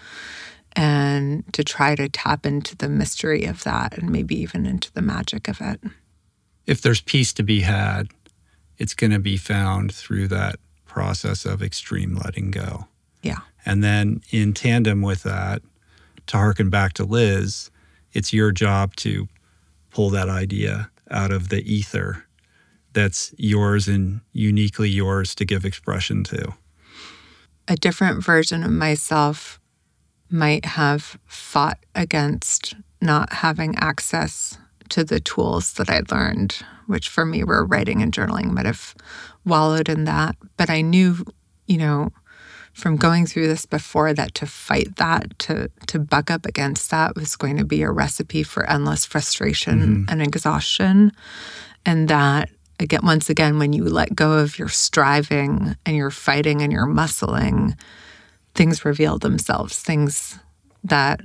and 0.73 1.43
to 1.53 1.63
try 1.63 1.95
to 1.95 2.09
tap 2.09 2.45
into 2.45 2.75
the 2.75 2.89
mystery 2.89 3.45
of 3.45 3.63
that 3.63 3.97
and 3.97 4.09
maybe 4.11 4.35
even 4.39 4.65
into 4.65 4.91
the 4.93 5.01
magic 5.01 5.47
of 5.47 5.59
it. 5.61 5.81
If 6.67 6.81
there's 6.81 7.01
peace 7.01 7.33
to 7.33 7.43
be 7.43 7.61
had, 7.61 8.09
it's 8.77 8.93
going 8.93 9.11
to 9.11 9.19
be 9.19 9.37
found 9.37 9.93
through 9.93 10.27
that 10.29 10.59
process 10.90 11.45
of 11.45 11.64
extreme 11.64 12.16
letting 12.16 12.52
go. 12.52 12.88
Yeah. 13.24 13.40
And 13.66 13.84
then 13.84 14.22
in 14.32 14.53
tandem 14.53 15.02
with 15.02 15.24
that, 15.24 15.61
to 16.28 16.38
harken 16.38 16.70
back 16.70 16.94
to 16.94 17.06
Liz, 17.06 17.72
it's 18.11 18.34
your 18.34 18.52
job 18.52 18.95
to 18.98 19.28
pull 19.91 20.10
that 20.10 20.30
idea 20.30 20.90
out 21.10 21.32
of 21.32 21.49
the 21.49 21.61
ether 21.72 22.26
that's 22.94 23.34
yours 23.38 23.88
and 23.88 24.22
uniquely 24.34 24.90
yours 24.90 25.36
to 25.36 25.45
give 25.45 25.66
expression 25.66 26.24
to. 26.26 26.53
A 27.68 27.76
different 27.76 28.24
version 28.24 28.64
of 28.64 28.72
myself 28.72 29.60
might 30.30 30.66
have 30.66 31.20
fought 31.26 31.80
against 31.95 32.76
not 33.02 33.34
having 33.34 33.76
access 33.78 34.57
to 34.90 35.03
the 35.03 35.20
tools 35.20 35.74
that 35.74 35.90
I 35.90 36.02
learned, 36.11 36.57
which 36.88 37.10
for 37.10 37.26
me 37.26 37.44
were 37.44 37.66
writing 37.66 38.02
and 38.02 38.11
journaling, 38.11 38.52
might 38.52 38.66
have 38.66 38.95
wallowed 39.49 39.89
in 39.89 40.05
that. 40.05 40.35
But 40.57 40.69
I 40.69 40.81
knew, 40.81 41.26
you 41.67 41.77
know, 41.77 42.11
from 42.73 42.95
going 42.95 43.26
through 43.26 43.47
this 43.47 43.65
before 43.65 44.13
that 44.13 44.34
to 44.35 44.45
fight 44.45 44.95
that, 44.97 45.38
to 45.39 45.69
to 45.88 45.99
buck 45.99 46.31
up 46.31 46.45
against 46.45 46.91
that 46.91 47.15
was 47.15 47.35
going 47.35 47.57
to 47.57 47.65
be 47.65 47.81
a 47.81 47.91
recipe 47.91 48.43
for 48.43 48.65
endless 48.69 49.05
frustration 49.05 49.80
mm-hmm. 49.80 50.03
and 50.09 50.21
exhaustion. 50.21 51.11
And 51.85 52.07
that 52.07 52.49
again 52.80 53.01
once 53.03 53.30
again, 53.30 53.59
when 53.59 53.73
you 53.73 53.84
let 53.84 54.15
go 54.15 54.34
of 54.34 54.57
your 54.57 54.69
striving 54.69 55.76
and 55.85 55.95
your 55.97 56.11
fighting 56.11 56.61
and 56.61 56.71
your 56.71 56.85
muscling, 56.85 57.77
things 58.55 58.85
reveal 58.85 59.17
themselves, 59.17 59.80
things 59.80 60.39
that 60.84 61.21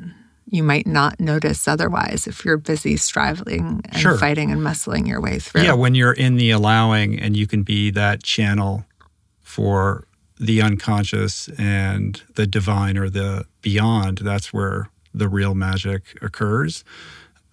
you 0.54 0.62
might 0.62 0.86
not 0.86 1.18
notice 1.18 1.66
otherwise 1.66 2.26
if 2.26 2.44
you're 2.44 2.56
busy 2.56 2.96
striving 2.96 3.80
and 3.84 3.96
Sure. 4.00 4.16
fighting 4.16 4.52
and 4.52 4.60
muscling 4.60 5.06
your 5.08 5.20
way 5.20 5.38
through. 5.40 5.62
Yeah, 5.62 5.72
when 5.72 5.94
you're 5.96 6.12
in 6.12 6.36
the 6.36 6.50
allowing 6.50 7.18
and 7.18 7.36
you 7.36 7.46
can 7.46 7.62
be 7.64 7.90
that 7.90 8.22
channel 8.22 8.86
for 9.42 10.06
the 10.38 10.62
unconscious 10.62 11.48
and 11.58 12.22
the 12.36 12.46
divine 12.46 12.96
or 12.96 13.10
the 13.10 13.46
beyond, 13.62 14.18
that's 14.18 14.52
where 14.52 14.90
the 15.12 15.28
real 15.28 15.54
magic 15.54 16.16
occurs. 16.22 16.84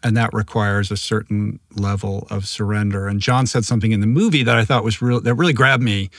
And 0.04 0.16
that 0.18 0.34
requires 0.34 0.92
a 0.92 0.98
certain 0.98 1.60
level 1.76 2.28
of 2.30 2.48
surrender. 2.48 3.08
And 3.08 3.20
Jon 3.20 3.46
said 3.48 3.66
something 3.66 3.92
in 3.92 4.00
the 4.02 4.08
movie 4.08 4.44
that 4.44 4.58
I 4.58 4.66
thought 4.66 4.84
was 4.84 5.02
real 5.02 5.22
that 5.22 5.36
really 5.36 5.54
grabbed 5.54 5.84
me 5.84 6.10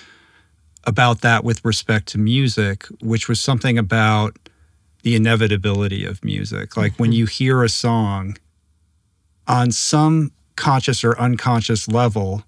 about 0.84 1.20
that 1.20 1.44
with 1.44 1.64
respect 1.64 2.09
to 2.09 2.18
music, 2.18 2.86
which 3.00 3.28
was 3.28 3.40
something 3.40 3.78
about 3.78 4.36
the 5.02 5.14
inevitability 5.14 6.04
of 6.04 6.24
music. 6.24 6.76
Like 6.76 6.98
when 6.98 7.10
mm-hmm. 7.10 7.18
you 7.18 7.26
hear 7.26 7.62
a 7.62 7.68
song, 7.68 8.38
on 9.46 9.70
some 9.72 10.32
conscious 10.56 11.02
or 11.02 11.18
unconscious 11.18 11.88
level, 11.88 12.44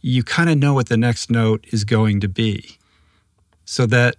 you 0.00 0.22
kind 0.22 0.50
of 0.50 0.58
know 0.58 0.74
what 0.74 0.88
the 0.88 0.96
next 0.96 1.30
note 1.30 1.64
is 1.72 1.84
going 1.84 2.20
to 2.20 2.28
be. 2.28 2.78
So 3.64 3.86
that 3.86 4.16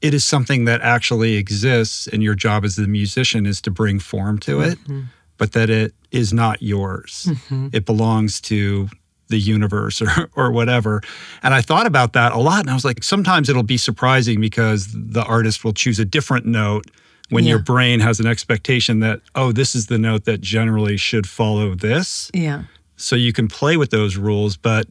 it 0.00 0.14
is 0.14 0.24
something 0.24 0.64
that 0.64 0.80
actually 0.80 1.34
exists, 1.34 2.06
and 2.06 2.22
your 2.22 2.34
job 2.34 2.64
as 2.64 2.76
the 2.76 2.86
musician 2.86 3.44
is 3.44 3.60
to 3.62 3.70
bring 3.70 3.98
form 3.98 4.38
to 4.40 4.60
it, 4.62 4.78
mm-hmm. 4.78 5.02
but 5.36 5.52
that 5.52 5.68
it 5.68 5.94
is 6.10 6.32
not 6.32 6.62
yours. 6.62 7.26
Mm-hmm. 7.28 7.68
It 7.72 7.84
belongs 7.84 8.40
to 8.42 8.88
the 9.30 9.38
universe 9.38 10.02
or, 10.02 10.30
or 10.36 10.52
whatever. 10.52 11.02
And 11.42 11.54
I 11.54 11.62
thought 11.62 11.86
about 11.86 12.12
that 12.12 12.32
a 12.32 12.38
lot. 12.38 12.60
And 12.60 12.70
I 12.70 12.74
was 12.74 12.84
like, 12.84 13.02
sometimes 13.02 13.48
it'll 13.48 13.62
be 13.62 13.78
surprising 13.78 14.40
because 14.40 14.88
the 14.92 15.24
artist 15.24 15.64
will 15.64 15.72
choose 15.72 15.98
a 15.98 16.04
different 16.04 16.46
note 16.46 16.86
when 17.30 17.44
your 17.44 17.60
brain 17.60 18.00
has 18.00 18.18
an 18.18 18.26
expectation 18.26 19.00
that, 19.00 19.20
oh, 19.36 19.52
this 19.52 19.74
is 19.74 19.86
the 19.86 19.98
note 19.98 20.24
that 20.24 20.40
generally 20.40 20.96
should 20.96 21.28
follow 21.28 21.74
this. 21.76 22.30
Yeah. 22.34 22.64
So 22.96 23.14
you 23.16 23.32
can 23.32 23.48
play 23.48 23.76
with 23.76 23.90
those 23.90 24.16
rules. 24.16 24.56
But 24.56 24.88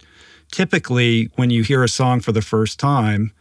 typically, 0.52 1.30
when 1.36 1.50
you 1.50 1.64
hear 1.64 1.84
a 1.84 1.90
song 1.90 2.22
for 2.22 2.32
the 2.32 2.42
first 2.42 2.80
time, 2.80 3.34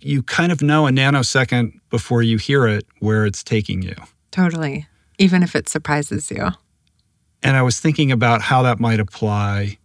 you 0.00 0.22
kind 0.22 0.52
of 0.52 0.60
know 0.60 0.86
a 0.86 0.90
nanosecond 0.90 1.80
before 1.90 2.22
you 2.22 2.36
hear 2.36 2.66
it 2.66 2.86
where 2.98 3.24
it's 3.24 3.42
taking 3.42 3.82
you. 3.82 3.94
Totally. 4.30 4.86
Even 5.18 5.42
if 5.42 5.56
it 5.56 5.68
surprises 5.68 6.30
you. 6.30 6.50
And 7.42 7.56
I 7.56 7.62
was 7.62 7.80
thinking 7.80 8.12
about 8.12 8.42
how 8.42 8.62
that 8.62 8.78
might 8.78 9.00
apply 9.00 9.78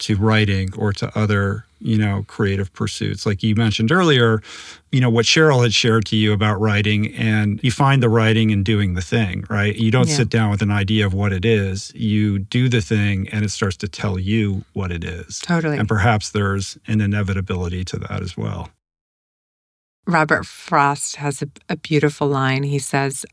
to 0.00 0.16
writing 0.16 0.70
or 0.76 0.92
to 0.94 1.16
other, 1.18 1.64
you 1.80 1.96
know, 1.96 2.24
creative 2.26 2.72
pursuits. 2.72 3.24
Like 3.24 3.42
you 3.42 3.54
mentioned 3.54 3.90
earlier, 3.92 4.42
you 4.92 5.00
know, 5.00 5.08
what 5.10 5.24
Cheryl 5.26 5.62
had 5.62 5.72
shared 5.72 6.04
to 6.06 6.16
you 6.16 6.32
about 6.32 6.60
writing, 6.60 7.14
and 7.14 7.58
you 7.62 7.70
find 7.70 8.02
the 8.02 8.08
writing 8.08 8.50
and 8.52 8.64
doing 8.64 8.94
the 8.94 9.00
thing, 9.02 9.44
right? 9.48 9.74
You 9.76 9.90
don't 9.90 10.08
Yeah. 10.08 10.16
sit 10.16 10.28
down 10.28 10.50
with 10.50 10.62
an 10.62 10.70
idea 10.70 11.06
of 11.06 11.14
what 11.14 11.32
it 11.32 11.44
is. 11.44 11.92
You 11.94 12.38
do 12.40 12.68
the 12.68 12.80
thing 12.80 13.28
and 13.30 13.44
it 13.44 13.50
starts 13.50 13.76
to 13.78 13.88
tell 13.88 14.18
you 14.18 14.64
what 14.72 14.90
it 14.90 15.04
is. 15.04 15.38
Totally. 15.40 15.78
And 15.78 15.86
perhaps 15.88 16.30
there's 16.30 16.76
an 16.86 17.00
inevitability 17.00 17.84
to 17.86 17.98
that 17.98 18.22
as 18.22 18.36
well. 18.36 18.70
Robert 20.06 20.44
Frost 20.46 21.16
has 21.16 21.42
a, 21.42 21.48
a 21.68 21.76
beautiful 21.76 22.26
line. 22.26 22.62
He 22.64 22.78
says, 22.78 23.24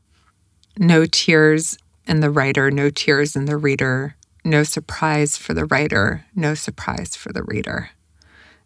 No 0.78 1.06
tears 1.06 1.76
in 2.06 2.20
the 2.20 2.30
writer, 2.30 2.70
no 2.70 2.88
tears 2.90 3.34
in 3.36 3.46
the 3.46 3.56
reader, 3.56 4.14
no 4.44 4.62
surprise 4.62 5.36
for 5.36 5.54
the 5.54 5.66
writer, 5.66 6.24
no 6.34 6.54
surprise 6.54 7.16
for 7.16 7.32
the 7.32 7.42
reader. 7.42 7.90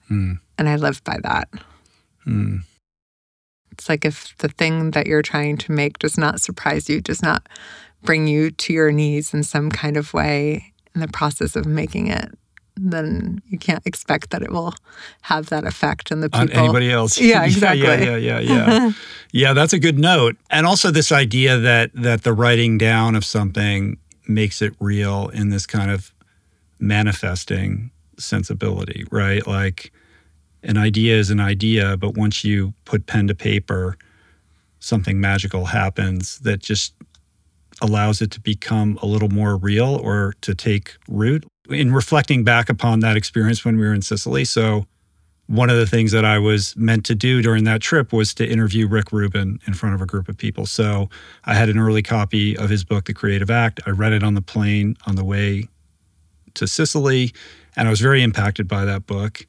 Hmm. 0.08 0.34
And 0.58 0.68
I 0.68 0.76
live 0.76 1.02
by 1.04 1.18
that. 1.22 1.48
Hmm. 2.24 2.58
It's 3.72 3.88
like 3.88 4.04
if 4.04 4.36
the 4.38 4.48
thing 4.48 4.90
that 4.92 5.06
you're 5.06 5.22
trying 5.22 5.56
to 5.58 5.72
make 5.72 5.98
does 5.98 6.18
not 6.18 6.40
surprise 6.40 6.88
you, 6.88 7.00
does 7.00 7.22
not 7.22 7.48
bring 8.02 8.26
you 8.26 8.50
to 8.50 8.72
your 8.72 8.92
knees 8.92 9.32
in 9.32 9.42
some 9.42 9.70
kind 9.70 9.96
of 9.96 10.12
way 10.12 10.72
in 10.94 11.00
the 11.00 11.08
process 11.08 11.56
of 11.56 11.66
making 11.66 12.08
it, 12.08 12.30
then 12.76 13.40
you 13.48 13.58
can't 13.58 13.86
expect 13.86 14.30
that 14.30 14.42
it 14.42 14.50
will 14.50 14.74
have 15.22 15.48
that 15.50 15.64
effect 15.64 16.10
on 16.12 16.20
the 16.20 16.28
people. 16.28 16.40
on 16.40 16.50
anybody 16.50 16.90
else. 16.90 17.18
Yeah, 17.20 17.44
exactly. 17.44 17.82
yeah, 17.82 18.16
yeah, 18.16 18.16
yeah, 18.16 18.40
yeah. 18.40 18.92
yeah, 19.32 19.52
that's 19.52 19.72
a 19.72 19.78
good 19.78 19.98
note. 19.98 20.36
And 20.50 20.66
also 20.66 20.90
this 20.90 21.12
idea 21.12 21.58
that 21.58 21.90
that 21.94 22.24
the 22.24 22.32
writing 22.32 22.78
down 22.78 23.14
of 23.14 23.24
something 23.24 23.98
makes 24.34 24.62
it 24.62 24.74
real 24.80 25.28
in 25.28 25.50
this 25.50 25.66
kind 25.66 25.90
of 25.90 26.12
manifesting 26.78 27.90
sensibility, 28.18 29.04
right? 29.10 29.46
Like 29.46 29.92
an 30.62 30.76
idea 30.76 31.16
is 31.16 31.30
an 31.30 31.40
idea, 31.40 31.96
but 31.96 32.16
once 32.16 32.44
you 32.44 32.74
put 32.84 33.06
pen 33.06 33.28
to 33.28 33.34
paper, 33.34 33.96
something 34.80 35.20
magical 35.20 35.66
happens 35.66 36.38
that 36.40 36.60
just 36.60 36.94
allows 37.80 38.22
it 38.22 38.30
to 38.32 38.40
become 38.40 38.98
a 39.02 39.06
little 39.06 39.28
more 39.28 39.56
real 39.56 39.96
or 40.02 40.34
to 40.42 40.54
take 40.54 40.96
root. 41.08 41.44
in 41.70 41.92
reflecting 41.92 42.44
back 42.44 42.68
upon 42.68 43.00
that 43.00 43.16
experience 43.16 43.64
when 43.64 43.76
we 43.76 43.84
were 43.84 43.94
in 43.94 44.02
Sicily. 44.02 44.44
So, 44.44 44.86
one 45.46 45.70
of 45.70 45.76
the 45.76 45.86
things 45.86 46.12
that 46.12 46.24
I 46.24 46.38
was 46.38 46.74
meant 46.76 47.04
to 47.06 47.14
do 47.14 47.42
during 47.42 47.64
that 47.64 47.82
trip 47.82 48.12
was 48.12 48.32
to 48.34 48.48
interview 48.48 48.86
Rick 48.88 49.12
Rubin 49.12 49.58
in 49.66 49.74
front 49.74 49.94
of 49.94 50.00
a 50.00 50.06
group 50.06 50.28
of 50.28 50.36
people. 50.36 50.66
So, 50.66 51.10
I 51.44 51.54
had 51.54 51.68
an 51.68 51.78
early 51.78 52.02
copy 52.02 52.56
of 52.56 52.70
his 52.70 52.84
book, 52.84 53.04
The 53.06 53.14
Creative 53.14 53.50
Act. 53.50 53.80
I 53.86 53.90
read 53.90 54.12
it 54.12 54.22
on 54.22 54.34
the 54.34 54.42
plane 54.42 54.96
on 55.06 55.16
the 55.16 55.24
way 55.24 55.68
to 56.54 56.66
Sicily, 56.66 57.32
and 57.76 57.88
I 57.88 57.90
was 57.90 58.00
very 58.00 58.22
impacted 58.22 58.68
by 58.68 58.84
that 58.84 59.06
book. 59.06 59.46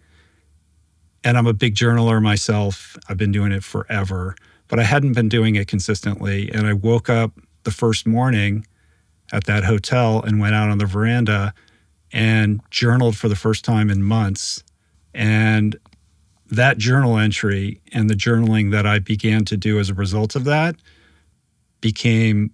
And 1.24 1.38
I'm 1.38 1.48
a 1.48 1.54
big 1.54 1.76
journaler 1.76 2.22
myself. 2.22 2.98
I've 3.08 3.18
been 3.18 3.32
doing 3.32 3.52
it 3.52 3.64
forever, 3.64 4.36
but 4.68 4.80
I 4.80 4.84
hadn't 4.84 5.14
been 5.14 5.30
doing 5.30 5.56
it 5.56 5.68
consistently. 5.68 6.52
And 6.52 6.68
I 6.68 6.74
woke 6.74 7.10
up 7.10 7.32
the 7.64 7.72
first 7.72 8.06
morning 8.06 8.66
at 9.32 9.46
that 9.46 9.64
hotel 9.64 10.22
and 10.22 10.40
went 10.40 10.54
out 10.56 10.70
on 10.70 10.80
the 10.80 10.86
veranda 10.86 11.54
and 12.12 12.62
journaled 12.70 13.18
for 13.18 13.30
the 13.30 13.36
first 13.36 13.64
time 13.64 13.90
in 13.90 14.04
months. 14.04 14.64
And 15.14 15.76
that 16.50 16.78
journal 16.78 17.18
entry 17.18 17.82
and 17.92 18.10
the 18.10 18.16
journaling 18.16 18.72
that 18.72 18.86
I 18.86 19.00
began 19.00 19.46
to 19.46 19.58
do 19.58 19.80
as 19.80 19.90
a 19.90 19.94
result 19.94 20.36
of 20.36 20.44
that 20.46 20.76
became 21.82 22.52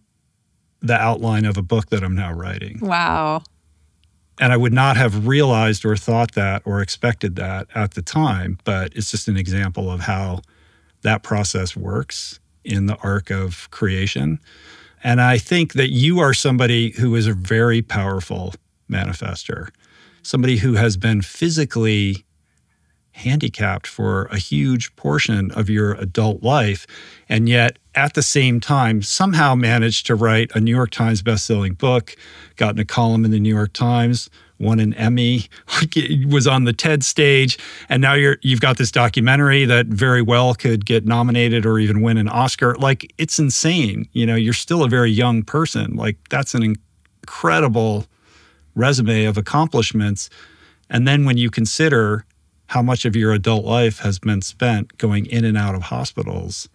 the 0.81 0.95
outline 0.95 1.45
of 1.45 1.57
a 1.57 1.61
book 1.61 1.89
that 1.89 2.03
I'm 2.03 2.15
now 2.15 2.33
writing. 2.33 2.79
Wow. 2.81 3.43
And 4.39 4.53
I 4.53 4.57
would 4.57 4.71
not 4.71 4.95
have 4.95 5.27
realized 5.27 5.83
or 5.83 5.97
thought 5.97 6.33
that 6.33 6.61
or 6.65 6.81
expected 6.81 7.35
that 7.35 7.67
at 7.75 7.95
the 7.95 8.01
time, 8.01 8.57
but 8.63 8.95
it's 8.95 9.11
just 9.11 9.27
an 9.27 9.35
example 9.35 9.91
of 9.91 10.01
how 10.01 10.41
that 11.01 11.23
process 11.23 11.75
works 11.75 12.39
in 12.63 12.85
the 12.85 12.95
arc 12.97 13.29
of 13.29 13.69
creation. 13.71 14.39
And 15.03 15.21
I 15.21 15.37
think 15.37 15.73
that 15.73 15.91
you 15.91 16.19
are 16.19 16.33
somebody 16.33 16.91
who 16.91 17.15
is 17.15 17.27
a 17.27 17.33
very 17.33 17.81
powerful 17.81 18.53
manifester, 18.89 19.69
somebody 20.23 20.57
who 20.57 20.75
has 20.75 20.97
been 20.97 21.21
physically 21.21 22.25
handicapped 23.19 23.87
for 23.87 24.25
a 24.25 24.37
huge 24.37 24.95
portion 24.95 25.51
of 25.51 25.69
your 25.69 25.93
adult 25.93 26.41
life, 26.41 26.87
and 27.27 27.47
yet 27.47 27.77
at 27.95 28.13
the 28.13 28.23
same 28.23 28.59
time 28.59 29.01
somehow 29.01 29.55
managed 29.55 30.05
to 30.07 30.15
write 30.15 30.51
a 30.55 30.59
New 30.59 30.75
York 30.75 30.91
Times 30.91 31.21
bestselling 31.21 31.77
book, 31.77 32.15
gotten 32.55 32.79
a 32.79 32.85
column 32.85 33.25
in 33.25 33.31
the 33.31 33.39
New 33.39 33.53
York 33.53 33.73
Times, 33.73 34.29
won 34.59 34.79
an 34.79 34.93
Emmy, 34.93 35.45
was 36.27 36.47
on 36.47 36.63
the 36.63 36.73
TED 36.73 37.03
stage, 37.03 37.57
and 37.87 38.01
now 38.01 38.13
you're 38.13 38.37
you've 38.41 38.61
got 38.61 38.77
this 38.77 38.91
documentary 38.91 39.65
that 39.65 39.87
very 39.87 40.21
well 40.21 40.53
could 40.53 40.85
get 40.85 41.05
nominated 41.05 41.65
or 41.65 41.79
even 41.79 42.01
win 42.01 42.17
an 42.17 42.29
Oscar. 42.29 42.75
Like 42.75 43.13
it's 43.17 43.39
insane. 43.39 44.07
You 44.13 44.25
know, 44.25 44.35
you're 44.35 44.53
still 44.53 44.83
a 44.83 44.89
very 44.89 45.11
young 45.11 45.43
person. 45.43 45.95
Like 45.95 46.17
that's 46.29 46.53
an 46.53 46.75
incredible 47.23 48.05
resume 48.75 49.25
of 49.25 49.37
accomplishments. 49.37 50.29
And 50.89 51.07
then 51.07 51.25
when 51.25 51.37
you 51.37 51.49
consider 51.49 52.25
how 52.69 52.83
much 52.83 53.03
of 53.03 53.15
your 53.15 53.33
adult 53.33 53.65
life 53.65 53.99
has 53.99 54.19
been 54.19 54.43
spent 54.43 54.95
going 54.99 55.25
in 55.25 55.43
and 55.43 55.57
out 55.57 55.73
of 55.73 55.81
hospitals, 55.81 56.69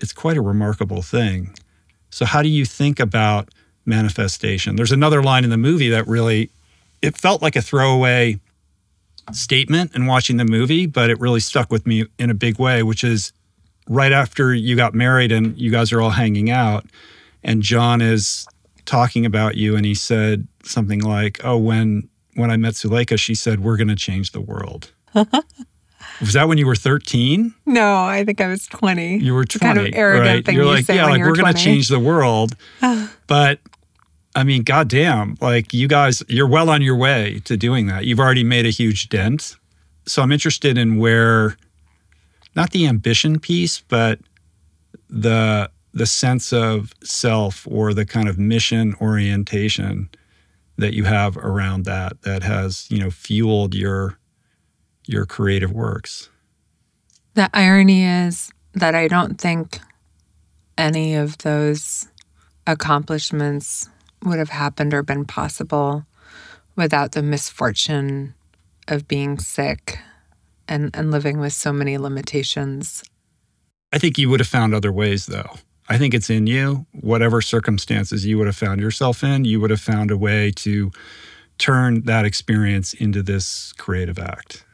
it's 0.00 0.12
quite 0.12 0.36
a 0.36 0.42
remarkable 0.42 1.02
thing. 1.02 1.54
So, 2.10 2.24
how 2.24 2.42
do 2.42 2.48
you 2.48 2.64
think 2.64 2.98
about 2.98 3.48
manifestation? 3.86 4.74
There's 4.74 4.90
another 4.90 5.22
line 5.22 5.44
in 5.44 5.50
the 5.50 5.56
movie 5.56 5.88
that 5.90 6.08
really, 6.08 6.50
it 7.00 7.16
felt 7.16 7.42
like 7.42 7.54
a 7.54 7.62
throwaway 7.62 8.40
statement 9.32 9.94
in 9.94 10.06
watching 10.06 10.36
the 10.36 10.44
movie, 10.44 10.86
but 10.86 11.10
it 11.10 11.20
really 11.20 11.40
stuck 11.40 11.70
with 11.70 11.86
me 11.86 12.06
in 12.18 12.28
a 12.28 12.34
big 12.34 12.58
way, 12.58 12.82
which 12.82 13.04
is 13.04 13.32
right 13.88 14.10
after 14.10 14.52
you 14.52 14.74
got 14.74 14.94
married 14.94 15.30
and 15.30 15.56
you 15.56 15.70
guys 15.70 15.92
are 15.92 16.00
all 16.00 16.10
hanging 16.10 16.50
out, 16.50 16.86
and 17.44 17.62
Jon 17.62 18.00
is 18.00 18.48
talking 18.84 19.24
about 19.24 19.54
you, 19.54 19.76
and 19.76 19.86
he 19.86 19.94
said 19.94 20.48
something 20.64 21.00
like, 21.00 21.40
"Oh, 21.44 21.56
when 21.56 22.08
when 22.38 22.50
I 22.50 22.56
met 22.56 22.74
Suleika, 22.74 23.18
she 23.18 23.34
said, 23.34 23.60
We're 23.60 23.76
going 23.76 23.88
to 23.88 23.96
change 23.96 24.32
the 24.32 24.40
world. 24.40 24.92
was 25.14 26.32
that 26.32 26.48
when 26.48 26.56
you 26.56 26.66
were 26.66 26.76
13? 26.76 27.54
No, 27.66 28.04
I 28.04 28.24
think 28.24 28.40
I 28.40 28.48
was 28.48 28.66
20. 28.66 29.18
You 29.18 29.34
were 29.34 29.44
20. 29.44 29.74
kind 29.74 29.86
of 29.86 29.94
arrogant 29.94 30.26
right? 30.26 30.46
thing 30.46 30.54
you're 30.54 30.64
you 30.64 30.70
like, 30.70 30.84
say 30.84 30.96
yeah, 30.96 31.06
like 31.06 31.20
we're 31.20 31.34
going 31.34 31.52
to 31.52 31.60
change 31.60 31.88
the 31.88 31.98
world. 31.98 32.54
but 33.26 33.60
I 34.34 34.44
mean, 34.44 34.62
goddamn, 34.62 35.36
like 35.40 35.74
you 35.74 35.88
guys, 35.88 36.22
you're 36.28 36.48
well 36.48 36.70
on 36.70 36.80
your 36.80 36.96
way 36.96 37.40
to 37.44 37.56
doing 37.56 37.86
that. 37.88 38.04
You've 38.04 38.20
already 38.20 38.44
made 38.44 38.66
a 38.66 38.70
huge 38.70 39.08
dent. 39.08 39.56
So 40.06 40.22
I'm 40.22 40.32
interested 40.32 40.78
in 40.78 40.98
where, 40.98 41.56
not 42.54 42.70
the 42.70 42.86
ambition 42.86 43.40
piece, 43.40 43.80
but 43.80 44.20
the 45.10 45.70
the 45.94 46.06
sense 46.06 46.52
of 46.52 46.92
self 47.02 47.66
or 47.68 47.92
the 47.92 48.06
kind 48.06 48.28
of 48.28 48.38
mission 48.38 48.94
orientation 49.00 50.08
that 50.78 50.94
you 50.94 51.04
have 51.04 51.36
around 51.36 51.84
that 51.84 52.22
that 52.22 52.42
has 52.42 52.86
you 52.90 52.98
know 52.98 53.10
fueled 53.10 53.74
your 53.74 54.18
your 55.06 55.26
creative 55.26 55.72
works 55.72 56.30
The 57.34 57.50
irony 57.52 58.04
is 58.04 58.50
that 58.74 58.94
I 58.94 59.08
don't 59.08 59.40
think 59.40 59.78
any 60.76 61.14
of 61.16 61.38
those 61.38 62.06
accomplishments 62.66 63.88
would 64.24 64.38
have 64.38 64.50
happened 64.50 64.94
or 64.94 65.02
been 65.02 65.24
possible 65.24 66.04
without 66.76 67.12
the 67.12 67.22
misfortune 67.22 68.34
of 68.86 69.08
being 69.08 69.38
sick 69.38 69.98
and, 70.68 70.94
and 70.94 71.10
living 71.10 71.38
with 71.40 71.52
so 71.52 71.72
many 71.72 71.98
limitations. 71.98 73.02
i 73.92 73.98
think 73.98 74.18
you 74.18 74.28
would 74.28 74.40
have 74.40 74.48
found 74.48 74.74
other 74.74 74.92
ways 74.92 75.26
though 75.26 75.56
i 75.88 75.98
think 75.98 76.14
it's 76.14 76.30
in 76.30 76.46
you 76.46 76.86
whatever 76.92 77.40
circumstances 77.40 78.26
you 78.26 78.38
would 78.38 78.46
have 78.46 78.56
found 78.56 78.80
yourself 78.80 79.22
in 79.22 79.44
you 79.44 79.60
would 79.60 79.70
have 79.70 79.80
found 79.80 80.10
a 80.10 80.16
way 80.16 80.50
to 80.50 80.90
turn 81.58 82.02
that 82.02 82.24
experience 82.24 82.94
into 82.94 83.22
this 83.22 83.72
creative 83.74 84.18
act 84.18 84.64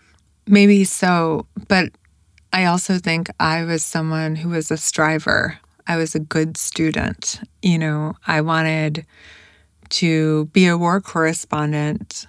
Maybe 0.46 0.84
so, 0.84 1.46
but 1.68 1.90
I 2.52 2.66
also 2.66 2.98
think 2.98 3.30
I 3.40 3.64
was 3.64 3.82
someone 3.82 4.36
who 4.36 4.50
was 4.50 4.70
a 4.70 4.76
striver. 4.76 5.58
I 5.86 5.96
was 5.96 6.14
a 6.14 6.20
good 6.20 6.56
student. 6.56 7.40
You 7.62 7.78
know, 7.78 8.14
I 8.26 8.40
wanted 8.42 9.06
to 9.90 10.46
be 10.46 10.66
a 10.66 10.76
war 10.76 11.00
correspondent, 11.00 12.26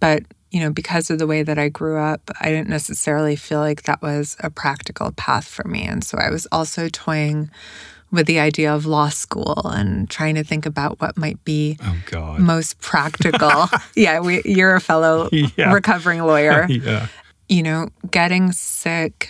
but, 0.00 0.22
you 0.50 0.60
know, 0.60 0.70
because 0.70 1.10
of 1.10 1.18
the 1.18 1.26
way 1.26 1.42
that 1.42 1.58
I 1.58 1.68
grew 1.68 1.98
up, 1.98 2.30
I 2.40 2.50
didn't 2.50 2.68
necessarily 2.68 3.36
feel 3.36 3.60
like 3.60 3.82
that 3.82 4.02
was 4.02 4.36
a 4.40 4.50
practical 4.50 5.12
path 5.12 5.46
for 5.46 5.66
me. 5.66 5.84
And 5.84 6.02
so 6.02 6.18
I 6.18 6.30
was 6.30 6.46
also 6.50 6.88
toying 6.88 7.50
with 8.12 8.26
the 8.26 8.38
idea 8.38 8.72
of 8.72 8.86
law 8.86 9.08
school 9.08 9.62
and 9.64 10.08
trying 10.10 10.34
to 10.36 10.44
think 10.44 10.66
about 10.66 11.00
what 11.00 11.16
might 11.16 11.42
be 11.44 11.78
oh 11.82 11.96
god 12.06 12.38
most 12.40 12.78
practical. 12.80 13.64
yeah, 13.96 14.20
we, 14.20 14.42
you're 14.44 14.74
a 14.76 14.80
fellow 14.80 15.28
Yeah. 15.32 15.72
recovering 15.72 16.20
lawyer 16.22 16.66
yeah 16.68 17.08
you 17.48 17.62
know, 17.62 17.88
getting 18.10 18.52
sick 18.52 19.28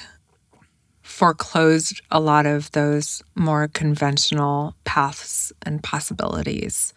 foreclosed 1.03 2.01
a 2.11 2.21
lot 2.21 2.47
of 2.47 2.71
those 2.73 3.23
more 3.35 3.69
conventional 3.69 4.75
paths 4.85 5.53
and 5.63 5.83
possibilities 5.83 6.93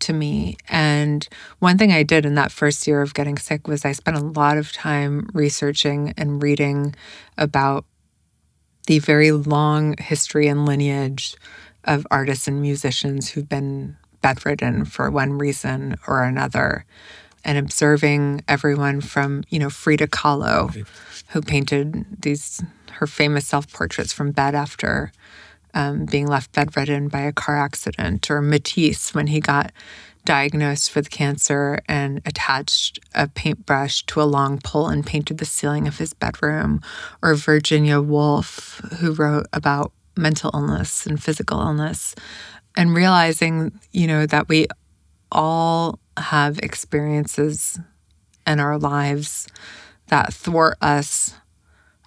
to 0.00 0.12
me. 0.12 0.56
And 0.68 1.28
one 1.58 1.78
thing 1.78 1.92
I 1.92 2.02
did 2.02 2.24
in 2.26 2.34
that 2.36 2.50
first 2.50 2.86
year 2.86 3.00
of 3.02 3.14
getting 3.14 3.38
sick 3.38 3.68
was 3.68 3.84
I 3.84 3.92
spent 3.92 4.16
a 4.16 4.20
lot 4.24 4.56
of 4.58 4.72
time 4.72 5.28
researching 5.34 6.14
and 6.16 6.42
reading 6.42 6.94
about 7.38 7.84
the 8.86 8.98
very 8.98 9.32
long 9.32 9.96
history 9.98 10.46
and 10.48 10.66
lineage 10.66 11.36
of 11.84 12.06
artists 12.10 12.48
and 12.48 12.60
musicians 12.60 13.30
who've 13.30 13.48
been 13.48 13.96
bedridden 14.22 14.84
for 14.84 15.10
one 15.10 15.34
reason 15.34 15.96
or 16.06 16.22
another 16.22 16.84
and 17.44 17.58
observing 17.58 18.42
everyone 18.48 19.00
from, 19.00 19.44
you 19.50 19.58
know, 19.58 19.68
Frida 19.68 20.06
Kahlo, 20.06 20.86
who 21.28 21.42
painted 21.42 22.06
these 22.22 22.62
her 22.92 23.06
famous 23.06 23.46
self-portraits 23.46 24.12
from 24.12 24.30
bed 24.30 24.54
after 24.54 25.12
um, 25.74 26.06
being 26.06 26.26
left 26.26 26.52
bedridden 26.52 27.08
by 27.08 27.20
a 27.20 27.32
car 27.32 27.58
accident, 27.58 28.30
or 28.30 28.40
Matisse 28.40 29.12
when 29.12 29.26
he 29.26 29.40
got 29.40 29.72
diagnosed 30.24 30.94
with 30.94 31.10
cancer 31.10 31.78
and 31.86 32.22
attached 32.24 32.98
a 33.14 33.28
paintbrush 33.28 34.04
to 34.06 34.22
a 34.22 34.24
long 34.24 34.58
pole 34.58 34.88
and 34.88 35.04
painted 35.06 35.38
the 35.38 35.44
ceiling 35.44 35.86
of 35.86 35.98
his 35.98 36.14
bedroom, 36.14 36.80
or 37.22 37.34
Virginia 37.34 38.00
Woolf, 38.00 38.80
who 39.00 39.12
wrote 39.12 39.46
about 39.52 39.92
mental 40.16 40.50
illness 40.54 41.06
and 41.06 41.22
physical 41.22 41.60
illness, 41.60 42.14
and 42.76 42.94
realizing, 42.94 43.78
you 43.92 44.06
know, 44.06 44.26
that 44.26 44.48
we 44.48 44.66
all 45.30 45.98
have 46.16 46.58
experiences 46.60 47.78
in 48.46 48.60
our 48.60 48.78
lives 48.78 49.46
that 50.08 50.32
thwart 50.32 50.76
us 50.80 51.34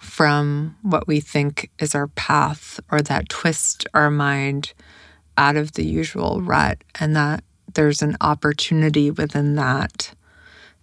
from 0.00 0.76
what 0.82 1.06
we 1.06 1.20
think 1.20 1.70
is 1.78 1.94
our 1.94 2.06
path 2.08 2.80
or 2.90 3.02
that 3.02 3.28
twist 3.28 3.86
our 3.92 4.10
mind 4.10 4.72
out 5.36 5.56
of 5.56 5.72
the 5.72 5.84
usual 5.84 6.40
rut, 6.40 6.82
and 6.98 7.14
that 7.14 7.44
there's 7.74 8.02
an 8.02 8.16
opportunity 8.20 9.10
within 9.10 9.54
that 9.56 10.14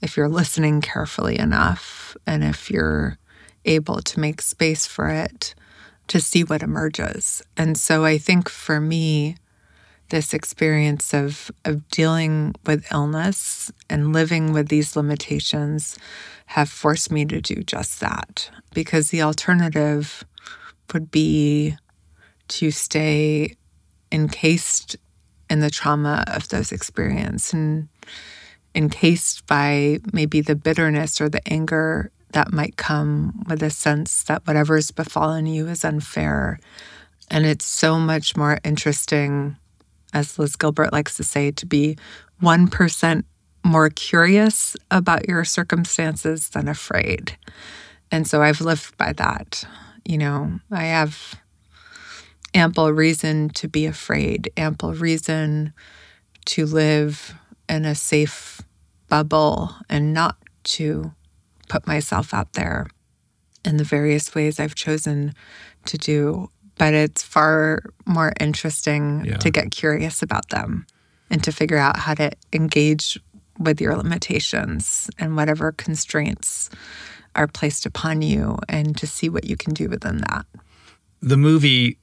if 0.01 0.17
you're 0.17 0.29
listening 0.29 0.81
carefully 0.81 1.39
enough 1.39 2.15
and 2.27 2.43
if 2.43 2.69
you're 2.69 3.17
able 3.65 4.01
to 4.01 4.19
make 4.19 4.41
space 4.41 4.85
for 4.85 5.09
it 5.09 5.55
to 6.07 6.19
see 6.19 6.43
what 6.43 6.61
emerges. 6.61 7.41
And 7.57 7.77
so 7.77 8.05
I 8.05 8.17
think 8.17 8.47
for 8.49 8.79
me, 8.79 9.37
this 10.09 10.33
experience 10.33 11.13
of 11.13 11.49
of 11.63 11.87
dealing 11.89 12.53
with 12.65 12.91
illness 12.91 13.71
and 13.89 14.13
living 14.13 14.53
with 14.53 14.67
these 14.67 14.95
limitations 14.95 15.97
have 16.47 16.69
forced 16.69 17.11
me 17.11 17.25
to 17.25 17.41
do 17.41 17.63
just 17.63 17.99
that 18.01 18.51
because 18.73 19.09
the 19.09 19.23
alternative 19.23 20.23
would 20.93 21.09
be 21.09 21.75
to 22.47 22.69
stay 22.69 23.55
encased 24.11 24.95
in 25.49 25.59
the 25.59 25.69
trauma 25.69 26.23
of 26.27 26.49
those 26.49 26.71
experiences 26.71 27.53
and 27.53 27.87
encased 28.73 29.45
by 29.47 29.99
maybe 30.11 30.41
the 30.41 30.55
bitterness 30.55 31.21
or 31.21 31.29
the 31.29 31.47
anger 31.47 32.11
that 32.31 32.51
might 32.51 32.75
come 32.75 33.43
with 33.47 33.63
a 33.63 33.69
sense 33.69 34.23
that 34.23 34.45
whatever's 34.45 34.91
befallen 34.91 35.45
you 35.45 35.67
is 35.67 35.85
unfair. 35.85 36.59
And 37.31 37.45
it's 37.45 37.65
so 37.65 37.97
much 37.97 38.35
more 38.35 38.59
interesting, 38.63 39.55
as 40.13 40.37
Liz 40.37 40.55
Gilbert 40.55 40.91
likes 40.91 41.15
to 41.17 41.23
say, 41.23 41.51
to 41.51 41.65
be 41.65 41.97
1% 42.41 43.23
more 43.63 43.89
curious 43.89 44.75
about 44.91 45.27
your 45.27 45.43
circumstances 45.43 46.49
than 46.49 46.67
afraid. 46.67 47.37
And 48.11 48.27
so 48.27 48.41
I've 48.41 48.61
lived 48.61 48.97
by 48.97 49.13
that. 49.13 49.63
You 50.03 50.17
know, 50.17 50.59
I 50.71 50.83
have 50.83 51.35
ample 52.55 52.91
reason 52.91 53.49
to 53.49 53.67
be 53.67 53.85
afraid, 53.85 54.49
ample 54.57 54.93
reason 54.93 55.73
to 56.45 56.65
live 56.65 57.35
in 57.69 57.85
a 57.85 57.93
safe 57.93 58.61
bubble 59.09 59.75
and 59.89 60.13
not 60.13 60.37
to 60.63 61.11
put 61.67 61.85
myself 61.85 62.33
out 62.33 62.53
there 62.53 62.87
in 63.63 63.77
the 63.77 63.83
various 63.83 64.33
ways 64.33 64.59
I've 64.59 64.75
chosen 64.75 65.33
to 65.85 65.97
do. 65.97 66.49
But 66.77 66.93
it's 66.93 67.23
far 67.23 67.83
more 68.05 68.33
interesting 68.39 69.25
Yeah. 69.25 69.37
to 69.37 69.49
get 69.49 69.71
curious 69.71 70.21
about 70.21 70.49
them 70.49 70.85
and 71.29 71.43
to 71.43 71.51
figure 71.51 71.77
out 71.77 71.97
how 71.97 72.13
to 72.15 72.31
engage 72.53 73.19
with 73.57 73.79
your 73.79 73.95
limitations 73.95 75.09
and 75.17 75.35
whatever 75.35 75.71
constraints 75.71 76.69
are 77.35 77.47
placed 77.47 77.85
upon 77.85 78.21
you 78.21 78.57
and 78.69 78.95
to 78.97 79.07
see 79.07 79.29
what 79.29 79.45
you 79.45 79.55
can 79.57 79.73
do 79.73 79.89
within 79.89 80.17
that. 80.17 80.45
the 81.21 81.37
movie 81.37 81.97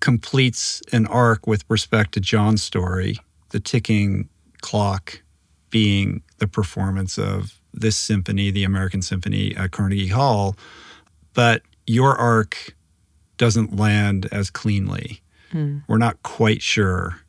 completes 0.00 0.82
an 0.92 1.06
arc 1.06 1.46
with 1.46 1.64
respect 1.68 2.12
to 2.12 2.20
Jon's 2.20 2.62
story, 2.62 3.16
the 3.50 3.60
ticking 3.60 4.28
clock 4.62 5.22
being 5.70 6.22
the 6.38 6.46
performance 6.46 7.18
of 7.18 7.60
this 7.72 7.96
symphony, 7.96 8.50
the 8.50 8.64
American 8.64 9.02
Symphony 9.02 9.54
at 9.56 9.70
Carnegie 9.70 10.08
Hall. 10.08 10.56
But 11.34 11.62
your 11.86 12.16
arc 12.16 12.74
doesn't 13.36 13.76
land 13.76 14.28
as 14.32 14.50
cleanly. 14.50 15.22
Hmm. 15.52 15.78
We're 15.88 15.98
not 15.98 16.22
quite 16.22 16.62
sure 16.62 17.20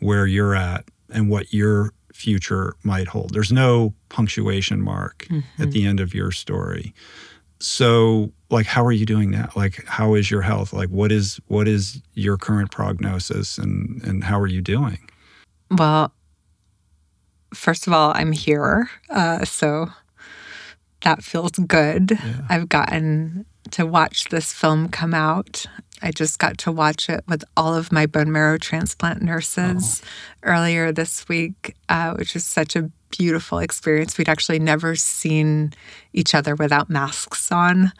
where 0.00 0.26
you're 0.26 0.54
at 0.54 0.84
and 1.12 1.28
what 1.28 1.52
your 1.52 1.92
future 2.12 2.74
might 2.82 3.08
hold. 3.08 3.32
There's 3.32 3.52
no 3.52 3.94
punctuation 4.08 4.80
mark 4.80 5.26
at 5.30 5.30
mm-hmm. 5.30 5.70
the 5.70 5.86
end 5.86 6.00
of 6.00 6.14
your 6.14 6.30
story. 6.30 6.94
So, 7.60 8.32
like 8.48 8.66
how 8.66 8.84
are 8.84 8.92
you 8.92 9.06
doing 9.06 9.30
now? 9.30 9.50
Like 9.54 9.84
how 9.86 10.14
is 10.14 10.30
your 10.30 10.42
health? 10.42 10.72
Like 10.72 10.88
what 10.88 11.12
is 11.12 11.40
what 11.46 11.68
is 11.68 12.00
your 12.14 12.36
current 12.36 12.70
prognosis 12.70 13.58
and 13.58 14.02
and 14.02 14.24
how 14.24 14.40
are 14.40 14.46
you 14.46 14.62
doing? 14.62 14.98
Well, 15.70 16.12
first 17.54 17.86
of 17.86 17.92
all, 17.92 18.12
I'm 18.14 18.32
here. 18.32 18.90
Uh, 19.08 19.44
so 19.44 19.88
that 21.02 21.22
feels 21.22 21.52
good. 21.52 22.18
I've 22.48 22.68
gotten 22.68 23.46
to 23.72 23.86
watch 23.86 24.24
this 24.30 24.52
film 24.52 24.88
come 24.88 25.14
out. 25.14 25.66
I 26.02 26.10
just 26.10 26.38
got 26.38 26.58
to 26.58 26.72
watch 26.72 27.08
it 27.08 27.24
with 27.28 27.44
all 27.56 27.74
of 27.74 27.92
my 27.92 28.06
bone 28.06 28.32
marrow 28.32 28.58
transplant 28.58 29.22
nurses 29.22 30.02
earlier 30.42 30.92
this 30.92 31.28
week, 31.28 31.76
uh, 31.88 32.14
which 32.14 32.34
was 32.34 32.44
such 32.44 32.76
a 32.76 32.90
beautiful 33.10 33.58
experience. 33.58 34.16
We'd 34.16 34.28
actually 34.28 34.58
never 34.58 34.94
seen 34.96 35.72
each 36.12 36.34
other 36.34 36.54
without 36.54 36.88
masks 36.88 37.52
on. 37.52 37.92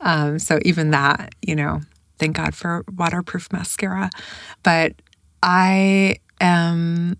Um, 0.00 0.38
so 0.38 0.58
even 0.62 0.90
that, 0.90 1.34
you 1.42 1.56
know, 1.56 1.80
thank 2.18 2.36
God 2.36 2.54
for 2.54 2.84
waterproof 2.96 3.52
mascara. 3.52 4.10
But 4.62 4.94
I 5.42 6.16
am 6.40 7.18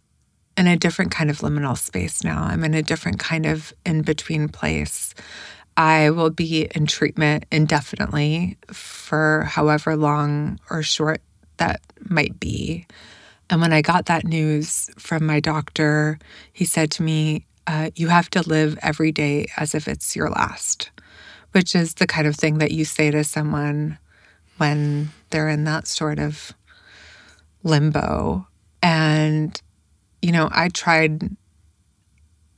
in 0.57 0.67
a 0.67 0.77
different 0.77 1.11
kind 1.11 1.31
of 1.31 1.39
liminal 1.39 1.79
space 1.79 2.25
now. 2.25 2.43
I'm 2.43 2.65
in 2.65 2.75
a 2.75 2.83
different 2.83 3.19
kind 3.19 3.47
of 3.47 3.73
in 3.87 4.03
between 4.03 4.49
place. 4.49 5.15
I 5.79 6.11
will 6.11 6.31
be 6.31 6.69
in 6.75 6.87
treatment 6.87 7.45
indefinitely 7.53 8.59
for 8.67 9.45
however 9.45 9.95
long 9.95 10.59
or 10.71 10.83
short 10.83 11.23
that 11.59 11.81
might 12.01 12.41
be. 12.41 12.85
And 13.49 13.61
when 13.61 13.73
I 13.73 13.81
got 13.81 14.07
that 14.07 14.25
news 14.25 14.91
from 14.99 15.25
my 15.25 15.39
doctor, 15.39 16.19
he 16.53 16.65
said 16.65 16.91
to 16.93 17.05
me, 17.05 17.47
uh, 17.69 17.91
You 17.95 18.09
have 18.09 18.29
to 18.31 18.43
live 18.43 18.77
every 18.83 19.13
day 19.13 19.47
as 19.57 19.73
if 19.73 19.87
it's 19.87 20.17
your 20.17 20.31
last, 20.31 20.91
which 21.53 21.77
is 21.77 21.95
the 21.95 22.09
kind 22.09 22.27
of 22.27 22.35
thing 22.35 22.59
that 22.59 22.73
you 22.73 22.85
say 22.85 23.13
to 23.13 23.23
someone 23.23 23.99
when 24.57 25.11
they're 25.31 25.49
in 25.49 25.63
that 25.65 25.87
sort 25.87 26.19
of 26.19 26.53
limbo. 27.63 28.49
And, 28.83 29.61
you 30.23 30.33
know, 30.33 30.49
I 30.51 30.71
tried 30.71 31.37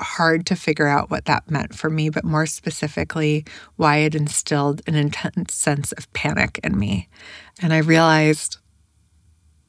hard 0.00 0.46
to 0.46 0.56
figure 0.56 0.86
out 0.86 1.10
what 1.10 1.26
that 1.26 1.50
meant 1.50 1.74
for 1.74 1.90
me, 1.90 2.10
but 2.10 2.24
more 2.24 2.46
specifically, 2.46 3.44
why 3.76 3.98
it 3.98 4.14
instilled 4.14 4.82
an 4.86 4.94
intense 4.94 5.54
sense 5.54 5.92
of 5.92 6.12
panic 6.12 6.60
in 6.62 6.78
me. 6.78 7.08
And 7.60 7.72
I 7.72 7.78
realized, 7.78 8.58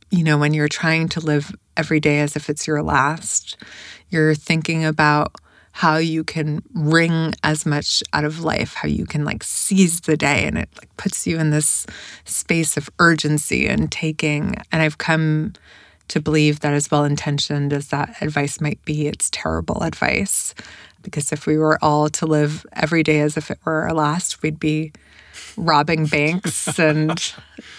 you 0.09 0.23
know, 0.23 0.37
when 0.37 0.53
you're 0.53 0.67
trying 0.67 1.09
to 1.09 1.19
live 1.19 1.53
every 1.77 1.99
day 1.99 2.19
as 2.19 2.35
if 2.35 2.49
it's 2.49 2.67
your 2.67 2.83
last, 2.83 3.57
you're 4.09 4.35
thinking 4.35 4.85
about 4.85 5.35
how 5.73 5.97
you 5.97 6.23
can 6.23 6.61
wring 6.73 7.33
as 7.43 7.65
much 7.65 8.03
out 8.11 8.25
of 8.25 8.43
life, 8.43 8.73
how 8.73 8.87
you 8.87 9.05
can 9.05 9.23
like 9.23 9.43
seize 9.43 10.01
the 10.01 10.17
day 10.17 10.45
and 10.45 10.57
it 10.57 10.69
like 10.77 10.95
puts 10.97 11.25
you 11.25 11.39
in 11.39 11.49
this 11.49 11.85
space 12.25 12.75
of 12.75 12.89
urgency 12.99 13.67
and 13.67 13.91
taking. 13.91 14.55
And 14.71 14.81
I've 14.81 14.97
come 14.97 15.53
to 16.11 16.19
believe 16.19 16.59
that 16.59 16.73
as 16.73 16.91
well 16.91 17.05
intentioned 17.05 17.71
as 17.71 17.87
that 17.87 18.21
advice 18.21 18.59
might 18.59 18.83
be, 18.83 19.07
it's 19.07 19.29
terrible 19.31 19.81
advice. 19.81 20.53
Because 21.03 21.31
if 21.31 21.47
we 21.47 21.57
were 21.57 21.79
all 21.81 22.09
to 22.09 22.25
live 22.25 22.65
every 22.73 23.01
day 23.01 23.21
as 23.21 23.37
if 23.37 23.49
it 23.49 23.59
were 23.63 23.83
our 23.83 23.93
last, 23.93 24.43
we'd 24.43 24.59
be 24.59 24.91
robbing 25.55 26.05
banks 26.05 26.77
and 26.79 27.33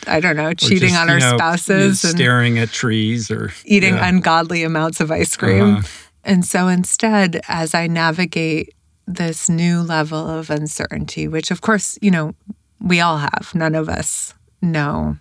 I 0.06 0.20
don't 0.20 0.36
know, 0.36 0.54
cheating 0.54 0.88
just, 0.88 1.00
on 1.00 1.10
our 1.10 1.18
know, 1.18 1.36
spouses 1.36 2.04
and 2.04 2.14
staring 2.14 2.58
at 2.58 2.70
trees 2.70 3.30
or 3.30 3.52
eating 3.66 3.94
yeah. 3.94 4.08
ungodly 4.08 4.64
amounts 4.64 5.00
of 5.00 5.10
ice 5.10 5.36
cream. 5.36 5.76
Uh-huh. 5.76 5.88
And 6.24 6.44
so 6.44 6.68
instead, 6.68 7.42
as 7.48 7.74
I 7.74 7.86
navigate 7.86 8.74
this 9.06 9.50
new 9.50 9.82
level 9.82 10.26
of 10.26 10.48
uncertainty, 10.48 11.28
which 11.28 11.50
of 11.50 11.60
course, 11.60 11.98
you 12.00 12.10
know, 12.10 12.34
we 12.80 13.00
all 13.00 13.18
have, 13.18 13.52
none 13.54 13.74
of 13.74 13.90
us 13.90 14.32
know 14.62 15.18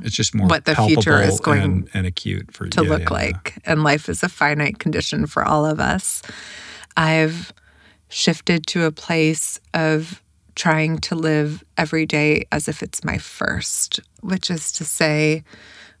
it's 0.00 0.16
just 0.16 0.34
more 0.34 0.46
what 0.48 0.64
the 0.64 0.74
future 0.74 1.20
is 1.20 1.40
going 1.40 1.62
and, 1.62 1.90
and 1.94 2.06
acute 2.06 2.52
for 2.52 2.66
to 2.68 2.82
yeah, 2.82 2.88
look 2.88 3.00
yeah, 3.00 3.06
yeah. 3.06 3.26
like. 3.26 3.58
And 3.64 3.82
life 3.84 4.08
is 4.08 4.22
a 4.22 4.28
finite 4.28 4.78
condition 4.78 5.26
for 5.26 5.44
all 5.44 5.66
of 5.66 5.80
us. 5.80 6.22
I've 6.96 7.52
shifted 8.08 8.66
to 8.68 8.84
a 8.84 8.92
place 8.92 9.60
of 9.74 10.22
trying 10.54 10.98
to 10.98 11.14
live 11.14 11.64
every 11.78 12.06
day 12.06 12.46
as 12.52 12.68
if 12.68 12.82
it's 12.82 13.04
my 13.04 13.18
first, 13.18 14.00
which 14.20 14.50
is 14.50 14.70
to 14.72 14.84
say, 14.84 15.44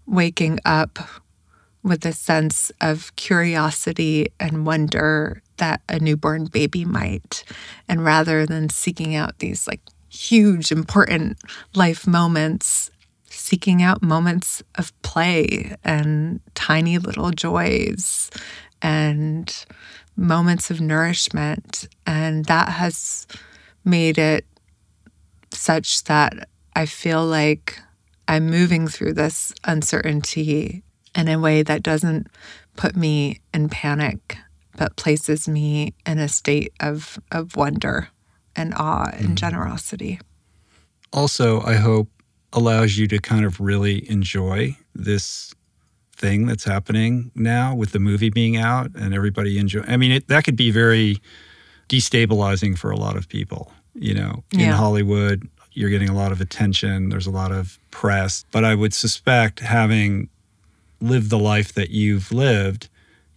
waking 0.06 0.58
up 0.64 0.98
with 1.82 2.04
a 2.06 2.12
sense 2.12 2.70
of 2.80 3.14
curiosity 3.16 4.28
and 4.38 4.66
wonder 4.66 5.42
that 5.56 5.80
a 5.88 5.98
newborn 5.98 6.46
baby 6.46 6.84
might. 6.84 7.44
And 7.88 8.04
rather 8.04 8.46
than 8.46 8.68
seeking 8.68 9.14
out 9.14 9.38
these 9.38 9.66
like 9.66 9.80
huge, 10.08 10.70
important 10.70 11.38
life 11.74 12.06
moments, 12.06 12.90
seeking 13.42 13.82
out 13.82 14.02
moments 14.02 14.62
of 14.76 14.92
play 15.02 15.76
and 15.84 16.40
tiny 16.54 16.98
little 16.98 17.30
joys 17.32 18.30
and 18.80 19.66
moments 20.16 20.70
of 20.70 20.80
nourishment. 20.80 21.88
And 22.06 22.44
that 22.46 22.68
has 22.68 23.26
made 23.84 24.16
it 24.16 24.46
such 25.50 26.04
that 26.04 26.48
I 26.74 26.86
feel 26.86 27.26
like 27.26 27.78
I'm 28.28 28.46
moving 28.46 28.86
through 28.86 29.14
this 29.14 29.52
uncertainty 29.64 30.84
in 31.14 31.28
a 31.28 31.38
way 31.38 31.62
that 31.62 31.82
doesn't 31.82 32.28
put 32.76 32.96
me 32.96 33.40
in 33.52 33.68
panic, 33.68 34.38
but 34.76 34.96
places 34.96 35.48
me 35.48 35.94
in 36.06 36.18
a 36.18 36.28
state 36.28 36.72
of, 36.80 37.18
of 37.30 37.56
wonder 37.56 38.08
and 38.54 38.72
awe 38.74 39.10
and 39.12 39.28
hmm. 39.28 39.34
generosity. 39.34 40.20
Also, 41.12 41.60
I 41.62 41.74
hope 41.74 42.08
allows 42.52 42.96
you 42.98 43.06
to 43.08 43.18
kind 43.18 43.44
of 43.44 43.60
really 43.60 44.08
enjoy 44.10 44.76
this 44.94 45.54
thing 46.14 46.46
that's 46.46 46.64
happening 46.64 47.30
now 47.34 47.74
with 47.74 47.92
the 47.92 47.98
movie 47.98 48.30
being 48.30 48.56
out 48.56 48.90
and 48.94 49.14
everybody 49.14 49.58
enjoy. 49.58 49.82
I 49.88 49.96
mean, 49.96 50.12
it, 50.12 50.28
that 50.28 50.44
could 50.44 50.56
be 50.56 50.70
very 50.70 51.18
destabilizing 51.88 52.76
for 52.78 52.90
a 52.90 52.96
lot 52.96 53.16
of 53.16 53.28
people. 53.28 53.72
You 53.94 54.14
know, 54.14 54.44
in 54.52 54.60
Yeah. 54.60 54.72
Hollywood, 54.76 55.48
you're 55.72 55.90
getting 55.90 56.08
a 56.08 56.14
lot 56.14 56.32
of 56.32 56.40
attention. 56.40 57.08
There's 57.08 57.26
a 57.26 57.30
lot 57.30 57.52
of 57.52 57.78
press, 57.90 58.44
but 58.50 58.64
I 58.64 58.74
would 58.74 58.94
suspect 58.94 59.60
having 59.60 60.28
lived 61.00 61.30
the 61.30 61.38
life 61.38 61.72
that 61.74 61.90
you've 61.90 62.30
lived, 62.32 62.88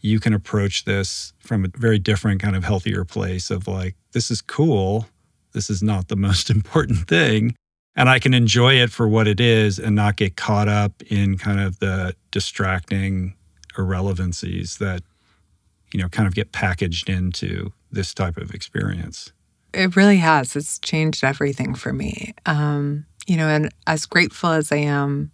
you 0.02 0.20
can 0.20 0.34
approach 0.34 0.86
this 0.86 1.34
from 1.40 1.66
a 1.66 1.70
very 1.76 1.98
different 2.00 2.42
kind 2.42 2.56
of 2.56 2.64
healthier 2.64 3.04
place 3.04 3.50
of 3.50 3.68
like, 3.68 3.96
this 4.12 4.30
is 4.30 4.42
cool. 4.42 5.08
This 5.54 5.70
is 5.70 5.82
not 5.82 6.08
the 6.08 6.16
most 6.28 6.50
important 6.50 7.08
thing. 7.08 7.56
And 7.96 8.10
I 8.10 8.20
can 8.20 8.34
enjoy 8.34 8.74
it 8.74 8.92
for 8.92 9.08
what 9.08 9.28
it 9.28 9.40
is 9.40 9.80
and 9.80 9.96
not 9.96 10.18
get 10.18 10.36
caught 10.36 10.68
up 10.68 11.02
in 11.04 11.38
kind 11.38 11.60
of 11.60 11.80
the 11.80 12.16
distracting 12.32 13.36
irrelevancies 13.78 14.78
that, 14.78 15.02
you 15.94 16.02
know, 16.02 16.10
kind 16.10 16.28
of 16.28 16.36
get 16.36 16.52
packaged 16.52 17.10
into 17.10 17.72
this 17.92 18.14
type 18.14 18.38
of 18.38 18.54
experience. 18.54 19.32
It 19.74 19.96
really 19.96 20.18
has. 20.18 20.56
It's 20.56 20.80
changed 20.80 21.24
everything 21.24 21.74
for 21.76 21.94
me. 21.94 22.34
Um, 22.46 23.06
you 23.28 23.38
know, 23.38 23.48
and 23.48 23.74
as 23.88 24.06
grateful 24.06 24.52
as 24.52 24.72
I 24.72 24.78
am 24.78 25.32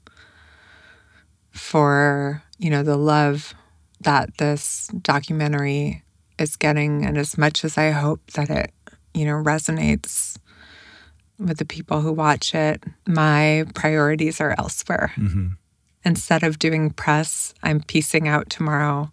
for, 1.52 2.44
you 2.58 2.70
know, 2.70 2.84
the 2.84 2.98
love 2.98 3.54
that 4.02 4.38
this 4.38 4.88
documentary 5.02 6.04
is 6.40 6.56
getting, 6.56 7.06
and 7.06 7.18
as 7.18 7.38
much 7.38 7.64
as 7.64 7.78
I 7.78 7.92
hope 7.92 8.32
that 8.32 8.50
it, 8.50 8.72
you 9.14 9.26
know, 9.26 9.34
resonates 9.34 10.38
with 11.42 11.58
the 11.58 11.66
people 11.66 12.02
who 12.02 12.14
watch 12.14 12.54
it, 12.54 12.84
my 13.08 13.66
priorities 13.74 14.40
are 14.40 14.56
elsewhere. 14.58 15.14
Mm-hmm. 15.18 15.48
Instead 16.04 16.44
of 16.44 16.60
doing 16.60 16.92
press, 16.92 17.54
I'm 17.64 17.82
piecing 17.82 18.28
out 18.28 18.50
tomorrow 18.50 19.12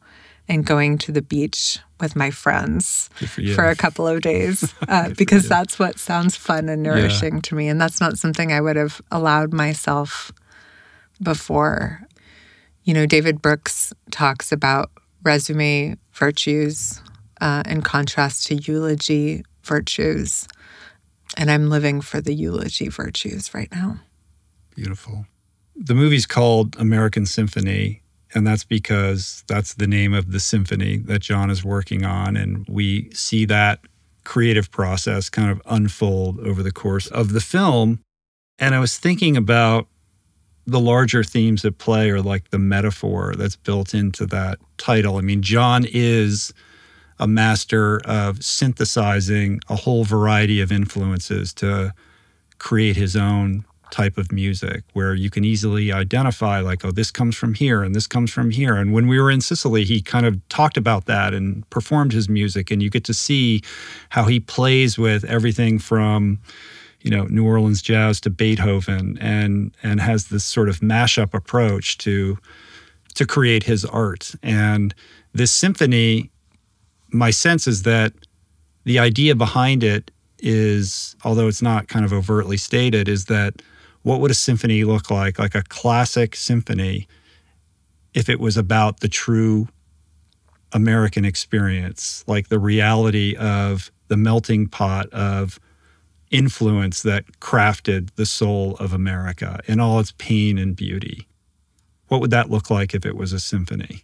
and 0.48 0.64
going 0.64 0.98
to 0.98 1.12
the 1.12 1.22
beach 1.22 1.78
with 2.00 2.16
my 2.16 2.30
friends 2.30 3.10
for 3.16 3.55
for, 3.55 3.64
a 3.66 3.76
couple 3.76 4.06
of 4.06 4.20
days 4.22 4.72
uh, 4.88 5.10
because 5.10 5.44
you. 5.44 5.48
that's 5.48 5.78
what 5.78 5.98
sounds 5.98 6.36
fun 6.36 6.68
and 6.68 6.82
nourishing 6.82 7.42
to 7.42 7.55
me. 7.55 7.68
And 7.68 7.80
that's 7.80 8.00
not 8.00 8.18
something 8.18 8.52
I 8.52 8.60
would 8.60 8.76
have 8.76 9.02
allowed 9.10 9.52
myself 9.52 10.32
before. 11.22 12.06
You 12.84 12.94
know, 12.94 13.05
David 13.05 13.42
Brooks 13.42 13.92
talks 14.10 14.52
about 14.52 14.90
resume 15.22 15.96
virtues 16.14 17.02
uh, 17.40 17.62
in 17.66 17.82
contrast 17.82 18.46
to 18.46 18.55
eulogy 18.55 19.44
virtues. 19.62 20.48
And 21.39 21.52
I'm 21.52 21.70
living 21.70 22.01
for 22.01 22.20
the 22.20 22.35
eulogy 22.35 22.89
virtues 22.89 23.55
right 23.55 23.70
now. 23.70 24.01
Beautiful. 24.74 25.27
The 25.77 25.94
movie's 25.94 26.27
called 26.27 26.77
American 26.81 27.27
Symphony, 27.27 28.02
and 28.35 28.44
that's 28.44 28.65
because 28.65 29.44
that's 29.47 29.74
the 29.74 29.86
name 29.86 30.12
of 30.12 30.32
the 30.32 30.40
symphony 30.40 30.97
that 30.97 31.20
Jon 31.20 31.48
is 31.48 31.65
working 31.65 32.05
on. 32.05 32.36
And 32.36 32.66
we 32.69 33.09
see 33.12 33.44
that 33.44 33.81
creative 34.24 34.70
process 34.73 35.31
kind 35.31 35.51
of 35.51 35.62
unfold 35.66 36.40
over 36.40 36.62
the 36.62 36.73
course 36.73 37.06
of 37.06 37.32
the 37.32 37.40
film. 37.40 38.01
And 38.59 38.74
I 38.74 38.81
was 38.81 38.98
thinking 38.98 39.36
about 39.36 39.86
the 40.66 40.81
larger 40.81 41.23
themes 41.23 41.65
at 41.65 41.78
play 41.78 42.10
or 42.10 42.20
like 42.20 42.51
the 42.51 42.59
metaphor 42.59 43.35
that's 43.39 43.56
built 43.56 43.94
into 43.94 44.27
that 44.27 44.59
title. 44.77 45.16
I 45.16 45.20
mean, 45.20 45.40
Jon 45.40 45.86
is 45.89 46.52
a 47.19 47.27
master 47.27 48.01
of 48.05 48.43
synthesizing 48.43 49.61
a 49.69 49.77
whole 49.77 50.05
variety 50.05 50.61
of 50.61 50.70
influences 50.70 51.53
to 51.55 51.93
create 52.59 52.97
his 52.97 53.16
own 53.16 53.65
type 53.90 54.19
of 54.19 54.31
music 54.31 54.85
where 54.93 55.15
you 55.15 55.31
can 55.31 55.45
easily 55.45 55.90
identify 55.90 56.61
like 56.61 56.85
oh 56.85 56.90
this 56.90 57.11
comes 57.11 57.35
from 57.35 57.55
here 57.55 57.82
and 57.82 57.95
this 57.95 58.07
comes 58.07 58.31
from 58.31 58.51
here. 58.51 58.74
And 58.74 58.93
when 58.93 59.07
we 59.09 59.19
were 59.19 59.31
in 59.31 59.40
Sicily 59.40 59.85
he 59.85 60.03
kind 60.03 60.27
of 60.27 60.47
talked 60.49 60.77
about 60.77 61.07
that 61.07 61.32
and 61.32 61.69
performed 61.70 62.12
his 62.12 62.28
music 62.28 62.70
and 62.70 62.82
you 62.82 62.90
get 62.90 63.05
to 63.05 63.15
see 63.15 63.62
how 64.11 64.24
he 64.24 64.40
plays 64.40 64.99
with 64.99 65.24
everything 65.24 65.78
from 65.78 66.39
you 67.01 67.11
know 67.11 67.24
New 67.24 67.47
Orleans 67.47 67.81
jazz 67.81 68.20
to 68.23 68.31
Beethoven 68.31 69.16
and 69.20 69.74
and 69.82 70.01
has 70.01 70.28
this 70.28 70.45
sort 70.45 70.69
of 70.69 70.81
mashup 70.81 71.32
approach 71.32 71.97
to 71.99 72.36
to 73.15 73.27
create 73.27 73.65
his 73.65 73.85
art. 73.85 74.32
And 74.43 74.95
this 75.32 75.51
symphony 75.51 76.31
my 77.10 77.30
sense 77.30 77.66
is 77.66 77.82
that 77.82 78.12
the 78.85 78.98
idea 78.98 79.35
behind 79.35 79.82
it 79.82 80.10
is 80.40 81.16
although 81.24 81.48
it's 81.48 81.62
not 81.62 81.89
kind 81.89 82.05
of 82.05 82.12
overtly 82.12 82.56
stated 82.56 83.09
is 83.09 83.24
that 83.26 83.60
what 84.02 84.20
would 84.20 84.30
a 84.30 84.35
symphony 84.35 84.85
look 84.85 85.10
like? 85.10 85.39
Like 85.39 85.55
a 85.55 85.64
classic 85.64 86.36
symphony 86.36 87.09
if 88.14 88.28
it 88.28 88.40
was 88.40 88.56
about 88.56 89.01
the 89.01 89.09
true 89.09 89.68
american 90.72 91.24
experience 91.24 92.24
like 92.26 92.48
the 92.48 92.59
reality 92.59 93.35
of 93.36 93.90
the 94.09 94.16
melting 94.16 94.66
pot 94.66 95.09
of 95.10 95.59
influence 96.30 97.02
that 97.02 97.24
crafted 97.40 98.10
the 98.16 98.26
soul 98.26 98.76
of 98.76 98.93
america 98.93 99.60
in 99.66 99.80
all 99.80 99.98
its 99.98 100.12
pain 100.18 100.59
and 100.59 100.76
beauty. 100.76 101.26
What 102.09 102.20
would 102.20 102.30
that 102.30 102.51
look 102.51 102.70
like 102.70 102.94
if 102.94 103.06
it 103.06 103.16
was 103.16 103.32
a 103.32 103.40
symphony? 103.40 104.02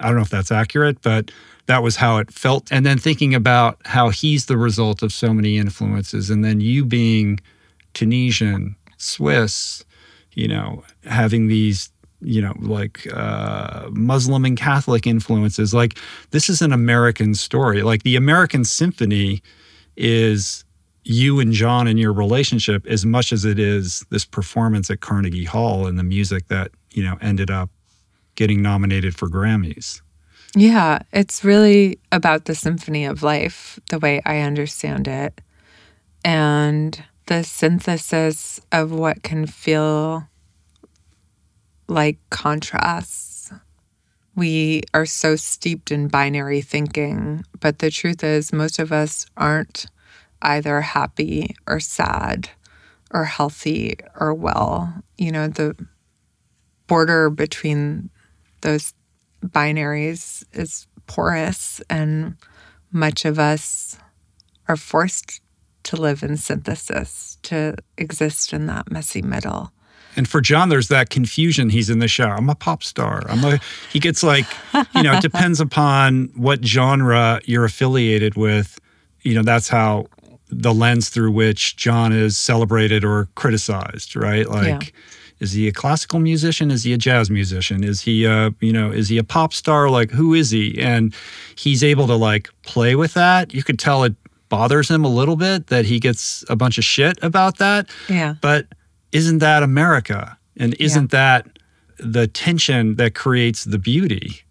I 0.00 0.06
don't 0.06 0.16
know 0.16 0.22
if 0.22 0.30
that's 0.30 0.52
accurate 0.52 1.00
but 1.02 1.30
that 1.66 1.82
was 1.82 1.96
how 1.96 2.18
it 2.18 2.30
felt. 2.32 2.70
And 2.70 2.84
then 2.84 2.98
thinking 2.98 3.34
about 3.34 3.78
how 3.84 4.10
he's 4.10 4.46
the 4.46 4.56
result 4.56 5.02
of 5.02 5.12
so 5.12 5.32
many 5.32 5.58
influences 5.58 6.30
and 6.30 6.44
then 6.44 6.60
you 6.60 6.84
being 6.84 7.40
tunisian 7.92 8.74
swiss 8.96 9.84
you 10.32 10.48
know 10.48 10.82
having 11.04 11.46
these 11.46 11.90
you 12.20 12.42
know 12.42 12.54
like 12.58 13.06
uh, 13.12 13.88
muslim 13.90 14.44
and 14.44 14.56
catholic 14.58 15.06
influences. 15.06 15.72
Like 15.74 15.98
this 16.30 16.48
is 16.48 16.62
an 16.62 16.72
american 16.72 17.34
story. 17.34 17.82
Like 17.82 18.02
the 18.02 18.16
american 18.16 18.64
symphony 18.64 19.42
is 19.96 20.64
you 21.04 21.38
and 21.38 21.52
jon 21.52 21.86
and 21.86 21.98
your 21.98 22.12
relationship 22.12 22.86
as 22.86 23.04
much 23.04 23.32
as 23.32 23.44
it 23.44 23.58
is 23.58 24.04
this 24.10 24.24
performance 24.24 24.90
at 24.90 25.00
carnegie 25.00 25.44
hall 25.44 25.86
and 25.86 25.98
the 25.98 26.02
music 26.02 26.48
that 26.48 26.70
you 26.92 27.02
know 27.02 27.16
ended 27.20 27.50
up 27.50 27.70
getting 28.36 28.62
nominated 28.62 29.14
for 29.14 29.28
grammys 29.28 30.00
Yeah, 30.56 31.00
it's 31.12 31.44
really 31.44 31.98
about 32.12 32.44
the 32.44 32.54
symphony 32.54 33.04
of 33.06 33.22
life, 33.22 33.78
the 33.90 33.98
way 33.98 34.22
I 34.24 34.38
understand 34.40 35.08
it, 35.08 35.40
and 36.24 37.02
the 37.26 37.44
synthesis 37.44 38.60
of 38.72 38.92
what 38.92 39.22
can 39.22 39.46
feel 39.46 40.28
like 41.88 42.18
contrasts. 42.30 43.52
We 44.34 44.82
are 44.94 45.06
so 45.06 45.36
steeped 45.36 45.92
in 45.92 46.08
binary 46.08 46.62
thinking, 46.62 47.44
but 47.60 47.78
the 47.80 47.90
truth 47.90 48.24
is, 48.24 48.52
most 48.52 48.78
of 48.78 48.92
us 48.92 49.26
aren't 49.36 49.86
either 50.42 50.80
happy 50.82 51.56
or 51.66 51.80
sad 51.80 52.50
or 53.12 53.24
healthy 53.24 53.96
or 54.18 54.34
well. 54.34 54.94
You 55.18 55.32
know, 55.32 55.48
the 55.48 55.76
border 56.86 57.30
between 57.30 58.10
those 58.60 58.94
binaries 59.44 60.44
is 60.52 60.86
porous, 61.06 61.80
and 61.90 62.36
much 62.92 63.24
of 63.24 63.38
us 63.38 63.98
are 64.68 64.76
forced 64.76 65.40
to 65.84 65.96
live 65.96 66.22
in 66.22 66.36
synthesis, 66.36 67.38
to 67.42 67.76
exist 67.98 68.52
in 68.52 68.66
that 68.66 68.90
messy 68.90 69.22
middle. 69.22 69.70
And 70.16 70.28
for 70.28 70.40
Jon, 70.40 70.68
there's 70.68 70.88
that 70.88 71.10
confusion. 71.10 71.70
He's 71.70 71.90
in 71.90 71.98
the 71.98 72.08
shower. 72.08 72.34
I'm 72.36 72.48
a 72.48 72.54
pop 72.54 72.84
star. 72.84 73.22
I'm 73.28 73.42
a. 73.44 73.58
He 73.92 73.98
gets 73.98 74.22
like, 74.22 74.46
you 74.94 75.02
know, 75.02 75.14
it 75.14 75.22
depends 75.22 75.60
upon 75.60 76.30
what 76.36 76.64
genre 76.64 77.40
you're 77.44 77.64
affiliated 77.64 78.36
with. 78.36 78.78
You 79.22 79.34
know, 79.34 79.42
that's 79.42 79.68
how 79.68 80.06
the 80.48 80.72
lens 80.72 81.08
through 81.08 81.32
which 81.32 81.76
Jon 81.76 82.12
is 82.12 82.36
celebrated 82.36 83.04
or 83.04 83.28
criticized, 83.34 84.14
right? 84.14 84.48
Like, 84.48 84.66
Yeah. 84.66 85.00
Is 85.44 85.52
he 85.52 85.68
a 85.68 85.72
classical 85.72 86.18
musician? 86.18 86.70
Is 86.70 86.82
he 86.84 86.92
a 86.92 86.98
jazz 86.98 87.30
musician? 87.30 87.84
Is 87.84 88.00
he 88.00 88.24
a, 88.24 88.50
you 88.60 88.72
know, 88.72 88.90
is 88.90 89.08
he 89.10 89.18
a 89.18 89.24
pop 89.24 89.52
star? 89.52 89.88
Like, 89.90 90.10
who 90.10 90.34
is 90.34 90.50
he? 90.50 90.80
And 90.80 91.14
he's 91.56 91.84
able 91.84 92.06
to 92.08 92.14
like 92.16 92.48
play 92.62 92.94
with 92.96 93.14
that. 93.14 93.52
You 93.54 93.62
could 93.62 93.78
tell 93.78 94.04
it 94.04 94.14
bothers 94.48 94.88
him 94.90 95.04
a 95.04 95.08
little 95.08 95.36
bit 95.36 95.66
that 95.68 95.84
he 95.84 96.00
gets 96.00 96.44
a 96.48 96.56
bunch 96.56 96.78
of 96.78 96.84
shit 96.84 97.18
about 97.22 97.58
that. 97.58 97.88
Yeah. 98.08 98.34
But 98.40 98.66
isn't 99.12 99.38
that 99.38 99.62
America? 99.62 100.38
And 100.56 100.74
isn't 100.80 101.10
that 101.10 101.46
the 101.98 102.26
tension 102.26 102.96
that 102.96 103.14
creates 103.14 103.64
the 103.64 103.78
beauty? 103.78 104.42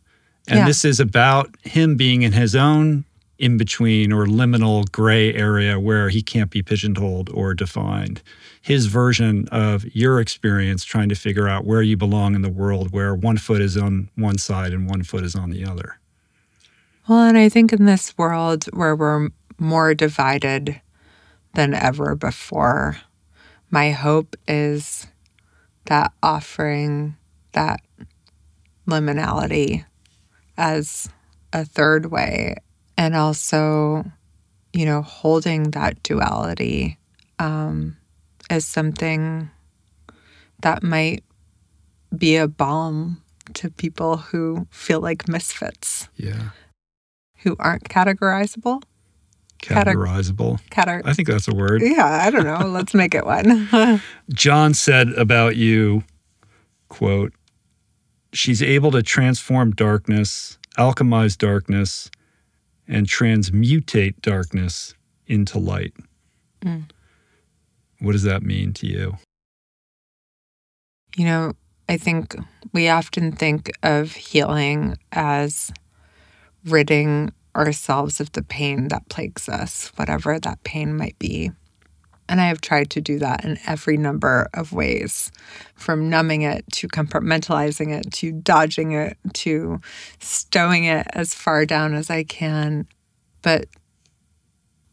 And 0.48 0.60
Yeah. 0.60 0.65
this 0.68 0.86
is 0.86 0.99
about 0.99 1.56
him 1.64 1.95
being 1.95 2.22
in 2.22 2.34
his 2.34 2.56
own 2.56 3.06
in 3.40 3.57
between 3.57 4.11
or 4.14 4.26
liminal 4.26 4.90
gray 4.91 5.34
area 5.34 5.80
where 5.80 6.10
he 6.10 6.22
can't 6.22 6.52
be 6.52 6.61
pigeonholed 6.61 7.30
or 7.34 7.53
defined. 7.53 8.22
His 8.64 8.85
version 8.85 9.49
of 9.49 9.84
your 9.94 10.22
experience 10.22 10.85
trying 10.85 11.10
to 11.10 11.15
figure 11.15 11.49
out 11.49 11.65
where 11.65 11.81
you 11.81 11.98
belong 11.98 12.34
in 12.34 12.44
the 12.44 12.49
world, 12.49 12.94
where 12.94 13.14
one 13.14 13.38
foot 13.38 13.61
is 13.61 13.76
on 13.76 14.10
one 14.15 14.38
side 14.38 14.72
and 14.72 14.90
one 14.90 15.03
foot 15.03 15.26
is 15.26 15.35
on 15.35 15.49
the 15.49 15.65
other. 15.65 15.99
Well, 17.06 17.19
and 17.19 17.38
I 17.38 17.49
think 17.49 17.73
in 17.73 17.84
this 17.84 18.18
world 18.18 18.64
where 18.72 18.95
we're 18.95 19.31
more 19.60 19.94
divided 19.94 20.80
than 21.56 21.73
ever 21.73 22.15
before, 22.15 22.99
my 23.69 23.91
hope 23.91 24.38
is 24.48 25.07
that 25.88 26.14
offering 26.23 27.18
that 27.52 27.81
liminality 28.88 29.84
as 30.57 31.10
a 31.52 31.65
third 31.65 32.06
way 32.06 32.56
and 32.98 33.14
also, 33.14 34.06
you 34.72 34.85
know, 34.85 35.02
holding 35.02 35.72
that 35.72 36.02
duality 36.02 36.98
um, 37.40 37.98
is 38.53 38.65
something 38.67 39.49
that 40.61 40.84
might 40.84 41.23
be 42.17 42.35
a 42.38 42.47
balm 42.47 43.21
to 43.55 43.69
people 43.69 44.17
who 44.17 44.67
feel 44.71 45.01
like 45.01 45.27
misfits, 45.27 46.07
Yeah. 46.15 46.49
who 47.39 47.55
aren't 47.59 47.89
categorizable. 47.89 48.81
Categorizable. 49.61 50.59
Cater- 50.69 51.01
I 51.05 51.13
think 51.13 51.27
that's 51.27 51.47
a 51.47 51.55
word. 51.55 51.81
yeah, 51.81 52.05
I 52.25 52.30
don't 52.30 52.43
know. 52.45 52.67
Let's 52.67 52.93
make 52.93 53.15
it 53.15 53.25
one. 53.25 53.69
Jon 54.34 54.73
said 54.73 55.09
about 55.13 55.55
you, 55.55 56.03
quote, 56.89 57.34
she's 58.34 58.61
able 58.61 58.91
to 58.91 59.01
transform 59.01 59.71
darkness, 59.71 60.57
alchemize 60.77 61.38
darkness, 61.38 62.09
and 62.88 63.07
transmutate 63.07 64.21
darkness 64.21 64.95
into 65.27 65.59
light. 65.59 65.93
Mm. 66.61 66.89
What 68.03 68.11
does 68.11 68.23
that 68.23 68.43
mean 68.43 68.73
to 68.73 68.85
you? 68.85 69.17
You 71.15 71.23
know, 71.23 71.53
I 71.88 71.95
think 71.95 72.35
we 72.73 72.89
often 72.89 73.31
think 73.31 73.71
of 73.81 74.11
healing 74.11 74.97
as 75.13 75.71
ridding 76.65 77.31
ourselves 77.55 78.19
of 78.19 78.34
the 78.34 78.43
pain 78.43 78.89
that 78.89 79.07
plagues 79.07 79.47
us, 79.47 79.89
whatever 79.95 80.38
that 80.38 80.61
pain 80.65 80.97
might 80.97 81.17
be. 81.17 81.51
And 82.27 82.41
I 82.41 82.47
have 82.47 82.59
tried 82.59 82.89
to 82.89 82.99
do 82.99 83.19
that 83.19 83.45
in 83.45 83.57
every 83.67 83.95
number 83.95 84.49
of 84.53 84.73
ways 84.73 85.31
from 85.73 86.09
numbing 86.09 86.41
it 86.41 86.65
to 86.73 86.89
compartmentalizing 86.89 87.97
it 87.97 88.11
to 88.15 88.34
dodging 88.34 88.91
it 88.91 89.17
to 89.35 89.80
stowing 90.19 90.84
it 90.84 91.07
as 91.13 91.34
far 91.34 91.65
down 91.65 91.93
as 91.93 92.09
I 92.09 92.25
can. 92.25 92.85
But 93.41 93.67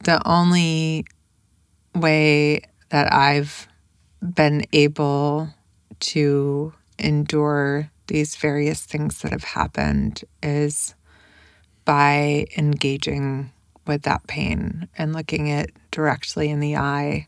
the 0.05 0.23
only 0.25 1.07
way 1.93 2.63
that 2.91 3.13
I've 3.13 3.67
been 4.23 4.67
able 4.73 5.49
to 6.01 6.73
endure 6.99 7.91
these 8.07 8.37
various 8.37 8.85
things 8.85 9.23
that 9.23 9.33
have 9.33 9.45
happened 9.45 10.25
is 10.43 10.95
by 11.85 12.47
engaging 12.57 13.53
with 13.87 14.03
that 14.03 14.27
pain 14.27 14.89
and 14.99 15.13
looking 15.13 15.47
it 15.47 15.71
directly 15.91 16.51
in 16.51 16.61
the 16.61 16.77
eye, 16.77 17.27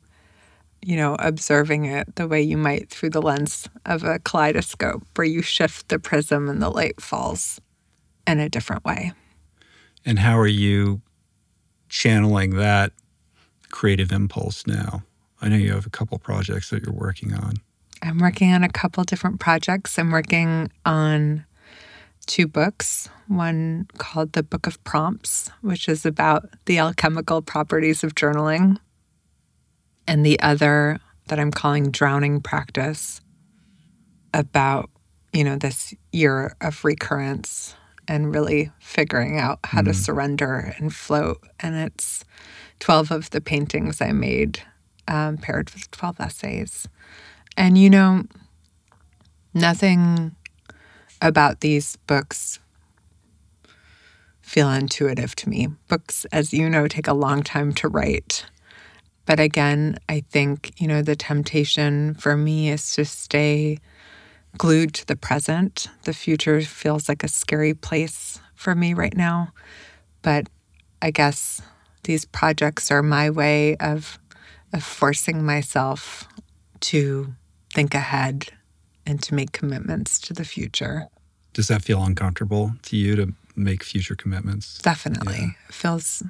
you 0.83 0.97
know, 0.97 1.17
observing 1.19 1.87
it 1.87 2.15
the 2.17 2.29
way 2.29 2.43
you 2.43 2.57
might 2.57 2.91
through 2.91 3.11
the 3.11 3.23
lens 3.23 3.69
of 3.87 4.05
a 4.05 4.19
kaleidoscope 4.19 5.03
where 5.15 5.27
you 5.27 5.43
shift 5.43 5.89
the 5.89 5.99
prism 5.99 6.49
and 6.49 6.61
the 6.61 6.71
light 6.71 7.01
falls 7.01 7.61
in 8.27 8.39
a 8.39 8.49
different 8.49 8.85
way. 8.85 9.13
And 10.05 10.19
how 10.19 10.39
are 10.39 10.47
you 10.47 11.01
channeling 11.89 12.57
that 12.57 12.93
creative 13.71 14.13
impulse 14.13 14.67
now? 14.67 15.03
I 15.43 15.49
know 15.49 15.57
you 15.57 15.73
have 15.73 15.87
a 15.87 15.91
couple 15.91 16.19
projects 16.19 16.71
that 16.71 16.85
you're 16.85 16.95
working 16.95 17.35
on. 17.35 17.55
I'm 18.01 18.19
working 18.19 18.53
on 18.53 18.65
a 18.65 18.69
couple 18.69 19.05
different 19.05 19.41
projects. 19.41 19.99
I'm 19.99 20.11
working 20.11 20.71
on 20.87 21.45
two 22.27 22.47
books 22.47 23.09
one 23.29 23.87
called 23.99 24.33
The 24.33 24.43
Book 24.43 24.67
of 24.67 24.83
Prompts, 24.85 25.51
which 25.63 25.89
is 25.89 26.05
about 26.05 26.49
the 26.67 26.79
alchemical 26.79 27.43
properties 27.43 28.05
of 28.05 28.15
journaling, 28.15 28.79
and 30.07 30.25
the 30.25 30.39
other 30.41 30.99
that 31.29 31.41
I'm 31.41 31.51
calling 31.51 31.91
Drowning 31.91 32.41
Practice, 32.41 33.21
about, 34.35 34.91
you 35.33 35.45
know, 35.45 35.57
this 35.57 35.95
year 36.13 36.55
of 36.61 36.85
recurrence 36.85 37.75
and 38.09 38.35
really 38.35 38.71
figuring 38.81 39.39
out 39.39 39.61
how 39.65 39.81
to 39.81 39.91
mm-hmm. 39.91 40.01
surrender 40.01 40.75
and 40.79 40.93
float. 40.93 41.41
And 41.61 41.75
it's 41.77 42.25
12 42.81 43.11
of 43.11 43.31
the 43.31 43.41
paintings 43.41 44.01
I 44.01 44.13
made 44.13 44.63
um, 45.09 45.39
paired 45.39 45.71
with 45.71 45.91
12 45.91 46.21
essays. 46.21 46.89
And 47.57 47.77
you 47.77 47.91
know, 47.91 48.25
nothing 49.55 50.35
about 51.21 51.61
these 51.61 51.97
books 52.07 52.59
feel 54.41 54.71
intuitive 54.71 55.35
to 55.37 55.49
me. 55.49 55.69
Books, 55.89 56.27
as 56.27 56.53
you 56.53 56.69
know, 56.69 56.87
take 56.87 57.07
a 57.07 57.15
long 57.15 57.43
time 57.43 57.73
to 57.73 57.89
write. 57.89 58.45
But 59.25 59.41
again, 59.41 59.97
I 60.09 60.25
think, 60.31 60.73
you 60.81 60.89
know, 60.89 61.01
the 61.01 61.17
temptation 61.17 62.15
for 62.15 62.37
me 62.37 62.71
is 62.71 62.95
to 62.97 63.05
stay 63.05 63.79
glued 64.59 64.95
to 64.95 65.07
the 65.07 65.17
present. 65.17 65.89
The 66.03 66.13
future 66.13 66.61
feels 66.61 67.09
like 67.09 67.23
a 67.23 67.29
scary 67.29 67.73
place 67.73 68.41
for 68.55 68.75
me 68.75 68.95
right 68.95 69.17
now. 69.17 69.53
But 70.23 70.49
I 71.01 71.11
guess 71.11 71.63
these 72.05 72.25
projects 72.25 72.91
are 72.91 73.03
my 73.03 73.31
way 73.31 73.77
of 73.77 74.19
of 74.73 74.83
forcing 74.83 75.45
myself 75.45 76.29
to 76.81 77.35
think 77.73 77.95
ahead 77.95 78.49
and 79.07 79.23
to 79.23 79.35
make 79.35 79.53
commitments 79.53 80.21
to 80.21 80.33
the 80.33 80.45
future. 80.45 81.09
Does 81.53 81.69
that 81.69 81.83
feel 81.83 82.03
uncomfortable 82.03 82.73
to 82.83 82.97
you 82.97 83.17
to 83.17 83.33
make 83.55 83.83
future 83.83 84.15
commitments? 84.15 84.79
Definitely. 84.79 85.39
Yeah. 85.39 85.69
It 85.69 85.75
feels 85.75 86.23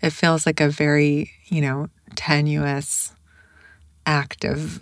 it 0.00 0.10
feels 0.10 0.46
like 0.46 0.60
a 0.60 0.68
very, 0.68 1.30
you 1.46 1.60
know, 1.60 1.88
tenuous 2.16 3.12
act 4.04 4.44
of 4.44 4.80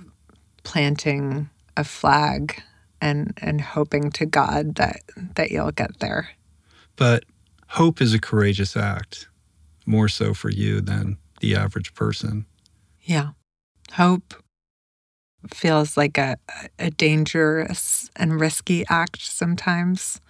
planting 0.63 1.51
a 1.77 1.85
flag 1.85 2.63
and 3.01 3.39
and 3.41 3.61
hoping 3.61 4.11
to 4.13 4.27
God 4.27 4.77
that 4.77 5.03
that 5.35 5.51
you'll 5.51 5.73
get 5.73 6.01
there. 6.01 6.31
But 6.97 7.25
hope 7.69 8.01
is 8.01 8.15
a 8.15 8.21
courageous 8.21 8.77
act, 8.77 9.29
more 9.87 10.09
so 10.09 10.35
for 10.35 10.51
you 10.51 10.81
than 10.81 11.19
the 11.41 11.57
average 11.57 11.95
person. 11.95 12.47
Yeah. 13.11 13.31
Hope 13.95 14.35
feels 15.53 15.97
like 15.97 16.17
a, 16.17 16.37
a 16.79 16.91
dangerous 16.91 18.09
and 18.15 18.41
risky 18.41 18.85
act 18.89 19.23
sometimes. 19.23 20.21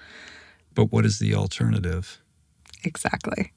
But 0.74 0.86
what 0.90 1.04
is 1.04 1.18
the 1.18 1.34
alternative? 1.34 2.22
Exactly. 2.82 3.52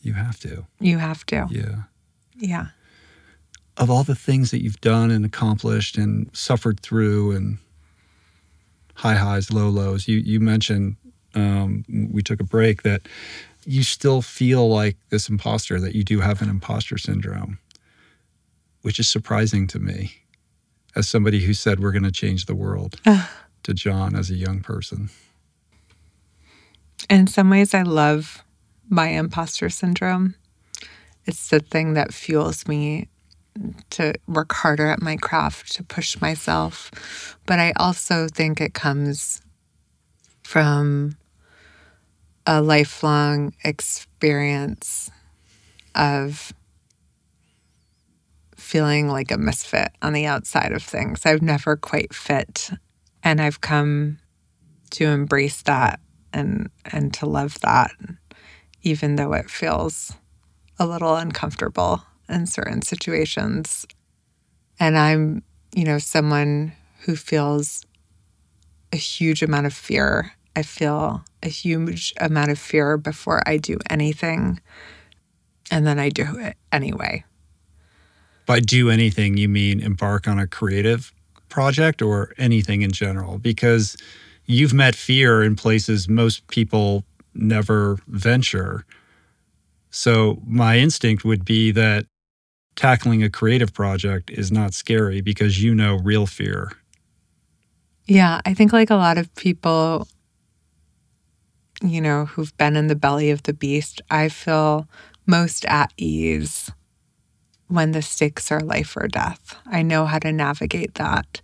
You 0.00 0.12
have 0.12 0.38
to. 0.40 0.64
You 0.78 0.98
have 0.98 1.26
to. 1.26 1.48
Yeah. 1.50 1.82
Yeah. 2.36 2.66
Of 3.76 3.90
all 3.90 4.04
the 4.04 4.14
things 4.14 4.52
that 4.52 4.62
you've 4.62 4.80
done 4.80 5.10
and 5.10 5.24
accomplished 5.24 5.96
and 5.96 6.30
suffered 6.32 6.78
through 6.78 7.32
and 7.32 7.58
high 8.94 9.16
highs, 9.16 9.50
low 9.52 9.68
lows, 9.68 10.06
you, 10.06 10.18
you 10.18 10.38
mentioned, 10.38 10.94
um, 11.34 11.84
we 12.12 12.22
took 12.22 12.40
a 12.40 12.44
break, 12.44 12.82
that 12.82 13.08
you 13.64 13.82
still 13.82 14.22
feel 14.22 14.68
like 14.68 14.96
this 15.10 15.28
imposter, 15.28 15.80
that 15.80 15.96
you 15.96 16.04
do 16.04 16.20
have 16.20 16.42
an 16.42 16.48
imposter 16.48 16.98
syndrome, 16.98 17.58
which 18.82 18.98
is 18.98 19.08
surprising 19.08 19.66
to 19.68 19.78
me 19.78 20.12
as 20.94 21.08
somebody 21.08 21.40
who 21.40 21.54
said, 21.54 21.80
We're 21.80 21.92
going 21.92 22.02
to 22.02 22.12
change 22.12 22.46
the 22.46 22.54
world 22.54 23.00
to 23.62 23.74
Jon 23.74 24.14
as 24.14 24.30
a 24.30 24.34
young 24.34 24.60
person. 24.60 25.10
In 27.08 27.26
some 27.26 27.50
ways, 27.50 27.74
I 27.74 27.82
love 27.82 28.44
my 28.88 29.08
imposter 29.08 29.68
syndrome. 29.68 30.34
It's 31.24 31.48
the 31.48 31.60
thing 31.60 31.94
that 31.94 32.12
fuels 32.12 32.66
me 32.66 33.08
to 33.90 34.14
work 34.26 34.52
harder 34.52 34.88
at 34.88 35.02
my 35.02 35.16
craft, 35.16 35.72
to 35.74 35.82
push 35.82 36.20
myself. 36.20 37.38
But 37.46 37.58
I 37.58 37.72
also 37.76 38.28
think 38.28 38.60
it 38.60 38.74
comes 38.74 39.42
from 40.42 41.16
a 42.46 42.60
lifelong 42.60 43.52
experience 43.62 45.10
of 45.94 46.52
feeling 48.72 49.06
like 49.06 49.30
a 49.30 49.36
misfit 49.36 49.90
on 50.00 50.14
the 50.14 50.24
outside 50.24 50.72
of 50.72 50.82
things. 50.82 51.26
I've 51.26 51.42
never 51.42 51.76
quite 51.76 52.14
fit. 52.14 52.70
And 53.22 53.38
I've 53.38 53.60
come 53.60 54.18
to 54.92 55.04
embrace 55.04 55.60
that 55.64 56.00
and 56.32 56.70
and 56.86 57.12
to 57.12 57.26
love 57.26 57.60
that 57.60 57.90
even 58.80 59.16
though 59.16 59.34
it 59.34 59.50
feels 59.50 60.14
a 60.78 60.86
little 60.86 61.14
uncomfortable 61.16 62.02
in 62.30 62.46
certain 62.46 62.80
situations. 62.80 63.84
And 64.80 64.96
I'm, 64.96 65.42
you 65.74 65.84
know, 65.84 65.98
someone 65.98 66.72
who 67.00 67.14
feels 67.14 67.84
a 68.90 68.96
huge 68.96 69.42
amount 69.42 69.66
of 69.66 69.74
fear. 69.74 70.32
I 70.56 70.62
feel 70.62 71.22
a 71.42 71.48
huge 71.48 72.14
amount 72.18 72.50
of 72.50 72.58
fear 72.58 72.96
before 72.96 73.46
I 73.46 73.58
do 73.58 73.76
anything. 73.90 74.60
And 75.70 75.86
then 75.86 75.98
I 75.98 76.08
do 76.08 76.38
it 76.38 76.56
anyway. 76.72 77.24
By 78.46 78.60
do 78.60 78.90
anything, 78.90 79.36
you 79.36 79.48
mean 79.48 79.80
embark 79.80 80.26
on 80.26 80.38
a 80.38 80.46
creative 80.46 81.12
project 81.48 82.02
or 82.02 82.32
anything 82.38 82.82
in 82.82 82.90
general? 82.90 83.38
Because 83.38 83.96
you've 84.46 84.74
met 84.74 84.94
fear 84.94 85.42
in 85.42 85.54
places 85.54 86.08
most 86.08 86.46
people 86.48 87.04
never 87.34 87.98
venture. 88.08 88.84
So, 89.90 90.40
my 90.46 90.78
instinct 90.78 91.24
would 91.24 91.44
be 91.44 91.70
that 91.72 92.06
tackling 92.74 93.22
a 93.22 93.30
creative 93.30 93.72
project 93.74 94.30
is 94.30 94.50
not 94.50 94.74
scary 94.74 95.20
because 95.20 95.62
you 95.62 95.74
know 95.74 95.96
real 95.96 96.26
fear. 96.26 96.72
Yeah, 98.06 98.40
I 98.44 98.54
think 98.54 98.72
like 98.72 98.90
a 98.90 98.96
lot 98.96 99.18
of 99.18 99.32
people, 99.34 100.08
you 101.82 102.00
know, 102.00 102.24
who've 102.24 102.56
been 102.56 102.76
in 102.76 102.88
the 102.88 102.96
belly 102.96 103.30
of 103.30 103.44
the 103.44 103.52
beast, 103.52 104.00
I 104.10 104.28
feel 104.28 104.88
most 105.26 105.64
at 105.66 105.92
ease 105.96 106.70
when 107.72 107.92
the 107.92 108.02
stakes 108.02 108.52
are 108.52 108.60
life 108.60 108.96
or 108.96 109.08
death. 109.08 109.56
I 109.66 109.80
know 109.80 110.04
how 110.04 110.18
to 110.18 110.30
navigate 110.30 110.94
that. 110.96 111.40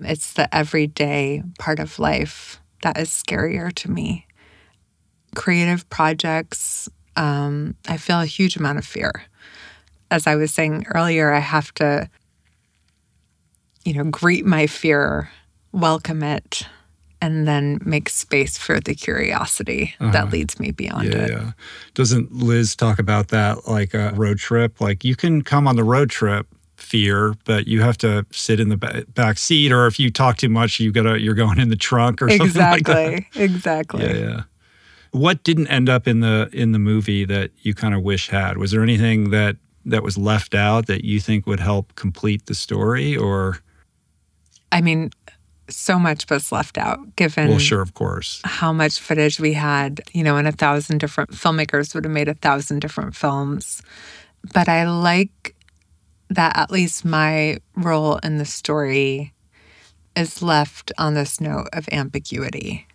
It's 0.00 0.32
the 0.32 0.52
everyday 0.54 1.44
part 1.58 1.78
of 1.78 2.00
life 2.00 2.60
that 2.82 2.98
is 2.98 3.10
scarier 3.10 3.72
to 3.74 3.90
me. 3.90 4.26
Creative 5.36 5.88
projects, 5.88 6.88
um, 7.14 7.76
I 7.86 7.96
feel 7.96 8.20
a 8.20 8.26
huge 8.26 8.56
amount 8.56 8.78
of 8.78 8.84
fear. 8.84 9.24
As 10.10 10.26
I 10.26 10.34
was 10.34 10.52
saying 10.52 10.86
earlier, 10.94 11.32
I 11.32 11.38
have 11.38 11.72
to, 11.74 12.10
you 13.84 13.94
know, 13.94 14.04
greet 14.04 14.44
my 14.44 14.66
fear, 14.66 15.30
welcome 15.70 16.24
it, 16.24 16.66
and 17.20 17.46
then 17.48 17.78
make 17.84 18.08
space 18.08 18.56
for 18.58 18.78
the 18.80 18.94
curiosity 18.94 19.94
Uh-huh. 20.00 20.12
that 20.12 20.30
leads 20.30 20.58
me 20.60 20.70
beyond 20.70 21.08
Yeah, 21.08 21.24
it. 21.24 21.30
yeah. 21.30 21.52
Doesn't 21.94 22.32
Liz 22.32 22.76
talk 22.76 22.98
about 22.98 23.28
that 23.28 23.66
like 23.68 23.94
a 23.94 24.12
road 24.14 24.38
trip? 24.38 24.80
Like 24.80 25.04
you 25.04 25.16
can 25.16 25.42
come 25.42 25.66
on 25.66 25.76
the 25.76 25.84
road 25.84 26.10
trip 26.10 26.46
fear, 26.76 27.34
but 27.44 27.66
you 27.66 27.80
have 27.82 27.98
to 27.98 28.24
sit 28.30 28.60
in 28.60 28.68
the 28.68 28.76
back 29.14 29.36
seat, 29.38 29.72
or 29.72 29.86
if 29.88 29.98
you 29.98 30.10
talk 30.10 30.36
too 30.36 30.48
much, 30.48 30.78
you 30.78 30.92
gotta 30.92 31.20
you're 31.20 31.34
going 31.34 31.58
in 31.58 31.68
the 31.70 31.76
trunk 31.76 32.22
or 32.22 32.28
something 32.36 32.62
like 32.62 32.84
that. 32.86 33.12
Exactly. 33.14 33.42
exactly. 33.42 34.04
Yeah, 34.04 34.16
yeah. 34.28 34.42
What 35.10 35.42
didn't 35.42 35.66
end 35.68 35.88
up 35.88 36.06
in 36.06 36.20
the 36.20 36.48
in 36.52 36.72
the 36.72 36.78
movie 36.78 37.24
that 37.24 37.50
you 37.62 37.74
kind 37.74 37.94
of 37.94 38.02
wish 38.02 38.28
had? 38.28 38.58
Was 38.58 38.70
there 38.70 38.82
anything 38.82 39.30
that 39.30 39.56
that 39.86 40.02
was 40.02 40.16
left 40.18 40.54
out 40.54 40.86
that 40.86 41.02
you 41.04 41.18
think 41.18 41.46
would 41.46 41.60
help 41.60 41.94
complete 41.96 42.46
the 42.46 42.54
story? 42.54 43.16
Or 43.16 43.58
I 44.70 44.80
mean, 44.82 45.10
so 45.68 45.98
much 45.98 46.28
was 46.30 46.50
left 46.50 46.78
out 46.78 47.16
given 47.16 47.48
well, 47.48 47.58
sure, 47.58 47.82
of 47.82 47.94
course. 47.94 48.40
how 48.44 48.72
much 48.72 48.98
footage 48.98 49.38
we 49.38 49.52
had, 49.52 50.00
you 50.12 50.22
know, 50.22 50.36
and 50.36 50.48
a 50.48 50.52
thousand 50.52 50.98
different 50.98 51.30
filmmakers 51.30 51.94
would 51.94 52.04
have 52.04 52.12
made 52.12 52.28
a 52.28 52.34
thousand 52.34 52.80
different 52.80 53.14
films. 53.14 53.82
But 54.52 54.68
I 54.68 54.88
like 54.88 55.54
that 56.30 56.56
at 56.56 56.70
least 56.70 57.04
my 57.04 57.58
role 57.76 58.16
in 58.18 58.38
the 58.38 58.44
story 58.44 59.32
is 60.16 60.42
left 60.42 60.92
on 60.98 61.14
this 61.14 61.40
note 61.40 61.68
of 61.72 61.88
ambiguity 61.92 62.86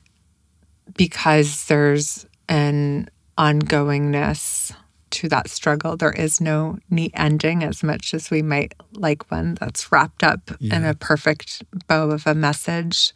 because 0.95 1.65
there's 1.65 2.25
an 2.49 3.09
ongoingness 3.37 4.73
to 5.13 5.29
that 5.29 5.49
struggle. 5.49 5.95
There 5.95 6.11
is 6.11 6.41
no 6.41 6.79
neat 6.89 7.11
ending 7.15 7.63
as 7.63 7.83
much 7.83 8.13
as 8.13 8.31
we 8.31 8.41
might 8.41 8.73
like 8.93 9.29
one 9.31 9.55
that's 9.55 9.91
wrapped 9.91 10.23
up 10.23 10.51
in 10.59 10.83
a 10.83 10.95
perfect 10.95 11.63
bow 11.87 12.09
of 12.09 12.25
a 12.25 12.33
message. 12.33 13.13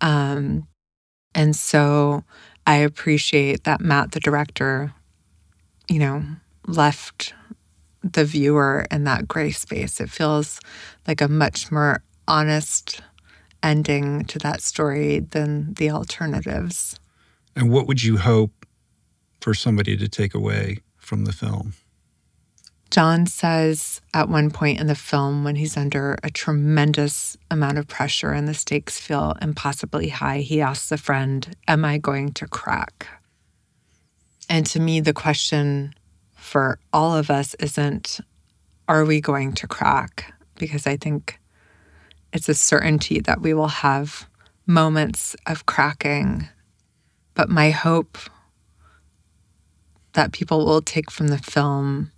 Um, 0.00 0.66
and 1.34 1.54
so 1.54 2.24
I 2.66 2.76
appreciate 2.76 3.64
that 3.64 3.80
Matt, 3.80 4.12
the 4.12 4.20
director, 4.20 4.94
you 5.88 5.98
know, 5.98 6.24
left 6.66 7.34
the 8.02 8.24
viewer 8.24 8.86
in 8.90 9.04
that 9.04 9.28
gray 9.28 9.50
space. 9.50 10.00
It 10.00 10.10
feels 10.10 10.58
like 11.06 11.20
a 11.20 11.28
much 11.28 11.70
more 11.70 12.02
honest 12.26 13.02
ending 13.62 14.24
to 14.24 14.38
that 14.38 14.62
story 14.62 15.20
than 15.20 15.74
the 15.74 15.90
alternatives. 15.90 16.98
And 17.54 17.70
what 17.70 17.86
would 17.86 18.02
you 18.02 18.16
hope 18.16 18.66
for 19.40 19.54
somebody 19.54 19.96
to 19.96 20.08
take 20.08 20.34
away 20.34 20.78
from 21.06 21.24
the 21.24 21.32
film? 21.32 21.74
Jon 22.90 23.26
says 23.26 24.00
at 24.14 24.28
one 24.28 24.50
point 24.50 24.80
in 24.80 24.86
the 24.86 24.94
film, 24.94 25.44
when 25.44 25.56
he's 25.56 25.76
under 25.76 26.16
a 26.22 26.30
tremendous 26.30 27.36
amount 27.50 27.78
of 27.78 27.88
pressure 27.88 28.30
and 28.30 28.46
the 28.46 28.54
stakes 28.54 29.00
feel 29.00 29.34
impossibly 29.42 30.08
high, 30.08 30.38
he 30.38 30.60
asks 30.60 30.92
a 30.92 30.96
friend, 30.96 31.56
Am 31.66 31.84
I 31.84 31.98
going 31.98 32.32
to 32.34 32.46
crack? 32.46 33.06
And 34.48 34.64
to 34.66 34.80
me, 34.80 35.00
the 35.00 35.12
question 35.12 35.94
for 36.34 36.78
all 36.92 37.16
of 37.16 37.30
us 37.30 37.54
isn't, 37.54 38.20
Are 38.88 39.04
we 39.04 39.20
going 39.20 39.52
to 39.54 39.66
crack? 39.66 40.32
Because 40.56 40.86
I 40.86 40.96
think 40.96 41.40
it's 42.32 42.48
a 42.48 42.54
certainty 42.54 43.20
that 43.20 43.40
we 43.40 43.52
will 43.52 43.68
have 43.68 44.28
moments 44.66 45.36
of 45.46 45.66
cracking. 45.66 46.48
But 47.34 47.48
my 47.48 47.70
hope 47.70 48.18
that 50.16 50.32
people 50.32 50.64
will 50.64 50.80
take 50.80 51.10
from 51.10 51.28
the 51.28 51.38
film 51.38 52.10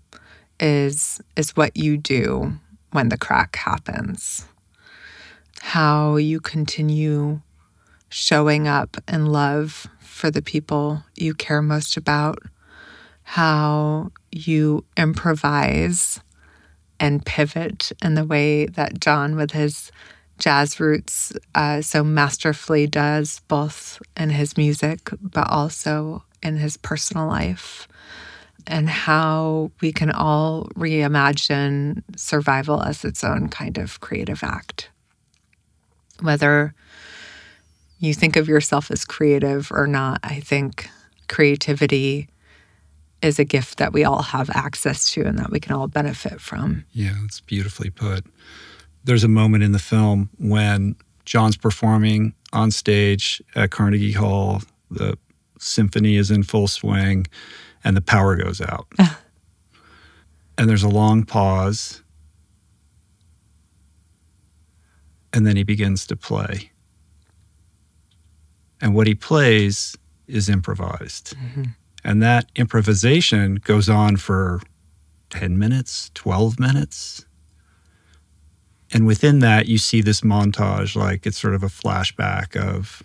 is 0.61 1.21
is 1.37 1.57
what 1.57 1.77
you 1.77 1.97
do 1.97 2.53
when 2.93 3.09
the 3.09 3.19
crack 3.19 3.57
happens. 3.57 4.47
How 5.61 6.15
you 6.15 6.39
continue 6.41 7.41
showing 8.09 8.69
up 8.69 8.97
in 9.09 9.27
love 9.27 9.89
for 9.99 10.31
the 10.31 10.41
people 10.41 11.03
you 11.17 11.35
care 11.35 11.61
most 11.61 11.97
about. 11.97 12.39
How 13.25 14.13
you 14.31 14.85
improvise 14.97 16.21
and 17.01 17.27
pivot 17.27 17.91
in 18.01 18.15
the 18.15 18.25
way 18.25 18.67
that 18.67 19.01
Jon, 19.01 19.35
with 19.35 19.51
his 19.51 19.91
jazz 20.39 20.79
roots, 20.79 21.33
uh, 21.57 21.83
so 21.83 22.05
masterfully 22.05 22.87
does, 22.87 23.41
both 23.49 24.01
in 24.17 24.31
his 24.31 24.57
music 24.57 25.11
but 25.21 25.51
also 25.51 26.23
in 26.43 26.57
his 26.57 26.77
personal 26.77 27.27
life 27.27 27.89
and 28.67 28.89
how 28.89 29.71
we 29.81 29.93
can 29.93 30.11
all 30.11 30.69
reimagine 30.77 32.03
survival 32.17 32.83
as 32.83 33.05
its 33.05 33.25
own 33.25 33.49
kind 33.49 33.79
of 33.79 34.01
creative 34.01 34.43
act. 34.43 34.91
Whether 36.21 36.75
you 37.99 38.15
think 38.15 38.37
of 38.37 38.49
yourself 38.49 38.91
as 38.91 39.05
creative 39.05 39.73
or 39.73 39.87
not, 39.87 40.21
I 40.23 40.41
think 40.41 40.89
creativity 41.29 42.29
is 43.23 43.39
a 43.39 43.45
gift 43.45 43.79
that 43.79 43.93
we 43.93 44.05
all 44.05 44.23
have 44.23 44.51
access 44.51 45.11
to 45.13 45.25
and 45.25 45.39
that 45.39 45.51
we 45.51 45.61
can 45.61 45.75
all 45.75 45.89
benefit 45.89 46.41
from. 46.41 46.85
Yeah, 46.93 47.15
that's 47.23 47.41
beautifully 47.41 47.91
put. 47.91 48.25
There's 49.05 49.25
a 49.25 49.29
moment 49.29 49.65
in 49.65 49.73
the 49.73 49.79
film 49.79 50.31
when 50.39 50.97
Jon's 51.25 51.57
performing 51.57 52.35
on 52.53 52.71
stage 52.71 53.43
at 53.55 53.71
Carnegie 53.71 54.13
Hall. 54.13 54.63
The 54.91 55.19
symphony 55.59 56.17
is 56.17 56.31
in 56.31 56.43
full 56.43 56.69
swing 56.69 57.27
and 57.85 57.97
the 57.97 58.01
power 58.01 58.37
goes 58.37 58.61
out. 58.61 58.87
and 60.59 60.69
there's 60.69 60.83
a 60.83 60.89
long 60.89 61.25
pause. 61.25 62.03
And 65.33 65.47
then 65.47 65.57
he 65.57 65.63
begins 65.63 66.07
to 66.07 66.17
play. 66.17 66.71
And 68.81 68.95
what 68.95 69.07
he 69.07 69.15
plays 69.15 69.97
is 70.27 70.49
improvised. 70.49 71.37
Mm-hmm. 71.37 71.65
And 72.05 72.23
that 72.23 72.51
improvisation 72.55 73.57
goes 73.57 73.89
on 73.89 74.17
for 74.17 74.61
10 75.31 75.59
minutes, 75.59 76.11
12 76.15 76.59
minutes. 76.59 77.27
And 78.93 79.07
within 79.07 79.41
that, 79.41 79.67
you 79.67 79.79
see 79.79 80.01
this 80.01 80.23
montage 80.23 80.97
like 80.97 81.27
it's 81.27 81.39
sort 81.39 81.55
of 81.55 81.63
a 81.63 81.67
flashback 81.67 82.57
of 82.57 83.03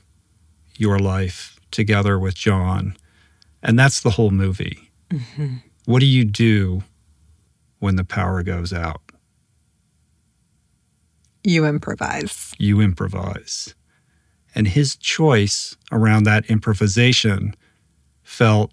your 0.77 0.99
life 0.99 1.52
together 1.73 2.17
with 2.17 2.35
Jon. 2.35 2.95
And 3.61 3.77
that's 3.77 4.01
the 4.01 4.11
whole 4.11 4.31
movie. 4.31 4.91
Mm-hmm. 5.09 5.55
What 5.85 5.99
do 5.99 6.05
you 6.05 6.23
do 6.23 6.83
when 7.79 7.97
the 7.97 8.05
power 8.05 8.43
goes 8.43 8.71
out? 8.71 9.01
You 11.43 11.65
improvise. 11.65 12.53
You 12.57 12.79
improvise. 12.79 13.75
And 14.55 14.67
his 14.67 14.95
choice 14.95 15.75
around 15.91 16.23
that 16.23 16.45
improvisation 16.45 17.55
felt 18.21 18.71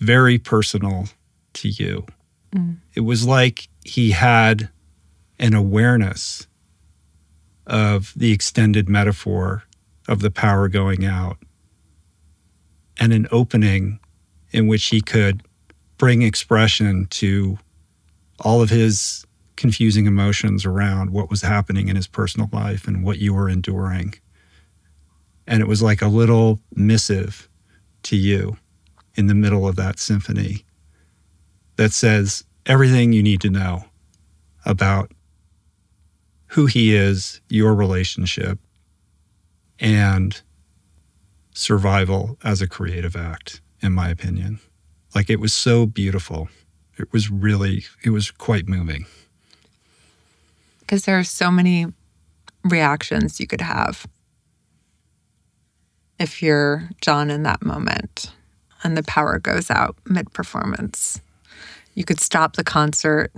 very 0.00 0.38
personal 0.38 1.08
to 1.52 1.68
you. 1.68 2.06
Mm. 2.54 2.78
It 2.94 3.00
was 3.00 3.26
like 3.26 3.68
he 3.84 4.10
had 4.10 4.68
an 5.38 5.54
awareness 5.54 6.46
of 7.66 8.12
the 8.16 8.32
extended 8.32 8.88
metaphor 8.88 9.62
of 10.08 10.20
the 10.20 10.30
power 10.30 10.68
going 10.68 11.04
out 11.04 11.38
and 12.98 13.12
an 13.12 13.26
opening 13.30 13.98
in 14.50 14.66
which 14.66 14.86
he 14.86 15.00
could 15.00 15.42
bring 15.98 16.22
expression 16.22 17.06
to 17.06 17.58
all 18.40 18.60
of 18.60 18.70
his 18.70 19.24
confusing 19.56 20.06
emotions 20.06 20.64
around 20.64 21.10
what 21.10 21.30
was 21.30 21.42
happening 21.42 21.88
in 21.88 21.96
his 21.96 22.06
personal 22.06 22.48
life 22.52 22.86
and 22.86 23.04
what 23.04 23.18
you 23.18 23.32
were 23.32 23.48
enduring. 23.48 24.14
And 25.46 25.60
it 25.60 25.68
was 25.68 25.82
like 25.82 26.02
a 26.02 26.08
little 26.08 26.60
missive 26.74 27.48
to 28.04 28.16
you 28.16 28.56
in 29.14 29.26
the 29.26 29.34
middle 29.34 29.68
of 29.68 29.76
that 29.76 29.98
symphony 29.98 30.64
that 31.76 31.92
says 31.92 32.44
everything 32.66 33.12
you 33.12 33.22
need 33.22 33.40
to 33.40 33.50
know 33.50 33.84
about 34.64 35.12
who 36.46 36.66
he 36.66 36.94
is, 36.94 37.40
your 37.48 37.74
relationship, 37.74 38.58
and 39.78 40.40
survival 41.54 42.38
as 42.42 42.62
a 42.62 42.68
creative 42.68 43.16
act, 43.16 43.60
in 43.80 43.92
my 43.92 44.08
opinion. 44.08 44.60
Like 45.14 45.28
it 45.28 45.40
was 45.40 45.52
so 45.52 45.86
beautiful. 45.86 46.48
It 46.98 47.12
was 47.12 47.30
really, 47.30 47.84
it 48.02 48.10
was 48.10 48.30
quite 48.30 48.68
moving. 48.68 49.06
Because 50.80 51.04
there 51.04 51.18
are 51.18 51.24
so 51.24 51.50
many 51.50 51.86
reactions 52.64 53.40
you 53.40 53.46
could 53.46 53.60
have 53.60 54.06
if 56.18 56.40
you're 56.40 56.88
Jon 57.00 57.30
in 57.30 57.42
that 57.42 57.64
moment 57.64 58.32
and 58.84 58.96
the 58.96 59.02
power 59.02 59.38
goes 59.38 59.70
out 59.70 59.96
mid 60.06 60.32
performance. 60.32 61.20
You 61.94 62.04
could 62.04 62.20
stop 62.20 62.56
the 62.56 62.64
concert, 62.64 63.32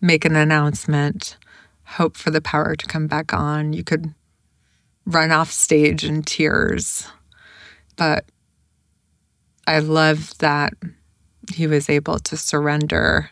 make 0.00 0.24
an 0.24 0.36
announcement, 0.36 1.36
hope 1.84 2.16
for 2.16 2.30
the 2.30 2.40
power 2.40 2.76
to 2.76 2.86
come 2.86 3.06
back 3.06 3.34
on. 3.34 3.72
You 3.72 3.84
could 3.84 4.14
run 5.10 5.32
off 5.32 5.50
stage 5.50 6.04
in 6.04 6.22
tears. 6.22 7.06
But 7.96 8.24
I 9.66 9.80
love 9.80 10.36
that 10.38 10.72
he 11.52 11.66
was 11.66 11.88
able 11.88 12.18
to 12.20 12.36
surrender 12.36 13.30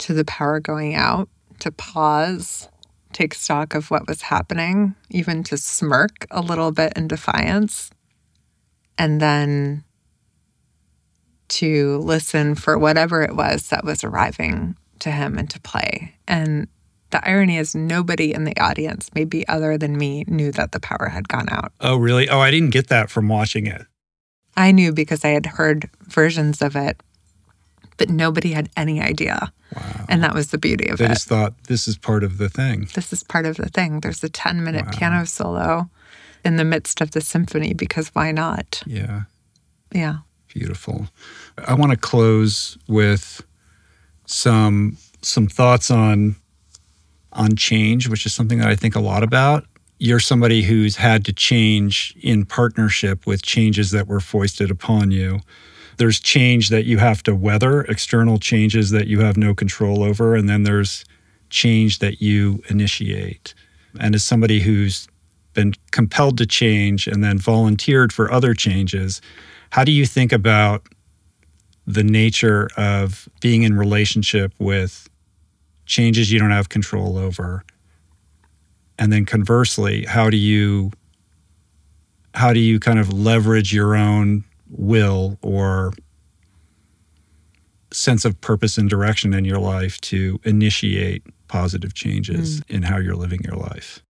to 0.00 0.14
the 0.14 0.24
power 0.24 0.60
going 0.60 0.94
out, 0.94 1.28
to 1.60 1.72
pause, 1.72 2.68
take 3.12 3.34
stock 3.34 3.74
of 3.74 3.90
what 3.90 4.06
was 4.06 4.22
happening, 4.22 4.94
even 5.10 5.42
to 5.44 5.56
smirk 5.56 6.26
a 6.30 6.40
little 6.40 6.70
bit 6.70 6.92
in 6.96 7.08
defiance, 7.08 7.90
and 8.96 9.20
then 9.20 9.84
to 11.48 11.98
listen 11.98 12.54
for 12.54 12.78
whatever 12.78 13.22
it 13.22 13.34
was 13.34 13.68
that 13.68 13.84
was 13.84 14.04
arriving 14.04 14.76
to 15.00 15.10
him 15.10 15.38
and 15.38 15.48
to 15.50 15.60
play. 15.60 16.14
And 16.26 16.68
the 17.10 17.26
irony 17.28 17.56
is, 17.56 17.74
nobody 17.74 18.32
in 18.34 18.44
the 18.44 18.58
audience, 18.60 19.10
maybe 19.14 19.46
other 19.48 19.78
than 19.78 19.96
me, 19.96 20.24
knew 20.28 20.52
that 20.52 20.72
the 20.72 20.80
power 20.80 21.08
had 21.08 21.28
gone 21.28 21.48
out. 21.50 21.72
Oh, 21.80 21.96
really? 21.96 22.28
Oh, 22.28 22.40
I 22.40 22.50
didn't 22.50 22.70
get 22.70 22.88
that 22.88 23.10
from 23.10 23.28
watching 23.28 23.66
it. 23.66 23.86
I 24.56 24.72
knew 24.72 24.92
because 24.92 25.24
I 25.24 25.28
had 25.28 25.46
heard 25.46 25.88
versions 26.08 26.60
of 26.62 26.74
it, 26.76 27.00
but 27.96 28.10
nobody 28.10 28.52
had 28.52 28.68
any 28.76 29.00
idea. 29.00 29.52
Wow. 29.74 30.06
And 30.08 30.22
that 30.22 30.34
was 30.34 30.50
the 30.50 30.58
beauty 30.58 30.88
of 30.88 30.98
They 30.98 31.04
it. 31.04 31.08
They 31.08 31.14
just 31.14 31.28
thought 31.28 31.54
this 31.64 31.86
is 31.88 31.96
part 31.96 32.24
of 32.24 32.38
the 32.38 32.48
thing. 32.48 32.88
This 32.94 33.12
is 33.12 33.22
part 33.22 33.46
of 33.46 33.56
the 33.56 33.68
thing. 33.68 34.00
There's 34.00 34.22
a 34.24 34.28
10 34.28 34.64
minute 34.64 34.86
Wow. 34.86 34.92
piano 34.92 35.26
solo 35.26 35.90
in 36.44 36.56
the 36.56 36.64
midst 36.64 37.00
of 37.00 37.12
the 37.12 37.20
symphony 37.20 37.74
because 37.74 38.08
why 38.08 38.32
not? 38.32 38.82
Yeah. 38.86 39.22
Yeah. 39.92 40.18
Beautiful. 40.48 41.08
I 41.66 41.74
want 41.74 41.90
to 41.92 41.96
close 41.98 42.78
with 42.88 43.42
some 44.26 44.96
some 45.22 45.46
thoughts 45.48 45.90
on 45.90 46.36
on 47.32 47.56
change, 47.56 48.08
which 48.08 48.26
is 48.26 48.34
something 48.34 48.58
that 48.58 48.68
I 48.68 48.76
think 48.76 48.94
a 48.94 49.00
lot 49.00 49.22
about. 49.22 49.64
You're 49.98 50.20
somebody 50.20 50.62
who's 50.62 50.96
had 50.96 51.24
to 51.24 51.32
change 51.32 52.14
in 52.20 52.44
partnership 52.44 53.26
with 53.26 53.42
changes 53.42 53.90
that 53.90 54.06
were 54.06 54.20
foisted 54.20 54.70
upon 54.70 55.10
you. 55.10 55.40
There's 55.96 56.20
change 56.20 56.68
that 56.68 56.84
you 56.84 56.98
have 56.98 57.22
to 57.24 57.34
weather, 57.34 57.82
external 57.82 58.38
changes 58.38 58.90
that 58.90 59.08
you 59.08 59.20
have 59.20 59.36
no 59.36 59.54
control 59.54 60.04
over, 60.04 60.36
and 60.36 60.48
then 60.48 60.62
there's 60.62 61.04
change 61.50 61.98
that 61.98 62.22
you 62.22 62.62
initiate. 62.68 63.54
And 63.98 64.14
as 64.14 64.22
somebody 64.22 64.60
who's 64.60 65.08
been 65.54 65.74
compelled 65.90 66.38
to 66.38 66.46
change 66.46 67.08
and 67.08 67.24
then 67.24 67.38
volunteered 67.38 68.12
for 68.12 68.30
other 68.30 68.54
changes, 68.54 69.20
how 69.70 69.82
do 69.82 69.90
you 69.90 70.06
think 70.06 70.32
about 70.32 70.86
the 71.86 72.04
nature 72.04 72.68
of 72.76 73.28
being 73.40 73.62
in 73.62 73.76
relationship 73.76 74.52
with 74.58 75.07
changes 75.88 76.30
you 76.30 76.38
don't 76.38 76.52
have 76.52 76.68
control 76.68 77.18
over 77.18 77.64
and 78.98 79.12
then 79.12 79.24
conversely 79.24 80.04
how 80.04 80.30
do 80.30 80.36
you 80.36 80.92
how 82.34 82.52
do 82.52 82.60
you 82.60 82.78
kind 82.78 82.98
of 82.98 83.12
leverage 83.12 83.74
your 83.74 83.96
own 83.96 84.44
will 84.70 85.38
or 85.42 85.92
sense 87.90 88.24
of 88.26 88.38
purpose 88.42 88.76
and 88.76 88.90
direction 88.90 89.32
in 89.32 89.44
your 89.46 89.58
life 89.58 89.98
to 90.02 90.38
initiate 90.44 91.24
positive 91.48 91.94
changes 91.94 92.60
in 92.68 92.82
how 92.82 92.98
you're 92.98 93.16
living 93.16 93.40
your 93.42 93.56
life 93.56 94.02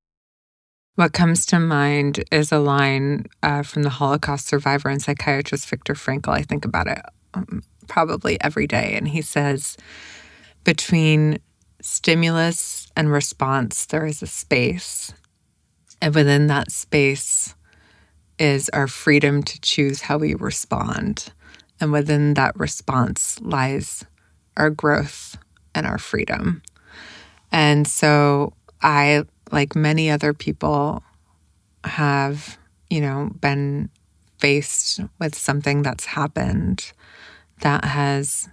What 0.96 1.12
comes 1.12 1.46
to 1.46 1.60
mind 1.60 2.24
is 2.32 2.50
a 2.50 2.58
line 2.58 3.26
uh, 3.44 3.62
from 3.62 3.84
the 3.84 3.90
Holocaust 3.90 4.48
survivor 4.48 4.88
and 4.88 5.00
psychiatrist 5.00 5.68
Viktor 5.68 5.94
Frankl. 5.94 6.30
I 6.34 6.42
think 6.42 6.64
about 6.64 6.88
it 6.88 6.98
um, 7.34 7.62
probably 7.86 8.36
every 8.40 8.66
day. 8.66 8.94
And 8.96 9.06
he 9.06 9.22
says, 9.22 9.76
between 10.64 11.38
stimulus 11.80 12.88
and 12.96 13.10
response, 13.10 13.86
there 13.86 14.06
is 14.06 14.22
a 14.22 14.26
space. 14.26 15.12
And 16.00 16.14
within 16.14 16.46
that 16.48 16.70
space 16.70 17.54
is 18.38 18.68
our 18.70 18.86
freedom 18.86 19.42
to 19.42 19.60
choose 19.60 20.02
how 20.02 20.18
we 20.18 20.34
respond. 20.34 21.32
And 21.80 21.92
within 21.92 22.34
that 22.34 22.58
response 22.58 23.40
lies 23.40 24.04
our 24.56 24.70
growth 24.70 25.36
and 25.74 25.86
our 25.86 25.98
freedom. 25.98 26.62
And 27.50 27.86
so 27.86 28.52
I, 28.82 29.24
like 29.50 29.74
many 29.74 30.10
other 30.10 30.34
people, 30.34 31.02
have, 31.84 32.58
you 32.90 33.00
know, 33.00 33.30
been 33.40 33.90
faced 34.38 35.00
with 35.18 35.34
something 35.34 35.82
that's 35.82 36.04
happened 36.04 36.92
that 37.60 37.84
has 37.84 38.48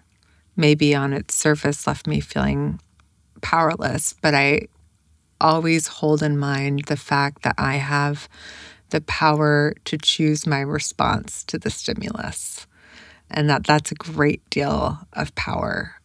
maybe 0.55 0.95
on 0.95 1.13
its 1.13 1.35
surface 1.35 1.85
left 1.85 2.07
me 2.07 2.19
feeling 2.19 2.79
powerless. 3.41 4.13
But 4.21 4.33
I 4.33 4.67
always 5.41 5.87
hold 5.87 6.23
in 6.23 6.37
mind 6.37 6.85
the 6.87 6.97
fact 6.97 7.43
that 7.43 7.55
I 7.57 7.75
have 7.75 8.27
the 8.89 9.01
power 9.01 9.73
to 9.85 9.97
choose 9.97 10.47
my 10.47 10.61
response 10.61 11.43
to 11.45 11.57
the 11.57 11.69
stimulus 11.69 12.67
and 13.29 13.49
that 13.49 13.65
that's 13.65 13.91
a 13.91 13.95
great 13.95 14.47
deal 14.49 14.99
of 15.13 15.33
power 15.35 15.95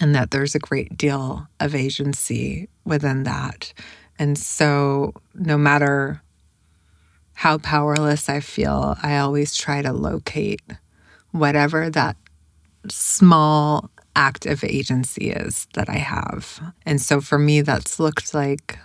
and 0.00 0.14
that 0.14 0.30
there's 0.30 0.54
a 0.54 0.58
great 0.58 0.96
deal 0.96 1.46
of 1.60 1.74
agency 1.74 2.68
within 2.84 3.24
that. 3.24 3.72
And 4.18 4.38
so, 4.38 5.12
no 5.34 5.58
matter 5.58 6.22
how 7.34 7.58
powerless 7.58 8.28
I 8.28 8.40
feel, 8.40 8.96
I 9.02 9.18
always 9.18 9.54
try 9.54 9.82
to 9.82 9.92
locate 9.92 10.62
whatever 11.30 11.90
that 11.90 12.16
small 12.88 13.90
act 14.14 14.46
of 14.46 14.64
agency 14.64 15.30
is 15.30 15.66
that 15.74 15.88
I 15.88 15.96
have. 15.96 16.60
And 16.84 17.00
so, 17.00 17.20
for 17.20 17.38
me, 17.38 17.60
that's 17.60 17.98
looked 17.98 18.34
like 18.34 18.78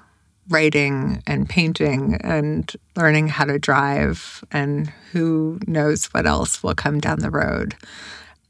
writing 0.50 1.22
and 1.28 1.50
painting 1.50 2.16
and 2.22 2.72
learning 2.96 3.28
how 3.28 3.46
to 3.46 3.60
drive, 3.60 4.44
and 4.52 4.92
who 5.12 5.60
knows 5.68 6.06
what 6.08 6.26
else 6.26 6.64
will 6.64 6.76
come 6.76 7.00
down 7.00 7.20
the 7.20 7.32
road. 7.32 7.76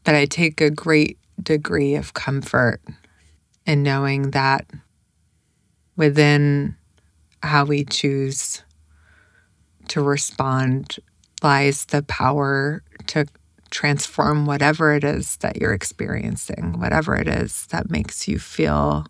But 0.03 0.15
I 0.15 0.25
take 0.25 0.61
a 0.61 0.69
great 0.69 1.17
degree 1.41 1.95
of 1.95 2.13
comfort 2.13 2.81
in 3.65 3.83
knowing 3.83 4.31
that 4.31 4.65
within 5.95 6.75
how 7.43 7.65
we 7.65 7.83
choose 7.83 8.63
to 9.89 10.01
respond 10.01 10.97
lies 11.43 11.85
the 11.85 12.03
power 12.03 12.83
to 13.07 13.25
transform 13.69 14.45
whatever 14.45 14.93
it 14.93 15.03
is 15.03 15.37
that 15.37 15.57
you're 15.57 15.73
experiencing, 15.73 16.79
whatever 16.79 17.15
it 17.15 17.27
is 17.27 17.67
that 17.67 17.89
makes 17.89 18.27
you 18.27 18.39
feel 18.39 19.05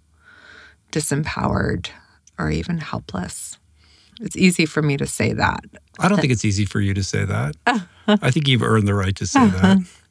disempowered 0.91 1.89
or 2.39 2.49
even 2.49 2.77
helpless. 2.79 3.57
It's 4.19 4.35
easy 4.35 4.65
for 4.65 4.81
me 4.81 4.97
to 4.97 5.05
say 5.05 5.33
that. 5.33 5.61
i 5.99 6.07
don't 6.09 6.19
think 6.19 6.31
it's 6.33 6.45
easy 6.45 6.65
for 6.65 6.79
you 6.79 6.93
to 6.93 7.03
say 7.03 7.25
that 7.25 7.55
i 8.07 8.31
think 8.31 8.47
you've 8.47 8.63
earned 8.63 8.87
the 8.87 8.93
right 8.93 9.15
to 9.15 9.25
say 9.27 9.47
that 9.47 9.77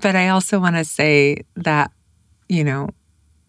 But 0.00 0.14
I 0.14 0.28
also 0.28 0.60
want 0.60 0.76
to 0.76 0.84
say 0.84 1.38
that, 1.56 1.90
you 2.48 2.62
know, 2.62 2.90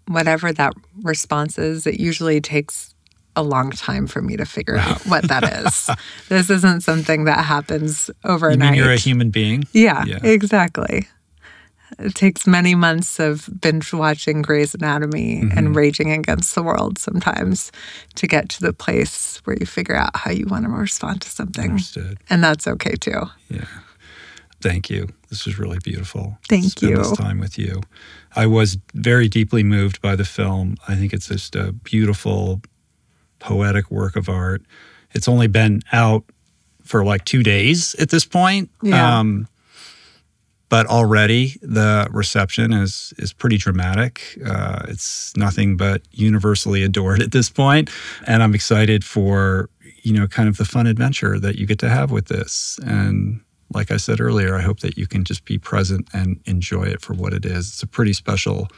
whatever 0.08 0.52
that 0.52 0.74
response 1.04 1.58
is, 1.60 1.86
it 1.86 2.00
usually 2.00 2.42
takes 2.42 2.96
a 3.36 3.44
long 3.44 3.72
time 3.72 4.08
for 4.08 4.22
me 4.22 4.36
to 4.38 4.46
figure 4.46 4.78
out 4.78 5.02
what 5.08 5.28
that 5.30 5.44
is. 5.66 5.90
this 6.30 6.50
isn't 6.50 6.82
something 6.82 7.24
that 7.26 7.46
happens 7.46 8.10
you 8.24 8.30
overnight. 8.30 8.60
mean 8.72 8.74
you're 8.76 8.92
a 8.92 8.98
human 8.98 9.30
being 9.30 9.64
yeah, 9.74 10.04
Yeah. 10.06 10.20
exactly. 10.24 11.08
It 12.00 12.16
takes 12.16 12.48
many 12.48 12.74
months 12.74 13.20
of 13.20 13.50
binge 13.60 13.92
watching 13.94 14.42
Grey's 14.42 14.74
Anatomy 14.74 15.42
Mm-hmm. 15.44 15.58
and 15.58 15.76
raging 15.76 16.12
against 16.12 16.56
the 16.56 16.64
world 16.64 16.98
sometimes 16.98 17.72
to 18.16 18.28
get 18.28 18.48
to 18.50 18.62
the 18.62 18.72
place 18.74 19.42
where 19.44 19.58
you 19.60 19.66
figure 19.66 19.96
out 19.96 20.16
how 20.16 20.32
you 20.32 20.46
want 20.48 20.66
to 20.66 20.72
respond 20.72 21.22
to 21.22 21.30
something. 21.30 21.72
understood 21.72 22.18
And 22.30 22.42
that's 22.44 22.66
okay 22.68 22.96
too. 22.96 23.24
Yeah. 23.50 23.66
Thank 24.62 24.90
you. 24.90 25.10
This 25.30 25.46
was 25.46 25.58
really 25.58 25.80
beautiful. 25.84 26.38
Thank 26.48 26.66
spend 26.66 26.92
you. 26.92 26.98
This 26.98 27.18
time 27.18 27.40
with 27.40 27.58
you. 27.58 27.82
I 28.36 28.46
was 28.46 28.78
very 28.94 29.28
deeply 29.28 29.64
moved 29.64 30.02
by 30.02 30.16
the 30.16 30.24
film. 30.26 30.78
I 30.88 30.96
think 30.96 31.14
it's 31.14 31.28
just 31.28 31.56
a 31.56 31.72
beautiful, 31.74 32.62
poetic 33.42 33.92
work 33.92 34.16
of 34.16 34.30
art. 34.30 34.62
It's 35.12 35.28
only 35.28 35.48
been 35.48 35.82
out 35.92 36.24
for 36.84 37.04
like 37.04 37.26
two 37.26 37.44
days 37.44 37.96
at 37.96 38.10
this 38.10 38.24
point. 38.24 38.70
Yeah. 38.82 39.20
Um, 39.20 39.48
but 40.70 40.88
already 40.88 41.58
the 41.62 42.08
reception 42.12 42.72
is 42.72 43.14
is 43.18 43.34
pretty 43.34 43.58
dramatic. 43.58 44.40
Uh, 44.46 44.84
it's 44.88 45.36
nothing 45.36 45.76
but 45.76 46.02
universally 46.12 46.82
adored 46.82 47.22
at 47.22 47.34
this 47.34 47.50
point, 47.50 47.90
and 48.26 48.42
I'm 48.42 48.56
excited 48.56 49.04
for 49.04 49.70
you 50.04 50.14
know 50.14 50.28
kind 50.28 50.48
of 50.48 50.56
the 50.56 50.64
fun 50.64 50.88
adventure 50.88 51.40
that 51.40 51.58
you 51.58 51.66
get 51.66 51.80
to 51.80 51.90
have 51.90 52.10
with 52.10 52.28
this. 52.28 52.80
And 52.86 53.42
like 53.74 53.92
I 53.92 53.98
said 53.98 54.22
earlier, 54.22 54.56
I 54.56 54.62
hope 54.62 54.80
that 54.80 54.98
you 54.98 55.08
can 55.08 55.26
just 55.26 55.44
be 55.44 55.58
present 55.58 56.08
and 56.14 56.40
enjoy 56.46 56.84
it 56.84 57.02
for 57.02 57.14
what 57.14 57.34
it 57.34 57.46
is. 57.46 57.68
It's 57.68 57.84
a 57.84 57.88
pretty 57.88 58.14
special 58.14 58.70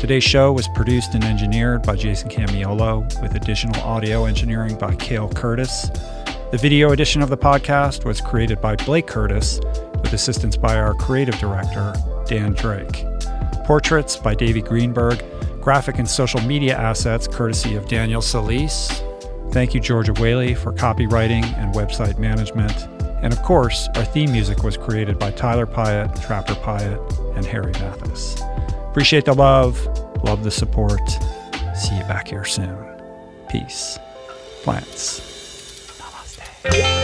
Today's 0.00 0.22
show 0.22 0.52
was 0.52 0.68
produced 0.68 1.14
and 1.14 1.24
engineered 1.24 1.82
by 1.82 1.96
Jason 1.96 2.28
Camiolo, 2.28 3.20
with 3.20 3.34
additional 3.34 3.82
audio 3.82 4.26
engineering 4.26 4.78
by 4.78 4.94
Cale 4.94 5.28
Curtis. 5.28 5.88
The 6.52 6.58
video 6.62 6.92
edition 6.92 7.20
of 7.20 7.30
the 7.30 7.36
podcast 7.36 8.04
was 8.04 8.20
created 8.20 8.60
by 8.60 8.76
Blake 8.76 9.08
Curtis, 9.08 9.58
with 10.00 10.12
assistance 10.12 10.56
by 10.56 10.76
our 10.76 10.94
creative 10.94 11.36
director, 11.40 11.92
Dan 12.26 12.52
Drake. 12.52 13.04
Portraits 13.64 14.16
by 14.16 14.36
Davey 14.36 14.62
Greenberg, 14.62 15.20
graphic 15.60 15.98
and 15.98 16.08
social 16.08 16.40
media 16.42 16.76
assets 16.78 17.26
courtesy 17.26 17.74
of 17.74 17.88
Daniel 17.88 18.22
Solis. 18.22 19.02
Thank 19.50 19.74
you, 19.74 19.80
Georgia 19.80 20.12
Whaley, 20.12 20.54
for 20.54 20.72
copywriting 20.72 21.44
and 21.58 21.74
website 21.74 22.20
management. 22.20 22.86
And 23.20 23.32
of 23.32 23.42
course, 23.42 23.88
our 23.96 24.04
theme 24.04 24.30
music 24.30 24.62
was 24.62 24.76
created 24.76 25.18
by 25.18 25.32
Tyler 25.32 25.66
Pyatt, 25.66 26.24
Trapper 26.24 26.54
Pyatt, 26.54 27.36
and 27.36 27.44
Harry 27.44 27.72
Mathis. 27.72 28.40
Appreciate 28.98 29.26
the 29.26 29.32
love, 29.32 29.86
love 30.24 30.42
the 30.42 30.50
support. 30.50 31.08
See 31.76 31.96
you 31.96 32.02
back 32.08 32.26
here 32.26 32.44
soon. 32.44 32.76
Peace. 33.48 33.96
Plants. 34.64 35.20
Namaste. 36.00 36.97